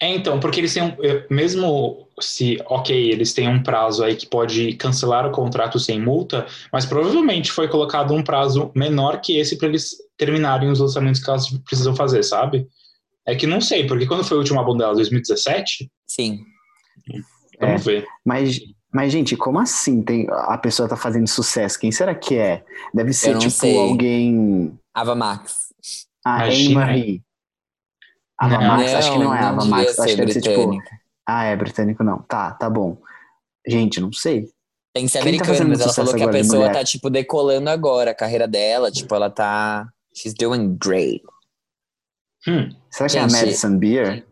É, 0.00 0.14
então, 0.14 0.38
porque 0.38 0.60
eles 0.60 0.74
têm 0.74 0.82
um, 0.82 0.96
mesmo 1.30 2.06
se, 2.20 2.58
ok, 2.66 3.10
eles 3.10 3.32
têm 3.32 3.48
um 3.48 3.62
prazo 3.62 4.04
aí 4.04 4.14
que 4.14 4.26
pode 4.26 4.74
cancelar 4.74 5.26
o 5.26 5.30
contrato 5.30 5.78
sem 5.78 6.00
multa, 6.00 6.46
mas 6.72 6.84
provavelmente 6.84 7.50
foi 7.50 7.68
colocado 7.68 8.12
um 8.12 8.22
prazo 8.22 8.70
menor 8.74 9.20
que 9.20 9.38
esse 9.38 9.56
para 9.56 9.68
eles 9.68 9.96
terminarem 10.16 10.70
os 10.70 10.80
lançamentos 10.80 11.22
que 11.22 11.30
elas 11.30 11.48
precisam 11.64 11.96
fazer, 11.96 12.22
sabe? 12.22 12.66
É 13.26 13.34
que 13.34 13.46
não 13.46 13.60
sei, 13.60 13.86
porque 13.86 14.06
quando 14.06 14.24
foi 14.24 14.36
o 14.36 14.40
último 14.40 14.58
álbum 14.58 14.76
dela, 14.76 14.94
2017? 14.94 15.90
Sim. 16.06 16.40
Vamos 17.58 17.84
ver. 17.84 18.06
Mas, 18.24 18.60
mas 18.92 19.12
gente, 19.12 19.36
como 19.36 19.58
assim 19.58 20.02
tem, 20.02 20.26
a 20.30 20.58
pessoa 20.58 20.88
tá 20.88 20.96
fazendo 20.96 21.26
sucesso? 21.26 21.78
Quem 21.78 21.90
será 21.90 22.14
que 22.14 22.36
é? 22.36 22.62
Deve 22.94 23.12
ser, 23.12 23.36
tipo, 23.38 23.50
sei. 23.50 23.76
alguém... 23.76 24.78
Ava 24.94 25.14
Max. 25.14 25.74
A 26.24 26.46
Imagina. 26.46 26.80
Anne-Marie. 26.82 27.25
Ava 28.38 28.58
Não. 28.58 28.66
Max, 28.66 28.94
acho 28.94 29.12
que 29.12 29.18
não 29.18 29.34
é 29.34 29.40
Ava 29.40 29.58
devia 29.62 29.76
Max. 29.76 29.98
Acho 29.98 30.08
que 30.08 30.16
deve 30.16 30.32
ser, 30.32 30.40
tipo... 30.42 30.56
britânica. 30.56 31.00
Ah, 31.26 31.44
é 31.44 31.56
britânico 31.56 32.04
não. 32.04 32.18
Tá, 32.22 32.52
tá 32.52 32.70
bom. 32.70 32.98
Gente, 33.66 34.00
não 34.00 34.12
sei. 34.12 34.48
Tem 34.94 35.04
que 35.04 35.10
ser 35.10 35.18
Quem 35.22 35.38
tá 35.38 35.44
americana, 35.44 35.52
fazendo 35.52 35.68
mas 35.68 35.80
ela 35.80 35.88
sucesso 35.88 36.10
falou 36.12 36.24
que 36.24 36.36
a 36.36 36.40
pessoa 36.40 36.72
tá, 36.72 36.84
tipo, 36.84 37.10
decolando 37.10 37.68
agora 37.68 38.12
a 38.12 38.14
carreira 38.14 38.46
dela. 38.46 38.90
Tipo, 38.90 39.14
ela 39.14 39.28
tá. 39.28 39.88
She's 40.14 40.34
doing 40.34 40.76
great. 40.80 41.22
Hum, 42.48 42.70
Será 42.90 43.08
que 43.08 43.18
é 43.18 43.20
a 43.20 43.28
Gente, 43.28 43.40
Madison 43.40 43.76
Beer? 43.76 44.26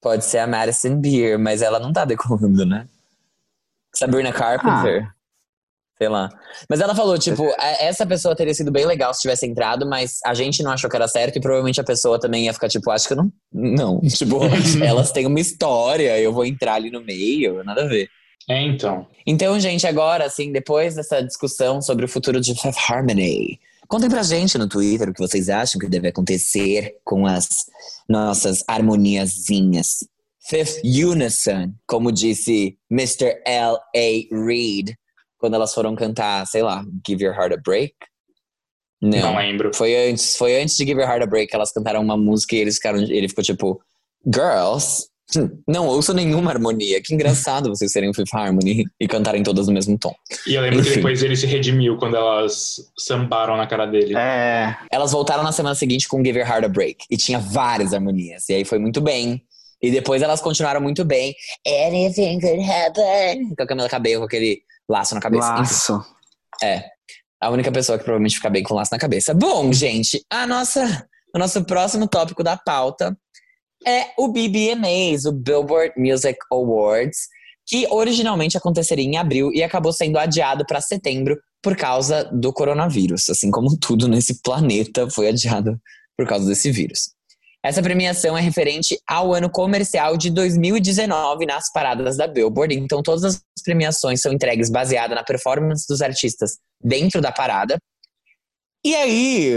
Pode 0.00 0.24
ser 0.24 0.38
a 0.38 0.46
Madison 0.46 1.00
Beer, 1.00 1.38
mas 1.38 1.62
ela 1.62 1.78
não 1.78 1.92
tá 1.92 2.04
decolando, 2.04 2.66
né? 2.66 2.88
Sabrina 3.94 4.32
Carpenter. 4.32 5.12
Sei 5.98 6.08
lá. 6.08 6.28
Mas 6.70 6.80
ela 6.80 6.94
falou, 6.94 7.18
tipo, 7.18 7.42
a- 7.58 7.82
essa 7.82 8.06
pessoa 8.06 8.36
teria 8.36 8.54
sido 8.54 8.70
bem 8.70 8.86
legal 8.86 9.12
se 9.12 9.20
tivesse 9.20 9.44
entrado, 9.46 9.84
mas 9.84 10.20
a 10.24 10.32
gente 10.32 10.62
não 10.62 10.70
achou 10.70 10.88
que 10.88 10.94
era 10.94 11.08
certo 11.08 11.36
e 11.36 11.40
provavelmente 11.40 11.80
a 11.80 11.84
pessoa 11.84 12.20
também 12.20 12.44
ia 12.44 12.54
ficar, 12.54 12.68
tipo, 12.68 12.88
acho 12.90 13.06
que 13.08 13.14
eu 13.14 13.16
não. 13.18 13.32
Não. 13.52 14.00
Tipo, 14.08 14.38
elas 14.84 15.10
têm 15.10 15.26
uma 15.26 15.40
história, 15.40 16.18
eu 16.20 16.32
vou 16.32 16.44
entrar 16.44 16.74
ali 16.74 16.90
no 16.90 17.00
meio, 17.04 17.64
nada 17.64 17.82
a 17.82 17.86
ver. 17.88 18.08
é 18.48 18.62
então. 18.62 19.06
Então, 19.26 19.58
gente, 19.58 19.86
agora, 19.86 20.24
assim, 20.24 20.52
depois 20.52 20.94
dessa 20.94 21.20
discussão 21.20 21.82
sobre 21.82 22.04
o 22.04 22.08
futuro 22.08 22.40
de 22.40 22.54
Fifth 22.54 22.78
Harmony, 22.88 23.58
contem 23.88 24.08
pra 24.08 24.22
gente 24.22 24.56
no 24.56 24.68
Twitter 24.68 25.08
o 25.08 25.12
que 25.12 25.20
vocês 25.20 25.48
acham 25.48 25.80
que 25.80 25.88
deve 25.88 26.08
acontecer 26.08 26.94
com 27.04 27.26
as 27.26 27.48
nossas 28.08 28.62
harmoniazinhas. 28.68 30.04
Fifth 30.48 30.80
Unison, 30.84 31.72
como 31.86 32.10
disse 32.12 32.78
Mr. 32.90 33.42
L.A. 33.44 34.34
Reid, 34.46 34.96
quando 35.38 35.54
elas 35.54 35.72
foram 35.72 35.94
cantar, 35.94 36.46
sei 36.46 36.62
lá, 36.62 36.84
Give 37.06 37.24
Your 37.24 37.34
Heart 37.34 37.52
a 37.52 37.56
Break. 37.56 37.94
Não, 39.00 39.18
Não, 39.18 39.36
lembro. 39.36 39.70
foi 39.74 39.94
antes, 40.10 40.36
foi 40.36 40.60
antes 40.60 40.76
de 40.76 40.84
Give 40.84 41.00
Your 41.00 41.08
Heart 41.08 41.22
a 41.22 41.26
Break 41.26 41.48
que 41.48 41.54
elas 41.56 41.72
cantaram 41.72 42.00
uma 42.02 42.16
música 42.16 42.56
e 42.56 42.58
eles 42.58 42.74
ficaram, 42.76 42.98
ele 42.98 43.28
ficou 43.28 43.44
tipo, 43.44 43.80
Girls, 44.26 45.06
hum, 45.36 45.48
não 45.68 45.86
ouço 45.86 46.12
nenhuma 46.12 46.50
harmonia. 46.50 47.00
Que 47.00 47.14
engraçado 47.14 47.68
vocês 47.68 47.92
serem 47.92 48.10
o 48.10 48.14
Fifth 48.14 48.34
Harmony 48.34 48.84
e 49.00 49.06
cantarem 49.06 49.44
todas 49.44 49.68
no 49.68 49.72
mesmo 49.72 49.96
tom. 49.96 50.12
E 50.46 50.54
eu 50.54 50.62
lembro 50.62 50.82
que 50.82 50.88
Enfim. 50.88 50.96
depois 50.96 51.22
ele 51.22 51.36
se 51.36 51.46
redimiu 51.46 51.96
quando 51.96 52.16
elas 52.16 52.90
sambaram 52.98 53.56
na 53.56 53.68
cara 53.68 53.86
dele. 53.86 54.16
É. 54.16 54.76
Elas 54.90 55.12
voltaram 55.12 55.44
na 55.44 55.52
semana 55.52 55.76
seguinte 55.76 56.08
com 56.08 56.24
Give 56.24 56.40
Your 56.40 56.48
Heart 56.48 56.64
a 56.64 56.68
Break 56.68 57.04
e 57.08 57.16
tinha 57.16 57.38
várias 57.38 57.94
harmonias. 57.94 58.48
E 58.48 58.54
aí 58.54 58.64
foi 58.64 58.78
muito 58.80 59.00
bem. 59.00 59.40
E 59.80 59.92
depois 59.92 60.22
elas 60.22 60.40
continuaram 60.40 60.80
muito 60.80 61.04
bem. 61.04 61.32
Anything 61.86 62.40
could 62.40 62.60
happen. 62.68 63.54
Com 63.54 63.62
a 63.62 63.66
Camila 63.66 63.88
Cabello, 63.88 64.22
com 64.22 64.26
aquele 64.26 64.60
laço 64.88 65.14
na 65.14 65.20
cabeça. 65.20 65.52
Enfim. 65.52 65.60
Laço. 65.60 66.04
É. 66.62 66.84
A 67.40 67.50
única 67.50 67.70
pessoa 67.70 67.98
que 67.98 68.04
provavelmente 68.04 68.36
fica 68.36 68.50
bem 68.50 68.62
com 68.62 68.74
laço 68.74 68.92
na 68.92 68.98
cabeça. 68.98 69.32
Bom, 69.32 69.72
gente, 69.72 70.24
a 70.28 70.46
nossa, 70.46 71.06
o 71.34 71.38
nosso 71.38 71.64
próximo 71.64 72.08
tópico 72.08 72.42
da 72.42 72.56
pauta 72.56 73.16
é 73.86 74.08
o 74.18 74.28
BBMAs, 74.28 75.24
o 75.24 75.32
Billboard 75.32 75.94
Music 75.96 76.38
Awards, 76.50 77.28
que 77.66 77.86
originalmente 77.90 78.56
aconteceria 78.56 79.04
em 79.04 79.16
abril 79.16 79.52
e 79.52 79.62
acabou 79.62 79.92
sendo 79.92 80.18
adiado 80.18 80.64
para 80.66 80.80
setembro 80.80 81.38
por 81.62 81.76
causa 81.76 82.24
do 82.24 82.52
coronavírus. 82.52 83.28
Assim 83.28 83.50
como 83.50 83.78
tudo 83.78 84.08
nesse 84.08 84.40
planeta 84.42 85.08
foi 85.10 85.28
adiado 85.28 85.78
por 86.16 86.26
causa 86.26 86.46
desse 86.46 86.70
vírus. 86.72 87.10
Essa 87.68 87.82
premiação 87.82 88.34
é 88.34 88.40
referente 88.40 88.98
ao 89.06 89.34
ano 89.34 89.50
comercial 89.50 90.16
de 90.16 90.30
2019 90.30 91.44
nas 91.44 91.70
paradas 91.70 92.16
da 92.16 92.26
Billboard. 92.26 92.74
Então, 92.74 93.02
todas 93.02 93.24
as 93.24 93.42
premiações 93.62 94.22
são 94.22 94.32
entregues 94.32 94.70
baseadas 94.70 95.14
na 95.14 95.22
performance 95.22 95.86
dos 95.86 96.00
artistas 96.00 96.56
dentro 96.82 97.20
da 97.20 97.30
parada. 97.30 97.76
E 98.82 98.94
aí, 98.94 99.56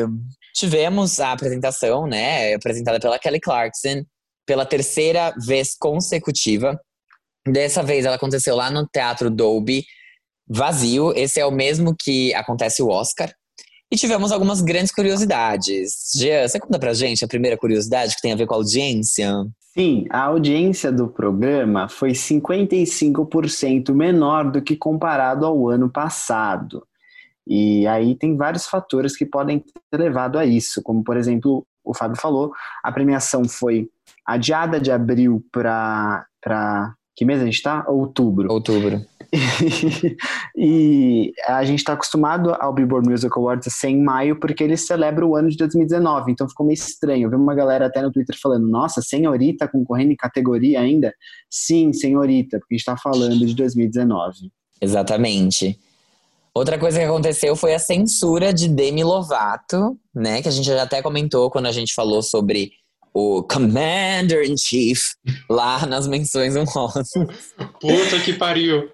tivemos 0.53 1.21
a 1.21 1.31
apresentação, 1.31 2.05
né, 2.05 2.53
apresentada 2.53 2.99
pela 2.99 3.17
Kelly 3.17 3.39
Clarkson, 3.39 4.03
pela 4.45 4.65
terceira 4.65 5.33
vez 5.47 5.73
consecutiva. 5.79 6.77
Dessa 7.47 7.81
vez 7.81 8.03
ela 8.03 8.17
aconteceu 8.17 8.57
lá 8.57 8.69
no 8.69 8.85
Teatro 8.87 9.29
Dolby, 9.29 9.85
vazio. 10.45 11.13
Esse 11.15 11.39
é 11.39 11.45
o 11.45 11.51
mesmo 11.51 11.95
que 11.97 12.33
acontece 12.33 12.83
o 12.83 12.89
Oscar. 12.89 13.33
E 13.91 13.97
tivemos 13.97 14.31
algumas 14.31 14.61
grandes 14.61 14.93
curiosidades. 14.93 16.11
Jean, 16.15 16.47
você 16.47 16.59
conta 16.59 16.79
pra 16.79 16.93
gente 16.93 17.25
a 17.25 17.27
primeira 17.27 17.57
curiosidade 17.57 18.15
que 18.15 18.21
tem 18.21 18.31
a 18.31 18.35
ver 18.37 18.47
com 18.47 18.53
a 18.53 18.57
audiência? 18.57 19.45
Sim, 19.73 20.05
a 20.09 20.23
audiência 20.23 20.91
do 20.91 21.07
programa 21.09 21.89
foi 21.89 22.11
55% 22.11 23.93
menor 23.93 24.49
do 24.49 24.61
que 24.61 24.75
comparado 24.75 25.45
ao 25.45 25.69
ano 25.69 25.89
passado. 25.89 26.87
E 27.45 27.85
aí 27.87 28.15
tem 28.15 28.37
vários 28.37 28.65
fatores 28.65 29.17
que 29.17 29.25
podem 29.25 29.59
ter 29.59 29.97
levado 29.97 30.39
a 30.39 30.45
isso, 30.45 30.81
como 30.81 31.03
por 31.03 31.17
exemplo, 31.17 31.65
o 31.83 31.93
Fábio 31.93 32.19
falou, 32.19 32.53
a 32.83 32.91
premiação 32.91 33.43
foi 33.45 33.89
adiada 34.25 34.79
de 34.79 34.91
abril 34.91 35.43
para 35.51 36.25
que 37.15 37.25
mês 37.25 37.41
a 37.41 37.45
gente 37.45 37.55
está? 37.55 37.83
Outubro. 37.87 38.51
Outubro. 38.51 39.05
e 40.55 41.31
a 41.47 41.63
gente 41.63 41.79
está 41.79 41.93
acostumado 41.93 42.53
ao 42.59 42.73
Billboard 42.73 43.09
Music 43.09 43.31
Awards 43.35 43.73
ser 43.73 43.89
em 43.89 44.03
maio, 44.03 44.39
porque 44.39 44.63
ele 44.63 44.75
celebra 44.75 45.25
o 45.25 45.35
ano 45.35 45.49
de 45.49 45.57
2019, 45.57 46.31
então 46.31 46.49
ficou 46.49 46.65
meio 46.65 46.75
estranho. 46.75 47.25
Eu 47.25 47.29
vi 47.29 47.35
uma 47.35 47.55
galera 47.55 47.85
até 47.85 48.01
no 48.01 48.11
Twitter 48.11 48.37
falando: 48.41 48.67
nossa, 48.67 49.01
senhorita 49.01 49.67
concorrendo 49.67 50.11
em 50.11 50.17
categoria 50.17 50.81
ainda? 50.81 51.13
Sim, 51.49 51.93
senhorita, 51.93 52.59
porque 52.59 52.75
a 52.75 52.77
gente 52.77 52.81
está 52.81 52.97
falando 52.97 53.45
de 53.45 53.55
2019. 53.55 54.51
Exatamente. 54.81 55.79
Outra 56.53 56.77
coisa 56.77 56.99
que 56.99 57.05
aconteceu 57.05 57.55
foi 57.55 57.73
a 57.73 57.79
censura 57.79 58.53
de 58.53 58.67
Demi 58.67 59.03
Lovato, 59.03 59.97
né? 60.13 60.41
Que 60.41 60.49
a 60.49 60.51
gente 60.51 60.65
já 60.65 60.83
até 60.83 61.01
comentou 61.01 61.49
quando 61.49 61.67
a 61.67 61.71
gente 61.71 61.93
falou 61.93 62.21
sobre 62.21 62.73
o 63.13 63.43
Commander 63.43 64.43
in 64.49 64.57
Chief 64.57 65.13
lá 65.49 65.85
nas 65.85 66.07
menções 66.07 66.55
honrosas. 66.55 67.09
Puta 67.79 68.19
que 68.23 68.33
pariu. 68.33 68.89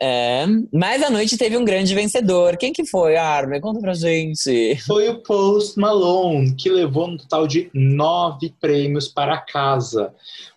É, 0.00 0.44
mas 0.72 1.02
a 1.02 1.08
noite 1.08 1.38
teve 1.38 1.56
um 1.56 1.64
grande 1.64 1.94
vencedor. 1.94 2.56
Quem 2.56 2.72
que 2.72 2.84
foi, 2.84 3.16
Armin? 3.16 3.60
Conta 3.60 3.80
pra 3.80 3.94
gente. 3.94 4.76
Foi 4.86 5.08
o 5.08 5.22
Post 5.22 5.78
Malone, 5.78 6.54
que 6.54 6.68
levou 6.68 7.08
um 7.08 7.16
total 7.16 7.46
de 7.46 7.70
nove 7.72 8.52
prêmios 8.60 9.08
para 9.08 9.38
casa. 9.38 10.12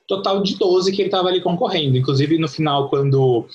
Total 0.08 0.42
de 0.42 0.58
12 0.58 0.92
que 0.92 1.02
ele 1.02 1.10
estava 1.10 1.28
ali 1.28 1.42
concorrendo. 1.42 1.98
Inclusive, 1.98 2.38
no 2.38 2.48
final, 2.48 2.90
quando 2.90 3.46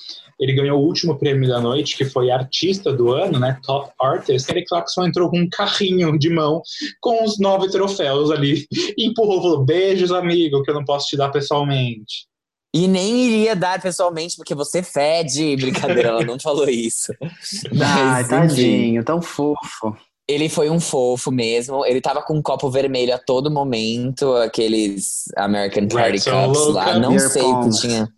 ele 0.43 0.53
ganhou 0.53 0.81
o 0.81 0.85
último 0.85 1.17
prêmio 1.17 1.47
da 1.47 1.61
noite, 1.61 1.95
que 1.95 2.03
foi 2.03 2.29
artista 2.29 2.91
do 2.91 3.13
ano, 3.13 3.39
né? 3.39 3.57
Top 3.65 3.91
Artist. 4.01 4.51
Eric 4.51 4.67
Clarkson 4.67 5.05
entrou 5.05 5.29
com 5.29 5.39
um 5.39 5.49
carrinho 5.49 6.19
de 6.19 6.29
mão 6.29 6.61
com 6.99 7.23
os 7.23 7.39
nove 7.39 7.69
troféus 7.69 8.29
ali 8.29 8.67
e 8.97 9.05
empurrou, 9.05 9.41
falou: 9.41 9.63
beijos, 9.63 10.11
amigo, 10.11 10.61
que 10.61 10.69
eu 10.69 10.75
não 10.75 10.83
posso 10.83 11.07
te 11.07 11.15
dar 11.15 11.29
pessoalmente. 11.29 12.27
E 12.75 12.87
nem 12.87 13.27
iria 13.27 13.55
dar 13.55 13.81
pessoalmente, 13.81 14.35
porque 14.35 14.53
você 14.53 14.83
fede. 14.83 15.55
Brincadeira, 15.61 16.09
ela 16.09 16.25
não 16.25 16.37
falou 16.37 16.67
isso. 16.67 17.13
Ai, 17.81 18.27
tadinho, 18.27 19.03
tão 19.03 19.21
fofo. 19.21 19.95
Ele 20.27 20.49
foi 20.49 20.69
um 20.69 20.79
fofo 20.79 21.31
mesmo. 21.31 21.85
Ele 21.85 22.01
tava 22.01 22.21
com 22.21 22.33
um 22.33 22.41
copo 22.41 22.69
vermelho 22.69 23.13
a 23.13 23.17
todo 23.17 23.51
momento, 23.51 24.33
aqueles 24.35 25.25
American 25.37 25.87
Party 25.87 26.23
Cups 26.23 26.67
lá. 26.73 26.99
Não 26.99 27.17
sei 27.17 27.43
o 27.43 27.63
que 27.63 27.79
tinha. 27.79 28.09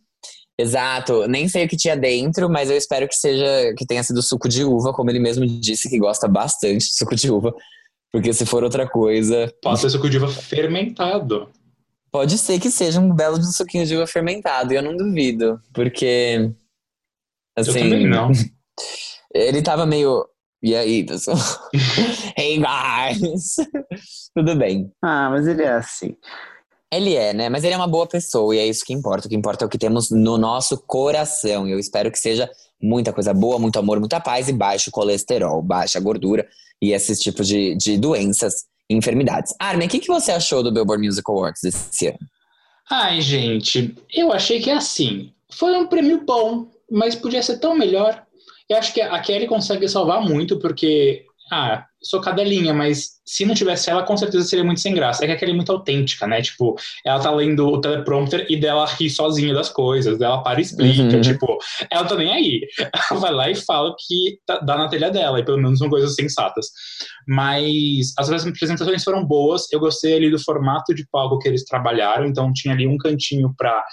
Exato, 0.57 1.27
nem 1.27 1.49
sei 1.49 1.65
o 1.65 1.67
que 1.67 1.75
tinha 1.75 1.97
dentro, 1.97 2.49
mas 2.49 2.69
eu 2.69 2.77
espero 2.77 3.07
que 3.07 3.15
seja 3.15 3.73
que 3.77 3.85
tenha 3.85 4.01
sido 4.03 4.21
suco 4.21 4.47
de 4.47 4.63
uva, 4.63 4.93
como 4.93 5.09
ele 5.09 5.19
mesmo 5.19 5.45
disse 5.45 5.89
que 5.89 5.99
gosta 5.99 6.27
bastante 6.27 6.87
de 6.87 6.95
suco 6.95 7.15
de 7.15 7.29
uva, 7.29 7.53
porque 8.11 8.33
se 8.33 8.45
for 8.45 8.63
outra 8.63 8.87
coisa, 8.87 9.53
pode 9.61 9.81
ser 9.81 9.89
suco 9.89 10.09
de 10.09 10.17
uva 10.17 10.29
fermentado. 10.29 11.49
Pode 12.09 12.37
ser 12.37 12.59
que 12.61 12.71
seja 12.71 13.01
um 13.01 13.13
belo 13.13 13.37
de 13.37 13.53
suquinho 13.53 13.85
de 13.85 13.97
uva 13.97 14.07
fermentado, 14.07 14.71
e 14.71 14.77
eu 14.77 14.81
não 14.81 14.95
duvido, 14.95 15.59
porque 15.73 16.49
assim, 17.57 17.71
eu 17.71 17.83
também 17.83 18.07
não. 18.07 18.31
ele 19.35 19.61
tava 19.61 19.85
meio 19.85 20.25
e 20.65 20.73
aí, 20.73 21.05
pessoal? 21.05 21.37
hey 22.35 22.57
guys! 22.57 23.55
Tudo 24.33 24.55
bem. 24.55 24.91
Ah, 24.99 25.29
mas 25.29 25.47
ele 25.47 25.61
é 25.61 25.73
assim. 25.73 26.15
Ele 26.91 27.15
é, 27.15 27.33
né? 27.33 27.49
Mas 27.49 27.63
ele 27.63 27.73
é 27.73 27.77
uma 27.77 27.87
boa 27.87 28.07
pessoa 28.07 28.55
e 28.55 28.59
é 28.59 28.67
isso 28.67 28.85
que 28.85 28.93
importa. 28.93 29.27
O 29.27 29.29
que 29.29 29.35
importa 29.35 29.65
é 29.65 29.67
o 29.67 29.69
que 29.69 29.77
temos 29.77 30.11
no 30.11 30.37
nosso 30.37 30.77
coração. 30.77 31.67
E 31.67 31.71
eu 31.71 31.79
espero 31.79 32.11
que 32.11 32.19
seja 32.19 32.49
muita 32.81 33.11
coisa 33.11 33.33
boa, 33.33 33.59
muito 33.59 33.79
amor, 33.79 33.99
muita 33.99 34.19
paz 34.19 34.47
e 34.47 34.53
baixo 34.53 34.91
colesterol, 34.91 35.61
baixa 35.61 35.99
gordura 35.99 36.47
e 36.81 36.91
esses 36.91 37.19
tipos 37.19 37.47
de, 37.47 37.75
de 37.75 37.97
doenças 37.97 38.65
e 38.89 38.95
enfermidades. 38.95 39.53
Armin, 39.59 39.85
o 39.85 39.89
que, 39.89 39.99
que 39.99 40.07
você 40.07 40.31
achou 40.31 40.61
do 40.61 40.71
Billboard 40.71 41.05
Music 41.05 41.29
Awards 41.29 41.63
esse 41.63 42.07
ano? 42.07 42.19
Ai, 42.89 43.19
gente, 43.21 43.95
eu 44.13 44.31
achei 44.31 44.61
que 44.61 44.69
é 44.69 44.75
assim. 44.75 45.33
Foi 45.51 45.75
um 45.75 45.87
prêmio 45.87 46.23
bom, 46.23 46.67
mas 46.89 47.15
podia 47.15 47.41
ser 47.41 47.57
tão 47.57 47.75
melhor. 47.75 48.23
Eu 48.69 48.77
acho 48.77 48.93
que 48.93 49.01
a 49.01 49.19
Kelly 49.19 49.47
consegue 49.47 49.87
salvar 49.87 50.21
muito, 50.21 50.59
porque 50.59 51.25
ah, 51.51 51.85
sou 52.05 52.21
cadelinha, 52.21 52.73
mas 52.73 53.15
se 53.25 53.45
não 53.45 53.55
tivesse 53.55 53.89
ela, 53.89 54.03
com 54.03 54.15
certeza 54.15 54.45
seria 54.45 54.63
muito 54.63 54.79
sem 54.79 54.93
graça. 54.93 55.23
É 55.23 55.27
que 55.27 55.33
aquela 55.33 55.51
é 55.51 55.55
muito 55.55 55.71
autêntica, 55.71 56.27
né? 56.27 56.41
Tipo, 56.41 56.75
ela 57.03 57.19
tá 57.19 57.31
lendo 57.31 57.67
o 57.67 57.81
teleprompter 57.81 58.45
e 58.47 58.55
dela 58.55 58.85
ri 58.85 59.09
sozinha 59.09 59.53
das 59.53 59.69
coisas, 59.69 60.19
dela 60.19 60.43
para 60.43 60.59
e 60.59 60.63
explica, 60.63 61.15
uhum. 61.15 61.21
tipo, 61.21 61.57
ela 61.91 62.05
tá 62.05 62.15
nem 62.15 62.31
aí. 62.31 62.61
Ela 63.09 63.19
vai 63.19 63.33
lá 63.33 63.49
e 63.49 63.55
fala 63.55 63.95
que 63.97 64.39
tá, 64.45 64.59
dá 64.59 64.77
na 64.77 64.87
telha 64.87 65.09
dela, 65.09 65.39
e 65.39 65.45
pelo 65.45 65.57
menos 65.57 65.79
são 65.79 65.89
coisas 65.89 66.13
sensatas. 66.13 66.67
Mas 67.27 68.13
as 68.19 68.29
apresentações 68.29 69.03
foram 69.03 69.25
boas, 69.25 69.71
eu 69.71 69.79
gostei 69.79 70.15
ali 70.15 70.29
do 70.29 70.39
formato 70.39 70.93
de 70.93 71.07
palco 71.11 71.39
que 71.39 71.47
eles 71.47 71.65
trabalharam, 71.65 72.27
então 72.27 72.53
tinha 72.53 72.73
ali 72.73 72.87
um 72.87 72.97
cantinho 72.97 73.53
para 73.57 73.83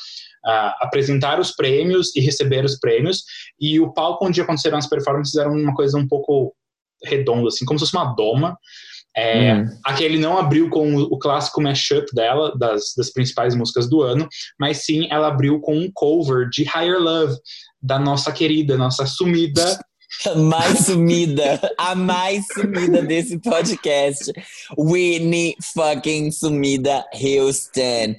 Uh, 0.45 0.51
ah, 0.51 0.77
apresentar 0.81 1.39
os 1.39 1.53
prêmios 1.53 2.17
e 2.17 2.21
receber 2.21 2.65
os 2.65 2.77
prêmios. 2.77 3.23
E 3.61 3.79
o 3.79 3.93
palco 3.93 4.27
onde 4.27 4.41
aconteceram 4.41 4.77
as 4.77 4.89
performances 4.89 5.37
era 5.37 5.49
uma 5.49 5.73
coisa 5.73 5.97
um 5.97 6.09
pouco 6.09 6.53
redondo, 7.05 7.49
assim, 7.49 7.65
como 7.65 7.79
se 7.79 7.85
fosse 7.85 7.97
uma 7.97 8.15
doma. 8.15 8.57
É, 9.15 9.55
uhum. 9.55 9.67
Aqui 9.85 10.05
ele 10.05 10.19
não 10.19 10.39
abriu 10.39 10.71
com 10.71 10.95
o, 10.97 11.19
clássico 11.19 11.61
mashup 11.61 12.07
dela, 12.15 12.57
das, 12.59 12.95
das 12.97 13.11
principais 13.11 13.55
músicas 13.55 13.89
do 13.89 14.01
ano, 14.01 14.27
mas 14.59 14.85
sim 14.85 15.07
ela 15.11 15.29
abriu 15.29 15.61
com 15.61 15.77
um 15.77 15.91
cover 15.93 16.49
de 16.49 16.63
Higher 16.63 16.99
Love, 16.99 17.37
da 17.81 17.99
nossa 17.99 18.33
querida, 18.33 18.79
nossa 18.79 19.05
sumida 19.05 19.79
a 20.27 20.35
mais 20.37 20.87
sumida, 20.87 21.61
a 21.79 21.95
mais 21.95 22.47
sumida 22.53 23.03
desse 23.03 23.39
podcast. 23.39 24.33
Whitney 24.77 25.57
fucking 25.75 26.31
sumida 26.31 27.05
Houston. 27.15 28.15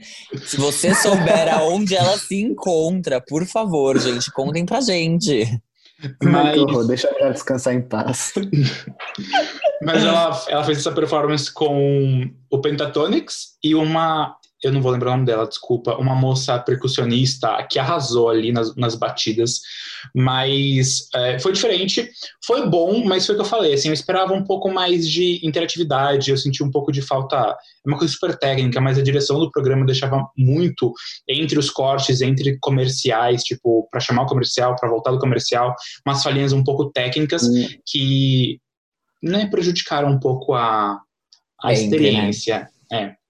Se 0.45 0.57
você 0.57 0.93
souber 0.95 1.53
aonde 1.53 1.95
ela 1.95 2.17
se 2.17 2.41
encontra, 2.41 3.21
por 3.21 3.45
favor, 3.45 3.99
gente, 3.99 4.31
contem 4.31 4.65
pra 4.65 4.81
gente. 4.81 5.47
Mas... 6.23 6.57
Ai, 6.57 6.87
deixa 6.87 7.07
ela 7.07 7.31
descansar 7.31 7.73
em 7.73 7.81
paz. 7.81 8.33
Mas 9.81 10.03
ela, 10.03 10.43
ela 10.47 10.63
fez 10.63 10.79
essa 10.79 10.91
performance 10.91 11.51
com 11.51 12.29
o 12.49 12.61
Pentatonix 12.61 13.57
e 13.63 13.75
uma 13.75 14.35
eu 14.63 14.71
não 14.71 14.81
vou 14.81 14.91
lembrar 14.91 15.09
o 15.09 15.13
nome 15.13 15.25
dela, 15.25 15.45
desculpa, 15.45 15.95
uma 15.97 16.15
moça 16.15 16.57
percussionista 16.57 17.65
que 17.69 17.77
arrasou 17.77 18.29
ali 18.29 18.51
nas, 18.51 18.75
nas 18.75 18.95
batidas, 18.95 19.59
mas 20.15 21.07
é, 21.13 21.37
foi 21.39 21.51
diferente, 21.51 22.09
foi 22.45 22.67
bom, 22.67 23.03
mas 23.03 23.25
foi 23.25 23.35
o 23.35 23.37
que 23.37 23.41
eu 23.41 23.49
falei, 23.49 23.73
assim, 23.73 23.89
eu 23.89 23.93
esperava 23.93 24.33
um 24.33 24.43
pouco 24.43 24.71
mais 24.71 25.07
de 25.07 25.45
interatividade, 25.45 26.31
eu 26.31 26.37
senti 26.37 26.63
um 26.63 26.71
pouco 26.71 26.91
de 26.91 27.01
falta, 27.01 27.35
é 27.37 27.89
uma 27.89 27.97
coisa 27.97 28.13
super 28.13 28.37
técnica, 28.37 28.79
mas 28.79 28.97
a 28.97 29.03
direção 29.03 29.37
do 29.39 29.51
programa 29.51 29.85
deixava 29.85 30.25
muito 30.37 30.93
entre 31.27 31.59
os 31.59 31.69
cortes, 31.69 32.21
entre 32.21 32.57
comerciais, 32.59 33.43
tipo, 33.43 33.87
para 33.91 33.99
chamar 33.99 34.23
o 34.23 34.27
comercial, 34.27 34.75
para 34.75 34.89
voltar 34.89 35.11
do 35.11 35.19
comercial, 35.19 35.75
umas 36.05 36.23
falhinhas 36.23 36.53
um 36.53 36.63
pouco 36.63 36.89
técnicas 36.91 37.43
hum. 37.43 37.67
que 37.85 38.59
né, 39.21 39.45
prejudicaram 39.47 40.09
um 40.09 40.19
pouco 40.19 40.53
a, 40.53 40.99
a 41.61 41.67
né? 41.67 41.73
experiência. 41.73 42.69
Né? 42.91 43.17
É. 43.19 43.22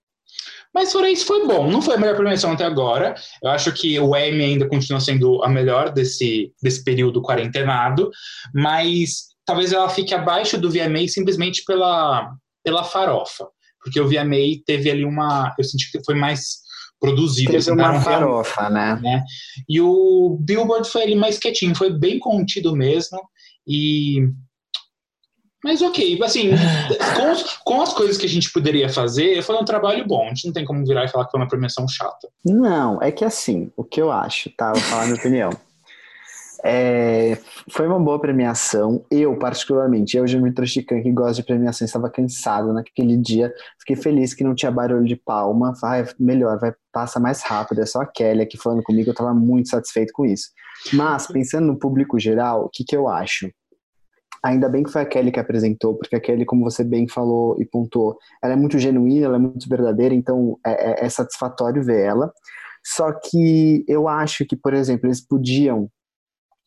Mas 0.73 0.91
fora 0.91 1.09
isso, 1.09 1.25
foi 1.25 1.45
bom. 1.45 1.69
Não 1.69 1.81
foi 1.81 1.95
a 1.95 1.97
melhor 1.99 2.15
premiação 2.15 2.51
até 2.51 2.65
agora. 2.65 3.13
Eu 3.41 3.49
acho 3.51 3.71
que 3.71 3.99
o 3.99 4.15
Emmy 4.15 4.43
ainda 4.43 4.67
continua 4.67 4.99
sendo 4.99 5.43
a 5.43 5.49
melhor 5.49 5.91
desse, 5.91 6.51
desse 6.61 6.83
período 6.83 7.21
quarentenado, 7.21 8.09
mas 8.53 9.27
talvez 9.45 9.71
ela 9.71 9.89
fique 9.89 10.13
abaixo 10.13 10.57
do 10.57 10.71
VMA 10.71 11.07
simplesmente 11.07 11.63
pela, 11.65 12.33
pela 12.63 12.83
farofa. 12.83 13.47
Porque 13.83 13.99
o 13.99 14.07
VMA 14.07 14.63
teve 14.65 14.89
ali 14.89 15.05
uma. 15.05 15.53
Eu 15.57 15.63
senti 15.63 15.91
que 15.91 16.03
foi 16.03 16.15
mais 16.15 16.63
produzido. 16.99 17.51
Teve 17.51 17.71
uma 17.71 17.99
farofa, 17.99 18.69
né? 18.69 18.97
né? 19.01 19.23
E 19.67 19.81
o 19.81 20.37
Billboard 20.39 20.89
foi 20.89 21.03
ali 21.03 21.15
mais 21.15 21.37
quietinho, 21.37 21.75
foi 21.75 21.91
bem 21.91 22.17
contido 22.17 22.73
mesmo. 22.75 23.19
E 23.67 24.29
mas 25.63 25.81
ok, 25.81 26.19
assim, 26.23 26.51
com, 27.63 27.73
com, 27.73 27.81
as 27.81 27.93
coisas 27.93 28.17
que 28.17 28.25
a 28.25 28.29
gente 28.29 28.51
poderia 28.51 28.89
fazer, 28.89 29.41
foi 29.41 29.55
um 29.55 29.65
trabalho 29.65 30.05
bom. 30.05 30.25
A 30.25 30.29
gente 30.29 30.45
não 30.45 30.53
tem 30.53 30.65
como 30.65 30.85
virar 30.85 31.05
e 31.05 31.07
falar 31.07 31.25
que 31.25 31.31
foi 31.31 31.39
uma 31.39 31.47
premiação 31.47 31.87
chata. 31.87 32.27
Não, 32.45 33.01
é 33.01 33.11
que 33.11 33.23
assim, 33.23 33.71
o 33.77 33.83
que 33.83 34.01
eu 34.01 34.11
acho, 34.11 34.49
tá? 34.57 34.73
Vou 34.73 34.81
falar 34.81 35.03
a 35.03 35.05
minha 35.05 35.17
opinião. 35.17 35.51
É, 36.65 37.37
foi 37.69 37.85
uma 37.85 37.99
boa 37.99 38.17
premiação. 38.17 39.05
Eu, 39.11 39.37
particularmente, 39.37 40.15
eu, 40.15 40.25
Geometro 40.25 40.65
Chican, 40.65 41.01
que 41.01 41.11
gosto 41.11 41.35
de 41.35 41.43
premiação, 41.43 41.85
estava 41.85 42.09
cansado 42.09 42.71
naquele 42.71 43.17
dia. 43.17 43.53
Fiquei 43.77 43.97
feliz 43.97 44.33
que 44.33 44.45
não 44.45 44.55
tinha 44.55 44.71
barulho 44.71 45.03
de 45.03 45.17
palma. 45.17 45.73
Vai, 45.81 46.07
melhor, 46.17 46.57
vai 46.57 46.73
passa 46.93 47.19
mais 47.19 47.43
rápido. 47.43 47.81
É 47.81 47.85
só 47.85 47.99
a 47.99 48.05
Kelly 48.05 48.43
aqui 48.43 48.57
falando 48.57 48.81
comigo, 48.81 49.09
eu 49.09 49.11
estava 49.11 49.33
muito 49.33 49.67
satisfeito 49.67 50.13
com 50.13 50.25
isso. 50.25 50.51
Mas, 50.93 51.27
pensando 51.27 51.67
no 51.67 51.77
público 51.77 52.17
geral, 52.17 52.65
o 52.65 52.69
que, 52.69 52.85
que 52.85 52.95
eu 52.95 53.09
acho? 53.09 53.49
Ainda 54.43 54.67
bem 54.67 54.83
que 54.83 54.91
foi 54.91 55.01
a 55.01 55.05
Kelly 55.05 55.31
que 55.31 55.39
apresentou, 55.39 55.95
porque 55.95 56.15
a 56.15 56.19
Kelly, 56.19 56.45
como 56.45 56.63
você 56.63 56.83
bem 56.83 57.07
falou 57.07 57.55
e 57.61 57.65
pontuou, 57.65 58.17
ela 58.43 58.53
é 58.53 58.55
muito 58.57 58.77
genuína, 58.77 59.27
ela 59.27 59.37
é 59.37 59.39
muito 59.39 59.69
verdadeira, 59.69 60.13
então 60.13 60.59
é, 60.65 61.03
é, 61.03 61.05
é 61.05 61.09
satisfatório 61.09 61.81
ver 61.81 62.01
ela. 62.01 62.31
Só 62.85 63.13
que 63.13 63.85
eu 63.87 64.07
acho 64.09 64.45
que, 64.45 64.57
por 64.57 64.73
exemplo, 64.73 65.07
eles 65.07 65.25
podiam, 65.25 65.89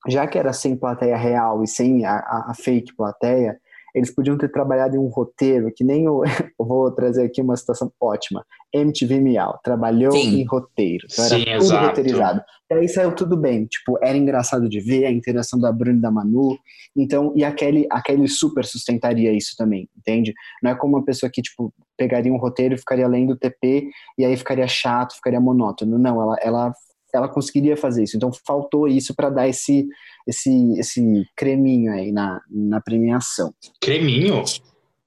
já 0.08 0.26
que 0.26 0.38
era 0.38 0.54
sem 0.54 0.74
plateia 0.74 1.16
real 1.16 1.62
e 1.62 1.68
sem 1.68 2.06
a, 2.06 2.16
a, 2.16 2.50
a 2.52 2.54
fake 2.54 2.96
plateia, 2.96 3.60
eles 3.96 4.14
podiam 4.14 4.36
ter 4.36 4.52
trabalhado 4.52 4.94
em 4.94 4.98
um 4.98 5.06
roteiro, 5.06 5.72
que 5.74 5.82
nem 5.82 6.06
o. 6.06 6.22
Eu 6.60 6.66
vou 6.66 6.90
trazer 6.90 7.24
aqui 7.24 7.40
uma 7.40 7.56
situação 7.56 7.90
ótima. 7.98 8.44
MTV 8.72 9.20
Miau 9.20 9.58
trabalhou 9.64 10.12
Sim. 10.12 10.40
em 10.40 10.44
roteiro. 10.44 11.06
Então 11.10 11.24
Sim, 11.24 11.42
era 11.42 11.52
tudo 11.52 11.64
exato. 11.64 11.86
roteirizado. 11.86 12.42
E 12.70 12.74
aí 12.74 12.88
saiu 12.88 13.14
tudo 13.14 13.36
bem. 13.38 13.64
Tipo, 13.64 13.98
era 14.02 14.16
engraçado 14.16 14.68
de 14.68 14.80
ver 14.80 15.06
a 15.06 15.10
interação 15.10 15.58
da 15.58 15.72
Bruna 15.72 15.98
e 15.98 16.02
da 16.02 16.10
Manu. 16.10 16.58
Então, 16.94 17.32
e 17.34 17.42
a 17.42 17.52
Kelly, 17.52 17.86
a 17.90 18.02
Kelly 18.02 18.28
super 18.28 18.66
sustentaria 18.66 19.32
isso 19.32 19.54
também, 19.56 19.88
entende? 19.96 20.34
Não 20.62 20.72
é 20.72 20.74
como 20.74 20.96
uma 20.96 21.04
pessoa 21.04 21.30
que, 21.32 21.40
tipo, 21.40 21.72
pegaria 21.96 22.32
um 22.32 22.38
roteiro 22.38 22.74
e 22.74 22.78
ficaria 22.78 23.08
lendo 23.08 23.32
o 23.32 23.36
TP 23.36 23.88
e 24.18 24.24
aí 24.24 24.36
ficaria 24.36 24.68
chato, 24.68 25.14
ficaria 25.14 25.40
monótono. 25.40 25.98
Não, 25.98 26.20
ela, 26.20 26.36
ela, 26.42 26.72
ela 27.16 27.28
conseguiria 27.28 27.76
fazer 27.76 28.04
isso. 28.04 28.16
Então, 28.16 28.30
faltou 28.46 28.86
isso 28.86 29.14
para 29.14 29.30
dar 29.30 29.48
esse, 29.48 29.86
esse, 30.26 30.78
esse 30.78 31.26
creminho 31.36 31.92
aí 31.92 32.12
na, 32.12 32.40
na 32.50 32.80
premiação. 32.80 33.52
Creminho? 33.80 34.42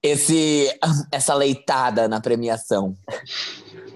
Esse, 0.02 0.68
essa 1.12 1.34
leitada 1.34 2.08
na 2.08 2.20
premiação. 2.20 2.96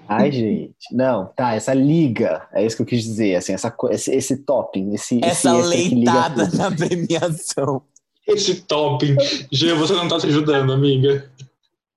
Ai, 0.06 0.30
gente. 0.30 0.74
Não, 0.92 1.26
tá, 1.34 1.54
essa 1.54 1.72
liga, 1.72 2.46
é 2.52 2.64
isso 2.64 2.76
que 2.76 2.82
eu 2.82 2.86
quis 2.86 3.02
dizer, 3.02 3.36
assim, 3.36 3.54
essa, 3.54 3.74
esse, 3.90 4.14
esse 4.14 4.36
topping, 4.38 4.92
esse, 4.92 5.16
esse 5.16 5.24
Essa 5.24 5.52
liga 5.52 5.96
leitada 5.96 6.48
na 6.54 6.70
premiação. 6.70 7.82
Esse 8.26 8.62
topping. 8.62 9.16
Gê, 9.50 9.74
você 9.74 9.92
não 9.94 10.08
tá 10.08 10.20
se 10.20 10.26
ajudando, 10.26 10.72
amiga. 10.72 11.30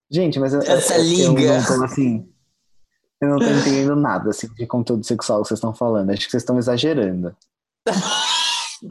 Gente, 0.10 0.39
mas 0.39 0.53
Essa 0.53 0.98
eu, 0.98 1.03
liga. 1.03 1.41
eu 1.41 1.60
não 1.60 1.65
tô 1.65 1.84
assim. 1.84 2.26
Eu 3.22 3.30
não 3.30 3.39
tô 3.39 3.45
entendendo 3.45 3.95
nada 3.95 4.30
assim, 4.30 4.48
de 4.53 4.68
conteúdo 4.68 5.06
sexual 5.06 5.41
que 5.41 5.48
vocês 5.48 5.57
estão 5.57 5.73
falando. 5.73 6.11
Acho 6.11 6.26
que 6.26 6.31
vocês 6.31 6.44
estão 6.44 6.57
exagerando. 6.57 7.35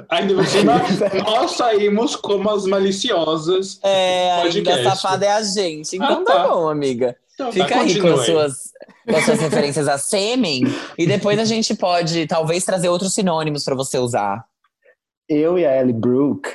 Ainda 0.08 0.44
cima, 0.44 0.82
nós 1.24 1.52
saímos 1.52 2.16
como 2.16 2.50
as 2.50 2.64
maliciosas. 2.64 3.78
É, 3.84 4.32
ainda 4.32 4.70
Podcast. 4.72 4.82
safada 4.82 5.26
é 5.26 5.30
a 5.30 5.42
gente. 5.42 5.94
Então 5.94 6.22
Ah, 6.22 6.24
tá. 6.24 6.32
tá. 6.34 6.48
bom, 6.48 6.68
amiga. 6.68 7.16
Então, 7.34 7.52
Fica 7.52 7.68
tá, 7.68 7.80
aí 7.80 8.00
com 8.00 8.08
as, 8.08 8.26
suas, 8.26 8.72
com 9.06 9.16
as 9.16 9.24
suas 9.24 9.40
referências 9.40 9.86
a 9.86 9.98
sêmen. 9.98 10.64
E 10.98 11.06
depois 11.06 11.38
a 11.38 11.44
gente 11.44 11.74
pode, 11.76 12.26
talvez, 12.26 12.64
trazer 12.64 12.88
outros 12.88 13.14
sinônimos 13.14 13.62
pra 13.62 13.74
você 13.74 13.98
usar. 13.98 14.44
Eu 15.28 15.58
e 15.58 15.66
a 15.66 15.80
Ellie 15.80 15.92
Brooke 15.92 16.50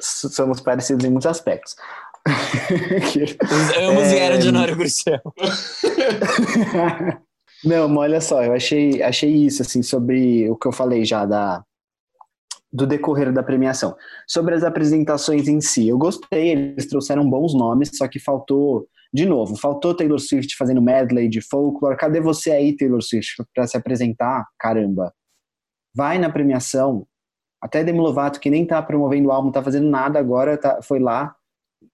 somos 0.00 0.60
parecidos 0.60 1.04
em 1.04 1.10
muitos 1.10 1.26
aspectos. 1.26 1.76
Os 2.26 3.76
ambos 3.78 4.04
É. 4.04 4.14
vieram 4.14 4.38
de 4.38 4.48
Honório 4.48 4.76
Gurgel. 4.76 5.20
Não, 7.64 7.88
mas 7.88 7.98
olha 7.98 8.20
só, 8.20 8.42
eu 8.42 8.54
achei, 8.54 9.02
achei 9.02 9.30
isso, 9.30 9.60
assim, 9.62 9.82
sobre 9.82 10.48
o 10.48 10.56
que 10.56 10.66
eu 10.66 10.72
falei 10.72 11.04
já 11.04 11.26
da, 11.26 11.62
do 12.72 12.86
decorrer 12.86 13.32
da 13.32 13.42
premiação. 13.42 13.94
Sobre 14.26 14.54
as 14.54 14.64
apresentações 14.64 15.46
em 15.46 15.60
si, 15.60 15.88
eu 15.88 15.98
gostei, 15.98 16.50
eles 16.52 16.88
trouxeram 16.88 17.28
bons 17.28 17.52
nomes, 17.54 17.90
só 17.94 18.08
que 18.08 18.18
faltou, 18.18 18.86
de 19.12 19.26
novo, 19.26 19.56
faltou 19.56 19.94
Taylor 19.94 20.18
Swift 20.18 20.56
fazendo 20.56 20.80
medley 20.80 21.28
de 21.28 21.42
folklore. 21.42 21.98
Cadê 21.98 22.20
você 22.20 22.50
aí, 22.50 22.74
Taylor 22.74 23.02
Swift, 23.02 23.42
para 23.54 23.66
se 23.66 23.76
apresentar? 23.76 24.46
Caramba. 24.58 25.12
Vai 25.94 26.18
na 26.18 26.30
premiação. 26.30 27.06
Até 27.62 27.84
Demi 27.84 27.98
Lovato, 27.98 28.40
que 28.40 28.48
nem 28.48 28.64
tá 28.64 28.80
promovendo 28.80 29.28
o 29.28 29.32
álbum, 29.32 29.50
tá 29.50 29.62
fazendo 29.62 29.86
nada 29.90 30.18
agora, 30.18 30.56
tá, 30.56 30.80
foi 30.80 30.98
lá, 30.98 31.34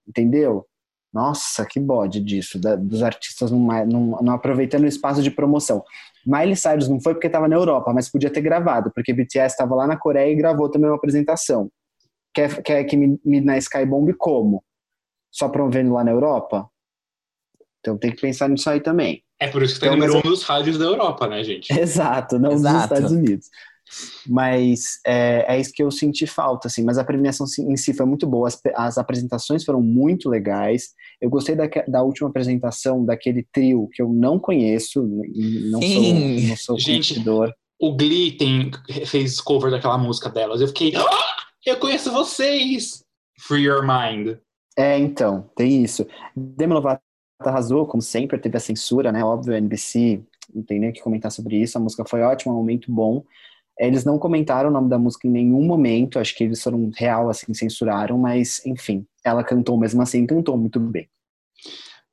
entendeu? 0.06 0.66
Nossa, 1.12 1.64
que 1.64 1.80
bode 1.80 2.20
disso, 2.20 2.58
da- 2.58 2.76
dos 2.76 3.02
artistas 3.02 3.50
não, 3.50 3.58
não, 3.86 4.18
não 4.22 4.32
aproveitando 4.34 4.82
o 4.82 4.88
espaço 4.88 5.22
de 5.22 5.30
promoção. 5.30 5.82
Miley 6.26 6.56
Cyrus 6.56 6.88
não 6.88 7.00
foi 7.00 7.14
porque 7.14 7.28
estava 7.28 7.48
na 7.48 7.56
Europa, 7.56 7.92
mas 7.92 8.10
podia 8.10 8.30
ter 8.30 8.40
gravado, 8.42 8.90
porque 8.94 9.12
BTS 9.14 9.54
estava 9.54 9.74
lá 9.74 9.86
na 9.86 9.96
Coreia 9.96 10.30
e 10.30 10.36
gravou 10.36 10.70
também 10.70 10.90
uma 10.90 10.96
apresentação. 10.96 11.70
Quer, 12.34 12.62
quer 12.62 12.84
que 12.84 12.96
Midnight 12.96 13.62
Sky 13.62 13.86
bombe 13.86 14.12
como? 14.12 14.62
Só 15.32 15.48
promovendo 15.48 15.94
lá 15.94 16.04
na 16.04 16.10
Europa? 16.10 16.68
Então 17.80 17.96
tem 17.96 18.10
que 18.10 18.20
pensar 18.20 18.48
nisso 18.48 18.68
aí 18.68 18.80
também. 18.80 19.22
É 19.40 19.48
por 19.48 19.62
isso 19.62 19.74
que 19.74 19.80
tá 19.80 19.86
Então, 19.86 19.96
número 19.96 20.14
mas 20.14 20.24
um 20.24 20.28
dos 20.28 20.42
rádios 20.42 20.76
da 20.76 20.84
Europa, 20.84 21.26
né, 21.28 21.42
gente? 21.44 21.72
Exato, 21.78 22.38
não 22.38 22.52
Exato. 22.52 22.74
nos 22.74 22.82
Estados 22.82 23.12
Unidos. 23.12 23.46
Mas 24.26 24.98
é, 25.06 25.54
é 25.54 25.60
isso 25.60 25.72
que 25.72 25.82
eu 25.82 25.90
senti 25.90 26.26
falta, 26.26 26.68
assim. 26.68 26.84
Mas 26.84 26.98
a 26.98 27.04
premiação 27.04 27.46
em 27.60 27.76
si 27.76 27.94
foi 27.94 28.06
muito 28.06 28.26
boa, 28.26 28.48
as, 28.48 28.60
as 28.74 28.98
apresentações 28.98 29.64
foram 29.64 29.80
muito 29.80 30.28
legais. 30.28 30.90
Eu 31.20 31.30
gostei 31.30 31.54
da, 31.54 31.66
da 31.88 32.02
última 32.02 32.28
apresentação 32.28 33.04
daquele 33.04 33.46
trio 33.52 33.88
que 33.92 34.02
eu 34.02 34.08
não 34.08 34.38
conheço, 34.38 35.06
e 35.34 35.70
não 35.70 35.80
sou, 35.80 35.90
Sim. 35.90 36.48
não 36.48 36.56
sou 36.56 36.78
Gente, 36.78 37.14
conhecedor. 37.14 37.54
O 37.78 37.94
Glee 37.94 38.32
tem, 38.32 38.70
fez 39.06 39.40
cover 39.40 39.70
daquela 39.70 39.98
música 39.98 40.28
delas. 40.28 40.60
Eu 40.60 40.68
fiquei, 40.68 40.94
ah, 40.96 41.36
eu 41.64 41.76
conheço 41.76 42.10
vocês! 42.10 43.02
Free 43.38 43.64
Your 43.64 43.82
Mind. 43.82 44.38
É, 44.78 44.98
então, 44.98 45.50
tem 45.54 45.82
isso. 45.82 46.06
Demi 46.34 46.74
Lovato 46.74 47.02
arrasou, 47.40 47.86
como 47.86 48.02
sempre, 48.02 48.38
teve 48.38 48.56
a 48.56 48.60
censura, 48.60 49.12
né? 49.12 49.22
Óbvio, 49.22 49.54
a 49.54 49.58
NBC 49.58 50.22
não 50.54 50.62
tem 50.62 50.78
nem 50.78 50.90
o 50.90 50.92
que 50.92 51.02
comentar 51.02 51.30
sobre 51.30 51.56
isso. 51.56 51.76
A 51.76 51.80
música 51.80 52.04
foi 52.04 52.22
ótima, 52.22 52.52
um 52.52 52.56
momento 52.56 52.90
bom. 52.92 53.24
Eles 53.78 54.05
não 54.05 54.19
comentaram 54.19 54.70
o 54.70 54.73
nome 54.73 54.89
da 54.89 54.98
música 54.98 55.27
em 55.27 55.31
nenhum 55.31 55.62
momento, 55.65 56.19
acho 56.19 56.35
que 56.35 56.44
eles 56.44 56.62
foram 56.62 56.90
real, 56.97 57.28
assim, 57.28 57.53
censuraram, 57.53 58.16
mas, 58.19 58.65
enfim, 58.65 59.07
ela 59.24 59.44
cantou 59.44 59.77
mesmo 59.78 60.01
assim, 60.03 60.27
cantou 60.27 60.57
muito 60.57 60.81
bem. 60.81 61.09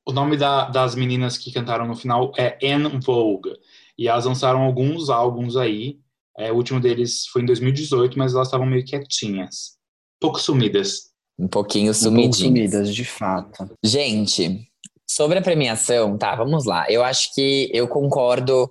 O 0.05 0.11
nome 0.11 0.35
da- 0.35 0.69
das 0.69 0.95
meninas 0.95 1.37
que 1.37 1.53
cantaram 1.53 1.87
no 1.87 1.95
final 1.95 2.33
é 2.37 2.57
En 2.61 2.99
Vogue. 2.99 3.53
E 3.97 4.07
elas 4.07 4.25
lançaram 4.25 4.61
alguns 4.61 5.09
álbuns 5.09 5.55
aí. 5.55 5.97
É, 6.37 6.51
o 6.51 6.55
último 6.55 6.79
deles 6.79 7.25
foi 7.27 7.43
em 7.43 7.45
2018, 7.45 8.17
mas 8.17 8.33
elas 8.33 8.47
estavam 8.47 8.65
meio 8.65 8.83
quietinhas. 8.83 9.77
Pouco 10.19 10.39
sumidas. 10.39 11.11
Um 11.39 11.47
pouquinho 11.47 11.91
Um 11.91 12.15
pouco 12.15 12.33
sumidas, 12.35 12.93
de 12.93 13.05
fato. 13.05 13.69
Gente, 13.83 14.67
sobre 15.09 15.37
a 15.39 15.41
premiação, 15.41 16.17
tá, 16.17 16.35
vamos 16.35 16.65
lá. 16.65 16.85
Eu 16.89 17.03
acho 17.03 17.33
que 17.33 17.69
eu 17.73 17.87
concordo 17.87 18.69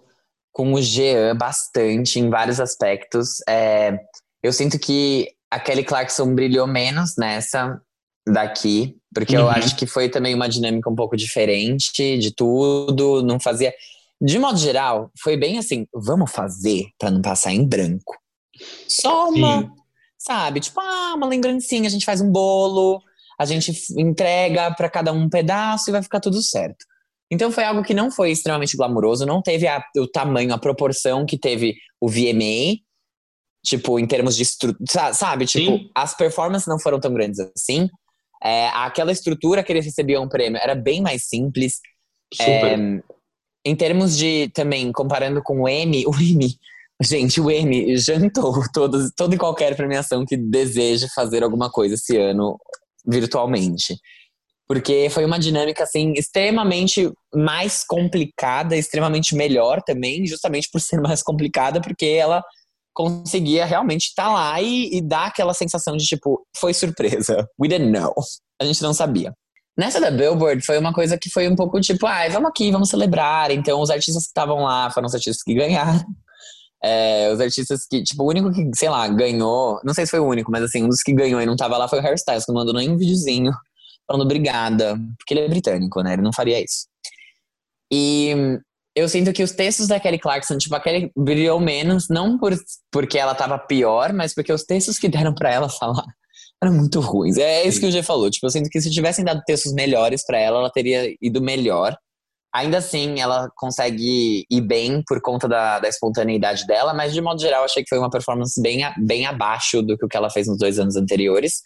com 0.53 0.75
o 0.75 0.83
Jean 0.83 1.35
bastante 1.37 2.21
em 2.21 2.29
vários 2.29 2.61
aspectos. 2.61 3.37
É, 3.49 3.99
eu 4.43 4.53
sinto 4.53 4.79
que 4.79 5.29
a 5.51 5.59
Kelly 5.59 5.85
Clarkson 5.85 6.35
brilhou 6.35 6.67
menos 6.67 7.17
nessa 7.17 7.81
daqui, 8.27 8.97
porque 9.15 9.37
eu 9.37 9.45
Uhum. 9.45 9.51
acho 9.51 9.77
que 9.77 9.87
foi 9.87 10.09
também 10.09 10.35
uma 10.35 10.49
dinâmica 10.49 10.89
um 10.89 10.95
pouco 10.95 11.17
diferente 11.17 12.17
de 12.19 12.35
tudo, 12.35 13.23
não 13.23 13.41
fazia. 13.41 13.73
De 14.21 14.39
modo 14.39 14.57
geral, 14.59 15.11
foi 15.21 15.37
bem 15.37 15.59
assim, 15.59 15.87
vamos 15.93 16.31
fazer 16.31 16.87
pra 16.99 17.11
não 17.11 17.21
passar 17.21 17.53
em 17.53 17.67
branco. 17.67 18.17
Só 18.89 19.29
uma, 19.31 19.63
Sim. 19.63 19.71
sabe? 20.19 20.61
Tipo, 20.61 20.81
ah, 20.81 21.15
uma 21.17 21.27
lembrancinha, 21.27 21.89
a 21.89 21.91
gente 21.91 22.05
faz 22.05 22.21
um 22.21 22.31
bolo, 22.31 23.01
a 23.39 23.45
gente 23.45 23.73
entrega 23.99 24.73
pra 24.75 24.89
cada 24.89 25.13
um 25.13 25.23
um 25.23 25.29
pedaço 25.29 25.91
e 25.91 25.93
vai 25.93 26.03
ficar 26.03 26.21
tudo 26.21 26.41
certo. 26.41 26.85
Então 27.33 27.51
foi 27.51 27.65
algo 27.65 27.83
que 27.83 27.95
não 27.95 28.11
foi 28.11 28.31
extremamente 28.31 28.77
glamuroso, 28.77 29.25
não 29.25 29.41
teve 29.41 29.67
a- 29.67 29.83
o 29.97 30.07
tamanho, 30.07 30.53
a 30.53 30.59
proporção 30.59 31.25
que 31.25 31.39
teve 31.39 31.75
o 31.99 32.07
VMA, 32.07 32.77
tipo, 33.65 33.99
em 33.99 34.07
termos 34.07 34.37
de 34.37 34.43
estrutura, 34.43 35.15
sabe? 35.15 35.47
Tipo, 35.47 35.79
Sim. 35.79 35.91
as 35.95 36.15
performances 36.15 36.69
não 36.69 36.79
foram 36.79 37.01
tão 37.01 37.15
grandes 37.15 37.41
assim. 37.41 37.89
É, 38.45 38.69
aquela 38.69 39.11
estrutura 39.13 39.63
que 39.63 39.73
eles 39.73 39.87
recebiam 39.87 40.25
o 40.25 40.29
prêmio 40.29 40.61
era 40.63 40.75
bem 40.75 41.01
mais 41.01 41.27
simples. 41.27 41.81
Super. 42.35 42.79
É, 42.79 43.03
em 43.65 43.75
termos 43.77 44.15
de, 44.19 44.51
também, 44.53 44.93
comparando 44.93 45.43
com 45.43 45.63
o 45.63 45.69
M, 45.69 46.05
o 46.07 46.15
M, 46.15 46.55
gente, 47.03 47.41
o 47.41 47.51
M 47.51 47.97
jantou 47.97 48.63
todas, 48.75 49.11
toda 49.17 49.35
e 49.35 49.39
qualquer 49.39 49.75
premiação 49.75 50.27
que 50.27 50.37
deseje 50.37 51.09
fazer 51.15 51.43
alguma 51.43 51.71
coisa 51.71 51.95
esse 51.95 52.19
ano 52.19 52.59
virtualmente. 53.07 53.97
Porque 54.73 55.11
foi 55.11 55.27
uma 55.27 55.39
dinâmica, 55.39 55.85
assim, 55.85 56.15
extremamente 56.17 57.13
mais 57.35 57.85
complicada, 57.85 58.75
extremamente 58.75 59.35
melhor 59.35 59.83
também, 59.83 60.27
justamente 60.27 60.67
por 60.73 60.81
ser 60.81 60.99
mais 61.03 61.23
complicada, 61.23 61.79
porque 61.79 62.07
ela 62.07 62.43
conseguia 62.95 63.67
realmente 63.67 64.05
estar 64.05 64.33
lá 64.33 64.59
e, 64.63 64.97
e 64.97 65.03
dar 65.03 65.27
aquela 65.27 65.53
sensação 65.53 65.95
de, 65.95 66.07
tipo, 66.07 66.47
foi 66.57 66.73
surpresa. 66.73 67.47
We 67.61 67.69
didn't 67.69 67.91
know. 67.91 68.15
A 68.59 68.65
gente 68.65 68.83
não 68.83 68.95
sabia. 68.95 69.35
Nessa 69.77 70.01
da 70.01 70.11
Billboard 70.11 70.65
foi 70.65 70.79
uma 70.79 70.95
coisa 70.95 71.19
que 71.19 71.29
foi 71.29 71.47
um 71.49 71.57
pouco 71.57 71.79
tipo, 71.79 72.07
ai, 72.07 72.31
vamos 72.31 72.49
aqui, 72.49 72.71
vamos 72.71 72.89
celebrar. 72.89 73.51
Então, 73.51 73.79
os 73.79 73.91
artistas 73.91 74.23
que 74.23 74.29
estavam 74.31 74.63
lá 74.63 74.91
foram 74.91 75.07
os 75.07 75.15
artistas 75.15 75.43
que 75.43 75.53
ganharam. 75.53 76.03
É, 76.85 77.31
os 77.33 77.39
artistas 77.39 77.87
que, 77.89 78.03
tipo, 78.03 78.25
o 78.25 78.29
único 78.29 78.51
que, 78.51 78.69
sei 78.75 78.89
lá, 78.89 79.07
ganhou, 79.07 79.79
não 79.85 79.95
sei 79.95 80.05
se 80.05 80.11
foi 80.11 80.19
o 80.19 80.27
único, 80.27 80.51
mas 80.51 80.65
assim, 80.65 80.83
um 80.83 80.89
dos 80.89 81.01
que 81.01 81.13
ganhou 81.13 81.41
e 81.41 81.47
não 81.47 81.55
tava 81.55 81.79
lá 81.79 81.87
foi 81.87 82.01
o 82.01 82.03
Harry 82.03 82.17
Styles, 82.17 82.45
que 82.45 82.51
não 82.51 82.59
mandou 82.59 82.75
nem 82.75 82.91
um 82.91 82.97
videozinho 82.97 83.53
falando 84.07 84.23
obrigada, 84.23 84.99
porque 85.19 85.35
ele 85.35 85.41
é 85.41 85.49
britânico, 85.49 86.03
né? 86.03 86.15
Ele 86.15 86.23
não 86.23 86.33
faria 86.33 86.63
isso. 86.63 86.87
E 87.93 88.59
eu 88.95 89.09
sinto 89.09 89.33
que 89.33 89.43
os 89.43 89.53
textos 89.53 89.87
da 89.89 89.99
Kelly 89.99 90.19
Clarkson, 90.19 90.59
tipo, 90.59 90.75
a 90.75 90.81
Kelly 90.81 91.11
brilhou 91.17 91.59
menos, 91.59 92.09
não 92.09 92.39
por, 92.39 92.55
porque 92.91 93.19
ela 93.19 93.35
tava 93.35 93.59
pior, 93.59 94.13
mas 94.13 94.35
porque 94.35 94.53
os 94.53 94.65
textos 94.65 94.99
que 94.99 95.09
deram 95.09 95.35
pra 95.35 95.51
ela 95.51 95.69
falar 95.69 96.05
eram 96.63 96.75
muito 96.75 97.01
ruins. 97.01 97.39
É 97.39 97.67
isso 97.67 97.81
que 97.81 97.87
o 97.87 97.91
G 97.91 98.03
falou. 98.03 98.31
Tipo, 98.31 98.47
eu 98.47 98.51
sinto 98.51 98.69
que 98.69 98.81
se 98.81 98.91
tivessem 98.91 99.25
dado 99.25 99.43
textos 99.47 99.73
melhores 99.73 100.25
pra 100.25 100.39
ela, 100.39 100.59
ela 100.59 100.71
teria 100.71 101.15
ido 101.21 101.41
melhor. 101.41 101.97
Ainda 102.55 102.79
assim, 102.79 103.19
ela 103.19 103.51
consegue 103.57 104.45
ir 104.51 104.61
bem 104.61 105.03
por 105.07 105.23
conta 105.23 105.49
da, 105.49 105.79
da 105.81 105.89
espontaneidade 105.89 106.67
dela, 106.67 106.93
mas 106.93 107.15
de 107.15 107.21
modo 107.23 107.41
geral, 107.41 107.65
achei 107.65 107.83
que 107.83 107.89
foi 107.89 107.99
uma 107.99 108.11
performance 108.11 108.61
bem, 108.61 108.83
bem 108.99 109.25
abaixo 109.25 109.81
do 109.81 109.97
que 109.97 110.05
o 110.05 110.09
que 110.09 110.17
ela 110.17 110.29
fez 110.29 110.47
nos 110.47 110.59
dois 110.59 110.79
anos 110.79 110.95
anteriores. 110.95 111.63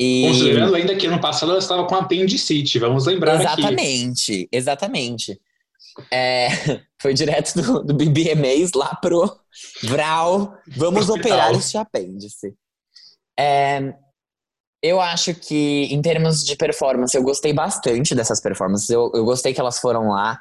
E... 0.00 0.26
Considerando 0.28 0.74
ainda 0.74 0.96
que 0.96 1.06
ano 1.06 1.20
passado 1.20 1.50
ela 1.50 1.58
estava 1.58 1.86
com 1.86 1.94
apendicite, 1.94 2.78
vamos 2.78 3.04
lembrar 3.04 3.34
aqui. 3.34 3.42
Exatamente, 3.60 4.48
exatamente. 4.50 5.40
É, 6.10 6.48
foi 6.98 7.12
direto 7.12 7.54
do, 7.60 7.84
do 7.84 7.92
BBMAs 7.92 8.72
lá 8.74 8.94
pro 8.94 9.30
Vral. 9.82 10.56
Vamos 10.74 11.10
operar 11.10 11.52
este 11.52 11.76
apêndice. 11.76 12.54
É, 13.38 13.92
eu 14.82 14.98
acho 15.02 15.34
que, 15.34 15.88
em 15.90 16.00
termos 16.00 16.46
de 16.46 16.56
performance, 16.56 17.14
eu 17.14 17.22
gostei 17.22 17.52
bastante 17.52 18.14
dessas 18.14 18.40
performances. 18.40 18.88
Eu, 18.88 19.12
eu 19.14 19.26
gostei 19.26 19.52
que 19.52 19.60
elas 19.60 19.78
foram 19.78 20.08
lá, 20.08 20.40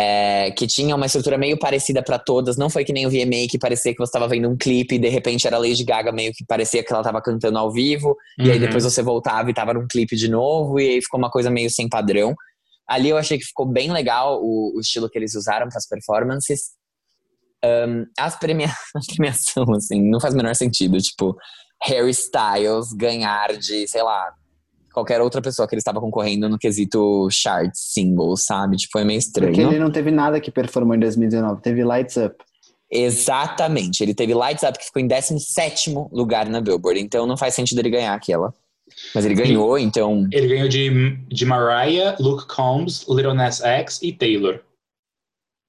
é, 0.00 0.52
que 0.52 0.64
tinha 0.64 0.94
uma 0.94 1.06
estrutura 1.06 1.36
meio 1.36 1.58
parecida 1.58 2.00
pra 2.04 2.20
todas. 2.20 2.56
Não 2.56 2.70
foi 2.70 2.84
que 2.84 2.92
nem 2.92 3.04
o 3.04 3.10
VMA, 3.10 3.48
que 3.50 3.58
parecia 3.58 3.90
que 3.92 3.98
você 3.98 4.10
estava 4.10 4.28
vendo 4.28 4.48
um 4.48 4.56
clipe 4.56 4.94
e 4.94 4.98
de 4.98 5.08
repente 5.08 5.44
era 5.44 5.56
a 5.56 5.58
Lady 5.58 5.82
Gaga, 5.82 6.12
meio 6.12 6.32
que 6.32 6.44
parecia 6.46 6.84
que 6.84 6.92
ela 6.92 7.00
estava 7.02 7.20
cantando 7.20 7.58
ao 7.58 7.72
vivo. 7.72 8.16
E 8.38 8.42
aí 8.48 8.52
Uhum. 8.52 8.60
depois 8.60 8.84
você 8.84 9.02
voltava 9.02 9.50
e 9.50 9.54
tava 9.54 9.74
num 9.74 9.88
clipe 9.88 10.14
de 10.14 10.28
novo, 10.28 10.78
e 10.78 10.88
aí 10.88 11.02
ficou 11.02 11.18
uma 11.18 11.30
coisa 11.30 11.50
meio 11.50 11.68
sem 11.68 11.88
padrão. 11.88 12.32
Ali 12.88 13.08
eu 13.08 13.16
achei 13.18 13.38
que 13.38 13.44
ficou 13.44 13.66
bem 13.66 13.90
legal 13.90 14.40
o, 14.40 14.76
o 14.76 14.80
estilo 14.80 15.10
que 15.10 15.18
eles 15.18 15.34
usaram 15.34 15.68
para 15.68 15.78
as 15.78 15.88
performances. 15.88 16.60
Ahn, 17.64 18.04
as 18.16 18.36
premia 18.36 18.68
a 18.94 19.00
premiação, 19.16 19.64
assim, 19.76 20.00
não 20.08 20.20
faz 20.20 20.32
o 20.32 20.36
menor 20.36 20.54
sentido. 20.54 20.96
Tipo, 20.98 21.34
Harry 21.82 22.10
Styles 22.10 22.92
ganhar 22.92 23.48
de, 23.58 23.88
sei 23.88 24.02
lá, 24.02 24.32
qualquer 24.92 25.20
outra 25.20 25.40
pessoa 25.40 25.66
que 25.66 25.74
ele 25.74 25.80
estava 25.80 26.00
concorrendo 26.00 26.48
no 26.48 26.58
quesito 26.58 27.28
chart 27.30 27.70
singles, 27.74 28.44
sabe? 28.44 28.76
Tipo, 28.76 28.98
é 28.98 29.04
meio 29.04 29.18
estranho. 29.18 29.52
Porque 29.52 29.66
ele 29.66 29.78
não 29.78 29.90
teve 29.90 30.10
nada 30.10 30.40
que 30.40 30.50
performou 30.50 30.94
em 30.94 31.00
2019. 31.00 31.62
Teve 31.62 31.84
Lights 31.84 32.16
Up. 32.16 32.36
Exatamente. 32.90 34.02
Ele 34.02 34.14
teve 34.14 34.34
Lights 34.34 34.62
Up, 34.62 34.78
que 34.78 34.86
ficou 34.86 35.00
em 35.00 35.06
17 35.06 35.94
lugar 36.12 36.48
na 36.48 36.60
Billboard. 36.60 37.00
Então 37.00 37.26
não 37.26 37.36
faz 37.36 37.54
sentido 37.54 37.78
ele 37.80 37.90
ganhar 37.90 38.14
aquela. 38.14 38.52
Mas 39.14 39.24
ele 39.24 39.34
ganhou, 39.34 39.78
então. 39.78 40.26
Ele 40.32 40.48
ganhou 40.48 40.68
de, 40.68 41.16
de 41.28 41.44
Mariah, 41.44 42.16
Luke 42.18 42.46
Combs, 42.46 43.06
Little 43.08 43.34
Nas 43.34 43.60
X 43.60 44.00
e 44.02 44.12
Taylor. 44.12 44.60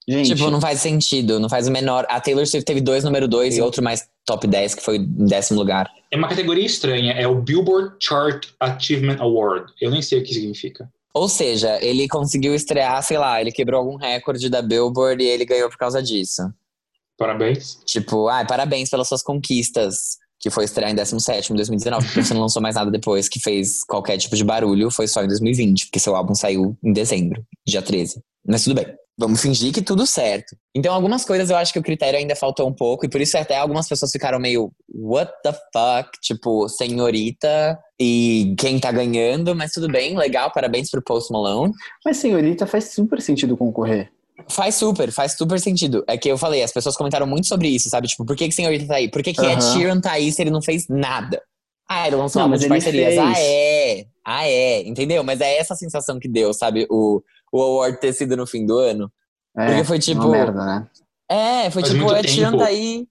Gente, 0.10 0.30
Tipo, 0.30 0.50
não 0.50 0.60
faz 0.60 0.82
sentido, 0.82 1.40
não 1.40 1.48
faz 1.48 1.68
o 1.68 1.72
menor. 1.72 2.04
A 2.10 2.20
Taylor 2.20 2.48
Swift 2.48 2.66
teve 2.66 2.82
dois 2.82 3.04
número 3.04 3.28
dois 3.28 3.56
e 3.56 3.62
outro 3.62 3.84
mais 3.84 4.08
top 4.26 4.48
10, 4.48 4.74
que 4.74 4.82
foi 4.82 4.98
em 4.98 5.26
décimo 5.28 5.60
lugar. 5.60 5.88
É 6.10 6.18
uma 6.18 6.28
categoria 6.28 6.66
estranha, 6.66 7.14
é 7.14 7.28
o 7.28 7.36
Billboard 7.36 7.96
Chart 8.00 8.48
Achievement 8.60 9.18
Award. 9.20 9.72
Eu 9.80 9.92
nem 9.92 10.02
sei 10.02 10.20
o 10.20 10.24
que 10.24 10.34
significa. 10.34 10.90
Ou 11.14 11.30
seja, 11.30 11.78
ele 11.80 12.08
conseguiu 12.08 12.56
estrear, 12.56 13.04
sei 13.04 13.20
lá, 13.20 13.40
ele 13.40 13.52
quebrou 13.52 13.80
algum 13.80 13.98
recorde 13.98 14.50
da 14.50 14.64
Billboard 14.64 15.24
e 15.24 15.28
ele 15.28 15.46
ganhou 15.46 15.70
por 15.70 15.78
causa 15.78 16.02
disso. 16.02 16.42
Parabéns. 17.16 17.78
Tipo, 17.86 18.30
ai, 18.30 18.48
parabéns 18.48 18.90
pelas 18.90 19.08
suas 19.08 19.22
conquistas. 19.22 20.18
Que 20.42 20.50
foi 20.50 20.64
estrear 20.64 20.90
em 20.90 20.96
17 20.96 21.52
em 21.52 21.56
2019, 21.56 22.06
porque 22.06 22.24
você 22.24 22.34
não 22.34 22.42
lançou 22.42 22.62
mais 22.62 22.76
nada 22.76 22.90
depois 22.90 23.28
que 23.28 23.42
fez 23.42 23.84
qualquer 23.84 24.18
tipo 24.18 24.38
de 24.38 24.44
barulho, 24.44 24.90
foi 24.90 25.06
só 25.06 25.22
em 25.22 25.28
2020, 25.28 25.88
porque 25.88 26.00
seu 26.00 26.16
álbum 26.16 26.34
saiu 26.34 26.78
em 26.82 26.94
dezembro, 26.94 27.44
dia 27.68 27.82
13. 27.82 28.24
Mas 28.48 28.64
tudo 28.64 28.76
bem. 28.76 28.86
Vamos 29.20 29.42
fingir 29.42 29.74
que 29.74 29.82
tudo 29.82 30.08
certo. 30.08 30.56
Então, 30.74 30.94
algumas 30.94 31.26
coisas 31.26 31.50
eu 31.50 31.58
acho 31.58 31.74
que 31.74 31.80
o 31.80 31.84
critério 31.84 32.18
ainda 32.18 32.36
faltou 32.38 32.68
um 32.70 32.74
pouco, 32.74 33.06
e 33.06 33.10
por 33.10 33.20
isso 33.20 33.38
até 33.38 33.58
algumas 33.58 33.88
pessoas 33.88 34.12
ficaram 34.12 34.40
meio, 34.40 34.72
what 34.94 35.30
the 35.44 35.52
fuck? 35.52 36.10
Tipo, 36.22 36.70
senhorita 36.70 37.78
e 38.00 38.56
quem 38.58 38.80
tá 38.80 38.92
ganhando, 38.94 39.54
mas 39.54 39.72
tudo 39.72 39.90
bem, 39.90 40.18
legal, 40.18 40.52
parabéns 40.54 40.90
pro 40.90 41.02
Post 41.02 41.34
Malone. 41.34 41.74
Mas, 42.06 42.16
senhorita, 42.18 42.66
faz 42.66 42.94
super 42.94 43.22
sentido 43.22 43.58
concorrer. 43.58 44.10
Faz 44.48 44.76
super, 44.76 45.12
faz 45.12 45.34
super 45.36 45.60
sentido. 45.60 46.04
É 46.08 46.18
que 46.18 46.32
eu 46.32 46.38
falei, 46.38 46.64
as 46.64 46.72
pessoas 46.72 46.96
comentaram 46.96 47.28
muito 47.28 47.46
sobre 47.46 47.68
isso, 47.68 47.90
sabe? 47.90 48.08
Tipo, 48.08 48.26
por 48.26 48.38
que, 48.38 48.48
que 48.48 48.56
senhorita 48.56 48.88
tá 48.88 48.96
aí? 48.96 49.10
Por 49.12 49.22
que, 49.22 49.34
que 49.34 49.42
Ed 49.42 49.52
Aham. 49.62 49.74
Sheeran 49.74 50.00
tá 50.00 50.14
aí 50.14 50.32
se 50.32 50.42
ele 50.42 50.50
não 50.50 50.62
fez 50.62 50.86
nada? 50.88 51.42
Ah, 51.90 52.08
ele 52.08 52.16
lançou 52.16 52.40
Não, 52.40 52.48
uma 52.48 52.52
mas 52.52 52.62
de 52.62 52.70
parcerias. 52.70 53.16
fez. 53.16 53.20
Ah, 53.20 53.34
é. 53.38 54.06
Ah, 54.26 54.48
é. 54.48 54.82
Entendeu? 54.88 55.24
Mas 55.24 55.42
é 55.42 55.58
essa 55.58 55.76
sensação 55.76 56.20
que 56.20 56.30
deu, 56.30 56.54
sabe? 56.54 56.88
O, 56.90 57.22
o 57.52 57.62
award 57.62 58.00
ter 58.00 58.14
sido 58.14 58.36
no 58.38 58.46
fim 58.48 58.66
do 58.66 58.78
ano. 58.78 59.12
É, 59.58 59.66
Porque 59.68 59.84
foi 59.84 60.00
tipo- 60.00 60.22
Uma 60.22 60.32
merda, 60.32 60.66
né? 60.66 60.88
É, 61.30 61.70
foi 61.70 61.82
Faz 61.84 61.94
tipo, 61.94 62.08
tempo. 62.16 62.58
tá 62.58 62.66
aí. 62.66 63.08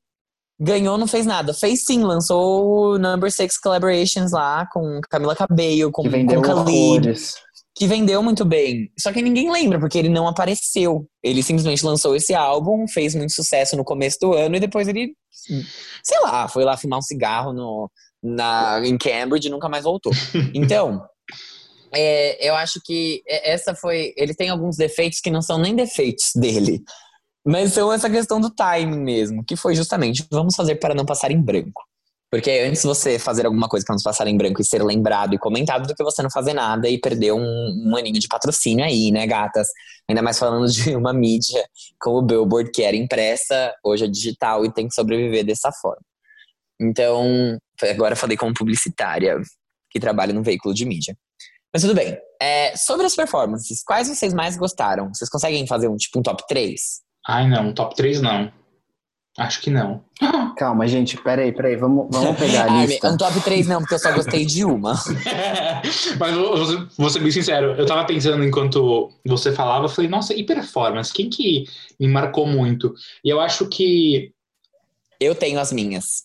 Ganhou, 0.60 0.98
não 0.98 1.06
fez 1.06 1.24
nada. 1.24 1.55
Fez 1.55 1.85
sim, 1.85 2.02
lançou 2.02 2.94
o 2.94 2.98
Number 2.98 3.31
Six 3.31 3.59
Collaborations 3.59 4.32
lá 4.32 4.66
com 4.73 5.01
Camila 5.09 5.36
Cabello, 5.36 5.93
com, 5.93 6.02
Que 6.02 6.09
vendeu 6.09 6.43
com 6.43 6.48
Khalid 6.65 7.15
que 7.78 7.86
vendeu 7.86 8.20
muito 8.24 8.44
bem. 8.44 8.90
Só 8.98 9.12
que 9.12 9.23
ninguém 9.23 9.52
lembra, 9.52 9.78
porque 9.78 9.97
ele 9.97 10.09
não 10.09 10.27
apareceu. 10.27 11.06
Ele 11.23 11.44
simplesmente 11.44 11.86
lançou 11.86 12.16
esse 12.16 12.35
álbum, 12.35 12.89
fez 12.89 13.15
muito 13.15 13.32
sucesso 13.32 13.77
no 13.77 13.85
começo 13.85 14.19
do 14.20 14.35
ano 14.35 14.56
e 14.56 14.60
depois 14.60 14.89
ele, 14.89 15.15
sei 16.02 16.19
lá, 16.23 16.48
foi 16.48 16.65
lá 16.65 16.77
fumar 16.77 16.98
um 16.98 17.02
cigarro 17.02 17.52
no, 17.52 17.89
na, 18.20 18.81
em 18.85 18.98
Cambridge 18.98 19.47
e 19.47 19.51
nunca 19.51 19.69
mais 19.69 19.85
voltou. 19.85 20.12
Então, 20.52 21.06
é, 21.94 22.48
eu 22.48 22.55
acho 22.55 22.81
que 22.85 23.23
essa 23.27 23.74
foi. 23.74 24.12
Ele 24.16 24.35
tem 24.35 24.48
alguns 24.48 24.77
defeitos 24.77 25.20
que 25.20 25.31
não 25.31 25.43
são 25.43 25.59
nem 25.59 25.74
defeitos 25.74 26.32
dele. 26.35 26.82
Mas 27.47 27.73
são 27.73 27.93
essa 27.93 28.10
questão 28.10 28.40
do 28.40 28.51
timing 28.51 29.01
mesmo, 29.01 29.44
que 29.44 29.56
foi 29.56 29.74
justamente 29.74 30.27
vamos 30.31 30.55
fazer 30.55 30.77
para 30.77 30.94
não 30.94 31.06
passar 31.06 31.31
em 31.31 31.40
branco. 31.40 31.82
Porque 32.31 32.51
antes 32.51 32.82
você 32.82 33.19
fazer 33.19 33.47
alguma 33.47 33.69
coisa 33.69 33.86
para 33.86 33.97
não 33.97 34.02
passar 34.02 34.27
em 34.27 34.36
branco 34.36 34.60
e 34.60 34.65
ser 34.65 34.82
lembrado 34.85 35.35
e 35.35 35.39
comentado 35.39 35.86
do 35.86 35.94
que 35.94 36.05
você 36.05 36.23
não 36.23 36.31
fazer 36.31 36.52
nada 36.52 36.86
e 36.86 37.01
perder 37.01 37.32
um, 37.32 37.40
um 37.40 37.97
aninho 37.97 38.19
de 38.20 38.28
patrocínio 38.28 38.85
aí, 38.85 39.10
né, 39.10 39.27
gatas? 39.27 39.69
Ainda 40.06 40.20
mais 40.20 40.39
falando 40.39 40.70
de 40.70 40.94
uma 40.97 41.15
mídia 41.15 41.65
como 41.98 42.19
o 42.19 42.23
Billboard, 42.23 42.70
que 42.70 42.82
era 42.82 42.97
impressa, 42.97 43.74
hoje 43.82 44.05
é 44.05 44.09
digital 44.09 44.65
e 44.65 44.73
tem 44.73 44.86
que 44.86 44.94
sobreviver 44.94 45.44
dessa 45.44 45.73
forma. 45.73 46.02
Então, 46.78 47.59
agora 47.82 48.15
falei 48.15 48.36
como 48.36 48.52
publicitária 48.52 49.40
que 49.90 49.98
trabalha 49.98 50.35
num 50.35 50.43
veículo 50.43 50.74
de 50.74 50.85
mídia. 50.85 51.16
Mas 51.73 51.82
tudo 51.82 51.95
bem. 51.95 52.16
É, 52.40 52.77
sobre 52.77 53.05
as 53.07 53.15
performances, 53.15 53.82
quais 53.85 54.09
vocês 54.09 54.32
mais 54.32 54.57
gostaram? 54.57 55.12
Vocês 55.12 55.28
conseguem 55.28 55.66
fazer 55.66 55.89
um 55.89 55.97
tipo 55.97 56.19
um 56.19 56.23
top 56.23 56.45
3? 56.49 56.81
Ai, 57.27 57.49
não, 57.49 57.73
top 57.74 57.95
3 57.95 58.20
não. 58.20 58.51
Acho 59.36 59.61
que 59.61 59.70
não. 59.70 60.03
Calma, 60.57 60.86
gente, 60.89 61.16
peraí, 61.16 61.53
peraí. 61.53 61.77
Vamos, 61.77 62.09
vamos 62.11 62.36
pegar 62.39 62.65
a 62.73 62.82
lista. 62.86 63.09
um 63.11 63.16
top 63.16 63.40
3 63.40 63.66
não, 63.69 63.81
porque 63.81 63.95
eu 63.95 63.99
só 63.99 64.12
gostei 64.12 64.45
de 64.45 64.65
uma. 64.65 64.95
Mas 66.19 66.35
vou, 66.35 66.57
vou- 66.57 66.89
vou 66.97 67.11
ser 67.11 67.20
bem 67.20 67.31
sincero, 67.31 67.73
eu 67.74 67.86
tava 67.86 68.05
pensando 68.05 68.43
enquanto 68.45 69.12
você 69.24 69.53
falava, 69.53 69.85
eu 69.85 69.89
falei, 69.89 70.11
nossa, 70.11 70.35
e 70.35 70.45
performance? 70.45 71.12
Quem 71.12 71.28
que 71.31 71.65
me 72.01 72.09
marcou 72.09 72.47
muito? 72.47 72.95
E 73.24 73.28
eu 73.28 73.40
acho 73.40 73.66
que. 73.69 74.32
Eu 75.20 75.35
tenho 75.35 75.59
as 75.61 75.73
minhas. 75.73 76.24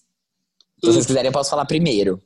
Se 0.83 0.91
vocês 0.91 1.05
quiserem, 1.05 1.27
eu 1.29 1.33
posso 1.33 1.49
falar 1.49 1.65
primeiro, 1.65 2.21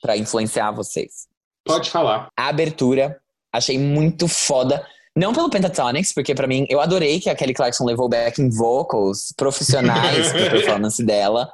pra 0.00 0.16
influenciar 0.16 0.70
vocês. 0.70 1.28
Pode 1.72 1.90
falar. 1.90 2.28
A 2.36 2.48
abertura, 2.48 3.18
achei 3.52 3.78
muito 3.78 4.28
foda. 4.28 4.84
Não 5.16 5.32
pelo 5.32 5.50
Pentatonix, 5.50 6.12
porque 6.14 6.34
pra 6.34 6.46
mim, 6.46 6.66
eu 6.68 6.80
adorei 6.80 7.20
que 7.20 7.28
a 7.28 7.34
Kelly 7.34 7.52
Clarkson 7.52 7.84
levou 7.84 8.08
backing 8.08 8.48
vocals 8.48 9.32
profissionais 9.36 10.32
pra 10.32 10.48
performance 10.50 11.02
dela. 11.04 11.50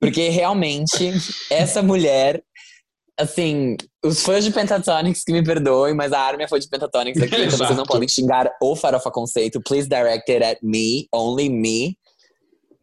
Porque 0.00 0.28
realmente, 0.28 1.12
essa 1.50 1.82
mulher, 1.82 2.42
assim, 3.18 3.76
os 4.04 4.22
fãs 4.22 4.44
de 4.44 4.50
Pentatonix 4.50 5.22
que 5.22 5.32
me 5.32 5.42
perdoem, 5.42 5.94
mas 5.94 6.12
a 6.12 6.20
Armin 6.20 6.44
é 6.44 6.48
fã 6.48 6.58
de 6.58 6.68
Pentatonix 6.68 7.20
aqui, 7.20 7.42
então 7.42 7.58
vocês 7.58 7.76
não 7.76 7.84
podem 7.84 8.08
xingar 8.08 8.50
o 8.60 8.74
Farofa 8.74 9.10
Conceito. 9.10 9.60
Please 9.60 9.88
direct 9.88 10.30
it 10.30 10.44
at 10.44 10.58
me, 10.62 11.08
only 11.12 11.48
me. 11.48 11.96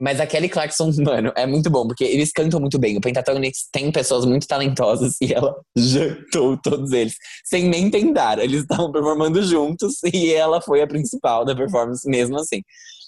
Mas 0.01 0.19
a 0.19 0.25
Kelly 0.25 0.49
Clarkson, 0.49 0.91
mano, 1.05 1.31
é 1.35 1.45
muito 1.45 1.69
bom, 1.69 1.85
porque 1.87 2.03
eles 2.03 2.31
cantam 2.31 2.59
muito 2.59 2.79
bem. 2.79 2.97
O 2.97 3.01
Pentatonix 3.01 3.67
tem 3.71 3.91
pessoas 3.91 4.25
muito 4.25 4.47
talentosas 4.47 5.15
e 5.21 5.31
ela 5.31 5.55
jantou 5.77 6.57
todos 6.57 6.91
eles, 6.91 7.13
sem 7.45 7.69
nem 7.69 7.91
tentar. 7.91 8.39
Eles 8.39 8.61
estavam 8.61 8.91
performando 8.91 9.43
juntos 9.43 9.97
e 10.11 10.33
ela 10.33 10.59
foi 10.59 10.81
a 10.81 10.87
principal 10.87 11.45
da 11.45 11.55
performance 11.55 12.09
mesmo 12.09 12.39
assim. 12.39 12.63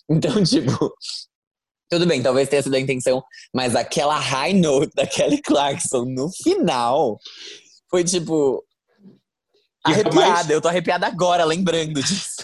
Então, 0.08 0.44
tipo, 0.44 0.94
tudo 1.90 2.06
bem, 2.06 2.22
talvez 2.22 2.48
tenha 2.48 2.62
sido 2.62 2.76
a 2.76 2.80
intenção, 2.80 3.24
mas 3.56 3.76
aquela 3.76 4.20
high 4.20 4.54
note 4.54 4.92
da 4.96 5.08
Kelly 5.08 5.42
Clarkson 5.42 6.06
no 6.06 6.30
final 6.44 7.18
foi 7.90 8.04
tipo. 8.04 8.64
Arrepiada, 9.84 10.16
mais- 10.16 10.50
eu 10.50 10.62
tô 10.62 10.68
arrepiada 10.68 11.08
agora, 11.08 11.44
lembrando 11.44 12.02
disso. 12.04 12.44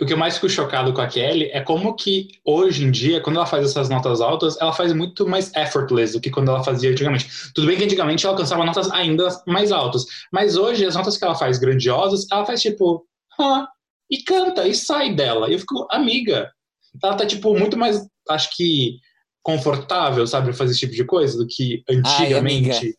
O 0.00 0.06
que 0.06 0.12
eu 0.12 0.16
mais 0.16 0.34
fico 0.34 0.48
chocado 0.48 0.92
com 0.92 1.00
a 1.00 1.06
Kelly 1.06 1.50
é 1.52 1.60
como 1.60 1.94
que 1.94 2.28
hoje 2.44 2.84
em 2.84 2.90
dia, 2.90 3.20
quando 3.20 3.36
ela 3.36 3.46
faz 3.46 3.64
essas 3.64 3.88
notas 3.88 4.20
altas, 4.20 4.56
ela 4.60 4.72
faz 4.72 4.92
muito 4.92 5.26
mais 5.26 5.54
effortless 5.54 6.12
do 6.12 6.20
que 6.20 6.30
quando 6.30 6.50
ela 6.50 6.62
fazia 6.62 6.90
antigamente. 6.90 7.28
Tudo 7.54 7.66
bem 7.66 7.76
que 7.76 7.84
antigamente 7.84 8.24
ela 8.24 8.34
alcançava 8.34 8.64
notas 8.64 8.90
ainda 8.90 9.28
mais 9.46 9.72
altas, 9.72 10.04
mas 10.32 10.56
hoje 10.56 10.84
as 10.84 10.94
notas 10.94 11.16
que 11.16 11.24
ela 11.24 11.34
faz 11.34 11.58
grandiosas, 11.58 12.26
ela 12.30 12.44
faz 12.44 12.60
tipo, 12.60 13.06
ah, 13.38 13.68
e 14.10 14.22
canta, 14.22 14.66
e 14.66 14.74
sai 14.74 15.14
dela. 15.14 15.48
E 15.48 15.54
eu 15.54 15.58
fico, 15.58 15.86
amiga, 15.90 16.50
ela 17.02 17.14
tá 17.14 17.26
tipo 17.26 17.56
muito 17.58 17.76
mais, 17.76 18.06
acho 18.28 18.56
que 18.56 18.98
confortável, 19.42 20.26
sabe, 20.26 20.52
fazer 20.52 20.72
esse 20.72 20.80
tipo 20.80 20.94
de 20.94 21.04
coisa 21.04 21.38
do 21.38 21.46
que 21.46 21.82
antigamente. 21.88 22.70
amiga. 22.70 22.97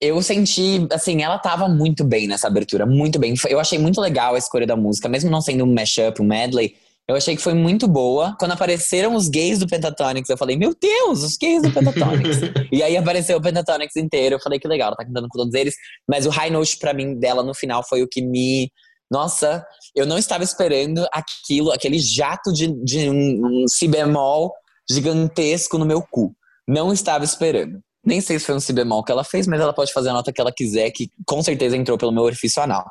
Eu 0.00 0.20
senti, 0.22 0.86
assim, 0.92 1.22
ela 1.22 1.38
tava 1.38 1.68
muito 1.68 2.04
bem 2.04 2.26
nessa 2.26 2.46
abertura, 2.46 2.84
muito 2.84 3.18
bem. 3.18 3.34
Eu 3.48 3.58
achei 3.58 3.78
muito 3.78 4.00
legal 4.00 4.34
a 4.34 4.38
escolha 4.38 4.66
da 4.66 4.76
música, 4.76 5.08
mesmo 5.08 5.30
não 5.30 5.40
sendo 5.40 5.64
um 5.64 5.72
mashup, 5.72 6.20
um 6.20 6.26
medley. 6.26 6.74
Eu 7.08 7.14
achei 7.14 7.36
que 7.36 7.42
foi 7.42 7.54
muito 7.54 7.86
boa. 7.86 8.36
Quando 8.38 8.52
apareceram 8.52 9.14
os 9.14 9.28
gays 9.28 9.58
do 9.58 9.66
Pentatonix, 9.66 10.28
eu 10.28 10.36
falei, 10.36 10.56
meu 10.56 10.74
Deus, 10.78 11.22
os 11.22 11.36
gays 11.36 11.62
do 11.62 11.72
Pentatonix. 11.72 12.40
e 12.70 12.82
aí 12.82 12.96
apareceu 12.96 13.38
o 13.38 13.40
Pentatonix 13.40 13.94
inteiro. 13.96 14.34
Eu 14.34 14.40
falei, 14.40 14.58
que 14.58 14.66
legal, 14.66 14.88
ela 14.88 14.96
tá 14.96 15.04
cantando 15.04 15.28
com 15.28 15.38
todos 15.38 15.54
eles. 15.54 15.74
Mas 16.08 16.26
o 16.26 16.30
high 16.30 16.50
note 16.50 16.76
pra 16.78 16.92
mim 16.92 17.18
dela 17.18 17.42
no 17.42 17.54
final 17.54 17.86
foi 17.86 18.02
o 18.02 18.08
que 18.08 18.20
me. 18.20 18.70
Nossa, 19.08 19.64
eu 19.94 20.04
não 20.04 20.18
estava 20.18 20.42
esperando 20.42 21.06
aquilo, 21.12 21.70
aquele 21.70 21.98
jato 21.98 22.52
de, 22.52 22.66
de 22.82 23.08
um, 23.08 23.62
um 23.62 23.68
si 23.68 23.86
bemol 23.86 24.52
gigantesco 24.90 25.78
no 25.78 25.86
meu 25.86 26.02
cu. 26.02 26.34
Não 26.68 26.92
estava 26.92 27.24
esperando. 27.24 27.80
Nem 28.06 28.20
sei 28.20 28.38
se 28.38 28.46
foi 28.46 28.54
um 28.54 28.60
si 28.60 28.72
bemol 28.72 29.02
que 29.02 29.10
ela 29.10 29.24
fez, 29.24 29.46
mas 29.46 29.60
ela 29.60 29.72
pode 29.72 29.92
fazer 29.92 30.10
a 30.10 30.12
nota 30.12 30.32
que 30.32 30.40
ela 30.40 30.52
quiser, 30.52 30.90
que 30.92 31.10
com 31.26 31.42
certeza 31.42 31.76
entrou 31.76 31.98
pelo 31.98 32.12
meu 32.12 32.22
orifício 32.22 32.62
anal. 32.62 32.86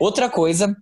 Outra 0.00 0.28
coisa 0.30 0.74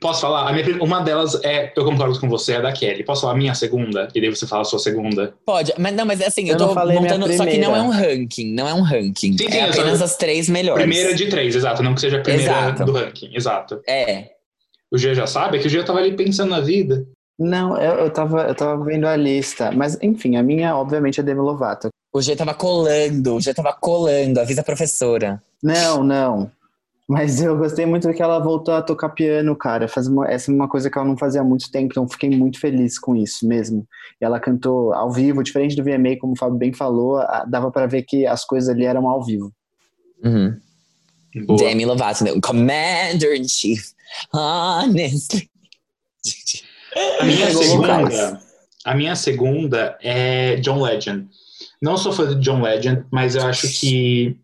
Posso 0.00 0.20
falar? 0.20 0.52
Minha, 0.52 0.82
uma 0.82 1.00
delas 1.00 1.42
é, 1.42 1.72
eu 1.76 1.84
concordo 1.84 2.18
com 2.20 2.28
você, 2.28 2.54
é 2.54 2.60
da 2.60 2.72
Kelly. 2.72 3.04
Posso 3.04 3.22
falar 3.22 3.32
a 3.32 3.36
minha 3.36 3.54
segunda? 3.54 4.08
E 4.14 4.20
daí 4.20 4.30
você 4.30 4.46
fala 4.46 4.62
a 4.62 4.64
sua 4.64 4.78
segunda? 4.78 5.34
Pode, 5.44 5.72
mas 5.78 5.94
não, 5.94 6.04
mas 6.04 6.20
assim, 6.22 6.48
eu, 6.48 6.52
eu 6.52 6.58
tô 6.58 6.74
montando. 6.74 7.32
Só 7.32 7.44
que 7.44 7.58
não 7.58 7.74
é 7.74 7.82
um 7.82 7.90
ranking, 7.90 8.54
não 8.54 8.68
é 8.68 8.74
um 8.74 8.82
ranking. 8.82 9.36
Sim, 9.36 9.50
sim, 9.50 9.56
é 9.56 9.64
apenas 9.64 10.00
as 10.00 10.16
três 10.16 10.48
melhores. 10.48 10.84
Primeira 10.84 11.14
de 11.14 11.26
três, 11.28 11.54
exato. 11.54 11.82
Não 11.82 11.94
que 11.94 12.00
seja 12.00 12.18
a 12.18 12.20
primeira 12.20 12.52
exato. 12.52 12.84
do 12.84 12.92
ranking, 12.92 13.34
exato. 13.34 13.80
É. 13.88 14.30
O 14.90 14.96
Gia 14.96 15.14
já 15.14 15.26
sabe, 15.26 15.58
é 15.58 15.60
que 15.60 15.66
o 15.66 15.70
Gia 15.70 15.84
tava 15.84 15.98
ali 15.98 16.14
pensando 16.14 16.50
na 16.50 16.60
vida. 16.60 17.04
Não, 17.38 17.76
eu, 17.76 17.94
eu, 18.04 18.10
tava, 18.10 18.42
eu 18.42 18.54
tava 18.54 18.82
vendo 18.84 19.06
a 19.06 19.16
lista. 19.16 19.70
Mas, 19.72 19.98
enfim, 20.02 20.36
a 20.36 20.42
minha, 20.42 20.76
obviamente, 20.76 21.20
é 21.20 21.22
Demi 21.22 21.40
Lovato. 21.40 21.88
O 22.18 22.22
G 22.22 22.34
tava 22.34 22.52
colando, 22.52 23.36
o 23.36 23.40
G 23.40 23.54
tava 23.54 23.72
colando, 23.72 24.40
avisa 24.40 24.60
a 24.60 24.64
professora. 24.64 25.40
Não, 25.62 26.02
não. 26.02 26.50
Mas 27.08 27.40
eu 27.40 27.56
gostei 27.56 27.86
muito 27.86 28.12
que 28.12 28.20
ela 28.20 28.40
voltou 28.40 28.74
a 28.74 28.82
tocar 28.82 29.10
piano, 29.10 29.54
cara. 29.56 29.86
Faz 29.86 30.08
uma, 30.08 30.28
essa 30.28 30.50
é 30.50 30.54
uma 30.54 30.68
coisa 30.68 30.90
que 30.90 30.98
ela 30.98 31.06
não 31.06 31.16
fazia 31.16 31.40
há 31.40 31.44
muito 31.44 31.70
tempo, 31.70 31.92
então 31.92 32.08
fiquei 32.08 32.28
muito 32.30 32.58
feliz 32.58 32.98
com 32.98 33.14
isso 33.14 33.46
mesmo. 33.46 33.86
E 34.20 34.24
ela 34.24 34.40
cantou 34.40 34.92
ao 34.92 35.12
vivo, 35.12 35.44
diferente 35.44 35.76
do 35.76 35.84
VMA, 35.84 36.18
como 36.20 36.32
o 36.32 36.36
Fábio 36.36 36.58
bem 36.58 36.72
falou, 36.72 37.18
dava 37.48 37.70
para 37.70 37.86
ver 37.86 38.02
que 38.02 38.26
as 38.26 38.44
coisas 38.44 38.68
ali 38.68 38.84
eram 38.84 39.08
ao 39.08 39.24
vivo. 39.24 39.52
Uhum. 40.24 40.56
Demi 41.56 41.86
Lovato, 41.86 42.24
né? 42.24 42.32
Commander 42.42 43.36
in 43.36 43.48
Chief, 43.48 43.92
honestly. 44.34 45.48
A 47.20 47.24
minha 47.24 47.50
segunda, 47.54 48.40
a 48.84 48.94
minha 48.94 49.14
segunda 49.14 49.96
é 50.02 50.56
John 50.56 50.82
Legend. 50.82 51.28
Não 51.82 51.96
sou 51.96 52.12
fã 52.12 52.26
de 52.28 52.40
John 52.42 52.62
Legend, 52.62 53.04
mas 53.10 53.34
eu 53.34 53.46
acho 53.46 53.68
que 53.68 54.36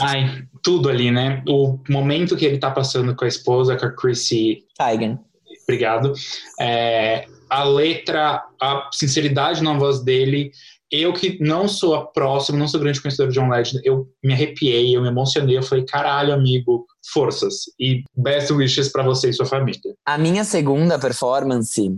Ai, 0.00 0.44
tudo 0.62 0.88
ali, 0.88 1.10
né? 1.10 1.42
O 1.46 1.78
momento 1.88 2.36
que 2.36 2.44
ele 2.44 2.58
tá 2.58 2.70
passando 2.70 3.14
com 3.14 3.24
a 3.24 3.28
esposa, 3.28 3.76
com 3.76 3.86
a 3.86 3.92
Chrissy. 3.92 4.64
Teigen. 4.76 5.18
Obrigado. 5.64 6.12
É, 6.58 7.26
a 7.50 7.64
letra, 7.64 8.42
a 8.60 8.88
sinceridade 8.92 9.62
na 9.62 9.76
voz 9.76 10.02
dele. 10.02 10.50
Eu 10.90 11.12
que 11.12 11.38
não 11.40 11.66
sou 11.66 12.06
próximo, 12.06 12.56
não 12.56 12.68
sou 12.68 12.78
grande 12.78 13.02
conhecedor 13.02 13.28
de 13.28 13.34
John 13.34 13.48
Legend, 13.48 13.80
eu 13.84 14.08
me 14.22 14.32
arrepiei, 14.32 14.96
eu 14.96 15.02
me 15.02 15.08
emocionei, 15.08 15.58
eu 15.58 15.62
falei, 15.62 15.84
caralho, 15.84 16.32
amigo, 16.32 16.86
forças. 17.12 17.64
E 17.78 18.04
best 18.16 18.52
wishes 18.52 18.88
para 18.90 19.02
você 19.02 19.30
e 19.30 19.32
sua 19.32 19.46
família. 19.46 19.80
A 20.06 20.16
minha 20.16 20.44
segunda 20.44 20.96
performance 20.96 21.92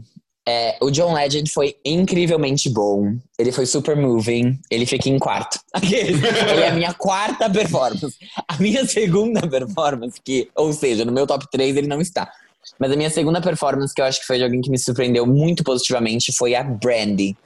é, 0.50 0.78
o 0.80 0.90
John 0.90 1.12
Legend 1.12 1.52
foi 1.52 1.76
incrivelmente 1.84 2.70
bom. 2.70 3.18
Ele 3.38 3.52
foi 3.52 3.66
super 3.66 3.94
moving. 3.94 4.58
Ele 4.70 4.86
fica 4.86 5.06
em 5.06 5.18
quarto. 5.18 5.60
Ele 5.82 6.62
é 6.62 6.68
a 6.70 6.72
minha 6.72 6.94
quarta 6.94 7.50
performance. 7.50 8.16
A 8.48 8.56
minha 8.56 8.86
segunda 8.86 9.46
performance, 9.46 10.18
que, 10.24 10.48
ou 10.56 10.72
seja, 10.72 11.04
no 11.04 11.12
meu 11.12 11.26
top 11.26 11.44
3 11.50 11.76
ele 11.76 11.86
não 11.86 12.00
está. 12.00 12.32
Mas 12.78 12.90
a 12.90 12.96
minha 12.96 13.10
segunda 13.10 13.42
performance, 13.42 13.92
que 13.94 14.00
eu 14.00 14.06
acho 14.06 14.20
que 14.20 14.26
foi 14.26 14.38
de 14.38 14.44
alguém 14.44 14.62
que 14.62 14.70
me 14.70 14.78
surpreendeu 14.78 15.26
muito 15.26 15.62
positivamente, 15.62 16.32
foi 16.34 16.54
a 16.54 16.62
Brandy. 16.62 17.36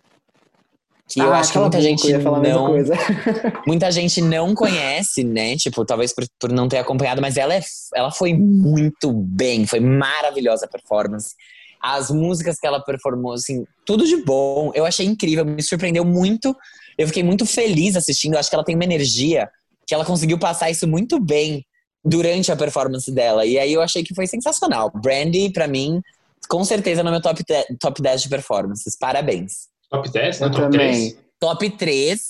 Que 1.08 1.20
ah, 1.20 1.24
eu 1.24 1.34
acho 1.34 1.52
que 1.52 1.58
muita 1.58 1.80
gente 1.80 2.12
não. 2.12 2.74
muita 3.66 3.90
gente 3.90 4.20
não 4.20 4.54
conhece, 4.54 5.24
né? 5.24 5.56
Tipo, 5.56 5.84
talvez 5.84 6.14
por, 6.14 6.24
por 6.38 6.52
não 6.52 6.68
ter 6.68 6.78
acompanhado, 6.78 7.20
mas 7.20 7.36
ela, 7.36 7.52
é, 7.52 7.62
ela 7.96 8.12
foi 8.12 8.32
muito 8.32 9.12
bem, 9.12 9.66
foi 9.66 9.80
maravilhosa 9.80 10.66
a 10.66 10.68
performance 10.68 11.34
as 11.82 12.10
músicas 12.10 12.58
que 12.60 12.66
ela 12.66 12.80
performou, 12.80 13.32
assim, 13.32 13.64
tudo 13.84 14.06
de 14.06 14.16
bom. 14.24 14.70
Eu 14.74 14.86
achei 14.86 15.04
incrível, 15.04 15.44
me 15.44 15.62
surpreendeu 15.62 16.04
muito. 16.04 16.56
Eu 16.96 17.08
fiquei 17.08 17.24
muito 17.24 17.44
feliz 17.44 17.96
assistindo. 17.96 18.34
Eu 18.34 18.38
acho 18.38 18.48
que 18.48 18.54
ela 18.54 18.64
tem 18.64 18.76
uma 18.76 18.84
energia 18.84 19.50
que 19.86 19.94
ela 19.94 20.04
conseguiu 20.04 20.38
passar 20.38 20.70
isso 20.70 20.86
muito 20.86 21.18
bem 21.18 21.66
durante 22.04 22.52
a 22.52 22.56
performance 22.56 23.10
dela. 23.10 23.44
E 23.44 23.58
aí 23.58 23.72
eu 23.72 23.82
achei 23.82 24.04
que 24.04 24.14
foi 24.14 24.28
sensacional. 24.28 24.92
Brandy, 24.94 25.50
para 25.50 25.66
mim, 25.66 26.00
com 26.48 26.62
certeza 26.64 27.02
no 27.02 27.10
meu 27.10 27.20
top, 27.20 27.42
top 27.80 28.00
10 28.00 28.22
de 28.22 28.28
performances. 28.28 28.96
Parabéns. 28.96 29.68
Top 29.90 30.08
10? 30.08 30.40
Não, 30.40 30.48
eu 30.48 30.52
top 30.52 30.62
também. 30.70 31.10
3? 31.10 31.16
Top 31.40 31.70
3 31.70 32.20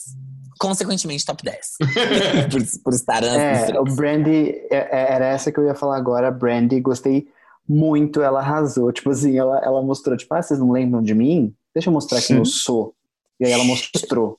consequentemente 0.58 1.26
top 1.26 1.42
10. 1.42 1.58
por, 2.50 2.82
por, 2.84 2.92
estar 2.94 3.20
nas 3.20 3.68
é, 3.68 3.80
O 3.80 3.84
Brandy, 3.84 4.50
é, 4.70 4.76
é, 4.76 5.12
era 5.14 5.26
essa 5.26 5.50
que 5.50 5.58
eu 5.58 5.64
ia 5.64 5.74
falar 5.74 5.96
agora. 5.96 6.30
Brandy, 6.30 6.80
gostei 6.80 7.26
muito, 7.68 8.20
ela 8.20 8.40
arrasou. 8.40 8.92
Tipo 8.92 9.10
assim, 9.10 9.38
ela, 9.38 9.58
ela 9.64 9.82
mostrou, 9.82 10.16
tipo, 10.16 10.34
ah, 10.34 10.42
vocês 10.42 10.58
não 10.58 10.70
lembram 10.70 11.02
de 11.02 11.14
mim? 11.14 11.54
Deixa 11.74 11.88
eu 11.88 11.92
mostrar 11.92 12.20
quem 12.20 12.36
eu 12.36 12.44
sou. 12.44 12.94
E 13.40 13.46
aí 13.46 13.52
ela 13.52 13.64
mostrou. 13.64 14.38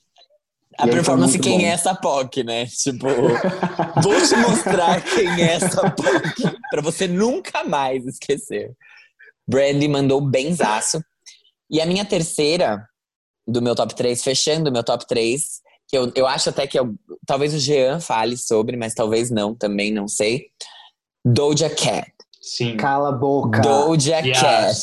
A 0.78 0.88
performance 0.88 1.38
quem 1.38 1.60
bom. 1.60 1.66
é 1.66 1.70
essa 1.70 1.94
POC, 1.94 2.44
né? 2.44 2.66
Tipo, 2.66 3.08
vou 4.02 4.28
te 4.28 4.36
mostrar 4.38 5.02
quem 5.02 5.30
é 5.41 5.54
essa 5.54 5.90
POC. 5.91 6.58
pra 6.72 6.82
você 6.82 7.08
nunca 7.08 7.64
mais 7.64 8.06
esquecer. 8.06 8.76
Brandy 9.48 9.88
mandou 9.88 10.20
benzaço. 10.20 11.04
E 11.70 11.80
a 11.82 11.86
minha 11.86 12.06
terceira 12.06 12.88
do 13.48 13.62
meu 13.62 13.76
top 13.76 13.94
3, 13.94 14.24
fechando 14.24 14.70
o 14.70 14.74
meu 14.74 14.84
top 14.84 15.08
3, 15.08 15.62
que 15.88 15.98
eu, 15.98 16.12
eu 16.16 16.26
acho 16.26 16.50
até 16.50 16.66
que 16.66 16.80
eu, 16.80 16.95
talvez 17.26 17.54
o 17.54 17.60
Jean 17.60 18.00
fale 18.00 18.38
sobre, 18.38 18.78
mas 18.78 18.94
talvez 18.94 19.30
não, 19.30 19.54
também 19.54 19.91
não 19.91 20.08
sei. 20.08 20.48
Doja 21.26 21.70
Cat. 21.70 22.12
Sim. 22.44 22.76
Cala 22.76 23.07
a 23.07 23.11
boca. 23.14 23.61
Doja 23.61 24.20
yes. 24.20 24.40
Cat. 24.41 24.76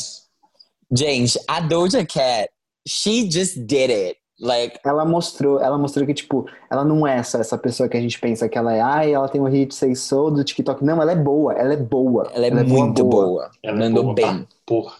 Gente, 0.91 1.39
a 1.47 1.61
Doja 1.61 2.03
Cat, 2.03 2.49
she 2.87 3.29
just 3.29 3.55
did 3.59 3.91
it. 3.91 4.17
Like, 4.39 4.79
ela 4.83 5.05
mostrou, 5.05 5.61
ela 5.61 5.77
mostrou 5.77 6.07
que, 6.07 6.15
tipo, 6.15 6.47
ela 6.71 6.83
não 6.83 7.05
é 7.05 7.21
só 7.21 7.37
essa 7.37 7.55
pessoa 7.59 7.87
que 7.87 7.95
a 7.95 8.01
gente 8.01 8.19
pensa 8.19 8.49
que 8.49 8.57
ela 8.57 8.73
é, 8.73 8.81
ai, 8.81 9.13
ela 9.13 9.29
tem 9.29 9.39
um 9.39 9.45
hit 9.45 9.75
Say 9.75 9.95
Soul 9.95 10.31
do 10.31 10.43
TikTok. 10.43 10.83
Não, 10.83 10.99
ela 10.99 11.11
é 11.11 11.15
boa, 11.15 11.53
ela 11.53 11.73
é 11.73 11.77
boa. 11.77 12.31
Ela 12.33 12.45
é, 12.45 12.49
ela 12.49 12.61
é 12.61 12.63
muito 12.63 13.03
boa. 13.03 13.25
boa. 13.25 13.51
Ela 13.61 13.77
Mandou 13.77 14.01
é 14.01 14.05
boa, 14.05 14.15
bem. 14.15 14.47
Porra. 14.65 14.95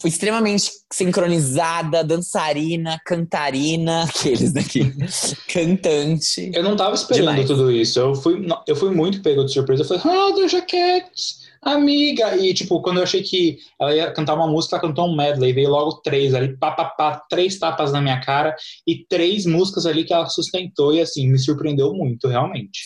Foi 0.00 0.10
extremamente 0.10 0.72
sincronizada, 0.92 2.02
dançarina, 2.02 3.00
cantarina, 3.06 4.02
aqueles 4.02 4.52
daqui, 4.52 4.92
cantante. 5.46 6.50
Eu 6.52 6.64
não 6.64 6.74
tava 6.74 6.96
esperando 6.96 7.28
Demais. 7.28 7.46
tudo 7.46 7.70
isso. 7.70 8.00
Eu 8.00 8.16
fui, 8.16 8.44
eu 8.66 8.74
fui 8.74 8.90
muito 8.90 9.22
pego 9.22 9.44
de 9.44 9.52
surpresa. 9.52 9.84
Eu 9.84 10.00
falei, 10.00 10.18
ah, 10.18 10.32
Doja 10.34 10.60
Cat 10.62 11.43
amiga. 11.72 12.36
E, 12.36 12.52
tipo, 12.54 12.80
quando 12.82 12.98
eu 12.98 13.02
achei 13.02 13.22
que 13.22 13.58
ela 13.80 13.94
ia 13.94 14.12
cantar 14.12 14.34
uma 14.34 14.46
música, 14.46 14.76
ela 14.76 14.82
cantou 14.82 15.08
um 15.08 15.16
medley. 15.16 15.52
Veio 15.52 15.70
logo 15.70 16.00
três 16.02 16.34
ali, 16.34 16.56
pá, 16.56 16.72
pá, 16.72 16.84
pá, 16.86 17.22
três 17.28 17.58
tapas 17.58 17.92
na 17.92 18.00
minha 18.00 18.20
cara 18.20 18.54
e 18.86 19.04
três 19.08 19.46
músicas 19.46 19.86
ali 19.86 20.04
que 20.04 20.12
ela 20.12 20.26
sustentou. 20.26 20.94
E, 20.94 21.00
assim, 21.00 21.28
me 21.28 21.38
surpreendeu 21.38 21.92
muito, 21.94 22.28
realmente. 22.28 22.80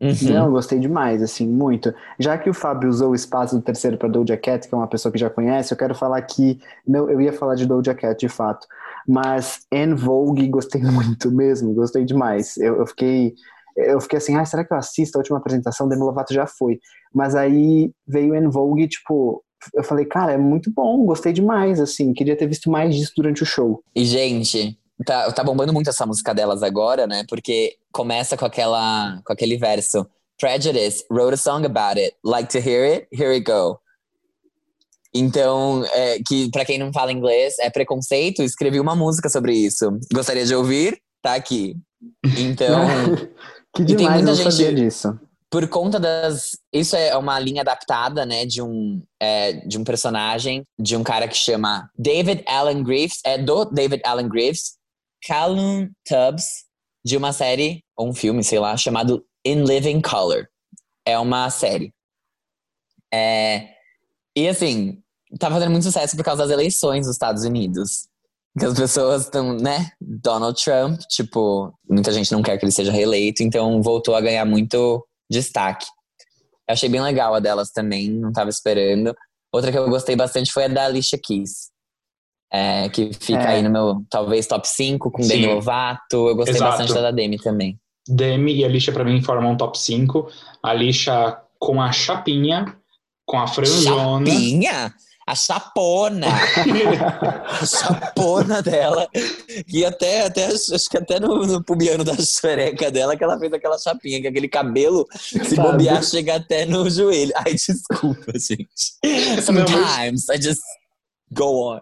Uhum. 0.00 0.32
Não, 0.32 0.50
gostei 0.52 0.78
demais, 0.78 1.20
assim, 1.22 1.46
muito. 1.46 1.92
Já 2.20 2.38
que 2.38 2.48
o 2.48 2.54
Fábio 2.54 2.88
usou 2.88 3.10
o 3.10 3.14
espaço 3.16 3.56
do 3.56 3.62
terceiro 3.62 3.98
para 3.98 4.08
Doja 4.08 4.36
Cat, 4.36 4.68
que 4.68 4.74
é 4.74 4.78
uma 4.78 4.86
pessoa 4.86 5.10
que 5.10 5.18
já 5.18 5.28
conhece, 5.28 5.72
eu 5.72 5.78
quero 5.78 5.94
falar 5.94 6.22
que. 6.22 6.60
Não, 6.86 7.10
eu 7.10 7.20
ia 7.20 7.32
falar 7.32 7.56
de 7.56 7.66
Doja 7.66 7.94
Cat 7.94 8.18
de 8.18 8.28
fato. 8.28 8.66
Mas 9.06 9.66
En 9.72 9.94
Vogue 9.94 10.46
gostei 10.48 10.82
muito 10.82 11.32
mesmo, 11.32 11.74
gostei 11.74 12.04
demais. 12.04 12.56
Eu, 12.58 12.76
eu 12.76 12.86
fiquei 12.86 13.34
eu 13.78 14.00
fiquei 14.00 14.18
assim, 14.18 14.36
ah, 14.36 14.44
será 14.44 14.64
que 14.64 14.72
eu 14.72 14.76
assisto 14.76 15.16
a 15.16 15.20
última 15.20 15.38
apresentação? 15.38 15.88
Demi 15.88 16.02
Lovato 16.02 16.34
já 16.34 16.46
foi. 16.46 16.78
Mas 17.14 17.34
aí 17.34 17.92
veio 18.06 18.34
En 18.34 18.48
Vogue, 18.48 18.88
tipo, 18.88 19.42
eu 19.74 19.84
falei, 19.84 20.04
cara, 20.04 20.32
é 20.32 20.38
muito 20.38 20.70
bom, 20.70 21.04
gostei 21.04 21.32
demais, 21.32 21.80
assim, 21.80 22.12
queria 22.12 22.36
ter 22.36 22.46
visto 22.46 22.70
mais 22.70 22.94
disso 22.94 23.12
durante 23.16 23.42
o 23.42 23.46
show. 23.46 23.82
E, 23.94 24.04
gente, 24.04 24.78
tá, 25.04 25.30
tá 25.32 25.44
bombando 25.44 25.72
muito 25.72 25.90
essa 25.90 26.06
música 26.06 26.34
delas 26.34 26.62
agora, 26.62 27.06
né? 27.06 27.24
Porque 27.28 27.76
começa 27.92 28.36
com 28.36 28.44
aquela, 28.44 29.20
com 29.24 29.32
aquele 29.32 29.56
verso. 29.56 30.06
Prejudice, 30.40 31.04
wrote 31.10 31.34
a 31.34 31.36
song 31.36 31.66
about 31.66 31.98
it. 31.98 32.14
Like 32.24 32.48
to 32.50 32.58
hear 32.58 32.84
it? 32.84 33.08
Here 33.12 33.28
we 33.28 33.40
go. 33.40 33.80
Então, 35.12 35.84
é, 35.86 36.18
que 36.26 36.50
para 36.50 36.64
quem 36.64 36.78
não 36.78 36.92
fala 36.92 37.10
inglês, 37.10 37.54
é 37.58 37.70
preconceito, 37.70 38.42
escrevi 38.42 38.78
uma 38.78 38.94
música 38.94 39.28
sobre 39.28 39.52
isso. 39.54 39.98
Gostaria 40.12 40.44
de 40.44 40.54
ouvir? 40.54 41.00
Tá 41.22 41.34
aqui. 41.34 41.74
Então, 42.38 42.86
Que 43.78 43.84
demais, 43.84 44.02
e 44.02 44.08
tem 44.08 44.24
muita 44.24 44.34
gente, 44.34 44.52
sabia 44.52 44.74
disso. 44.74 45.20
Por 45.48 45.68
conta 45.68 46.00
das. 46.00 46.58
Isso 46.72 46.96
é 46.96 47.16
uma 47.16 47.38
linha 47.38 47.62
adaptada, 47.62 48.26
né, 48.26 48.44
de 48.44 48.60
um, 48.60 49.00
é, 49.20 49.52
de 49.52 49.78
um 49.78 49.84
personagem, 49.84 50.64
de 50.78 50.96
um 50.96 51.04
cara 51.04 51.28
que 51.28 51.36
chama 51.36 51.88
David 51.96 52.42
Allen 52.46 52.82
Greaves, 52.82 53.20
é 53.24 53.38
do 53.38 53.64
David 53.66 54.02
Allen 54.04 54.28
Greaves, 54.28 54.76
Callum 55.24 55.88
Tubbs, 56.04 56.64
de 57.04 57.16
uma 57.16 57.32
série, 57.32 57.84
ou 57.96 58.08
um 58.08 58.14
filme, 58.14 58.42
sei 58.42 58.58
lá, 58.58 58.76
chamado 58.76 59.24
In 59.44 59.62
Living 59.62 60.00
Color. 60.00 60.48
É 61.06 61.16
uma 61.16 61.48
série. 61.48 61.94
É, 63.14 63.68
e 64.36 64.48
assim, 64.48 65.00
tá 65.38 65.48
fazendo 65.50 65.70
muito 65.70 65.84
sucesso 65.84 66.16
por 66.16 66.24
causa 66.24 66.42
das 66.42 66.50
eleições 66.50 67.06
dos 67.06 67.14
Estados 67.14 67.44
Unidos. 67.44 68.07
Que 68.58 68.64
as 68.66 68.74
pessoas 68.78 69.22
estão, 69.24 69.54
né? 69.56 69.90
Donald 70.00 70.62
Trump, 70.62 70.98
tipo, 71.08 71.72
muita 71.88 72.12
gente 72.12 72.32
não 72.32 72.42
quer 72.42 72.58
que 72.58 72.64
ele 72.64 72.72
seja 72.72 72.90
reeleito, 72.92 73.42
então 73.42 73.80
voltou 73.82 74.14
a 74.14 74.20
ganhar 74.20 74.44
muito 74.44 75.06
destaque. 75.30 75.86
Eu 76.68 76.72
achei 76.74 76.88
bem 76.88 77.00
legal 77.00 77.34
a 77.34 77.40
delas 77.40 77.70
também, 77.70 78.10
não 78.10 78.32
tava 78.32 78.50
esperando. 78.50 79.14
Outra 79.52 79.70
que 79.72 79.78
eu 79.78 79.88
gostei 79.88 80.14
bastante 80.16 80.52
foi 80.52 80.64
a 80.64 80.68
da 80.68 80.84
Alicia 80.86 81.18
Keys. 81.22 81.70
É, 82.52 82.88
que 82.88 83.12
fica 83.12 83.42
É. 83.42 83.46
aí 83.56 83.62
no 83.62 83.70
meu, 83.70 84.02
talvez, 84.08 84.46
top 84.46 84.66
5 84.66 85.10
com 85.10 85.22
Sim. 85.22 85.28
Demi 85.28 85.46
Lovato. 85.54 86.28
Eu 86.28 86.34
gostei 86.36 86.54
Exato. 86.56 86.70
bastante 86.70 86.94
da 86.94 87.02
da 87.02 87.10
Demi 87.10 87.36
também. 87.38 87.78
Demi 88.06 88.54
e 88.56 88.64
Alicia, 88.64 88.92
pra 88.92 89.04
mim, 89.04 89.22
formam 89.22 89.52
um 89.52 89.56
top 89.56 89.78
5. 89.78 90.30
Alicia 90.62 91.36
com 91.58 91.80
a 91.80 91.92
chapinha, 91.92 92.74
com 93.26 93.38
a 93.38 93.46
franjona. 93.46 94.26
Chapinha? 94.26 94.94
A 95.28 95.34
chapona! 95.34 96.26
a 97.44 97.66
chapona 97.66 98.62
dela. 98.62 99.06
E 99.70 99.84
até, 99.84 100.22
até 100.24 100.46
acho 100.46 100.88
que 100.88 100.96
até 100.96 101.20
no, 101.20 101.46
no 101.46 101.62
pubiano 101.62 102.02
da 102.02 102.16
xereca 102.16 102.90
dela 102.90 103.14
que 103.14 103.22
ela 103.22 103.38
fez 103.38 103.52
aquela 103.52 103.76
chapinha, 103.76 104.22
que 104.22 104.26
aquele 104.28 104.48
cabelo, 104.48 105.06
se 105.14 105.54
Sabe? 105.54 105.56
bobear, 105.56 106.02
chega 106.02 106.36
até 106.36 106.64
no 106.64 106.88
joelho. 106.88 107.32
Ai, 107.36 107.52
desculpa, 107.52 108.32
gente. 108.38 109.42
Sometimes 109.42 110.30
I 110.30 110.40
just 110.40 110.62
go 111.30 111.74
on. 111.74 111.80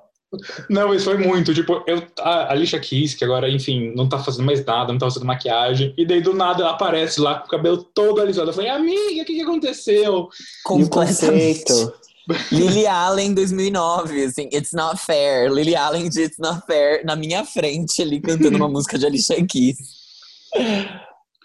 Não, 0.69 0.89
mas 0.89 1.05
foi 1.05 1.17
muito. 1.17 1.55
Tipo, 1.55 1.85
eu, 1.87 2.03
a 2.19 2.51
Alicia 2.51 2.81
Keys, 2.81 3.15
que 3.15 3.25
agora, 3.25 3.49
enfim, 3.49 3.93
não 3.95 4.09
tá 4.09 4.19
fazendo 4.19 4.45
mais 4.45 4.65
nada, 4.65 4.93
não 4.93 4.99
tá 4.99 5.07
fazendo 5.07 5.25
maquiagem. 5.25 5.95
E 5.97 6.05
daí 6.05 6.21
do 6.21 6.35
nada 6.35 6.63
ela 6.63 6.73
aparece 6.73 7.21
lá 7.21 7.39
com 7.39 7.47
o 7.47 7.51
cabelo 7.51 7.77
todo 7.95 8.21
alisado. 8.21 8.51
Eu 8.51 8.55
falei, 8.55 8.71
amiga, 8.71 9.23
o 9.23 9.25
que, 9.25 9.35
que 9.35 9.43
aconteceu? 9.43 10.29
O 10.69 10.89
conceito? 10.89 12.06
Lily 12.51 12.87
Allen 12.87 13.35
2009, 13.35 14.25
assim, 14.25 14.49
It's 14.53 14.73
Not 14.73 14.99
Fair. 14.99 15.53
Lily 15.53 15.77
Allen 15.77 16.09
de 16.09 16.23
It's 16.23 16.39
Not 16.39 16.67
Fair 16.67 17.05
na 17.05 17.15
minha 17.15 17.45
frente 17.45 18.03
ali 18.03 18.21
cantando 18.21 18.57
uma 18.57 18.69
música 18.69 18.99
de 18.99 19.07
Alicia 19.07 19.45
Keys. 19.47 19.79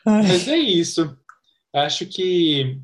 Mas 0.05 0.47
é 0.47 0.57
isso. 0.57 1.15
Acho 1.73 2.05
que. 2.05 2.79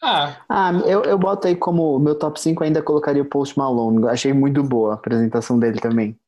Ah, 0.00 0.36
Ah, 0.48 0.72
eu, 0.86 1.02
eu 1.02 1.18
boto 1.18 1.46
aí 1.46 1.54
como 1.56 1.98
meu 1.98 2.16
top 2.16 2.40
5 2.40 2.62
ainda 2.64 2.82
colocaria 2.82 3.22
o 3.22 3.28
Post 3.28 3.56
Malone. 3.58 4.08
Achei 4.08 4.32
muito 4.32 4.62
boa 4.62 4.92
a 4.92 4.94
apresentação 4.94 5.58
dele 5.58 5.80
também. 5.80 6.18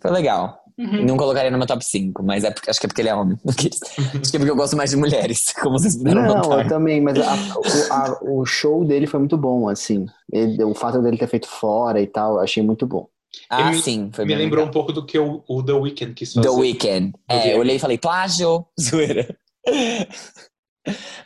Foi 0.00 0.10
legal. 0.10 0.63
Uhum. 0.78 1.04
Não 1.06 1.16
colocaria 1.16 1.50
no 1.50 1.58
meu 1.58 1.66
top 1.66 1.84
5, 1.84 2.22
mas 2.22 2.44
é 2.44 2.50
porque, 2.50 2.70
acho 2.70 2.80
que 2.80 2.86
é 2.86 2.88
porque 2.88 3.00
ele 3.02 3.08
é 3.08 3.14
homem. 3.14 3.38
acho 3.48 4.30
que 4.30 4.36
é 4.36 4.38
porque 4.38 4.50
eu 4.50 4.56
gosto 4.56 4.76
mais 4.76 4.90
de 4.90 4.96
mulheres, 4.96 5.52
como 5.62 5.78
vocês 5.78 5.96
puderam 5.96 6.22
Não, 6.22 6.34
notar. 6.36 6.64
eu 6.64 6.68
também, 6.68 7.00
mas 7.00 7.18
a- 7.18 7.34
o, 7.58 7.92
a- 7.92 8.18
o 8.22 8.44
show 8.44 8.84
dele 8.84 9.06
foi 9.06 9.20
muito 9.20 9.36
bom, 9.36 9.68
assim. 9.68 10.06
Ele- 10.32 10.62
o 10.64 10.74
fato 10.74 11.00
dele 11.02 11.16
ter 11.18 11.28
feito 11.28 11.48
fora 11.48 12.00
e 12.00 12.06
tal, 12.06 12.38
achei 12.38 12.62
muito 12.62 12.86
bom. 12.86 13.08
Ah, 13.50 13.68
Ele 13.72 13.82
sim, 13.82 14.10
foi 14.12 14.24
me 14.24 14.34
lembrou 14.34 14.60
legal. 14.64 14.68
um 14.68 14.72
pouco 14.72 14.92
do 14.92 15.04
que 15.04 15.18
o, 15.18 15.42
o 15.48 15.62
The 15.62 15.72
Weeknd 15.72 16.14
quis 16.14 16.32
fazer. 16.32 16.48
The 16.48 16.54
Weeknd. 16.54 17.12
É, 17.28 17.52
eu 17.54 17.58
olhei 17.58 17.76
e 17.76 17.78
falei, 17.80 17.98
plágio, 17.98 18.64
zoeira. 18.80 19.36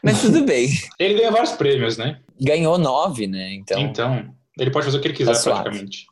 Mas 0.03 0.21
tudo 0.23 0.45
bem. 0.45 0.69
Ele 0.99 1.15
ganha 1.15 1.31
vários 1.31 1.53
prêmios, 1.53 1.97
né? 1.97 2.21
Ganhou 2.41 2.79
nove, 2.79 3.27
né? 3.27 3.53
Então, 3.55 3.81
Então, 3.81 4.31
ele 4.59 4.71
pode 4.71 4.87
fazer 4.87 4.99
o 4.99 5.01
que 5.01 5.09
ele 5.09 5.15
quiser, 5.17 5.35
Tá 5.35 5.43
praticamente. 5.63 6.07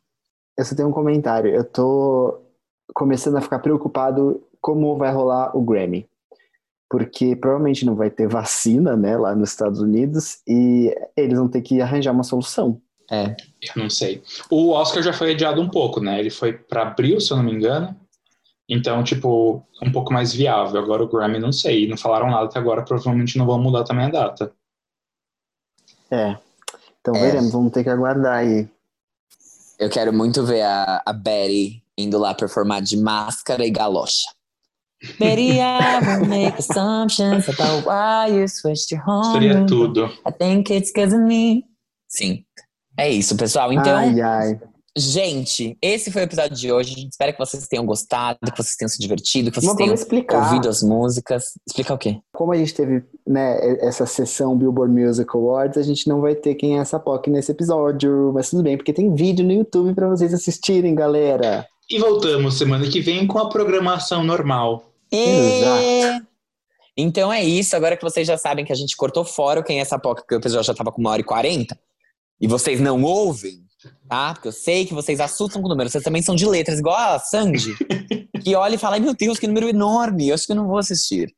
Eu 0.58 0.64
só 0.64 0.74
tenho 0.74 0.88
um 0.88 0.92
comentário. 0.92 1.54
Eu 1.54 1.64
tô 1.64 2.40
começando 2.94 3.36
a 3.36 3.40
ficar 3.40 3.58
preocupado 3.58 4.42
como 4.60 4.96
vai 4.96 5.12
rolar 5.12 5.56
o 5.56 5.60
Grammy. 5.62 6.08
Porque 6.88 7.34
provavelmente 7.34 7.84
não 7.84 7.96
vai 7.96 8.10
ter 8.10 8.28
vacina, 8.28 8.96
né, 8.96 9.16
lá 9.16 9.34
nos 9.34 9.50
Estados 9.50 9.80
Unidos, 9.80 10.38
e 10.46 10.94
eles 11.16 11.36
vão 11.38 11.48
ter 11.48 11.60
que 11.62 11.80
arranjar 11.80 12.12
uma 12.12 12.22
solução. 12.22 12.80
é. 13.10 13.34
Eu 13.74 13.82
não 13.82 13.90
sei. 13.90 14.22
O 14.50 14.70
Oscar 14.70 15.02
já 15.02 15.12
foi 15.12 15.32
adiado 15.32 15.60
um 15.60 15.68
pouco, 15.68 16.00
né? 16.00 16.20
Ele 16.20 16.30
foi 16.30 16.52
pra 16.52 16.82
abril, 16.82 17.20
se 17.20 17.32
eu 17.32 17.36
não 17.36 17.44
me 17.44 17.52
engano. 17.52 17.96
Então, 18.68 19.02
tipo, 19.02 19.62
um 19.82 19.90
pouco 19.92 20.12
mais 20.12 20.32
viável. 20.32 20.80
Agora 20.80 21.02
o 21.02 21.08
Grammy, 21.08 21.38
não 21.40 21.50
sei. 21.52 21.88
Não 21.88 21.96
falaram 21.96 22.30
nada 22.30 22.44
até 22.46 22.58
agora, 22.58 22.84
provavelmente 22.84 23.36
não 23.38 23.46
vão 23.46 23.60
mudar 23.60 23.82
também 23.84 24.06
a 24.06 24.10
data. 24.10 24.52
É. 26.10 26.36
Então 27.00 27.14
É. 27.16 27.20
veremos, 27.20 27.52
vamos 27.52 27.72
ter 27.72 27.82
que 27.84 27.90
aguardar 27.90 28.38
aí. 28.38 28.68
Eu 29.78 29.90
quero 29.90 30.12
muito 30.12 30.44
ver 30.44 30.62
a, 30.62 31.02
a 31.04 31.12
Betty 31.12 31.82
indo 31.98 32.18
lá 32.18 32.34
performar 32.34 32.82
de 32.82 32.96
máscara 32.96 33.64
e 33.66 33.70
galocha. 33.70 34.26
Betty, 35.18 35.58
I 35.60 35.98
will 36.00 36.26
make 36.26 36.58
assumptions 36.58 37.48
about 37.48 37.86
why 37.86 38.28
you 38.34 38.48
switched 38.48 38.90
your 38.92 39.02
home. 39.06 39.32
Seria 39.32 39.66
tudo. 39.66 40.06
I 40.26 40.32
think 40.32 40.70
it's 40.72 40.90
cause 40.90 41.14
of 41.14 41.22
me. 41.22 41.64
Sim. 42.08 42.44
É 42.98 43.10
isso, 43.10 43.36
pessoal. 43.36 43.70
Então, 43.72 43.94
Ai, 43.94 44.18
ai. 44.22 44.58
gente, 44.96 45.76
esse 45.82 46.10
foi 46.10 46.22
o 46.22 46.24
episódio 46.24 46.56
de 46.56 46.72
hoje. 46.72 47.06
Espero 47.10 47.30
que 47.34 47.38
vocês 47.38 47.68
tenham 47.68 47.84
gostado, 47.84 48.38
que 48.40 48.56
vocês 48.56 48.74
tenham 48.74 48.88
se 48.88 48.98
divertido, 48.98 49.50
que 49.50 49.56
vocês 49.60 49.68
Mas 49.68 49.76
tenham 49.76 49.92
explicar. 49.94 50.38
ouvido 50.48 50.66
as 50.66 50.82
músicas. 50.82 51.44
Explicar 51.68 51.92
o 51.94 51.98
quê? 51.98 52.18
Como 52.34 52.52
a 52.52 52.56
gente 52.56 52.72
teve 52.72 53.04
né, 53.26 53.58
essa 53.86 54.06
sessão 54.06 54.56
Billboard 54.56 54.94
Music 54.94 55.28
Awards, 55.34 55.76
a 55.76 55.82
gente 55.82 56.08
não 56.08 56.22
vai 56.22 56.34
ter 56.34 56.54
quem 56.54 56.78
é 56.78 56.80
essa 56.80 56.98
POC 56.98 57.28
nesse 57.28 57.52
episódio. 57.52 58.32
Mas 58.32 58.48
tudo 58.48 58.62
bem, 58.62 58.78
porque 58.78 58.94
tem 58.94 59.14
vídeo 59.14 59.44
no 59.44 59.52
YouTube 59.52 59.94
pra 59.94 60.08
vocês 60.08 60.32
assistirem, 60.32 60.94
galera. 60.94 61.66
E 61.88 61.98
voltamos 61.98 62.54
semana 62.54 62.88
que 62.88 63.00
vem 63.00 63.26
com 63.26 63.38
a 63.38 63.48
programação 63.48 64.24
normal. 64.24 64.92
Exato. 65.10 66.26
Então 66.96 67.32
é 67.32 67.44
isso. 67.44 67.76
Agora 67.76 67.96
que 67.96 68.02
vocês 68.02 68.26
já 68.26 68.36
sabem 68.36 68.64
que 68.64 68.72
a 68.72 68.76
gente 68.76 68.96
cortou 68.96 69.24
fora 69.24 69.60
o 69.60 69.64
quem 69.64 69.78
é 69.78 69.82
essa 69.82 69.98
POC, 69.98 70.22
porque 70.22 70.34
o 70.34 70.38
episódio 70.38 70.66
já 70.66 70.74
tava 70.74 70.90
com 70.90 71.00
uma 71.00 71.10
hora 71.10 71.20
e 71.20 71.24
quarenta. 71.24 71.78
E 72.40 72.48
vocês 72.48 72.80
não 72.80 73.02
ouvem, 73.02 73.62
tá? 74.08 74.34
Porque 74.34 74.48
eu 74.48 74.52
sei 74.52 74.84
que 74.84 74.94
vocês 74.94 75.20
assustam 75.20 75.60
com 75.62 75.68
o 75.68 75.70
número. 75.70 75.88
Vocês 75.88 76.02
também 76.02 76.22
são 76.22 76.34
de 76.34 76.46
letras, 76.46 76.78
igual 76.78 76.96
a 76.96 77.18
Sandy. 77.18 77.74
que 78.42 78.54
olha 78.54 78.74
e 78.74 78.78
fala, 78.78 78.96
ai 78.96 79.00
meu 79.00 79.14
Deus, 79.14 79.38
que 79.38 79.46
número 79.46 79.68
enorme. 79.68 80.28
Eu 80.28 80.34
acho 80.34 80.46
que 80.46 80.52
eu 80.52 80.56
não 80.56 80.66
vou 80.66 80.78
assistir. 80.78 81.32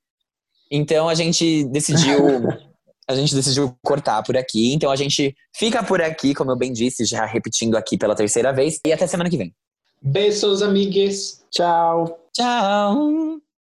Então 0.70 1.08
a 1.08 1.14
gente 1.14 1.64
decidiu... 1.64 2.18
A 3.10 3.14
gente 3.14 3.34
decidiu 3.34 3.74
cortar 3.82 4.22
por 4.22 4.36
aqui. 4.36 4.74
Então 4.74 4.90
a 4.90 4.96
gente 4.96 5.34
fica 5.56 5.82
por 5.82 5.98
aqui, 6.02 6.34
como 6.34 6.50
eu 6.50 6.56
bem 6.58 6.70
disse, 6.70 7.06
já 7.06 7.24
repetindo 7.24 7.74
aqui 7.74 7.96
pela 7.96 8.14
terceira 8.14 8.52
vez. 8.52 8.78
E 8.84 8.92
até 8.92 9.06
semana 9.06 9.30
que 9.30 9.38
vem. 9.38 9.50
Beijos, 10.00 10.62
amigues! 10.62 11.44
Tchau. 11.50 12.18
Tchau! 12.32 13.40